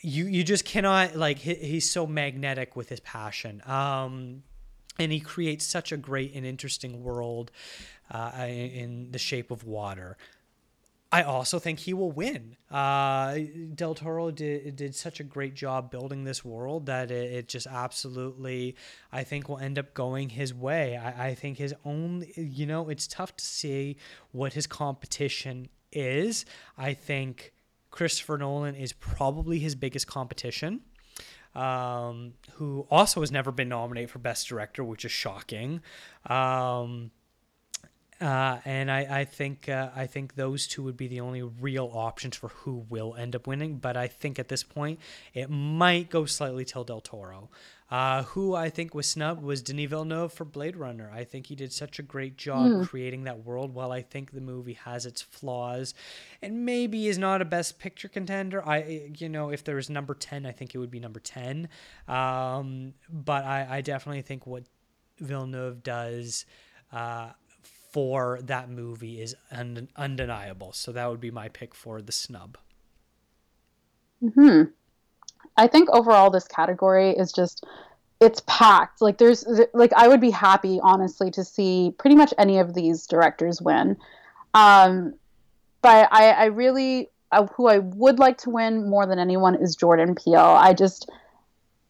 You 0.00 0.26
you 0.26 0.44
just 0.44 0.64
cannot 0.64 1.16
like 1.16 1.38
he, 1.38 1.54
he's 1.54 1.90
so 1.90 2.06
magnetic 2.06 2.76
with 2.76 2.88
his 2.88 3.00
passion. 3.00 3.62
Um, 3.66 4.42
and 4.98 5.12
he 5.12 5.20
creates 5.20 5.64
such 5.64 5.92
a 5.92 5.96
great 5.96 6.34
and 6.34 6.46
interesting 6.46 7.02
world 7.02 7.50
uh, 8.10 8.32
in, 8.40 8.48
in 8.48 9.12
the 9.12 9.18
shape 9.18 9.50
of 9.50 9.64
water. 9.64 10.16
I 11.12 11.22
also 11.22 11.58
think 11.58 11.78
he 11.78 11.94
will 11.94 12.10
win. 12.10 12.56
Uh, 12.70 13.38
Del 13.74 13.94
Toro 13.94 14.30
did, 14.32 14.74
did 14.76 14.94
such 14.94 15.20
a 15.20 15.24
great 15.24 15.54
job 15.54 15.90
building 15.90 16.24
this 16.24 16.44
world 16.44 16.86
that 16.86 17.10
it, 17.10 17.32
it 17.32 17.48
just 17.48 17.66
absolutely, 17.66 18.74
I 19.12 19.22
think, 19.22 19.48
will 19.48 19.58
end 19.58 19.78
up 19.78 19.94
going 19.94 20.30
his 20.30 20.52
way. 20.52 20.96
I, 20.96 21.28
I 21.28 21.34
think 21.34 21.58
his 21.58 21.74
only, 21.84 22.32
you 22.36 22.66
know, 22.66 22.88
it's 22.88 23.06
tough 23.06 23.36
to 23.36 23.44
see 23.44 23.96
what 24.32 24.54
his 24.54 24.66
competition 24.66 25.68
is. 25.92 26.44
I 26.76 26.92
think 26.92 27.52
Christopher 27.90 28.38
Nolan 28.38 28.74
is 28.74 28.92
probably 28.92 29.60
his 29.60 29.74
biggest 29.74 30.06
competition. 30.06 30.80
Um, 31.54 32.34
who 32.56 32.86
also 32.90 33.20
has 33.20 33.32
never 33.32 33.50
been 33.50 33.70
nominated 33.70 34.10
for 34.10 34.18
Best 34.18 34.46
Director, 34.46 34.84
which 34.84 35.06
is 35.06 35.10
shocking. 35.10 35.80
Um, 36.26 37.12
uh, 38.20 38.58
and 38.64 38.90
I, 38.90 39.20
I 39.20 39.24
think 39.24 39.68
uh, 39.68 39.90
I 39.94 40.06
think 40.06 40.34
those 40.36 40.66
two 40.66 40.82
would 40.82 40.96
be 40.96 41.08
the 41.08 41.20
only 41.20 41.42
real 41.42 41.90
options 41.92 42.36
for 42.36 42.48
who 42.48 42.86
will 42.88 43.14
end 43.14 43.36
up 43.36 43.46
winning. 43.46 43.76
But 43.76 43.96
I 43.96 44.06
think 44.08 44.38
at 44.38 44.48
this 44.48 44.62
point 44.62 45.00
it 45.34 45.50
might 45.50 46.08
go 46.08 46.24
slightly 46.24 46.64
till 46.64 46.84
Del 46.84 47.00
Toro. 47.00 47.50
Uh, 47.88 48.24
who 48.24 48.52
I 48.52 48.68
think 48.68 48.94
was 48.94 49.06
snubbed 49.06 49.42
was 49.42 49.62
Denis 49.62 49.90
Villeneuve 49.90 50.32
for 50.32 50.44
Blade 50.44 50.76
Runner. 50.76 51.08
I 51.14 51.22
think 51.22 51.46
he 51.46 51.54
did 51.54 51.72
such 51.72 52.00
a 52.00 52.02
great 52.02 52.36
job 52.36 52.66
mm. 52.66 52.88
creating 52.88 53.24
that 53.24 53.44
world. 53.44 53.74
While 53.74 53.92
I 53.92 54.02
think 54.02 54.32
the 54.32 54.40
movie 54.40 54.72
has 54.72 55.06
its 55.06 55.22
flaws, 55.22 55.94
and 56.42 56.64
maybe 56.64 57.06
is 57.06 57.18
not 57.18 57.42
a 57.42 57.44
Best 57.44 57.78
Picture 57.78 58.08
contender. 58.08 58.66
I 58.66 59.10
you 59.18 59.28
know 59.28 59.50
if 59.50 59.62
there 59.62 59.76
was 59.76 59.90
number 59.90 60.14
ten, 60.14 60.46
I 60.46 60.52
think 60.52 60.74
it 60.74 60.78
would 60.78 60.90
be 60.90 61.00
number 61.00 61.20
ten. 61.20 61.68
Um, 62.08 62.94
but 63.08 63.44
I, 63.44 63.66
I 63.70 63.80
definitely 63.82 64.22
think 64.22 64.46
what 64.46 64.64
Villeneuve 65.20 65.82
does. 65.82 66.46
Uh, 66.90 67.30
for 67.96 68.38
that 68.42 68.68
movie 68.68 69.22
is 69.22 69.34
un- 69.50 69.88
undeniable. 69.96 70.70
So 70.74 70.92
that 70.92 71.08
would 71.08 71.18
be 71.18 71.30
my 71.30 71.48
pick 71.48 71.74
for 71.74 72.02
the 72.02 72.12
snub. 72.12 72.58
Hmm. 74.34 74.64
I 75.56 75.66
think 75.66 75.88
overall 75.90 76.28
this 76.28 76.46
category 76.46 77.12
is 77.12 77.32
just 77.32 77.64
it's 78.20 78.42
packed. 78.46 79.00
Like 79.00 79.16
there's 79.16 79.46
like 79.72 79.94
I 79.96 80.08
would 80.08 80.20
be 80.20 80.28
happy 80.28 80.78
honestly 80.82 81.30
to 81.30 81.42
see 81.42 81.94
pretty 81.96 82.16
much 82.16 82.34
any 82.36 82.58
of 82.58 82.74
these 82.74 83.06
directors 83.06 83.62
win. 83.62 83.96
Um, 84.52 85.14
but 85.80 86.10
I, 86.12 86.32
I 86.32 86.44
really 86.46 87.08
uh, 87.32 87.46
who 87.46 87.66
I 87.66 87.78
would 87.78 88.18
like 88.18 88.36
to 88.42 88.50
win 88.50 88.90
more 88.90 89.06
than 89.06 89.18
anyone 89.18 89.54
is 89.54 89.74
Jordan 89.74 90.14
Peele. 90.14 90.36
I 90.36 90.74
just 90.74 91.10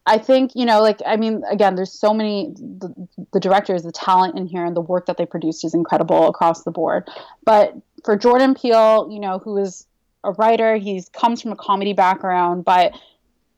I 0.07 0.17
think 0.17 0.53
you 0.55 0.65
know, 0.65 0.81
like 0.81 1.01
I 1.05 1.17
mean, 1.17 1.43
again, 1.51 1.75
there's 1.75 1.91
so 1.91 2.13
many 2.13 2.53
the, 2.55 3.07
the, 3.33 3.39
directors, 3.39 3.83
the 3.83 3.91
talent 3.91 4.37
in 4.37 4.47
here, 4.47 4.65
and 4.65 4.75
the 4.75 4.81
work 4.81 5.05
that 5.05 5.17
they 5.17 5.25
produced 5.25 5.65
is 5.65 5.73
incredible 5.73 6.27
across 6.29 6.63
the 6.63 6.71
board. 6.71 7.07
But 7.43 7.75
for 8.05 8.17
Jordan 8.17 8.55
Peele, 8.55 9.09
you 9.11 9.19
know, 9.19 9.39
who 9.39 9.57
is 9.57 9.85
a 10.23 10.31
writer, 10.31 10.77
he's 10.77 11.09
comes 11.09 11.41
from 11.41 11.51
a 11.51 11.57
comedy 11.57 11.91
background, 11.93 12.63
but 12.63 12.93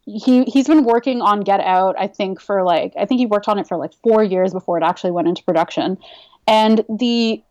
he 0.06 0.43
he's 0.45 0.68
been 0.68 0.84
working 0.84 1.22
on 1.22 1.41
Get 1.41 1.60
Out, 1.60 1.95
I 2.00 2.08
think, 2.08 2.41
for 2.41 2.64
like 2.64 2.93
I 2.97 3.06
think 3.06 3.20
he 3.20 3.28
worked 3.28 3.47
on 3.47 3.60
it 3.60 3.68
for 3.68 3.78
like 3.78 3.93
four 4.02 4.24
years 4.24 4.52
before 4.52 4.78
it 4.78 4.84
actually 4.84 5.12
went 5.12 5.28
into 5.28 5.43
production, 5.43 6.00
and 6.47 6.84
the 6.89 7.43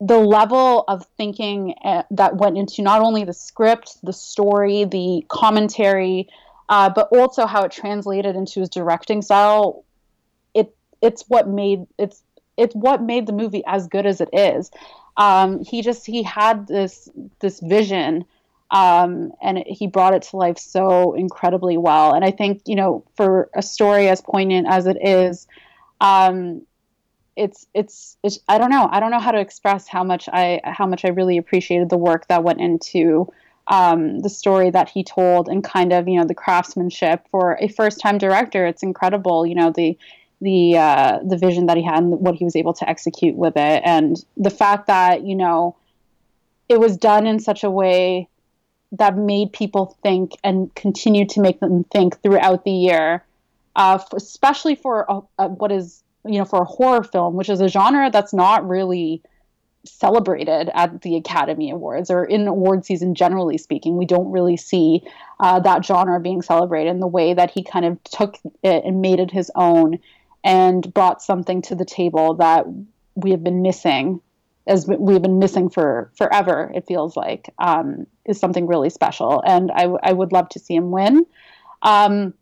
the 0.00 0.18
level 0.18 0.84
of 0.86 1.04
thinking 1.16 1.74
uh, 1.84 2.04
that 2.12 2.36
went 2.36 2.58
into 2.58 2.82
not 2.82 3.00
only 3.00 3.24
the 3.24 3.32
script, 3.32 3.96
the 4.04 4.12
story, 4.12 4.84
the 4.84 5.24
commentary 5.28 6.28
uh, 6.68 6.90
but 6.90 7.08
also 7.12 7.46
how 7.46 7.62
it 7.64 7.72
translated 7.72 8.36
into 8.36 8.60
his 8.60 8.68
directing 8.68 9.22
style. 9.22 9.84
It 10.54 10.74
it's 11.02 11.24
what 11.28 11.48
made 11.48 11.86
it's 11.98 12.22
it's 12.56 12.74
what 12.74 13.02
made 13.02 13.26
the 13.26 13.32
movie 13.32 13.62
as 13.66 13.86
good 13.86 14.06
as 14.06 14.20
it 14.20 14.30
is. 14.32 14.70
Um, 15.16 15.64
he 15.64 15.82
just 15.82 16.06
he 16.06 16.22
had 16.22 16.66
this 16.66 17.08
this 17.40 17.60
vision 17.60 18.24
um, 18.70 19.32
and 19.40 19.58
it, 19.58 19.66
he 19.68 19.86
brought 19.86 20.14
it 20.14 20.22
to 20.22 20.36
life 20.36 20.58
so 20.58 21.14
incredibly 21.14 21.76
well. 21.76 22.14
And 22.14 22.24
I 22.24 22.30
think 22.30 22.62
you 22.66 22.74
know 22.74 23.04
for 23.16 23.48
a 23.54 23.62
story 23.62 24.08
as 24.08 24.20
poignant 24.20 24.66
as 24.68 24.86
it 24.86 24.98
is, 25.00 25.46
um, 26.00 26.62
it's, 27.36 27.66
it's 27.74 28.16
it's 28.22 28.38
I 28.48 28.58
don't 28.58 28.70
know 28.70 28.88
I 28.90 29.00
don't 29.00 29.10
know 29.10 29.20
how 29.20 29.32
to 29.32 29.40
express 29.40 29.86
how 29.86 30.02
much 30.02 30.28
I 30.32 30.60
how 30.64 30.86
much 30.86 31.04
I 31.04 31.08
really 31.08 31.36
appreciated 31.36 31.90
the 31.90 31.98
work 31.98 32.26
that 32.28 32.42
went 32.42 32.60
into 32.60 33.32
um, 33.68 34.20
the 34.20 34.28
story 34.28 34.70
that 34.70 34.88
he 34.88 35.02
told 35.02 35.48
and 35.48 35.64
kind 35.64 35.92
of 35.92 36.08
you 36.08 36.18
know 36.18 36.26
the 36.26 36.34
craftsmanship 36.34 37.26
for 37.30 37.58
a 37.60 37.68
first 37.68 38.00
time 38.00 38.18
director. 38.18 38.66
It's 38.66 38.82
incredible 38.82 39.46
you 39.46 39.54
know 39.54 39.70
the 39.70 39.98
the 40.40 40.76
uh, 40.76 41.18
the 41.26 41.36
vision 41.36 41.66
that 41.66 41.76
he 41.76 41.82
had 41.82 41.98
and 41.98 42.20
what 42.20 42.34
he 42.34 42.44
was 42.44 42.56
able 42.56 42.74
to 42.74 42.88
execute 42.88 43.36
with 43.36 43.56
it, 43.56 43.82
and 43.84 44.24
the 44.36 44.50
fact 44.50 44.86
that 44.86 45.24
you 45.24 45.34
know 45.34 45.76
it 46.68 46.80
was 46.80 46.96
done 46.96 47.26
in 47.26 47.38
such 47.38 47.64
a 47.64 47.70
way 47.70 48.28
that 48.92 49.16
made 49.16 49.52
people 49.52 49.96
think 50.02 50.32
and 50.44 50.74
continued 50.74 51.28
to 51.30 51.40
make 51.40 51.60
them 51.60 51.84
think 51.84 52.20
throughout 52.22 52.64
the 52.64 52.70
year, 52.70 53.24
uh, 53.74 53.98
especially 54.14 54.74
for 54.74 55.04
a, 55.08 55.20
a, 55.38 55.48
what 55.48 55.72
is 55.72 56.02
you 56.24 56.38
know 56.38 56.44
for 56.44 56.62
a 56.62 56.64
horror 56.64 57.02
film, 57.02 57.34
which 57.34 57.48
is 57.48 57.60
a 57.60 57.68
genre 57.68 58.10
that's 58.10 58.32
not 58.32 58.66
really 58.68 59.22
celebrated 59.88 60.70
at 60.74 61.02
the 61.02 61.16
Academy 61.16 61.70
Awards 61.70 62.10
or 62.10 62.24
in 62.24 62.46
award 62.46 62.84
season, 62.84 63.14
generally 63.14 63.58
speaking. 63.58 63.96
We 63.96 64.06
don't 64.06 64.30
really 64.30 64.56
see 64.56 65.02
uh, 65.40 65.60
that 65.60 65.84
genre 65.84 66.20
being 66.20 66.42
celebrated 66.42 66.90
in 66.90 67.00
the 67.00 67.06
way 67.06 67.34
that 67.34 67.50
he 67.50 67.62
kind 67.62 67.84
of 67.84 68.02
took 68.04 68.38
it 68.62 68.84
and 68.84 69.00
made 69.00 69.20
it 69.20 69.30
his 69.30 69.50
own 69.54 69.98
and 70.44 70.92
brought 70.94 71.22
something 71.22 71.62
to 71.62 71.74
the 71.74 71.84
table 71.84 72.34
that 72.34 72.66
we 73.14 73.30
have 73.32 73.42
been 73.42 73.62
missing 73.62 74.20
as 74.68 74.86
we've 74.86 75.22
been 75.22 75.38
missing 75.38 75.70
for 75.70 76.10
forever 76.16 76.72
it 76.74 76.86
feels 76.86 77.16
like 77.16 77.52
um, 77.58 78.06
is 78.24 78.38
something 78.38 78.66
really 78.66 78.90
special 78.90 79.42
and 79.46 79.70
I, 79.70 79.82
w- 79.82 80.00
I 80.02 80.12
would 80.12 80.32
love 80.32 80.48
to 80.50 80.58
see 80.58 80.74
him 80.74 80.90
win 80.90 81.24
um, 81.82 82.34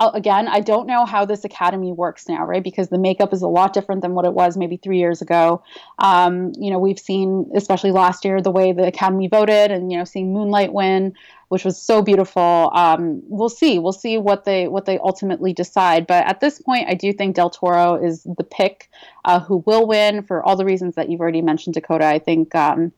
again, 0.00 0.46
I 0.46 0.60
don't 0.60 0.86
know 0.86 1.04
how 1.04 1.24
this 1.24 1.44
academy 1.44 1.92
works 1.92 2.28
now, 2.28 2.44
right? 2.46 2.62
Because 2.62 2.88
the 2.88 2.98
makeup 2.98 3.32
is 3.32 3.42
a 3.42 3.48
lot 3.48 3.72
different 3.72 4.02
than 4.02 4.14
what 4.14 4.24
it 4.24 4.32
was 4.32 4.56
maybe 4.56 4.76
three 4.76 4.98
years 4.98 5.20
ago. 5.20 5.62
Um, 5.98 6.52
you 6.56 6.70
know, 6.70 6.78
we've 6.78 6.98
seen, 6.98 7.50
especially 7.54 7.90
last 7.90 8.24
year, 8.24 8.40
the 8.40 8.50
way 8.50 8.72
the 8.72 8.86
academy 8.86 9.26
voted, 9.26 9.72
and 9.72 9.90
you 9.90 9.98
know, 9.98 10.04
seeing 10.04 10.32
Moonlight 10.32 10.72
win, 10.72 11.14
which 11.48 11.64
was 11.64 11.80
so 11.80 12.00
beautiful. 12.00 12.70
Um, 12.74 13.22
we'll 13.26 13.48
see. 13.48 13.80
We'll 13.80 13.92
see 13.92 14.18
what 14.18 14.44
they 14.44 14.68
what 14.68 14.84
they 14.84 14.98
ultimately 14.98 15.52
decide. 15.52 16.06
But 16.06 16.26
at 16.26 16.40
this 16.40 16.60
point, 16.60 16.88
I 16.88 16.94
do 16.94 17.12
think 17.12 17.34
Del 17.34 17.50
Toro 17.50 17.96
is 17.96 18.22
the 18.22 18.44
pick 18.44 18.88
uh, 19.24 19.40
who 19.40 19.64
will 19.66 19.86
win 19.86 20.22
for 20.22 20.44
all 20.44 20.54
the 20.54 20.64
reasons 20.64 20.94
that 20.94 21.10
you've 21.10 21.20
already 21.20 21.42
mentioned, 21.42 21.74
Dakota. 21.74 22.06
I 22.06 22.20
think. 22.20 22.54
Um, 22.54 22.92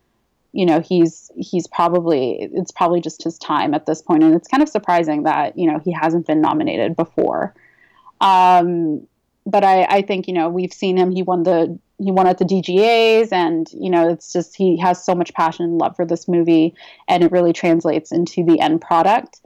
you 0.53 0.67
know 0.67 0.81
he's 0.81 1.31
he's 1.37 1.67
probably 1.67 2.51
it's 2.53 2.73
probably 2.73 3.01
just 3.01 3.23
his 3.23 3.39
time 3.39 3.75
at 3.75 3.87
this 3.87 4.03
point. 4.03 4.23
And 4.23 4.35
it's 4.35 4.49
kind 4.49 4.63
of 4.63 4.69
surprising 4.69 5.25
that 5.25 5.57
you 5.59 5.71
know 5.71 5.79
he 5.79 5.93
hasn't 5.93 6.27
been 6.27 6.41
nominated 6.41 6.97
before. 6.97 7.55
Um, 8.21 9.07
but 9.47 9.65
I, 9.65 9.85
I 9.85 10.03
think 10.03 10.29
you 10.29 10.35
know 10.35 10.49
we've 10.49 10.73
seen 10.73 10.97
him. 10.97 11.11
He 11.11 11.23
won 11.23 11.45
the 11.45 11.79
he 11.99 12.11
won 12.11 12.27
at 12.27 12.39
the 12.39 12.45
DGAs 12.45 13.33
and 13.33 13.71
you 13.73 13.91
know 13.91 14.09
it's 14.09 14.33
just 14.33 14.57
he 14.57 14.79
has 14.79 15.05
so 15.05 15.15
much 15.15 15.35
passion 15.35 15.67
and 15.67 15.79
love 15.79 15.97
for 15.97 16.07
this 16.07 16.27
movie 16.27 16.75
and 17.09 17.23
it 17.23 17.31
really 17.31 17.53
translates 17.53 18.11
into 18.11 18.45
the 18.45 18.59
end 18.59 18.81
product 18.81 19.41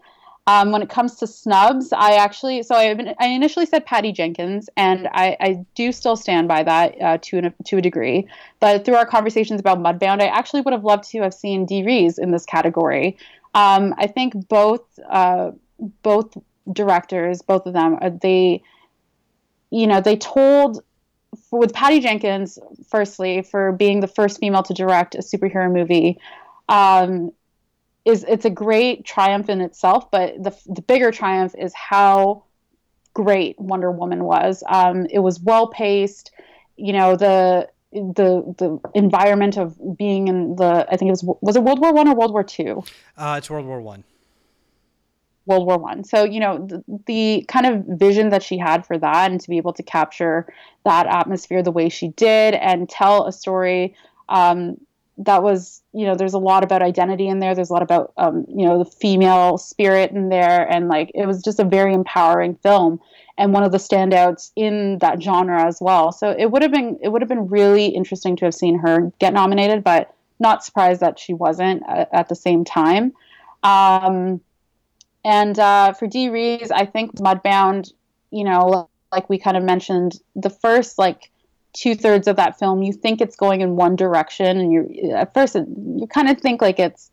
um, 0.46 0.72
when 0.72 0.82
it 0.82 0.90
comes 0.90 1.16
to 1.16 1.26
snubs, 1.26 1.92
I 1.92 2.16
actually 2.16 2.62
so 2.62 2.74
I, 2.74 3.14
I 3.18 3.28
initially 3.28 3.64
said 3.64 3.86
Patty 3.86 4.12
Jenkins, 4.12 4.68
and 4.76 5.08
I, 5.12 5.36
I 5.40 5.64
do 5.74 5.90
still 5.90 6.16
stand 6.16 6.48
by 6.48 6.62
that 6.62 7.00
uh, 7.00 7.18
to 7.22 7.38
an, 7.38 7.54
to 7.64 7.78
a 7.78 7.82
degree. 7.82 8.28
But 8.60 8.84
through 8.84 8.96
our 8.96 9.06
conversations 9.06 9.58
about 9.58 9.78
Mudbound, 9.78 10.20
I 10.20 10.26
actually 10.26 10.60
would 10.60 10.72
have 10.72 10.84
loved 10.84 11.04
to 11.10 11.22
have 11.22 11.32
seen 11.32 11.64
Dee 11.64 11.82
Rees 11.82 12.18
in 12.18 12.30
this 12.30 12.44
category. 12.44 13.16
Um, 13.54 13.94
I 13.96 14.06
think 14.06 14.48
both 14.48 14.82
uh, 15.08 15.52
both 16.02 16.36
directors, 16.70 17.40
both 17.40 17.64
of 17.66 17.72
them, 17.72 17.98
uh, 18.02 18.10
they 18.20 18.62
you 19.70 19.86
know 19.86 20.02
they 20.02 20.16
told 20.16 20.82
with 21.50 21.72
Patty 21.72 22.00
Jenkins, 22.00 22.58
firstly, 22.88 23.42
for 23.42 23.72
being 23.72 24.00
the 24.00 24.06
first 24.06 24.40
female 24.40 24.62
to 24.64 24.74
direct 24.74 25.14
a 25.14 25.18
superhero 25.18 25.72
movie. 25.72 26.18
Um, 26.68 27.32
is 28.04 28.24
it's 28.24 28.44
a 28.44 28.50
great 28.50 29.04
triumph 29.04 29.48
in 29.48 29.60
itself, 29.60 30.10
but 30.10 30.42
the 30.42 30.56
the 30.66 30.82
bigger 30.82 31.10
triumph 31.10 31.54
is 31.58 31.72
how 31.74 32.44
great 33.14 33.58
Wonder 33.58 33.90
Woman 33.90 34.24
was. 34.24 34.62
Um, 34.68 35.06
it 35.06 35.20
was 35.20 35.40
well 35.40 35.68
paced. 35.68 36.32
You 36.76 36.92
know 36.92 37.16
the 37.16 37.68
the 37.92 38.54
the 38.58 38.80
environment 38.94 39.56
of 39.56 39.96
being 39.96 40.28
in 40.28 40.56
the 40.56 40.86
I 40.90 40.96
think 40.96 41.08
it 41.08 41.12
was 41.22 41.36
was 41.40 41.56
it 41.56 41.62
World 41.62 41.80
War 41.80 41.92
One 41.92 42.08
or 42.08 42.14
World 42.14 42.32
War 42.32 42.44
Two? 42.44 42.84
Uh, 43.16 43.36
it's 43.38 43.48
World 43.48 43.66
War 43.66 43.80
One. 43.80 44.04
World 45.46 45.66
War 45.66 45.78
One. 45.78 46.04
So 46.04 46.24
you 46.24 46.40
know 46.40 46.66
the, 46.66 46.84
the, 47.06 47.44
kind 47.48 47.66
of 47.66 47.98
vision 47.98 48.30
that 48.30 48.42
she 48.42 48.58
had 48.58 48.84
for 48.84 48.98
that, 48.98 49.30
and 49.30 49.40
to 49.40 49.48
be 49.48 49.56
able 49.56 49.72
to 49.74 49.82
capture 49.82 50.52
that 50.84 51.06
atmosphere 51.06 51.62
the 51.62 51.70
way 51.70 51.88
she 51.88 52.08
did, 52.08 52.54
and 52.54 52.88
tell 52.88 53.26
a 53.26 53.32
story 53.32 53.94
um, 54.28 54.78
that 55.18 55.42
was 55.42 55.82
you 55.92 56.06
know 56.06 56.14
there's 56.14 56.34
a 56.34 56.38
lot 56.38 56.64
about 56.64 56.82
identity 56.82 57.28
in 57.28 57.38
there. 57.38 57.54
There's 57.54 57.70
a 57.70 57.72
lot 57.72 57.82
about 57.82 58.12
um, 58.16 58.44
you 58.48 58.66
know 58.66 58.78
the 58.78 58.90
female 58.90 59.58
spirit 59.58 60.10
in 60.10 60.28
there. 60.28 60.68
And 60.68 60.88
like 60.88 61.10
it 61.14 61.26
was 61.26 61.42
just 61.42 61.60
a 61.60 61.64
very 61.64 61.94
empowering 61.94 62.56
film 62.56 63.00
and 63.38 63.52
one 63.52 63.62
of 63.62 63.72
the 63.72 63.78
standouts 63.78 64.50
in 64.56 64.98
that 64.98 65.22
genre 65.22 65.64
as 65.64 65.78
well. 65.80 66.12
So 66.12 66.34
it 66.36 66.50
would 66.50 66.62
have 66.62 66.72
been 66.72 66.98
it 67.00 67.08
would 67.08 67.22
have 67.22 67.28
been 67.28 67.48
really 67.48 67.86
interesting 67.86 68.36
to 68.36 68.44
have 68.44 68.54
seen 68.54 68.78
her 68.78 69.12
get 69.18 69.32
nominated 69.32 69.84
but 69.84 70.14
not 70.40 70.64
surprised 70.64 71.00
that 71.00 71.18
she 71.18 71.32
wasn't 71.32 71.82
at, 71.88 72.08
at 72.12 72.28
the 72.28 72.34
same 72.34 72.64
time. 72.64 73.12
Um, 73.62 74.40
and 75.24 75.58
uh, 75.58 75.92
for 75.92 76.08
Dee 76.08 76.28
Rees 76.28 76.72
I 76.72 76.86
think 76.86 77.14
Mudbound 77.16 77.92
you 78.30 78.42
know 78.42 78.88
like 79.12 79.30
we 79.30 79.38
kind 79.38 79.56
of 79.56 79.62
mentioned 79.62 80.20
the 80.34 80.50
first 80.50 80.98
like 80.98 81.30
two 81.74 81.94
thirds 81.94 82.26
of 82.26 82.36
that 82.36 82.58
film, 82.58 82.82
you 82.82 82.92
think 82.92 83.20
it's 83.20 83.36
going 83.36 83.60
in 83.60 83.76
one 83.76 83.96
direction, 83.96 84.58
and 84.58 84.72
you 84.72 85.12
at 85.12 85.34
first 85.34 85.54
you 85.54 86.06
kind 86.08 86.30
of 86.30 86.40
think 86.40 86.62
like 86.62 86.78
it's 86.78 87.10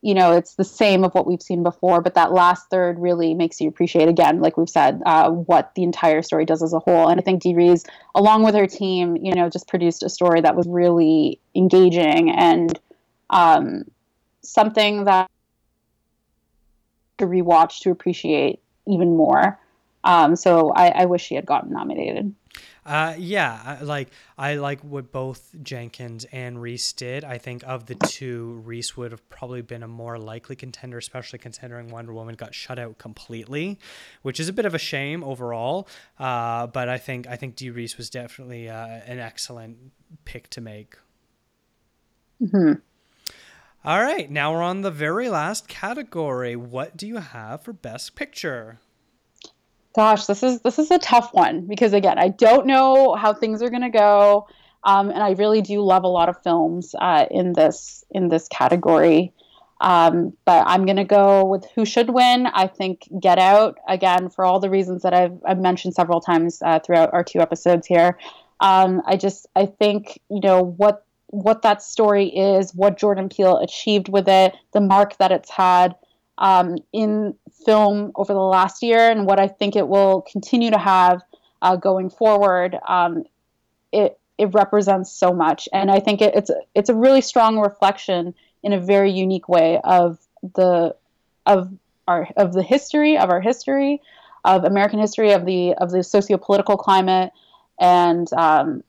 you 0.00 0.14
know 0.14 0.32
it's 0.32 0.54
the 0.54 0.64
same 0.64 1.04
of 1.04 1.12
what 1.14 1.26
we've 1.26 1.42
seen 1.42 1.62
before, 1.62 2.00
but 2.00 2.14
that 2.14 2.32
last 2.32 2.70
third 2.70 2.98
really 2.98 3.34
makes 3.34 3.60
you 3.60 3.68
appreciate 3.68 4.08
again, 4.08 4.40
like 4.40 4.56
we've 4.56 4.70
said, 4.70 5.02
uh, 5.04 5.30
what 5.30 5.74
the 5.74 5.82
entire 5.82 6.22
story 6.22 6.46
does 6.46 6.62
as 6.62 6.72
a 6.72 6.78
whole. 6.78 7.08
And 7.08 7.20
I 7.20 7.22
think 7.22 7.42
Dee 7.42 7.54
Rees, 7.54 7.84
along 8.14 8.44
with 8.44 8.54
her 8.54 8.66
team, 8.66 9.16
you 9.16 9.34
know, 9.34 9.50
just 9.50 9.68
produced 9.68 10.02
a 10.02 10.08
story 10.08 10.40
that 10.40 10.56
was 10.56 10.66
really 10.68 11.40
engaging 11.54 12.30
and 12.30 12.78
um, 13.30 13.84
something 14.42 15.04
that 15.04 15.30
to 17.18 17.26
rewatch 17.26 17.80
to 17.80 17.90
appreciate 17.90 18.60
even 18.86 19.16
more. 19.16 19.58
Um, 20.04 20.36
so 20.36 20.70
I, 20.70 20.88
I 20.88 21.04
wish 21.06 21.24
she 21.24 21.34
had 21.34 21.44
gotten 21.44 21.72
nominated. 21.72 22.32
Uh, 22.88 23.14
yeah, 23.18 23.80
like 23.82 24.08
I 24.38 24.54
like 24.54 24.80
what 24.80 25.12
both 25.12 25.54
Jenkins 25.62 26.24
and 26.32 26.62
Rees 26.62 26.90
did. 26.94 27.22
I 27.22 27.36
think 27.36 27.62
of 27.66 27.84
the 27.84 27.94
two, 27.94 28.62
Rees 28.64 28.96
would 28.96 29.12
have 29.12 29.28
probably 29.28 29.60
been 29.60 29.82
a 29.82 29.88
more 29.88 30.18
likely 30.18 30.56
contender, 30.56 30.96
especially 30.96 31.38
considering 31.38 31.90
Wonder 31.90 32.14
Woman 32.14 32.34
got 32.34 32.54
shut 32.54 32.78
out 32.78 32.96
completely, 32.96 33.78
which 34.22 34.40
is 34.40 34.48
a 34.48 34.54
bit 34.54 34.64
of 34.64 34.74
a 34.74 34.78
shame 34.78 35.22
overall. 35.22 35.86
Uh, 36.18 36.66
but 36.66 36.88
I 36.88 36.96
think 36.96 37.26
I 37.26 37.36
think 37.36 37.56
Dee 37.56 37.68
Rees 37.68 37.98
was 37.98 38.08
definitely 38.08 38.70
uh, 38.70 38.86
an 38.86 39.18
excellent 39.18 39.76
pick 40.24 40.48
to 40.50 40.62
make. 40.62 40.96
hmm 42.40 42.72
All 43.84 44.00
right, 44.00 44.30
now 44.30 44.54
we're 44.54 44.62
on 44.62 44.80
the 44.80 44.90
very 44.90 45.28
last 45.28 45.68
category. 45.68 46.56
What 46.56 46.96
do 46.96 47.06
you 47.06 47.18
have 47.18 47.62
for 47.62 47.74
Best 47.74 48.16
Picture? 48.16 48.78
Gosh, 49.98 50.26
this 50.26 50.44
is 50.44 50.60
this 50.60 50.78
is 50.78 50.92
a 50.92 50.98
tough 51.00 51.34
one 51.34 51.62
because 51.62 51.92
again, 51.92 52.20
I 52.20 52.28
don't 52.28 52.68
know 52.68 53.16
how 53.16 53.34
things 53.34 53.64
are 53.64 53.68
going 53.68 53.82
to 53.82 53.90
go, 53.90 54.46
um, 54.84 55.10
and 55.10 55.24
I 55.24 55.32
really 55.32 55.60
do 55.60 55.80
love 55.80 56.04
a 56.04 56.08
lot 56.08 56.28
of 56.28 56.40
films 56.40 56.94
uh, 56.96 57.26
in 57.32 57.52
this 57.52 58.04
in 58.12 58.28
this 58.28 58.46
category. 58.46 59.32
Um, 59.80 60.34
but 60.44 60.62
I'm 60.68 60.84
going 60.84 60.98
to 60.98 61.04
go 61.04 61.44
with 61.44 61.66
who 61.74 61.84
should 61.84 62.10
win. 62.10 62.46
I 62.46 62.68
think 62.68 63.08
Get 63.20 63.40
Out 63.40 63.78
again 63.88 64.30
for 64.30 64.44
all 64.44 64.60
the 64.60 64.70
reasons 64.70 65.02
that 65.02 65.14
I've, 65.14 65.36
I've 65.44 65.58
mentioned 65.58 65.94
several 65.94 66.20
times 66.20 66.62
uh, 66.64 66.78
throughout 66.78 67.12
our 67.12 67.24
two 67.24 67.40
episodes 67.40 67.84
here. 67.84 68.16
Um, 68.60 69.02
I 69.04 69.16
just 69.16 69.48
I 69.56 69.66
think 69.66 70.20
you 70.30 70.40
know 70.40 70.62
what 70.62 71.04
what 71.26 71.62
that 71.62 71.82
story 71.82 72.28
is, 72.28 72.72
what 72.72 72.98
Jordan 72.98 73.28
Peele 73.28 73.56
achieved 73.56 74.08
with 74.08 74.28
it, 74.28 74.54
the 74.72 74.80
mark 74.80 75.16
that 75.16 75.32
it's 75.32 75.50
had 75.50 75.96
um, 76.38 76.76
in 76.92 77.34
film 77.64 78.12
over 78.14 78.32
the 78.32 78.40
last 78.40 78.82
year 78.82 79.10
and 79.10 79.26
what 79.26 79.38
I 79.38 79.48
think 79.48 79.76
it 79.76 79.88
will 79.88 80.22
continue 80.22 80.70
to 80.70 80.78
have 80.78 81.22
uh, 81.62 81.76
going 81.76 82.10
forward, 82.10 82.76
um, 82.86 83.24
it 83.92 84.18
it 84.38 84.54
represents 84.54 85.10
so 85.10 85.32
much, 85.32 85.68
and 85.72 85.90
I 85.90 85.98
think 85.98 86.22
it, 86.22 86.34
it's 86.36 86.50
it's 86.74 86.88
a 86.88 86.94
really 86.94 87.20
strong 87.20 87.58
reflection 87.58 88.34
in 88.62 88.72
a 88.72 88.80
very 88.80 89.10
unique 89.10 89.48
way 89.48 89.80
of 89.82 90.18
the 90.54 90.94
of 91.46 91.72
our 92.06 92.28
of 92.36 92.52
the 92.52 92.62
history 92.62 93.18
of 93.18 93.30
our 93.30 93.40
history 93.40 94.00
of 94.44 94.64
American 94.64 95.00
history 95.00 95.32
of 95.32 95.44
the 95.44 95.74
of 95.74 95.90
the 95.90 96.02
socio-political 96.02 96.76
climate. 96.76 97.32
And 97.80 98.32
um, 98.32 98.82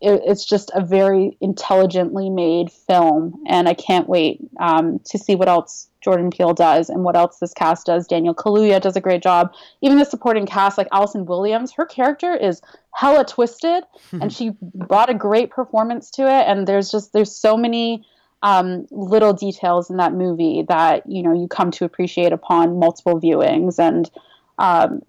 it, 0.00 0.22
it's 0.26 0.44
just 0.44 0.70
a 0.74 0.84
very 0.84 1.36
intelligently 1.40 2.30
made 2.30 2.70
film, 2.70 3.44
and 3.46 3.68
I 3.68 3.74
can't 3.74 4.08
wait 4.08 4.40
um, 4.58 5.00
to 5.06 5.18
see 5.18 5.34
what 5.34 5.48
else 5.48 5.88
Jordan 6.04 6.30
Peele 6.30 6.52
does 6.52 6.90
and 6.90 7.02
what 7.02 7.16
else 7.16 7.38
this 7.38 7.54
cast 7.54 7.86
does. 7.86 8.06
Daniel 8.06 8.34
Kaluuya 8.34 8.80
does 8.80 8.94
a 8.94 9.00
great 9.00 9.22
job. 9.22 9.54
Even 9.80 9.98
the 9.98 10.04
supporting 10.04 10.44
cast, 10.44 10.76
like 10.76 10.88
Allison 10.92 11.24
Williams, 11.24 11.72
her 11.72 11.86
character 11.86 12.36
is 12.36 12.60
hella 12.92 13.24
twisted, 13.24 13.84
and 14.12 14.32
she 14.32 14.52
brought 14.60 15.08
a 15.08 15.14
great 15.14 15.50
performance 15.50 16.10
to 16.12 16.22
it. 16.22 16.44
And 16.46 16.68
there's 16.68 16.90
just 16.90 17.12
there's 17.14 17.34
so 17.34 17.56
many 17.56 18.06
um, 18.42 18.86
little 18.90 19.32
details 19.32 19.88
in 19.88 19.96
that 19.96 20.12
movie 20.12 20.66
that 20.68 21.10
you 21.10 21.22
know 21.22 21.32
you 21.32 21.48
come 21.48 21.70
to 21.72 21.86
appreciate 21.86 22.32
upon 22.32 22.78
multiple 22.78 23.18
viewings, 23.18 23.78
and 23.78 24.10
um, 24.58 25.00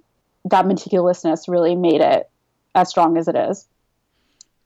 that 0.46 0.66
meticulousness 0.66 1.50
really 1.50 1.76
made 1.76 2.02
it 2.02 2.30
as 2.74 2.90
strong 2.90 3.18
as 3.18 3.28
it 3.28 3.36
is. 3.36 3.68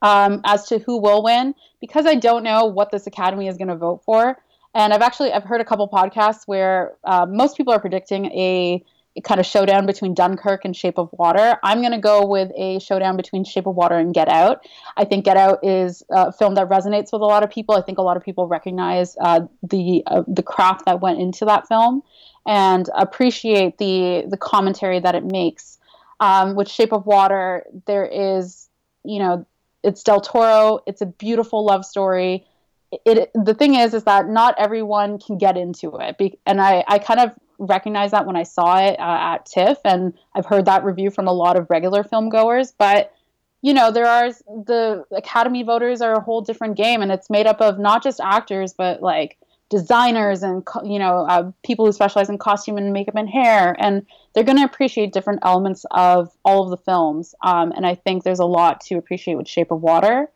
Um, 0.02 0.40
as 0.46 0.68
to 0.68 0.78
who 0.80 0.98
will 1.02 1.24
win, 1.24 1.56
because 1.82 2.06
I 2.06 2.16
don't 2.16 2.44
know 2.44 2.66
what 2.66 2.90
this 2.90 3.06
Academy 3.06 3.50
is 3.50 3.58
going 3.58 3.68
to 3.68 3.76
vote 3.76 4.02
for, 4.06 4.38
and 4.74 4.94
I've 4.94 5.02
actually 5.02 5.32
I've 5.32 5.44
heard 5.44 5.62
a 5.62 5.66
couple 5.66 5.88
podcasts 5.90 6.44
where 6.46 6.96
uh, 7.04 7.26
most 7.28 7.58
people 7.58 7.74
are 7.74 7.80
predicting 7.80 8.26
a, 8.26 8.84
kind 9.24 9.40
of 9.40 9.46
showdown 9.46 9.86
between 9.86 10.14
Dunkirk 10.14 10.64
and 10.64 10.74
Shape 10.74 10.98
of 10.98 11.10
Water. 11.12 11.58
I'm 11.62 11.80
going 11.80 11.92
to 11.92 11.98
go 11.98 12.26
with 12.26 12.52
a 12.56 12.80
showdown 12.80 13.18
between 13.18 13.44
Shape 13.44 13.66
of 13.66 13.76
Water 13.76 13.98
and 13.98 14.14
Get 14.14 14.30
Out. 14.30 14.66
I 14.96 15.04
think 15.04 15.26
Get 15.26 15.36
Out 15.36 15.60
is 15.62 16.04
a 16.10 16.32
film 16.32 16.56
that 16.56 16.70
resonates 16.70 17.12
with 17.12 17.22
a 17.22 17.26
lot 17.26 17.44
of 17.44 17.50
people. 17.50 17.76
I 17.76 17.82
think 17.82 17.98
a 17.98 18.02
lot 18.02 18.16
of 18.16 18.24
people 18.24 18.48
recognize 18.48 19.18
uh, 19.20 19.42
the 19.62 20.04
uh, 20.08 20.24
the 20.28 20.44
craft 20.44 20.86
that 20.86 21.02
went 21.02 21.20
into 21.20 21.44
that 21.46 21.68
film 21.68 22.02
and 22.46 22.90
appreciate 22.96 23.78
the 23.78 24.24
the 24.28 24.38
commentary 24.38 25.00
that 25.00 25.16
it 25.16 25.26
makes. 25.26 25.80
Um, 26.22 26.56
with 26.56 26.70
Shape 26.70 26.94
of 26.94 27.06
Water, 27.06 27.66
there 27.88 28.06
is 28.06 28.70
you 29.04 29.20
know 29.20 29.46
it's 29.84 30.04
Del 30.04 30.22
Toro. 30.22 30.80
It's 30.86 31.02
a 31.02 31.06
beautiful 31.06 31.66
love 31.66 31.84
story 31.84 32.46
it 32.92 33.32
the 33.34 33.54
thing 33.54 33.76
is 33.76 33.94
is 33.94 34.04
that 34.06 34.28
not 34.28 34.56
everyone 34.58 35.20
can 35.20 35.38
get 35.38 35.58
into 35.58 35.98
it. 35.98 36.38
And 36.46 36.62
i 36.62 36.84
i 36.88 37.00
kind 37.00 37.20
of 37.20 37.32
recognized 37.60 38.14
that 38.14 38.26
when 38.26 38.38
i 38.38 38.44
saw 38.44 38.80
it 38.80 38.98
uh, 39.00 39.18
at 39.34 39.46
tiff 39.46 39.78
and 39.84 40.14
i've 40.34 40.46
heard 40.46 40.66
that 40.66 40.84
review 40.86 41.12
from 41.12 41.28
a 41.28 41.34
lot 41.34 41.58
of 41.58 41.70
regular 41.70 42.04
film 42.04 42.30
goers 42.30 42.74
but 42.78 43.14
you 43.62 43.74
know 43.74 43.92
there 43.92 44.06
are 44.06 44.32
the 44.32 45.04
academy 45.12 45.62
voters 45.64 46.02
are 46.02 46.14
a 46.14 46.22
whole 46.22 46.40
different 46.40 46.78
game 46.78 47.02
and 47.02 47.12
it's 47.12 47.30
made 47.30 47.46
up 47.46 47.60
of 47.60 47.78
not 47.78 48.02
just 48.02 48.22
actors 48.22 48.74
but 48.74 49.02
like 49.02 49.38
designers 49.70 50.42
and 50.42 50.66
you 50.86 50.98
know 50.98 51.26
uh, 51.30 51.52
people 51.64 51.86
who 51.86 51.92
specialize 51.92 52.30
in 52.30 52.38
costume 52.38 52.78
and 52.78 52.94
makeup 52.94 53.16
and 53.16 53.30
hair 53.30 53.76
and 53.78 54.06
they're 54.34 54.44
going 54.44 54.58
to 54.58 54.64
appreciate 54.64 55.12
different 55.12 55.40
elements 55.44 55.86
of 55.92 56.32
all 56.46 56.64
of 56.64 56.70
the 56.70 56.78
films. 56.78 57.36
Um, 57.44 57.72
and 57.76 57.86
i 57.86 57.94
think 57.94 58.24
there's 58.24 58.40
a 58.40 58.46
lot 58.46 58.82
to 58.86 58.96
appreciate 58.96 59.36
with 59.36 59.48
shape 59.48 59.72
of 59.72 59.82
water 59.82 60.30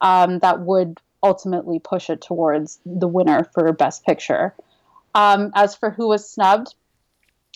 um, 0.00 0.40
that 0.40 0.60
would 0.60 0.98
ultimately 1.22 1.78
push 1.78 2.10
it 2.10 2.20
towards 2.20 2.80
the 2.84 3.08
winner 3.08 3.48
for 3.54 3.72
Best 3.72 4.04
Picture. 4.04 4.54
Um, 5.14 5.52
as 5.54 5.74
for 5.74 5.90
who 5.90 6.08
was 6.08 6.28
snubbed, 6.28 6.74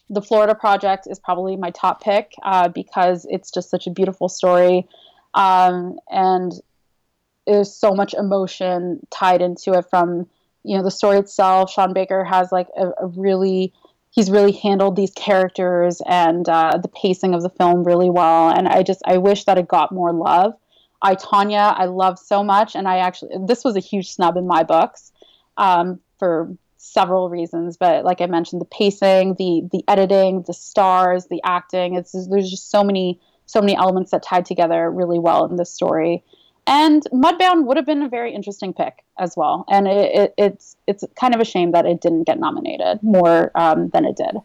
the 0.08 0.22
Florida 0.22 0.54
Project 0.54 1.06
is 1.10 1.18
probably 1.18 1.56
my 1.56 1.70
top 1.70 2.02
pick 2.02 2.32
uh, 2.42 2.68
because 2.68 3.26
it's 3.28 3.50
just 3.50 3.70
such 3.70 3.86
a 3.86 3.90
beautiful 3.90 4.28
story, 4.28 4.86
um, 5.34 5.98
and 6.10 6.52
there's 7.46 7.72
so 7.72 7.92
much 7.92 8.14
emotion 8.14 9.04
tied 9.10 9.42
into 9.42 9.72
it. 9.72 9.86
From 9.90 10.28
you 10.62 10.76
know 10.76 10.84
the 10.84 10.90
story 10.90 11.18
itself, 11.18 11.72
Sean 11.72 11.92
Baker 11.92 12.24
has 12.24 12.52
like 12.52 12.68
a, 12.76 12.90
a 13.00 13.06
really 13.06 13.72
he's 14.10 14.30
really 14.30 14.52
handled 14.52 14.96
these 14.96 15.12
characters 15.12 16.00
and 16.06 16.48
uh, 16.48 16.78
the 16.78 16.88
pacing 16.88 17.34
of 17.34 17.42
the 17.42 17.50
film 17.50 17.82
really 17.82 18.10
well, 18.10 18.48
and 18.50 18.68
I 18.68 18.82
just 18.82 19.02
I 19.04 19.18
wish 19.18 19.44
that 19.44 19.58
it 19.58 19.66
got 19.66 19.92
more 19.92 20.12
love. 20.12 20.54
I 21.02 21.14
Tonya 21.14 21.74
I 21.76 21.86
love 21.86 22.18
so 22.18 22.42
much, 22.42 22.74
and 22.74 22.88
I 22.88 22.98
actually 22.98 23.30
this 23.46 23.64
was 23.64 23.76
a 23.76 23.80
huge 23.80 24.10
snub 24.10 24.36
in 24.36 24.46
my 24.46 24.62
books 24.62 25.12
um, 25.56 26.00
for 26.18 26.56
several 26.76 27.28
reasons. 27.28 27.76
But 27.76 28.04
like 28.04 28.20
I 28.20 28.26
mentioned, 28.26 28.60
the 28.60 28.66
pacing, 28.66 29.34
the 29.34 29.68
the 29.72 29.84
editing, 29.88 30.42
the 30.46 30.54
stars, 30.54 31.26
the 31.26 31.40
acting. 31.44 31.94
It's 31.94 32.12
there's 32.28 32.50
just 32.50 32.70
so 32.70 32.82
many 32.82 33.20
so 33.46 33.60
many 33.60 33.76
elements 33.76 34.10
that 34.10 34.22
tied 34.22 34.44
together 34.44 34.90
really 34.90 35.18
well 35.18 35.44
in 35.44 35.56
this 35.56 35.72
story. 35.72 36.24
And 36.66 37.04
Mudbound 37.12 37.66
would 37.66 37.76
have 37.76 37.86
been 37.86 38.02
a 38.02 38.08
very 38.08 38.34
interesting 38.34 38.72
pick 38.72 39.04
as 39.18 39.36
well. 39.36 39.64
And 39.68 39.86
it, 39.86 40.14
it, 40.14 40.34
it's 40.36 40.76
it's 40.86 41.04
kind 41.18 41.34
of 41.34 41.40
a 41.40 41.44
shame 41.44 41.72
that 41.72 41.86
it 41.86 42.00
didn't 42.00 42.24
get 42.24 42.40
nominated 42.40 43.02
more 43.02 43.52
um, 43.54 43.90
than 43.90 44.04
it 44.04 44.16
did. 44.16 44.36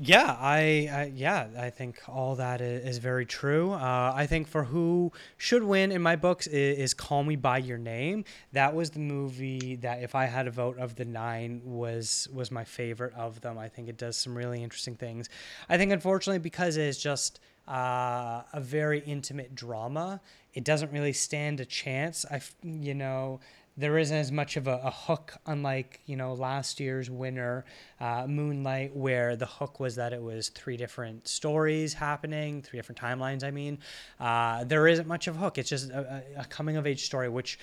Yeah, 0.00 0.36
I, 0.38 0.88
I, 0.92 1.12
yeah, 1.12 1.48
I 1.58 1.70
think 1.70 2.00
all 2.06 2.36
that 2.36 2.60
is, 2.60 2.84
is 2.84 2.98
very 2.98 3.26
true. 3.26 3.72
Uh, 3.72 4.12
I 4.14 4.26
think 4.26 4.46
for 4.46 4.62
who 4.62 5.10
should 5.36 5.64
win 5.64 5.90
in 5.90 6.00
my 6.00 6.14
books 6.14 6.46
is, 6.46 6.78
is, 6.78 6.94
Call 6.94 7.24
Me 7.24 7.34
by 7.34 7.58
Your 7.58 7.78
Name. 7.78 8.24
That 8.52 8.76
was 8.76 8.90
the 8.90 9.00
movie 9.00 9.74
that, 9.82 10.00
if 10.00 10.14
I 10.14 10.26
had 10.26 10.46
a 10.46 10.52
vote 10.52 10.78
of 10.78 10.94
the 10.94 11.04
nine, 11.04 11.62
was 11.64 12.28
was 12.32 12.52
my 12.52 12.62
favorite 12.62 13.12
of 13.14 13.40
them. 13.40 13.58
I 13.58 13.68
think 13.68 13.88
it 13.88 13.96
does 13.96 14.16
some 14.16 14.38
really 14.38 14.62
interesting 14.62 14.94
things. 14.94 15.28
I 15.68 15.76
think, 15.76 15.90
unfortunately, 15.90 16.38
because 16.38 16.76
it's 16.76 16.98
just 16.98 17.40
uh, 17.66 18.42
a 18.52 18.60
very 18.60 19.00
intimate 19.00 19.56
drama, 19.56 20.20
it 20.54 20.62
doesn't 20.62 20.92
really 20.92 21.12
stand 21.12 21.58
a 21.58 21.64
chance. 21.64 22.24
I, 22.30 22.40
you 22.62 22.94
know, 22.94 23.40
there 23.78 23.96
isn't 23.96 24.16
as 24.16 24.32
much 24.32 24.56
of 24.56 24.66
a, 24.66 24.80
a, 24.82 24.90
hook, 24.90 25.34
unlike 25.46 26.00
you 26.04 26.16
know 26.16 26.34
last 26.34 26.80
year's 26.80 27.08
winner, 27.08 27.64
uh, 28.00 28.26
Moonlight, 28.26 28.94
where 28.94 29.36
the 29.36 29.46
hook 29.46 29.78
was 29.78 29.94
that 29.94 30.12
it 30.12 30.20
was 30.20 30.48
three 30.48 30.76
different 30.76 31.28
stories 31.28 31.94
happening, 31.94 32.60
three 32.60 32.76
different 32.76 33.00
timelines. 33.00 33.44
I 33.44 33.52
mean, 33.52 33.78
uh, 34.18 34.64
there 34.64 34.88
isn't 34.88 35.06
much 35.06 35.28
of 35.28 35.36
a 35.36 35.38
hook. 35.38 35.58
It's 35.58 35.70
just 35.70 35.90
a, 35.90 36.24
a 36.36 36.44
coming 36.46 36.76
of 36.76 36.88
age 36.88 37.04
story, 37.04 37.28
which 37.28 37.58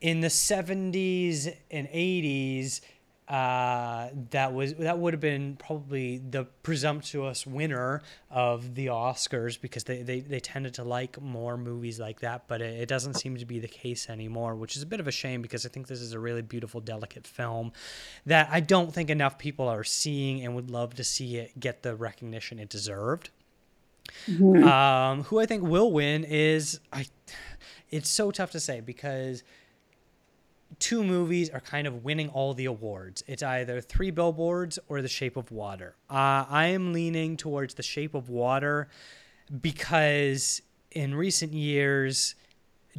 in 0.00 0.20
the 0.20 0.28
70s 0.28 1.54
and 1.70 1.86
80s 1.88 2.80
uh, 3.30 4.08
that 4.30 4.52
was 4.52 4.74
that 4.74 4.98
would 4.98 5.14
have 5.14 5.20
been 5.20 5.54
probably 5.54 6.18
the 6.18 6.44
presumptuous 6.64 7.46
winner 7.46 8.02
of 8.28 8.74
the 8.74 8.86
Oscars 8.86 9.60
because 9.60 9.84
they, 9.84 10.02
they, 10.02 10.18
they 10.18 10.40
tended 10.40 10.74
to 10.74 10.82
like 10.82 11.20
more 11.22 11.56
movies 11.56 12.00
like 12.00 12.18
that, 12.20 12.48
but 12.48 12.60
it, 12.60 12.80
it, 12.80 12.88
doesn't 12.88 13.14
seem 13.14 13.36
to 13.36 13.46
be 13.46 13.60
the 13.60 13.68
case 13.68 14.10
anymore, 14.10 14.56
which 14.56 14.76
is 14.76 14.82
a 14.82 14.86
bit 14.86 14.98
of 14.98 15.06
a 15.06 15.12
shame 15.12 15.42
because 15.42 15.64
I 15.64 15.68
think 15.68 15.86
this 15.86 16.00
is 16.00 16.12
a 16.12 16.18
really 16.18 16.42
beautiful, 16.42 16.80
delicate 16.80 17.24
film 17.24 17.70
that 18.26 18.48
I 18.50 18.58
don't 18.58 18.92
think 18.92 19.10
enough 19.10 19.38
people 19.38 19.68
are 19.68 19.84
seeing 19.84 20.44
and 20.44 20.56
would 20.56 20.68
love 20.68 20.94
to 20.94 21.04
see 21.04 21.36
it 21.36 21.60
get 21.60 21.84
the 21.84 21.94
recognition 21.94 22.58
it 22.58 22.68
deserved. 22.68 23.30
Mm-hmm. 24.26 24.64
Um, 24.64 25.22
who 25.22 25.38
I 25.38 25.46
think 25.46 25.62
will 25.62 25.92
win 25.92 26.24
is 26.24 26.80
I. 26.92 27.06
It's 27.90 28.10
so 28.10 28.32
tough 28.32 28.50
to 28.52 28.60
say 28.60 28.80
because 28.80 29.44
two 30.80 31.04
movies 31.04 31.50
are 31.50 31.60
kind 31.60 31.86
of 31.86 32.04
winning 32.04 32.28
all 32.30 32.54
the 32.54 32.64
awards. 32.64 33.22
It's 33.26 33.42
either 33.42 33.80
Three 33.80 34.10
Billboards 34.10 34.78
or 34.88 35.02
The 35.02 35.08
Shape 35.08 35.36
of 35.36 35.52
Water. 35.52 35.94
Uh, 36.08 36.46
I 36.48 36.66
am 36.68 36.92
leaning 36.92 37.36
towards 37.36 37.74
The 37.74 37.82
Shape 37.82 38.14
of 38.14 38.28
Water 38.28 38.88
because 39.60 40.62
in 40.90 41.14
recent 41.14 41.52
years, 41.52 42.34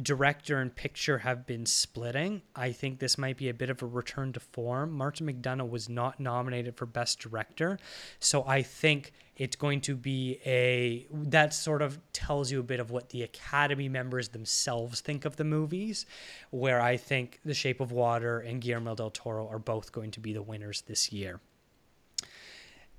director 0.00 0.58
and 0.58 0.74
picture 0.74 1.18
have 1.18 1.46
been 1.46 1.66
splitting. 1.66 2.42
I 2.56 2.72
think 2.72 2.98
this 2.98 3.18
might 3.18 3.36
be 3.36 3.48
a 3.48 3.54
bit 3.54 3.68
of 3.68 3.82
a 3.82 3.86
return 3.86 4.32
to 4.32 4.40
form. 4.40 4.92
Martin 4.92 5.26
McDonagh 5.26 5.68
was 5.68 5.88
not 5.88 6.18
nominated 6.18 6.76
for 6.76 6.86
Best 6.86 7.18
Director, 7.18 7.78
so 8.18 8.44
I 8.46 8.62
think 8.62 9.12
it's 9.36 9.56
going 9.56 9.80
to 9.82 9.96
be 9.96 10.38
a 10.46 11.06
that 11.10 11.52
sort 11.52 11.82
of 11.82 11.98
tells 12.12 12.50
you 12.50 12.60
a 12.60 12.62
bit 12.62 12.80
of 12.80 12.90
what 12.90 13.10
the 13.10 13.22
Academy 13.22 13.88
members 13.88 14.28
themselves 14.28 15.00
think 15.00 15.24
of 15.24 15.36
the 15.36 15.44
movies. 15.44 16.06
Where 16.50 16.80
I 16.80 16.96
think 16.96 17.40
The 17.44 17.54
Shape 17.54 17.80
of 17.80 17.92
Water 17.92 18.40
and 18.40 18.60
Guillermo 18.60 18.94
del 18.94 19.10
Toro 19.10 19.48
are 19.48 19.58
both 19.58 19.92
going 19.92 20.10
to 20.12 20.20
be 20.20 20.32
the 20.32 20.42
winners 20.42 20.82
this 20.82 21.12
year. 21.12 21.40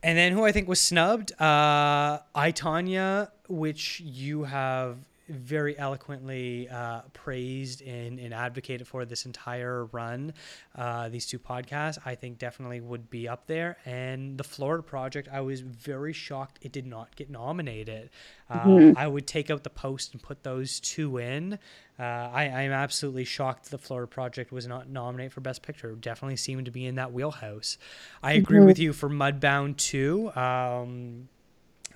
And 0.03 0.17
then 0.17 0.33
who 0.33 0.43
I 0.43 0.51
think 0.51 0.67
was 0.67 0.81
snubbed, 0.81 1.31
uh, 1.39 2.19
I 2.35 2.51
Tonya, 2.51 3.31
which 3.47 4.01
you 4.01 4.43
have 4.43 4.97
very 5.29 5.77
eloquently 5.77 6.67
uh, 6.69 7.01
praised 7.13 7.81
and, 7.81 8.19
and 8.19 8.33
advocated 8.33 8.87
for 8.87 9.05
this 9.05 9.25
entire 9.25 9.85
run. 9.85 10.33
Uh, 10.75 11.09
these 11.09 11.25
two 11.25 11.39
podcasts, 11.39 11.97
I 12.05 12.15
think, 12.15 12.37
definitely 12.37 12.81
would 12.81 13.09
be 13.09 13.27
up 13.27 13.47
there. 13.47 13.77
And 13.85 14.37
the 14.37 14.43
Florida 14.43 14.83
Project, 14.83 15.29
I 15.31 15.41
was 15.41 15.61
very 15.61 16.13
shocked 16.13 16.59
it 16.61 16.71
did 16.71 16.85
not 16.85 17.15
get 17.15 17.29
nominated. 17.29 18.09
Uh, 18.49 18.59
mm-hmm. 18.59 18.97
I 18.97 19.07
would 19.07 19.25
take 19.25 19.49
out 19.49 19.63
the 19.63 19.69
post 19.69 20.13
and 20.13 20.21
put 20.21 20.43
those 20.43 20.79
two 20.79 21.17
in. 21.17 21.57
Uh, 21.97 22.03
I, 22.03 22.43
I'm 22.49 22.71
absolutely 22.71 23.23
shocked 23.23 23.69
the 23.69 23.77
Florida 23.77 24.07
Project 24.07 24.51
was 24.51 24.67
not 24.67 24.89
nominated 24.89 25.31
for 25.31 25.41
Best 25.41 25.61
Picture. 25.61 25.93
Definitely 25.93 26.37
seemed 26.37 26.65
to 26.65 26.71
be 26.71 26.85
in 26.85 26.95
that 26.95 27.13
wheelhouse. 27.13 27.77
I 28.21 28.33
agree 28.33 28.57
mm-hmm. 28.57 28.67
with 28.67 28.79
you 28.79 28.93
for 28.93 29.09
Mudbound 29.09 29.77
too. 29.77 30.31
Um, 30.35 31.29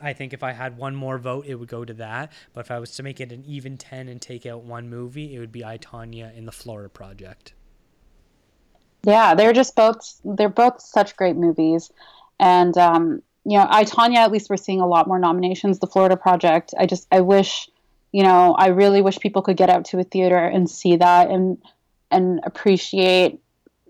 I 0.02 0.14
think 0.14 0.34
if 0.34 0.44
I 0.44 0.52
had 0.52 0.78
one 0.78 0.96
more 0.96 1.18
vote, 1.18 1.46
it 1.48 1.56
would 1.56 1.70
go 1.70 1.86
to 1.86 1.94
that. 1.96 2.32
But 2.54 2.62
if 2.62 2.72
I 2.72 2.80
was 2.80 2.96
to 2.96 3.04
make 3.04 3.20
it 3.20 3.32
an 3.32 3.44
even 3.46 3.78
10 3.78 4.08
and 4.08 4.22
take 4.22 4.46
out 4.46 4.64
one 4.64 4.90
movie, 4.90 5.36
it 5.36 5.40
would 5.40 5.52
be 5.52 5.64
I, 5.64 5.78
Tonya 5.78 6.36
in 6.36 6.46
the 6.46 6.52
Florida 6.52 6.90
Project. 6.90 7.54
Yeah, 9.04 9.36
they're 9.36 9.54
just 9.54 9.76
both, 9.76 10.20
they're 10.24 10.50
both 10.50 10.82
such 10.82 11.16
great 11.16 11.36
movies. 11.36 11.92
And, 12.40 12.78
um, 12.78 13.22
you 13.46 13.58
know, 13.58 13.68
I, 13.70 13.84
Tonya, 13.86 14.18
at 14.18 14.32
least 14.32 14.50
we're 14.50 14.58
seeing 14.58 14.82
a 14.82 14.88
lot 14.88 15.08
more 15.08 15.20
nominations. 15.20 15.80
The 15.80 15.88
Florida 15.88 16.18
Project, 16.18 16.74
I 16.78 16.86
just, 16.86 17.08
I 17.12 17.22
wish, 17.22 17.70
you 18.12 18.24
know, 18.24 18.54
I 18.54 18.68
really 18.68 19.02
wish 19.02 19.20
people 19.20 19.42
could 19.42 19.58
get 19.58 19.70
out 19.70 19.86
to 19.86 20.00
a 20.00 20.04
theater 20.04 20.38
and 20.38 20.70
see 20.70 20.98
that 20.98 21.30
and, 21.30 21.58
and 22.12 22.42
appreciate 22.44 23.40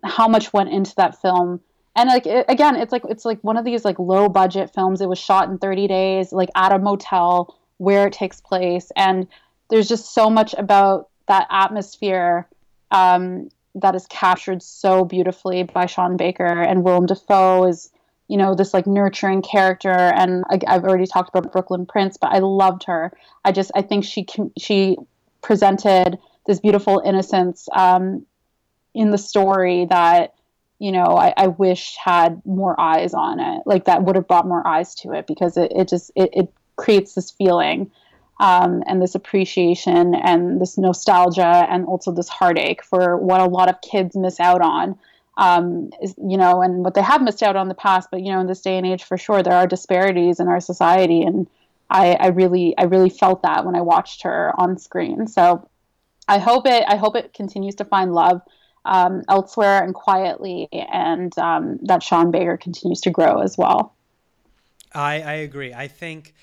how 0.03 0.27
much 0.27 0.53
went 0.53 0.69
into 0.69 0.95
that 0.95 1.19
film 1.21 1.61
and 1.97 2.07
like 2.07 2.25
it, 2.27 2.45
again 2.47 2.75
it's 2.75 2.91
like 2.91 3.01
it's 3.09 3.25
like 3.25 3.43
one 3.43 3.57
of 3.57 3.65
these 3.65 3.83
like 3.83 3.99
low 3.99 4.29
budget 4.29 4.73
films. 4.73 5.01
It 5.01 5.09
was 5.09 5.17
shot 5.17 5.49
in 5.49 5.57
30 5.57 5.87
days 5.87 6.31
like 6.31 6.49
at 6.55 6.71
a 6.71 6.79
motel 6.79 7.57
where 7.77 8.07
it 8.07 8.13
takes 8.13 8.39
place. 8.39 8.91
And 8.95 9.27
there's 9.69 9.89
just 9.89 10.13
so 10.13 10.29
much 10.29 10.55
about 10.57 11.09
that 11.27 11.47
atmosphere 11.49 12.47
um, 12.91 13.49
that 13.75 13.95
is 13.95 14.07
captured 14.07 14.63
so 14.63 15.03
beautifully 15.03 15.63
by 15.63 15.87
Sean 15.87 16.15
Baker. 16.17 16.45
And 16.45 16.83
Willem 16.83 17.07
Dafoe 17.07 17.67
is 17.67 17.89
you 18.27 18.37
know 18.37 18.53
this 18.53 18.73
like 18.73 18.85
nurturing 18.85 19.41
character. 19.41 19.89
And 19.89 20.43
I, 20.51 20.59
i've 20.67 20.83
already 20.83 21.07
talked 21.07 21.29
about 21.29 21.51
Brooklynn 21.51 21.87
Prince 21.87 22.17
but 22.17 22.31
i 22.31 22.39
loved 22.39 22.83
her. 22.83 23.11
I 23.43 23.51
just 23.51 23.71
i 23.73 23.81
think 23.81 24.05
she 24.05 24.27
she 24.57 24.97
presented 25.41 26.19
this 26.45 26.59
beautiful 26.59 27.01
innocence 27.03 27.67
um, 27.73 28.25
in 28.93 29.11
the 29.11 29.17
story 29.17 29.85
that 29.85 30.33
you 30.79 30.91
know 30.91 31.17
I, 31.17 31.33
I 31.37 31.47
wish 31.47 31.95
had 32.03 32.41
more 32.45 32.79
eyes 32.79 33.13
on 33.13 33.39
it 33.39 33.63
like 33.65 33.85
that 33.85 34.03
would 34.03 34.15
have 34.15 34.27
brought 34.27 34.47
more 34.47 34.65
eyes 34.65 34.95
to 34.95 35.11
it 35.13 35.27
because 35.27 35.57
it, 35.57 35.71
it 35.75 35.87
just 35.87 36.11
it, 36.15 36.29
it 36.33 36.53
creates 36.75 37.13
this 37.13 37.31
feeling 37.31 37.91
um, 38.39 38.83
and 38.85 39.01
this 39.01 39.15
appreciation 39.15 40.13
and 40.13 40.61
this 40.61 40.77
nostalgia 40.77 41.65
and 41.69 41.85
also 41.85 42.11
this 42.11 42.29
heartache 42.29 42.83
for 42.83 43.17
what 43.17 43.41
a 43.41 43.45
lot 43.45 43.69
of 43.69 43.81
kids 43.81 44.15
miss 44.15 44.39
out 44.39 44.61
on 44.61 44.97
um, 45.37 45.89
is, 46.01 46.13
you 46.17 46.37
know 46.37 46.61
and 46.61 46.83
what 46.83 46.93
they 46.93 47.01
have 47.01 47.21
missed 47.21 47.43
out 47.43 47.55
on 47.55 47.67
the 47.67 47.73
past 47.73 48.09
but 48.11 48.21
you 48.21 48.31
know 48.31 48.39
in 48.39 48.47
this 48.47 48.61
day 48.61 48.77
and 48.77 48.85
age 48.85 49.03
for 49.03 49.17
sure 49.17 49.41
there 49.41 49.53
are 49.53 49.67
disparities 49.67 50.39
in 50.39 50.47
our 50.47 50.59
society 50.59 51.23
and 51.23 51.47
I, 51.89 52.17
I 52.19 52.27
really 52.27 52.77
I 52.77 52.83
really 52.83 53.09
felt 53.09 53.43
that 53.43 53.65
when 53.65 53.75
I 53.75 53.81
watched 53.81 54.23
her 54.23 54.53
on 54.57 54.77
screen. 54.77 55.27
So 55.27 55.69
I 56.27 56.39
hope 56.39 56.67
it 56.67 56.83
I 56.87 56.97
hope 56.97 57.15
it 57.15 57.33
continues 57.33 57.75
to 57.75 57.85
find 57.85 58.13
love 58.13 58.41
um, 58.87 59.23
elsewhere 59.29 59.83
and 59.83 59.93
quietly, 59.93 60.67
and 60.71 61.37
um, 61.37 61.77
that 61.83 62.01
Sean 62.01 62.31
Baker 62.31 62.57
continues 62.57 63.01
to 63.01 63.11
grow 63.11 63.41
as 63.41 63.57
well. 63.57 63.93
I, 64.93 65.21
I 65.21 65.33
agree. 65.33 65.73
I 65.73 65.87
think 65.87 66.33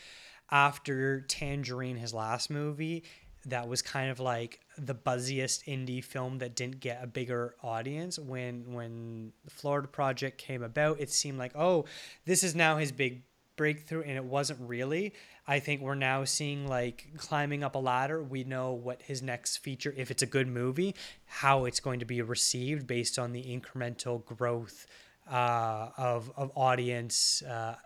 after 0.50 1.22
Tangerine, 1.22 1.96
his 1.96 2.14
last 2.14 2.50
movie, 2.50 3.04
that 3.46 3.68
was 3.68 3.82
kind 3.82 4.10
of 4.10 4.20
like 4.20 4.60
the 4.78 4.94
buzziest 4.94 5.64
indie 5.64 6.02
film 6.02 6.38
that 6.38 6.54
didn't 6.54 6.80
get 6.80 7.02
a 7.02 7.06
bigger 7.06 7.54
audience 7.62 8.18
when 8.18 8.72
when 8.72 9.32
the 9.44 9.50
Florida 9.50 9.86
Project 9.86 10.38
came 10.38 10.62
about 10.62 10.98
it 10.98 11.10
seemed 11.10 11.38
like 11.38 11.52
oh 11.54 11.84
this 12.24 12.42
is 12.42 12.54
now 12.54 12.78
his 12.78 12.90
big 12.90 13.22
breakthrough 13.56 14.02
and 14.02 14.16
it 14.16 14.24
wasn't 14.24 14.60
really 14.60 15.12
I 15.46 15.58
think 15.60 15.82
we're 15.82 15.94
now 15.94 16.24
seeing 16.24 16.66
like 16.66 17.06
climbing 17.18 17.62
up 17.62 17.74
a 17.74 17.78
ladder. 17.78 18.22
We 18.22 18.44
know 18.44 18.72
what 18.72 19.02
his 19.02 19.20
next 19.20 19.58
feature, 19.58 19.92
if 19.96 20.10
it's 20.10 20.22
a 20.22 20.26
good 20.26 20.48
movie, 20.48 20.94
how 21.26 21.66
it's 21.66 21.80
going 21.80 22.00
to 22.00 22.06
be 22.06 22.22
received 22.22 22.86
based 22.86 23.18
on 23.18 23.32
the 23.32 23.42
incremental 23.42 24.24
growth 24.24 24.86
uh, 25.30 25.90
of 25.96 26.32
of 26.36 26.50
audience. 26.54 27.42
Uh, 27.42 27.76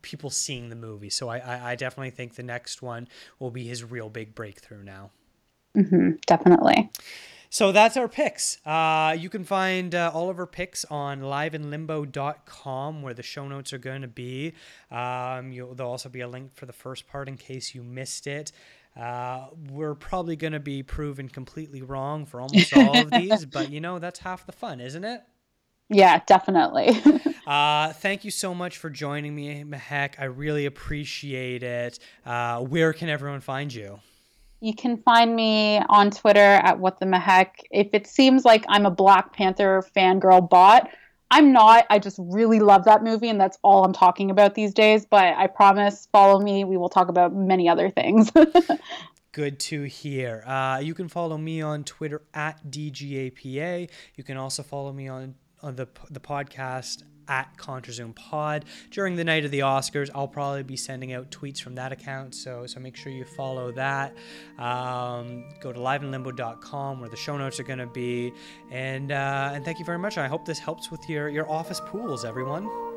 people 0.00 0.30
seeing 0.30 0.68
the 0.68 0.76
movie. 0.76 1.10
So 1.10 1.28
I, 1.28 1.38
I, 1.38 1.70
I, 1.72 1.74
definitely 1.74 2.10
think 2.10 2.36
the 2.36 2.44
next 2.44 2.82
one 2.82 3.08
will 3.40 3.50
be 3.50 3.64
his 3.64 3.82
real 3.82 4.08
big 4.08 4.32
breakthrough 4.32 4.84
now. 4.84 5.10
Mm-hmm, 5.76 6.10
definitely. 6.24 6.88
So 7.52 7.70
that's 7.70 7.98
our 7.98 8.08
picks. 8.08 8.64
Uh, 8.66 9.14
you 9.18 9.28
can 9.28 9.44
find 9.44 9.94
uh, 9.94 10.10
all 10.14 10.30
of 10.30 10.38
our 10.38 10.46
picks 10.46 10.86
on 10.86 11.20
liveinlimbo.com 11.20 13.02
where 13.02 13.12
the 13.12 13.22
show 13.22 13.46
notes 13.46 13.74
are 13.74 13.78
going 13.78 14.00
to 14.00 14.08
be. 14.08 14.54
Um, 14.90 15.52
there'll 15.52 15.82
also 15.82 16.08
be 16.08 16.22
a 16.22 16.28
link 16.28 16.54
for 16.54 16.64
the 16.64 16.72
first 16.72 17.06
part 17.06 17.28
in 17.28 17.36
case 17.36 17.74
you 17.74 17.82
missed 17.82 18.26
it. 18.26 18.52
Uh, 18.98 19.48
we're 19.68 19.94
probably 19.94 20.34
going 20.34 20.54
to 20.54 20.60
be 20.60 20.82
proven 20.82 21.28
completely 21.28 21.82
wrong 21.82 22.24
for 22.24 22.40
almost 22.40 22.74
all 22.74 22.98
of 22.98 23.10
these, 23.10 23.44
but 23.44 23.70
you 23.70 23.82
know, 23.82 23.98
that's 23.98 24.20
half 24.20 24.46
the 24.46 24.52
fun, 24.52 24.80
isn't 24.80 25.04
it? 25.04 25.20
Yeah, 25.90 26.22
definitely. 26.24 27.02
uh, 27.46 27.92
thank 27.92 28.24
you 28.24 28.30
so 28.30 28.54
much 28.54 28.78
for 28.78 28.88
joining 28.88 29.34
me, 29.34 29.62
Mehek. 29.62 30.14
I 30.18 30.24
really 30.24 30.64
appreciate 30.64 31.62
it. 31.62 31.98
Uh, 32.24 32.60
where 32.60 32.94
can 32.94 33.10
everyone 33.10 33.42
find 33.42 33.74
you? 33.74 34.00
You 34.62 34.76
can 34.76 34.96
find 34.98 35.34
me 35.34 35.80
on 35.88 36.12
Twitter 36.12 36.38
at 36.38 36.78
what 36.78 37.00
the 37.00 37.18
heck. 37.18 37.66
If 37.72 37.88
it 37.92 38.06
seems 38.06 38.44
like 38.44 38.64
I'm 38.68 38.86
a 38.86 38.92
Black 38.92 39.32
Panther 39.32 39.82
fangirl 39.96 40.48
bot, 40.48 40.88
I'm 41.32 41.52
not. 41.52 41.84
I 41.90 41.98
just 41.98 42.16
really 42.20 42.60
love 42.60 42.84
that 42.84 43.02
movie, 43.02 43.28
and 43.28 43.40
that's 43.40 43.58
all 43.62 43.84
I'm 43.84 43.92
talking 43.92 44.30
about 44.30 44.54
these 44.54 44.72
days. 44.72 45.04
But 45.04 45.34
I 45.36 45.48
promise, 45.48 46.06
follow 46.12 46.38
me. 46.38 46.62
We 46.62 46.76
will 46.76 46.88
talk 46.88 47.08
about 47.08 47.34
many 47.34 47.68
other 47.68 47.90
things. 47.90 48.30
Good 49.32 49.58
to 49.60 49.82
hear. 49.82 50.44
Uh, 50.46 50.78
you 50.78 50.94
can 50.94 51.08
follow 51.08 51.38
me 51.38 51.60
on 51.60 51.82
Twitter 51.82 52.22
at 52.32 52.64
DGAPA. 52.70 53.90
You 54.14 54.22
can 54.22 54.36
also 54.36 54.62
follow 54.62 54.92
me 54.92 55.08
on, 55.08 55.34
on 55.60 55.74
the, 55.74 55.88
the 56.08 56.20
podcast 56.20 57.02
at 57.32 57.56
ContraZoom 57.56 58.14
Pod. 58.14 58.66
During 58.90 59.16
the 59.16 59.24
night 59.24 59.46
of 59.46 59.50
the 59.50 59.60
Oscars, 59.60 60.10
I'll 60.14 60.28
probably 60.28 60.62
be 60.62 60.76
sending 60.76 61.14
out 61.14 61.30
tweets 61.30 61.60
from 61.62 61.74
that 61.76 61.90
account, 61.90 62.34
so 62.34 62.66
so 62.66 62.78
make 62.78 62.94
sure 62.94 63.10
you 63.10 63.24
follow 63.24 63.72
that. 63.72 64.14
Um, 64.58 65.44
go 65.62 65.72
to 65.72 65.80
liveinlimbo.com 65.80 67.00
where 67.00 67.08
the 67.08 67.16
show 67.16 67.38
notes 67.38 67.58
are 67.58 67.64
going 67.64 67.78
to 67.78 67.86
be, 67.86 68.32
and 68.70 69.12
uh, 69.12 69.52
and 69.54 69.64
thank 69.64 69.78
you 69.78 69.84
very 69.86 69.98
much. 69.98 70.18
I 70.18 70.28
hope 70.28 70.44
this 70.44 70.58
helps 70.58 70.90
with 70.90 71.08
your 71.08 71.30
your 71.30 71.50
office 71.50 71.80
pools, 71.80 72.24
everyone. 72.26 72.91